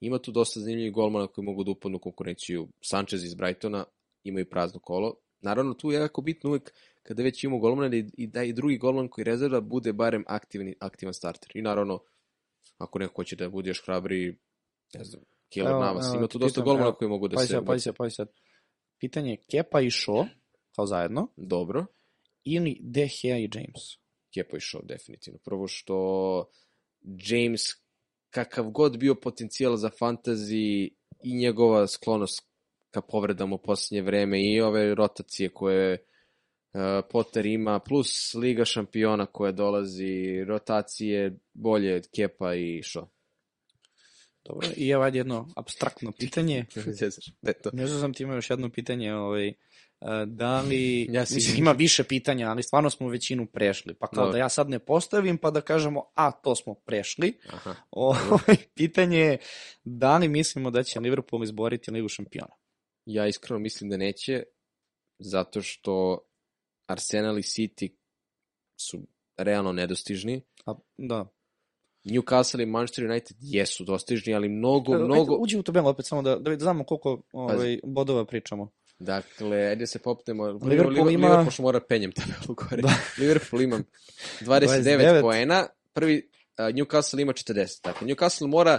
ima 0.00 0.18
tu 0.18 0.32
dosta 0.32 0.60
zanimljivih 0.60 0.92
golmana 0.92 1.26
koji 1.26 1.44
mogu 1.44 1.64
da 1.64 1.70
upadnu 1.70 1.98
konkurenciju. 1.98 2.68
Sanchez 2.80 3.24
iz 3.24 3.34
Brightona 3.34 3.84
imaju 4.22 4.50
prazno 4.50 4.80
kolo. 4.80 5.14
Naravno, 5.40 5.74
tu 5.74 5.90
je 5.90 6.00
jako 6.00 6.22
bitno 6.22 6.50
uvek 6.50 6.72
kada 7.02 7.22
već 7.22 7.44
imamo 7.44 7.58
golmana 7.58 7.88
da 7.88 7.96
i, 7.96 8.04
i 8.16 8.26
da 8.26 8.42
i 8.42 8.52
drugi 8.52 8.78
golman 8.78 9.08
koji 9.08 9.24
rezerva 9.24 9.60
bude 9.60 9.92
barem 9.92 10.24
aktivni, 10.26 10.74
aktivan 10.80 11.14
starter. 11.14 11.50
I 11.54 11.62
naravno, 11.62 12.02
ako 12.78 12.98
neko 12.98 13.14
hoće 13.16 13.36
da 13.36 13.48
bude 13.48 13.70
još 13.70 13.84
hrabri, 13.84 14.38
ne 14.94 15.04
znam, 15.04 15.22
Keylor 15.54 15.70
Evo, 15.70 15.80
Navas, 15.80 16.14
ima 16.14 16.26
tu 16.26 16.38
dosta 16.38 16.60
pitam, 16.60 16.64
golmana 16.64 16.86
evo, 16.86 16.96
koji 16.96 17.08
mogu 17.08 17.28
da 17.28 17.34
Pazi 17.34 17.46
se... 17.46 17.54
sad, 17.54 17.66
pazi 17.66 17.82
sad, 17.82 17.96
pazi 17.96 18.14
sad. 18.14 18.28
Pitanje 18.98 19.30
je 19.30 19.36
Kepa 19.36 19.80
i 19.80 19.90
Shaw, 19.90 20.26
kao 20.76 20.86
zajedno, 20.86 21.28
Dobro. 21.36 21.86
ili 22.44 22.78
De 22.80 23.08
Gea 23.22 23.38
i 23.38 23.50
James? 23.54 23.82
Kepa 24.34 24.56
išao 24.56 24.82
definitivno. 24.84 25.38
Prvo 25.44 25.66
što 25.66 26.44
James, 27.02 27.60
kakav 28.30 28.70
god 28.70 28.98
bio 28.98 29.14
potencijal 29.14 29.76
za 29.76 29.90
fantasy 30.00 30.88
i 31.22 31.34
njegova 31.34 31.86
sklonost 31.86 32.50
ka 32.90 33.00
povredama 33.00 33.54
u 33.54 33.58
posljednje 33.58 34.02
vreme 34.02 34.42
i 34.42 34.60
ove 34.60 34.94
rotacije 34.94 35.48
koje 35.48 35.92
uh, 36.72 36.80
Potter 37.10 37.46
ima, 37.46 37.78
plus 37.78 38.34
Liga 38.34 38.64
šampiona 38.64 39.26
koja 39.26 39.52
dolazi, 39.52 40.44
rotacije 40.44 41.38
bolje 41.52 41.96
od 41.96 42.08
Kepa 42.16 42.54
i 42.54 42.82
Šo. 42.82 43.08
Dobro, 44.44 44.68
i 44.76 44.88
evo 44.88 45.02
ajde 45.04 45.18
jedno 45.18 45.48
abstraktno 45.56 46.12
pitanje. 46.12 46.66
Ne, 47.42 47.52
to. 47.52 47.70
Ne 47.72 47.86
znam 47.86 48.14
ti 48.14 48.22
ima 48.22 48.34
još 48.34 48.50
jedno 48.50 48.70
pitanje, 48.70 49.14
ovaj, 49.14 49.48
e, 49.48 49.54
da 50.26 50.60
li, 50.60 51.06
Ja 51.12 51.26
si- 51.26 51.34
mislim, 51.34 51.56
ima 51.58 51.72
više 51.72 52.04
pitanja, 52.04 52.50
ali 52.50 52.62
stvarno 52.62 52.90
smo 52.90 53.08
većinu 53.08 53.46
prešli, 53.46 53.94
pa 53.94 54.06
kao 54.06 54.24
Dobro. 54.24 54.32
da 54.32 54.38
ja 54.38 54.48
sad 54.48 54.68
ne 54.70 54.78
postavim, 54.78 55.38
pa 55.38 55.50
da 55.50 55.60
kažemo, 55.60 56.04
a, 56.14 56.30
to 56.32 56.54
smo 56.56 56.74
prešli. 56.74 57.38
Aha. 57.48 57.74
Ovaj, 57.90 58.56
pitanje 58.76 59.18
je, 59.18 59.38
da 59.84 60.18
li 60.18 60.28
mislimo 60.28 60.70
da 60.70 60.82
će 60.82 61.00
Liverpool 61.00 61.44
izboriti 61.44 61.90
Ligu 61.90 62.08
šampiona? 62.08 62.54
Ja 63.06 63.26
iskreno 63.26 63.58
mislim 63.58 63.90
da 63.90 63.96
neće, 63.96 64.42
zato 65.18 65.62
što 65.62 66.18
Arsenal 66.86 67.38
i 67.38 67.42
City 67.42 67.88
su 68.80 69.06
realno 69.36 69.72
nedostižni. 69.72 70.42
A, 70.66 70.74
da. 70.96 71.26
Newcastle 72.04 72.62
i 72.62 72.66
Manchester 72.66 73.04
United 73.10 73.36
jesu 73.40 73.84
dostižni, 73.84 74.34
ali 74.34 74.48
mnogo, 74.48 74.92
Ajde, 74.92 75.04
mnogo... 75.04 75.36
uđi 75.36 75.58
u 75.58 75.62
tabelu 75.62 75.88
opet 75.88 76.06
samo 76.06 76.22
da, 76.22 76.36
da 76.36 76.56
znamo 76.58 76.84
koliko 76.84 77.22
ovaj, 77.32 77.78
bodova 77.84 78.24
pričamo. 78.24 78.70
Dakle, 78.98 79.56
ajde 79.56 79.86
se 79.86 79.98
popnemo. 79.98 80.44
Liverpool 80.44 80.70
Liverpool, 80.70 81.10
ima- 81.10 81.28
Liverpool 81.28 81.50
što 81.50 81.62
mora 81.62 81.80
penjem 81.80 82.12
tabelu 82.12 82.54
gore. 82.54 82.82
Da. 82.82 82.94
Liverpool 83.22 83.62
ima 83.62 83.76
29, 84.40 84.82
29. 84.82 85.20
poena, 85.20 85.66
prvi 85.92 86.30
uh, 86.58 86.64
Newcastle 86.74 87.22
ima 87.22 87.32
40. 87.32 87.84
Dakle, 87.84 88.06
Newcastle 88.08 88.46
mora 88.46 88.78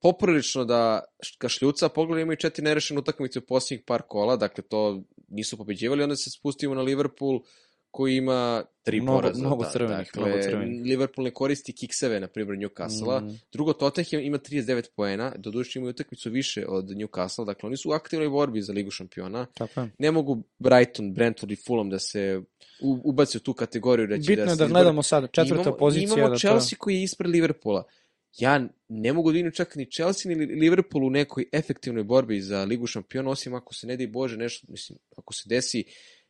poprilično 0.00 0.64
da 0.64 1.04
ga 1.40 1.48
šljuca, 1.48 1.88
pogledaj 1.88 2.22
imaju 2.22 2.36
četiri 2.36 2.64
nerešene 2.64 3.00
utakmice 3.00 3.38
u 3.38 3.46
posljednjih 3.48 3.84
par 3.86 4.02
kola, 4.08 4.36
dakle 4.36 4.64
to 4.64 5.02
nisu 5.28 5.56
pobeđivali, 5.56 6.02
onda 6.02 6.16
se 6.16 6.30
spustimo 6.30 6.74
na 6.74 6.82
Liverpool 6.82 7.40
koji 7.98 8.16
ima 8.16 8.64
tri 8.82 9.00
Mnogo- 9.00 9.18
poraza. 9.18 9.40
mnogo 9.40 9.64
da, 9.64 9.70
crvenih, 9.70 9.96
dakle, 9.98 10.22
mnogo 10.22 10.42
crvenih. 10.42 10.82
Liverpool 10.82 11.24
ne 11.24 11.30
koristi 11.32 11.72
kikseve, 11.72 12.20
na 12.20 12.28
primjer, 12.28 12.58
Newcastle-a. 12.58 13.20
Mm. 13.20 13.38
Drugo, 13.52 13.72
Tottenham 13.72 14.20
ima 14.22 14.38
39 14.40 14.88
poena, 14.96 15.32
doduše 15.38 15.78
imaju 15.78 15.90
utakmicu 15.90 16.30
više 16.30 16.66
od 16.68 16.84
Newcastle, 16.86 17.44
dakle 17.44 17.66
oni 17.66 17.76
su 17.76 17.90
u 17.90 17.92
aktivnoj 17.92 18.28
borbi 18.28 18.62
za 18.62 18.72
Ligu 18.72 18.90
šampiona. 18.90 19.46
Tako 19.48 19.80
je. 19.80 19.90
Ne 19.98 20.10
mogu 20.10 20.42
Brighton, 20.58 21.12
Brentford 21.14 21.52
i 21.52 21.56
Fulham 21.56 21.90
da 21.90 21.98
se 21.98 22.40
u- 22.82 23.00
ubace 23.04 23.38
u 23.38 23.40
tu 23.40 23.54
kategoriju 23.54 24.06
da 24.06 24.16
će 24.16 24.28
Bitno 24.28 24.34
da 24.36 24.42
je 24.42 24.46
da 24.48 24.52
izbore. 24.54 24.68
gledamo 24.70 25.02
sad, 25.02 25.24
četvrta 25.24 25.62
imamo, 25.62 25.76
pozicija. 25.76 26.06
Imamo 26.06 26.28
da 26.28 26.34
to- 26.34 26.38
Chelsea 26.38 26.76
koji 26.78 26.94
je 26.94 27.02
ispred 27.02 27.30
Liverpoola. 27.30 27.84
Ja 28.38 28.60
ne 28.88 29.12
mogu 29.12 29.30
da 29.30 29.34
vidim 29.34 29.52
čak 29.52 29.76
ni 29.76 29.86
Chelsea 29.86 30.28
ni 30.30 30.46
Liverpool 30.46 31.04
u 31.04 31.10
nekoj 31.10 31.44
efektivnoj 31.52 32.04
borbi 32.04 32.40
za 32.40 32.64
Ligu 32.64 32.86
šampiona, 32.86 33.30
osim 33.30 33.54
ako 33.54 33.74
se 33.74 33.86
ne 33.86 33.96
dej 33.96 34.06
Bože 34.06 34.36
nešto, 34.36 34.66
mislim, 34.70 34.98
ako 35.16 35.34
se 35.34 35.42
desi 35.46 35.84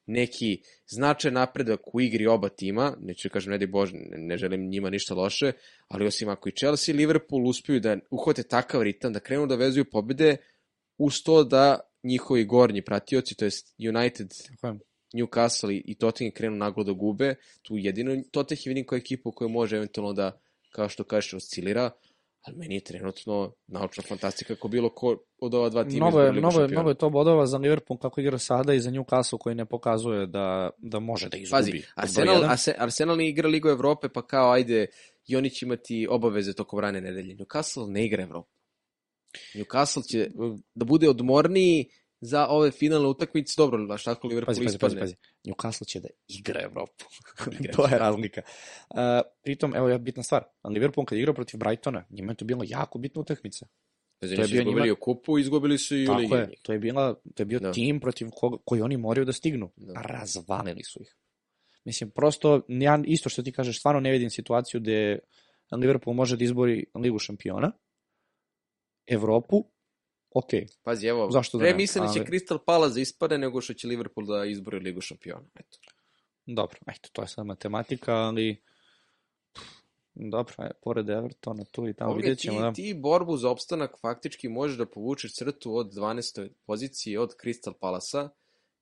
neki 0.09 0.63
značaj 0.87 1.31
napredak 1.31 1.95
u 1.95 2.01
igri 2.01 2.27
oba 2.27 2.49
tima, 2.49 2.97
neću 3.01 3.29
da 3.29 3.33
kažem 3.33 3.51
ne 3.53 3.59
dej 3.59 3.67
Bože, 3.69 3.93
ne, 4.17 4.37
želim 4.37 4.69
njima 4.71 4.91
ništa 4.91 5.15
loše, 5.15 5.53
ali 5.89 6.07
osim 6.07 6.29
ako 6.29 6.49
i 6.49 6.53
Chelsea 6.53 6.95
i 6.95 6.99
Liverpool 6.99 7.47
uspiju 7.47 7.81
da 7.81 7.97
uhvate 8.11 8.43
takav 8.43 8.83
ritam, 8.83 9.13
da 9.13 9.21
krenu 9.21 9.47
da 9.47 9.57
vezuju 9.57 9.85
pobede, 9.85 10.37
uz 10.99 11.23
to 11.25 11.45
da 11.45 11.81
njihovi 12.03 12.45
gornji 12.45 12.83
pratioci, 12.83 13.35
to 13.35 13.45
jest 13.45 13.75
United, 13.79 14.31
je. 14.63 14.79
Newcastle 15.15 15.83
i- 15.85 15.95
Tottenham 15.95 16.33
krenu 16.35 16.57
naglo 16.57 16.85
da 16.85 16.93
gube, 16.93 17.35
tu 17.63 17.77
jedino 17.77 18.23
Tottenham 18.31 18.63
vidim 18.71 18.87
kao 18.87 18.97
ekipu 18.97 19.33
koja 19.33 19.49
može 19.49 19.77
eventualno 19.77 20.13
da, 20.13 20.41
kao 20.71 20.89
što 20.89 21.05
kažeš, 21.05 21.35
oscilira, 21.35 21.91
ali 22.43 22.57
meni 22.57 22.75
je 22.75 22.81
trenutno 22.81 23.55
naučna 23.67 24.03
fantastika 24.09 24.55
kako 24.55 24.69
bilo 24.69 24.95
ko 24.95 25.17
od 25.41 25.55
ova 25.55 25.69
dva 25.69 25.85
tima 25.85 26.07
Mnogo 26.07 26.21
je, 26.21 26.33
mnogo, 26.33 26.61
je, 26.61 26.69
mnogo 26.69 26.89
je 26.89 26.95
to 26.95 27.11
bodova 27.11 27.47
za 27.47 27.59
Liverpool 27.59 27.99
kako 27.99 28.21
igra 28.21 28.39
sada 28.39 28.75
i 28.75 28.81
za 28.81 28.91
Newcastle 28.91 29.39
koji 29.39 29.55
ne 29.55 29.67
pokazuje 29.67 30.27
da, 30.27 30.71
da 30.79 30.99
može 30.99 31.29
da 31.29 31.37
izgubi. 31.37 31.61
Pazi, 31.61 31.83
Arsenal, 31.95 32.45
Arsenal 32.79 33.17
ne 33.17 33.29
igra 33.29 33.49
Ligu 33.49 33.69
Evrope, 33.69 34.09
pa 34.09 34.27
kao 34.27 34.53
ajde, 34.53 34.87
i 35.27 35.37
oni 35.37 35.51
će 35.51 35.67
imati 35.67 36.07
obaveze 36.11 36.53
tokom 36.53 36.81
rane 36.81 37.01
nedelje. 37.01 37.37
Newcastle 37.37 37.93
ne 37.93 38.07
igra 38.07 38.23
Evropu. 38.23 38.51
Newcastle 39.55 40.11
će 40.11 40.31
da 40.75 40.85
bude 40.85 41.09
odmorniji 41.09 41.87
za 42.21 42.47
ove 42.47 42.71
finalne 42.71 43.09
utakmice. 43.09 43.55
Dobro, 43.57 43.87
baš 43.87 44.05
tako 44.05 44.29
Liverpool 44.29 44.55
Pazi, 44.55 44.65
pazi, 44.65 44.79
pazi, 44.79 44.95
ispadne. 44.95 45.01
pazi. 45.01 45.15
Newcastle 45.45 45.87
će 45.87 46.01
da 46.01 46.09
igra 46.29 46.61
Evropu. 46.63 47.05
Igra 47.61 47.73
to 47.77 47.87
je 47.87 47.99
razlika. 47.99 48.43
Uh, 48.91 48.99
pritom, 49.43 49.75
evo 49.75 49.89
je 49.89 49.99
bitna 49.99 50.23
stvar. 50.23 50.45
Liverpool 50.65 51.05
kad 51.05 51.17
je 51.19 51.21
igrao 51.21 51.35
protiv 51.35 51.59
Brightona, 51.59 52.05
njima 52.11 52.33
je 52.33 52.37
to 52.37 52.45
bilo 52.45 52.65
jako 52.67 52.99
bitna 52.99 53.21
utakmica. 53.21 53.67
Pazi, 54.21 54.37
To 54.37 54.43
je 54.43 54.49
bio 54.49 54.59
izgubili 54.59 54.83
njima- 54.83 54.93
u 54.93 55.01
kupu, 55.01 55.39
izgubili 55.39 55.79
su 55.79 55.97
i 55.97 56.09
u 56.09 56.15
Ligi. 56.15 56.35
je, 56.35 56.51
to 56.63 56.73
je, 56.73 56.79
bila, 56.79 57.15
to 57.35 57.43
je 57.43 57.47
bio 57.47 57.59
Da. 57.61 57.73
tim 57.73 58.01
protiv 58.01 58.29
koga, 58.31 58.57
koji 58.65 58.83
oni 58.83 58.97
moraju 58.97 59.25
da 59.25 59.33
stignu. 59.33 59.71
Da. 59.77 59.93
Razvalili 60.03 60.83
su 60.85 61.03
ih. 61.03 61.15
Mislim, 61.85 62.11
prosto, 62.11 62.61
ja 62.69 63.03
isto 63.07 63.29
što 63.29 63.43
ti 63.43 63.53
kažeš, 63.53 63.79
stvarno 63.79 64.01
ne 64.01 64.11
vidim 64.11 64.31
situaciju 64.31 64.81
gde 64.81 65.19
Liverpool 65.73 66.15
može 66.15 66.37
da 66.37 66.45
izbori 66.45 66.85
Ligu 66.95 67.19
šampiona, 67.19 67.73
Evropu, 69.07 69.65
ok, 70.31 70.51
Pazi, 70.83 71.07
evo, 71.07 71.31
Zašto 71.31 71.59
da 71.59 71.63
pre 71.63 71.71
ne, 71.71 71.77
mislim 71.77 72.07
da 72.07 72.13
će 72.13 72.21
Crystal 72.21 72.59
Palace 72.67 72.95
da 72.95 73.01
ispade 73.01 73.39
nego 73.39 73.61
što 73.61 73.75
će 73.75 73.89
Liverpool 73.89 74.27
da 74.27 74.45
izbori 74.45 74.79
Ligu 74.79 75.01
šampiona. 75.01 75.49
Eto. 75.55 75.79
dobro, 76.47 76.79
eto, 76.87 77.09
to 77.13 77.23
je 77.23 77.29
sad 77.29 77.47
matematika, 77.47 78.15
ali 78.15 78.63
dobro, 80.15 80.55
je, 80.59 80.71
pored 80.83 81.11
Evertona 81.11 81.65
tu 81.65 81.89
i 81.89 81.95
tamo 81.95 82.15
vidjet 82.15 82.39
ti, 82.39 82.43
ćemo, 82.43 82.61
da. 82.61 82.73
ti 82.73 82.95
borbu 82.95 83.37
za 83.37 83.51
opstanak 83.51 83.99
faktički 84.01 84.49
možeš 84.49 84.77
da 84.77 84.87
povučeš 84.87 85.35
crtu 85.35 85.77
od 85.77 85.93
12. 85.93 86.49
pozicije 86.67 87.21
od 87.21 87.35
Crystal 87.45 87.73
Palasa, 87.73 88.29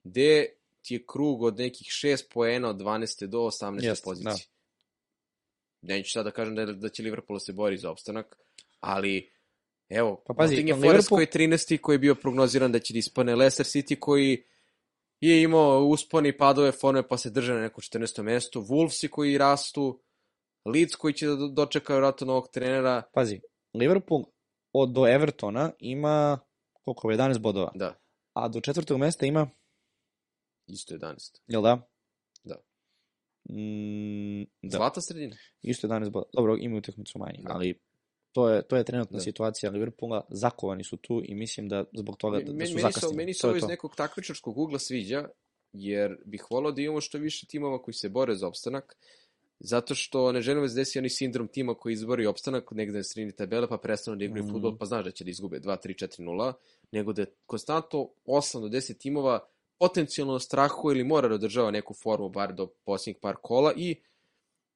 gde 0.05 0.47
ti 0.83 0.95
je 0.95 1.05
krug 1.07 1.43
od 1.43 1.59
nekih 1.59 1.87
6 1.87 2.25
poena 2.35 2.69
od 2.69 2.77
12. 2.77 3.27
do 3.27 3.39
18. 3.39 3.85
Jest, 3.85 4.05
pozicije. 4.05 4.47
Neću 5.83 6.13
sad 6.13 6.25
da 6.25 6.31
kažem 6.31 6.55
da, 6.55 6.65
da 6.67 6.89
će 6.89 7.03
Liverpool 7.03 7.37
da 7.37 7.41
se 7.41 7.53
bori 7.53 7.79
za 7.79 7.91
opstanak, 7.91 8.37
ali 8.81 9.36
evo, 9.89 10.23
Pa 10.27 10.35
pazi, 10.35 10.55
Nottingham 10.55 10.79
Liverpool- 10.79 10.91
Forest 10.91 11.09
koji 11.09 11.23
je 11.23 11.31
13. 11.31 11.79
koji 11.79 11.95
je 11.95 11.99
bio 11.99 12.15
prognoziran 12.15 12.73
da 12.73 12.79
će 12.79 12.93
da 12.93 12.99
ispane 12.99 13.35
Leicester 13.35 13.67
City 13.67 13.99
koji 13.99 14.45
je 15.21 15.43
imao 15.43 15.85
uspone 15.85 16.29
i 16.29 16.37
padove 16.37 16.73
forme 16.73 17.09
pa 17.09 17.19
se 17.19 17.31
drže 17.31 17.55
na 17.55 17.61
nekom 17.61 17.81
14. 17.83 18.23
mestu, 18.23 18.63
Wolvesi 18.63 19.09
koji 19.09 19.39
rastu, 19.39 20.03
Leeds 20.65 20.95
koji 20.95 21.15
će 21.15 21.27
da 21.27 21.37
do- 21.37 21.49
dočeka 21.49 21.93
vjerojatno 21.93 22.27
novog 22.27 22.49
trenera, 22.49 23.03
Pazi, 23.15 23.41
Liverpool 23.75 24.25
od 24.73 24.91
do 24.91 25.07
Evertona 25.07 25.73
ima 25.79 26.39
koliko, 26.75 27.09
11 27.09 27.39
bodova, 27.39 27.73
da, 27.75 27.95
a 28.33 28.49
do 28.49 28.61
četvrtog 28.61 28.99
mesta 28.99 29.27
ima, 29.27 29.51
isto 30.67 30.95
11. 30.95 31.41
jel 31.47 31.63
da? 31.63 31.89
Da. 32.45 32.55
Mm, 33.51 34.43
da, 34.63 34.77
Zlata 34.77 35.01
sredina. 35.01 35.37
isto 35.63 35.87
11 35.87 36.11
bodova. 36.11 36.31
Dobro, 36.33 36.57
imaju 36.57 36.79
utakmicu 36.79 37.19
manje, 37.19 37.39
Da. 37.43 37.55
ali 37.55 37.81
to 38.37 38.49
je, 38.49 38.63
to 38.63 38.77
je 38.77 38.85
trenutna 38.85 39.17
Da. 39.17 39.23
situacija 39.23 39.71
Liverpoola, 39.71 40.25
zakovani 40.29 40.85
su 40.85 40.97
tu 40.97 41.23
i 41.25 41.35
mislim 41.35 41.69
da 41.69 41.85
zbog 41.93 42.17
toga 42.17 42.39
da, 42.39 42.45
da 42.45 42.67
su 42.67 42.75
meni, 42.75 42.81
zakasnili. 42.83 43.17
meni 43.17 43.35
se 43.35 43.47
je 43.47 43.49
ovo 43.51 43.57
iz 43.57 43.65
nekog 43.69 43.97
takmičarskog 43.97 44.59
ugla 44.59 44.79
sviđa, 44.79 45.29
jer 45.73 46.17
bih 46.25 46.45
volao 46.51 46.73
da 46.73 46.83
imamo 46.83 47.01
što 47.01 47.19
više 47.19 47.47
timova 47.47 47.83
koji 47.83 47.95
se 47.95 48.09
bore 48.09 48.35
za 48.35 48.49
opstanak, 48.49 48.97
zato 49.61 49.95
što 49.95 50.33
ne 50.33 50.41
želim 50.41 50.63
da 50.63 50.69
se 50.69 50.75
desi 50.75 50.99
oni 50.99 51.09
sindrom 51.11 51.49
tima 51.49 51.75
koji 51.75 51.93
izbori 51.93 52.27
opstanak 52.27 52.71
negde 52.71 52.99
na 52.99 53.05
sredini 53.05 53.33
tabele, 53.37 53.69
pa 53.69 53.79
prestanu 53.79 54.17
da 54.17 54.25
igraju 54.25 54.45
Mhm. 54.45 54.53
fudbal, 54.53 54.77
pa 54.79 54.85
znaš 54.87 55.05
da 55.05 55.11
će 55.11 55.25
da 55.25 55.31
izgube 55.31 55.61
2, 55.61 55.77
3, 55.79 55.95
4, 55.95 56.23
0, 56.23 56.53
nego 56.93 57.13
da 57.13 57.25
konstantno 57.47 58.09
8 58.27 58.61
do 58.61 58.69
10 58.69 58.99
timova 58.99 59.47
potencijalno 59.79 60.39
strahuje 60.39 60.95
ili 60.95 61.05
mora 61.05 61.29
da 61.29 61.35
održava 61.35 61.71
neku 61.71 61.95
formu 61.95 62.29
bar 62.29 62.55
do 62.55 62.67
posljednjih 62.85 63.17
par 63.23 63.37
kola 63.43 63.73
i 63.77 63.97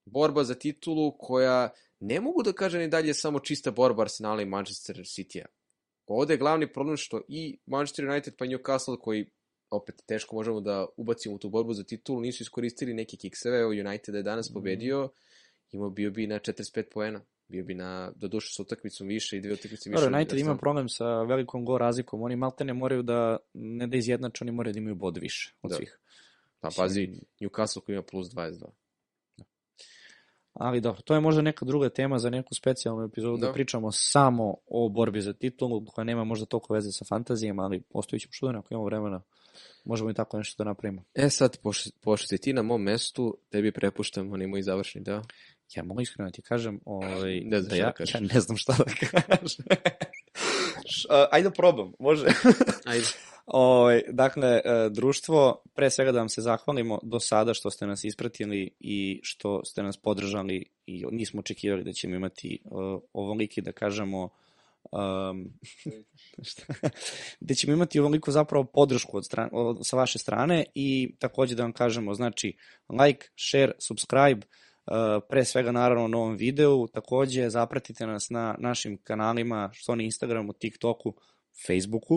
borba 0.04 0.44
za 0.44 0.54
titulu 0.54 1.12
koja 1.18 1.70
ne 2.00 2.20
mogu 2.20 2.42
da 2.42 2.52
kažem 2.52 2.80
i 2.82 2.88
dalje 2.88 3.14
samo 3.14 3.40
čista 3.40 3.70
borba 3.70 4.02
Arsenala 4.02 4.42
i 4.42 4.46
Manchester 4.46 4.96
City-a. 4.96 5.46
Ovde 6.06 6.34
je 6.34 6.38
glavni 6.38 6.72
problem 6.72 6.96
što 6.96 7.20
i 7.28 7.58
Manchester 7.66 8.08
United 8.08 8.34
pa 8.36 8.44
i 8.44 8.48
Newcastle 8.48 8.98
koji 9.00 9.26
opet 9.70 9.94
teško 10.06 10.36
možemo 10.36 10.60
da 10.60 10.86
ubacimo 10.96 11.34
u 11.34 11.38
tu 11.38 11.48
borbu 11.48 11.74
za 11.74 11.84
titulu, 11.84 12.20
nisu 12.20 12.42
iskoristili 12.42 12.94
neke 12.94 13.16
kikseve, 13.16 13.58
evo 13.58 13.70
United 13.70 14.14
je 14.14 14.22
danas 14.22 14.50
Mhm. 14.50 14.54
pobedio, 14.54 15.08
imao 15.72 15.90
bio 15.90 16.10
bi 16.10 16.26
na 16.26 16.38
45 16.38 16.82
poena, 16.90 17.20
bio 17.48 17.64
bi 17.64 17.74
na, 17.74 18.12
do 18.16 18.28
duše 18.28 18.52
sa 18.52 18.62
utakmicom 18.62 19.06
više 19.06 19.36
i 19.36 19.40
dve 19.40 19.52
utakmice 19.52 19.90
više. 19.90 20.00
Dobro, 20.00 20.16
United 20.16 20.38
ima 20.38 20.56
problem 20.56 20.88
sa 20.88 21.22
velikom 21.22 21.64
go 21.64 21.78
razlikom. 21.78 22.22
Oni 22.22 22.36
malte 22.36 22.64
ne 22.64 22.74
moraju 22.74 23.02
da, 23.02 23.36
ne 23.54 23.86
da 23.86 23.96
izjednače, 23.96 24.44
oni 24.44 24.52
moraju 24.52 24.72
da 24.72 24.78
imaju 24.78 24.94
bod 24.94 25.16
više 25.16 25.54
od 25.62 25.70
Da. 25.70 25.76
svih. 25.76 25.98
Pa 26.60 26.68
pazi, 26.76 27.08
Newcastle 27.40 27.80
koji 27.80 27.94
ima 27.94 28.02
plus 28.02 28.28
22. 28.28 28.66
Ali 30.52 30.80
dobro, 30.80 31.02
to 31.02 31.14
je 31.14 31.20
možda 31.20 31.42
neka 31.42 31.64
druga 31.64 31.88
tema 31.88 32.18
za 32.18 32.30
neku 32.30 32.54
specijalnu 32.54 33.04
epizodu 33.04 33.36
da, 33.36 33.46
Da. 33.46 33.52
pričamo 33.52 33.92
samo 33.92 34.54
o 34.66 34.88
borbi 34.88 35.20
za 35.20 35.32
titulu, 35.32 35.84
koja 35.84 36.04
nema 36.04 36.24
možda 36.24 36.46
toliko 36.46 36.74
veze 36.74 36.92
sa 36.92 37.04
fantazijama, 37.08 37.62
ali 37.62 37.82
ostavit 37.90 38.22
ćemo 38.22 38.32
što 38.32 38.52
da 38.52 38.58
ako 38.58 38.68
imamo 38.70 38.84
vremena. 38.84 39.22
Možemo 39.84 40.10
i 40.10 40.14
tako 40.14 40.38
nešto 40.38 40.64
da 40.64 40.68
napravimo. 40.70 41.02
E 41.14 41.30
sad, 41.30 41.56
pošto, 41.62 41.90
pošto 42.00 42.26
si 42.26 42.38
ti 42.38 42.52
na 42.52 42.62
mom 42.62 42.82
mestu, 42.82 43.38
tebi 43.50 43.72
prepuštam 43.72 44.32
onaj 44.32 44.46
moj 44.46 44.62
završni 44.62 45.00
deo. 45.00 45.22
Ja 45.76 45.82
mogu 45.84 46.00
iskreno 46.00 46.28
da 46.28 46.32
ti 46.32 46.42
kažem, 46.42 46.80
ovaj, 46.84 47.40
Ne 47.40 47.60
znaš 47.60 47.70
da 47.70 47.76
ja, 47.76 47.92
da 47.98 48.04
ja 48.14 48.20
ne 48.34 48.40
znam 48.40 48.56
šta 48.56 48.74
da 48.78 48.84
kažem. 49.10 49.64
Ajde 51.30 51.48
da 51.48 51.54
probam, 51.54 51.92
može. 51.98 52.26
Ajde. 52.84 53.06
Ovaj, 53.46 54.02
dakle, 54.08 54.48
e, 54.48 54.88
društvo, 54.90 55.62
pre 55.74 55.90
svega 55.90 56.12
da 56.12 56.18
vam 56.18 56.28
se 56.28 56.42
zahvalimo 56.42 56.98
do 57.02 57.20
sada 57.20 57.54
što 57.54 57.70
ste 57.70 57.86
nas 57.86 58.04
ispratili 58.04 58.70
i 58.80 59.20
što 59.22 59.64
ste 59.64 59.82
nas 59.82 59.96
podržali 59.96 60.64
i 60.86 61.04
nismo 61.10 61.40
očekivali 61.40 61.84
da 61.84 61.92
ćemo 61.92 62.16
imati 62.16 62.58
uh, 62.64 63.00
ovoliki, 63.12 63.60
da 63.62 63.72
kažemo, 63.72 64.28
um, 64.92 65.52
šta, 66.48 66.74
gde 67.40 67.54
ćemo 67.54 67.72
imati 67.72 68.00
ovoliko 68.00 68.30
zapravo 68.30 68.64
podršku 68.64 69.16
od 69.16 69.26
strane, 69.26 69.50
od, 69.52 69.78
sa 69.82 69.96
vaše 69.96 70.18
strane 70.18 70.64
i 70.74 71.14
takođe 71.18 71.54
da 71.54 71.62
vam 71.62 71.72
kažemo, 71.72 72.14
znači 72.14 72.56
like, 72.88 73.26
share, 73.36 73.72
subscribe, 73.78 74.46
uh, 74.46 74.69
pre 75.28 75.44
svega 75.44 75.72
naravno 75.72 76.08
na 76.08 76.18
ovom 76.18 76.36
videu, 76.36 76.86
takođe 76.86 77.50
zapratite 77.50 78.06
nas 78.06 78.30
na 78.30 78.56
našim 78.58 78.98
kanalima, 79.04 79.70
što 79.72 79.94
na 79.94 80.02
Instagramu, 80.02 80.52
TikToku, 80.52 81.14
Facebooku 81.66 82.14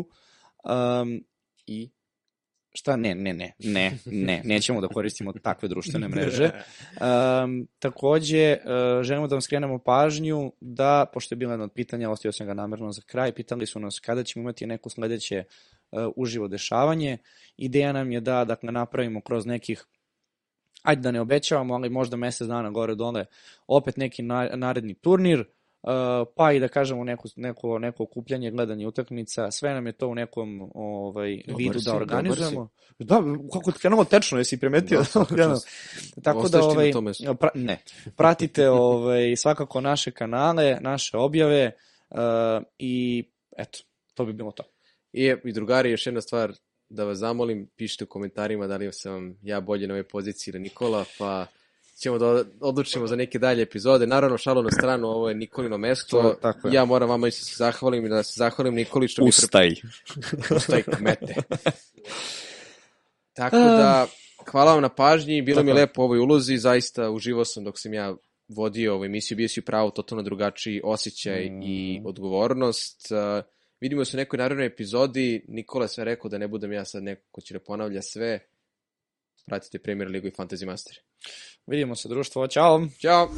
um, 0.63 1.23
i 1.65 1.89
Šta? 2.75 2.95
Ne, 2.95 3.15
ne, 3.15 3.33
ne, 3.33 3.53
ne, 3.59 3.97
ne, 4.05 4.41
nećemo 4.45 4.81
da 4.81 4.87
koristimo 4.87 5.33
takve 5.33 5.69
društvene 5.69 6.07
mreže. 6.07 6.51
Um, 6.53 7.67
takođe, 7.79 8.57
uh, 8.57 9.03
želimo 9.03 9.27
da 9.27 9.35
vam 9.35 9.41
skrenemo 9.41 9.79
pažnju 9.79 10.51
da, 10.61 11.05
pošto 11.13 11.33
je 11.33 11.37
bila 11.37 11.53
jedna 11.53 11.63
od 11.63 11.71
pitanja, 11.71 12.09
ostavio 12.09 12.31
sam 12.31 12.47
ga 12.47 12.53
namerno 12.53 12.91
za 12.91 13.01
kraj, 13.05 13.31
pitali 13.31 13.65
su 13.65 13.79
nas 13.79 13.99
kada 13.99 14.23
ćemo 14.23 14.43
imati 14.43 14.65
neko 14.65 14.89
sledeće 14.89 15.43
uh, 15.91 15.99
uživo 16.15 16.47
dešavanje. 16.47 17.17
Ideja 17.57 17.93
nam 17.93 18.11
je 18.11 18.21
da, 18.21 18.45
dakle, 18.45 18.71
napravimo 18.71 19.21
kroz 19.21 19.45
nekih 19.45 19.85
ajde 20.83 21.01
da 21.01 21.11
ne 21.11 21.21
obećavamo, 21.21 21.73
ali 21.73 21.89
možda 21.89 22.17
mesec 22.17 22.47
dana 22.47 22.69
gore 22.69 22.95
dole, 22.95 23.25
opet 23.67 23.97
neki 23.97 24.23
na, 24.23 24.49
naredni 24.53 24.93
turnir, 24.93 25.45
Uh, 25.83 25.89
pa 26.35 26.51
i 26.51 26.59
da 26.59 26.67
kažemo 26.67 27.03
neko, 27.03 27.27
neko, 27.35 27.79
neko 27.79 28.03
okupljanje, 28.03 28.51
gledanje 28.51 28.87
utakmica, 28.87 29.51
sve 29.51 29.73
nam 29.73 29.85
je 29.87 29.91
to 29.91 30.07
u 30.07 30.15
nekom 30.15 30.71
ovaj, 30.73 31.41
dobar 31.47 31.57
vidu 31.57 31.79
si, 31.79 31.85
da 31.85 31.95
organizujemo. 31.95 32.69
Da, 32.99 33.21
kako 33.53 33.71
krenulo 33.71 34.03
tečno, 34.03 34.37
jesi 34.37 34.59
primetio? 34.59 35.03
Da, 35.13 35.25
da, 35.47 35.59
Tako 36.23 36.49
da, 36.49 36.63
ovaj, 36.63 36.91
pra, 37.39 37.49
ne, 37.55 37.77
pratite 38.17 38.69
ovaj, 38.69 39.35
svakako 39.35 39.81
naše 39.81 40.11
kanale, 40.11 40.77
naše 40.81 41.17
objave 41.17 41.71
uh, 42.09 42.17
i 42.77 43.23
eto, 43.57 43.79
to 44.13 44.25
bi 44.25 44.33
bilo 44.33 44.51
to. 44.51 44.63
I, 45.13 45.33
i 45.43 45.51
drugari, 45.53 45.91
još 45.91 46.05
jedna 46.05 46.21
stvar 46.21 46.53
da 46.93 47.03
vas 47.03 47.17
zamolim, 47.17 47.67
pišite 47.75 48.03
u 48.03 48.07
komentarima 48.07 48.67
da 48.67 48.77
li 48.77 48.89
sam 48.93 49.37
ja 49.41 49.61
bolje 49.61 49.87
na 49.87 49.93
ovoj 49.93 50.03
poziciji 50.03 50.51
ili 50.51 50.59
Nikola, 50.59 51.05
pa 51.17 51.45
ćemo 51.97 52.17
da 52.17 52.43
odlučimo 52.59 53.07
za 53.07 53.15
neke 53.15 53.39
dalje 53.39 53.61
epizode. 53.61 54.07
Naravno, 54.07 54.37
šalo 54.37 54.61
na 54.61 54.71
stranu, 54.71 55.07
ovo 55.07 55.29
je 55.29 55.35
Nikolino 55.35 55.77
mesto. 55.77 56.21
To, 56.21 56.33
tako 56.41 56.67
je. 56.67 56.73
Ja 56.73 56.85
moram 56.85 57.09
vama 57.09 57.27
isto 57.27 57.45
se 57.45 57.55
zahvalim 57.57 58.05
i 58.05 58.09
da 58.09 58.23
se 58.23 58.33
zahvalim 58.37 58.73
Nikoli 58.73 59.07
što 59.07 59.23
Ustaj. 59.23 59.69
mi... 59.69 59.75
Ustaj. 60.41 60.57
Ustaj 60.57 60.83
kmete. 60.83 61.35
tako 63.33 63.57
da, 63.57 64.07
hvala 64.51 64.73
vam 64.73 64.81
na 64.81 64.89
pažnji, 64.89 65.41
bilo 65.41 65.55
tako. 65.55 65.65
mi 65.65 65.73
lepo 65.73 66.01
u 66.01 66.05
ovoj 66.05 66.19
ulozi, 66.19 66.57
zaista 66.57 67.09
uživao 67.09 67.45
sam 67.45 67.63
dok 67.63 67.79
sam 67.79 67.93
ja 67.93 68.15
vodio 68.47 68.93
ovu 68.93 69.05
emisiju, 69.05 69.37
bio 69.37 69.49
si 69.49 69.61
pravo 69.61 69.89
totalno 69.89 70.23
drugačiji 70.23 70.81
osjećaj 70.83 71.49
mm. 71.49 71.61
i 71.63 72.01
odgovornost. 72.05 73.11
Uh, 73.11 73.43
vidimo 73.83 74.05
se 74.05 74.17
u 74.17 74.19
nekoj 74.19 74.37
narednoj 74.37 74.65
epizodi. 74.65 75.45
Nikola 75.47 75.87
sve 75.87 76.03
rekao 76.03 76.29
da 76.29 76.37
ne 76.37 76.47
budem 76.47 76.71
ja 76.71 76.85
sad 76.85 77.03
neko 77.03 77.21
ko 77.31 77.41
će 77.41 77.53
da 77.53 77.59
ponavlja 77.59 78.01
sve. 78.01 78.39
Pratite 79.45 79.79
Premier 79.79 80.09
Ligu 80.09 80.27
i 80.27 80.31
Fantasy 80.31 80.65
Master. 80.65 80.99
Vidimo 81.67 81.95
se 81.95 82.09
društvo, 82.09 82.47
čao! 82.47 82.87
Ćao! 82.99 83.29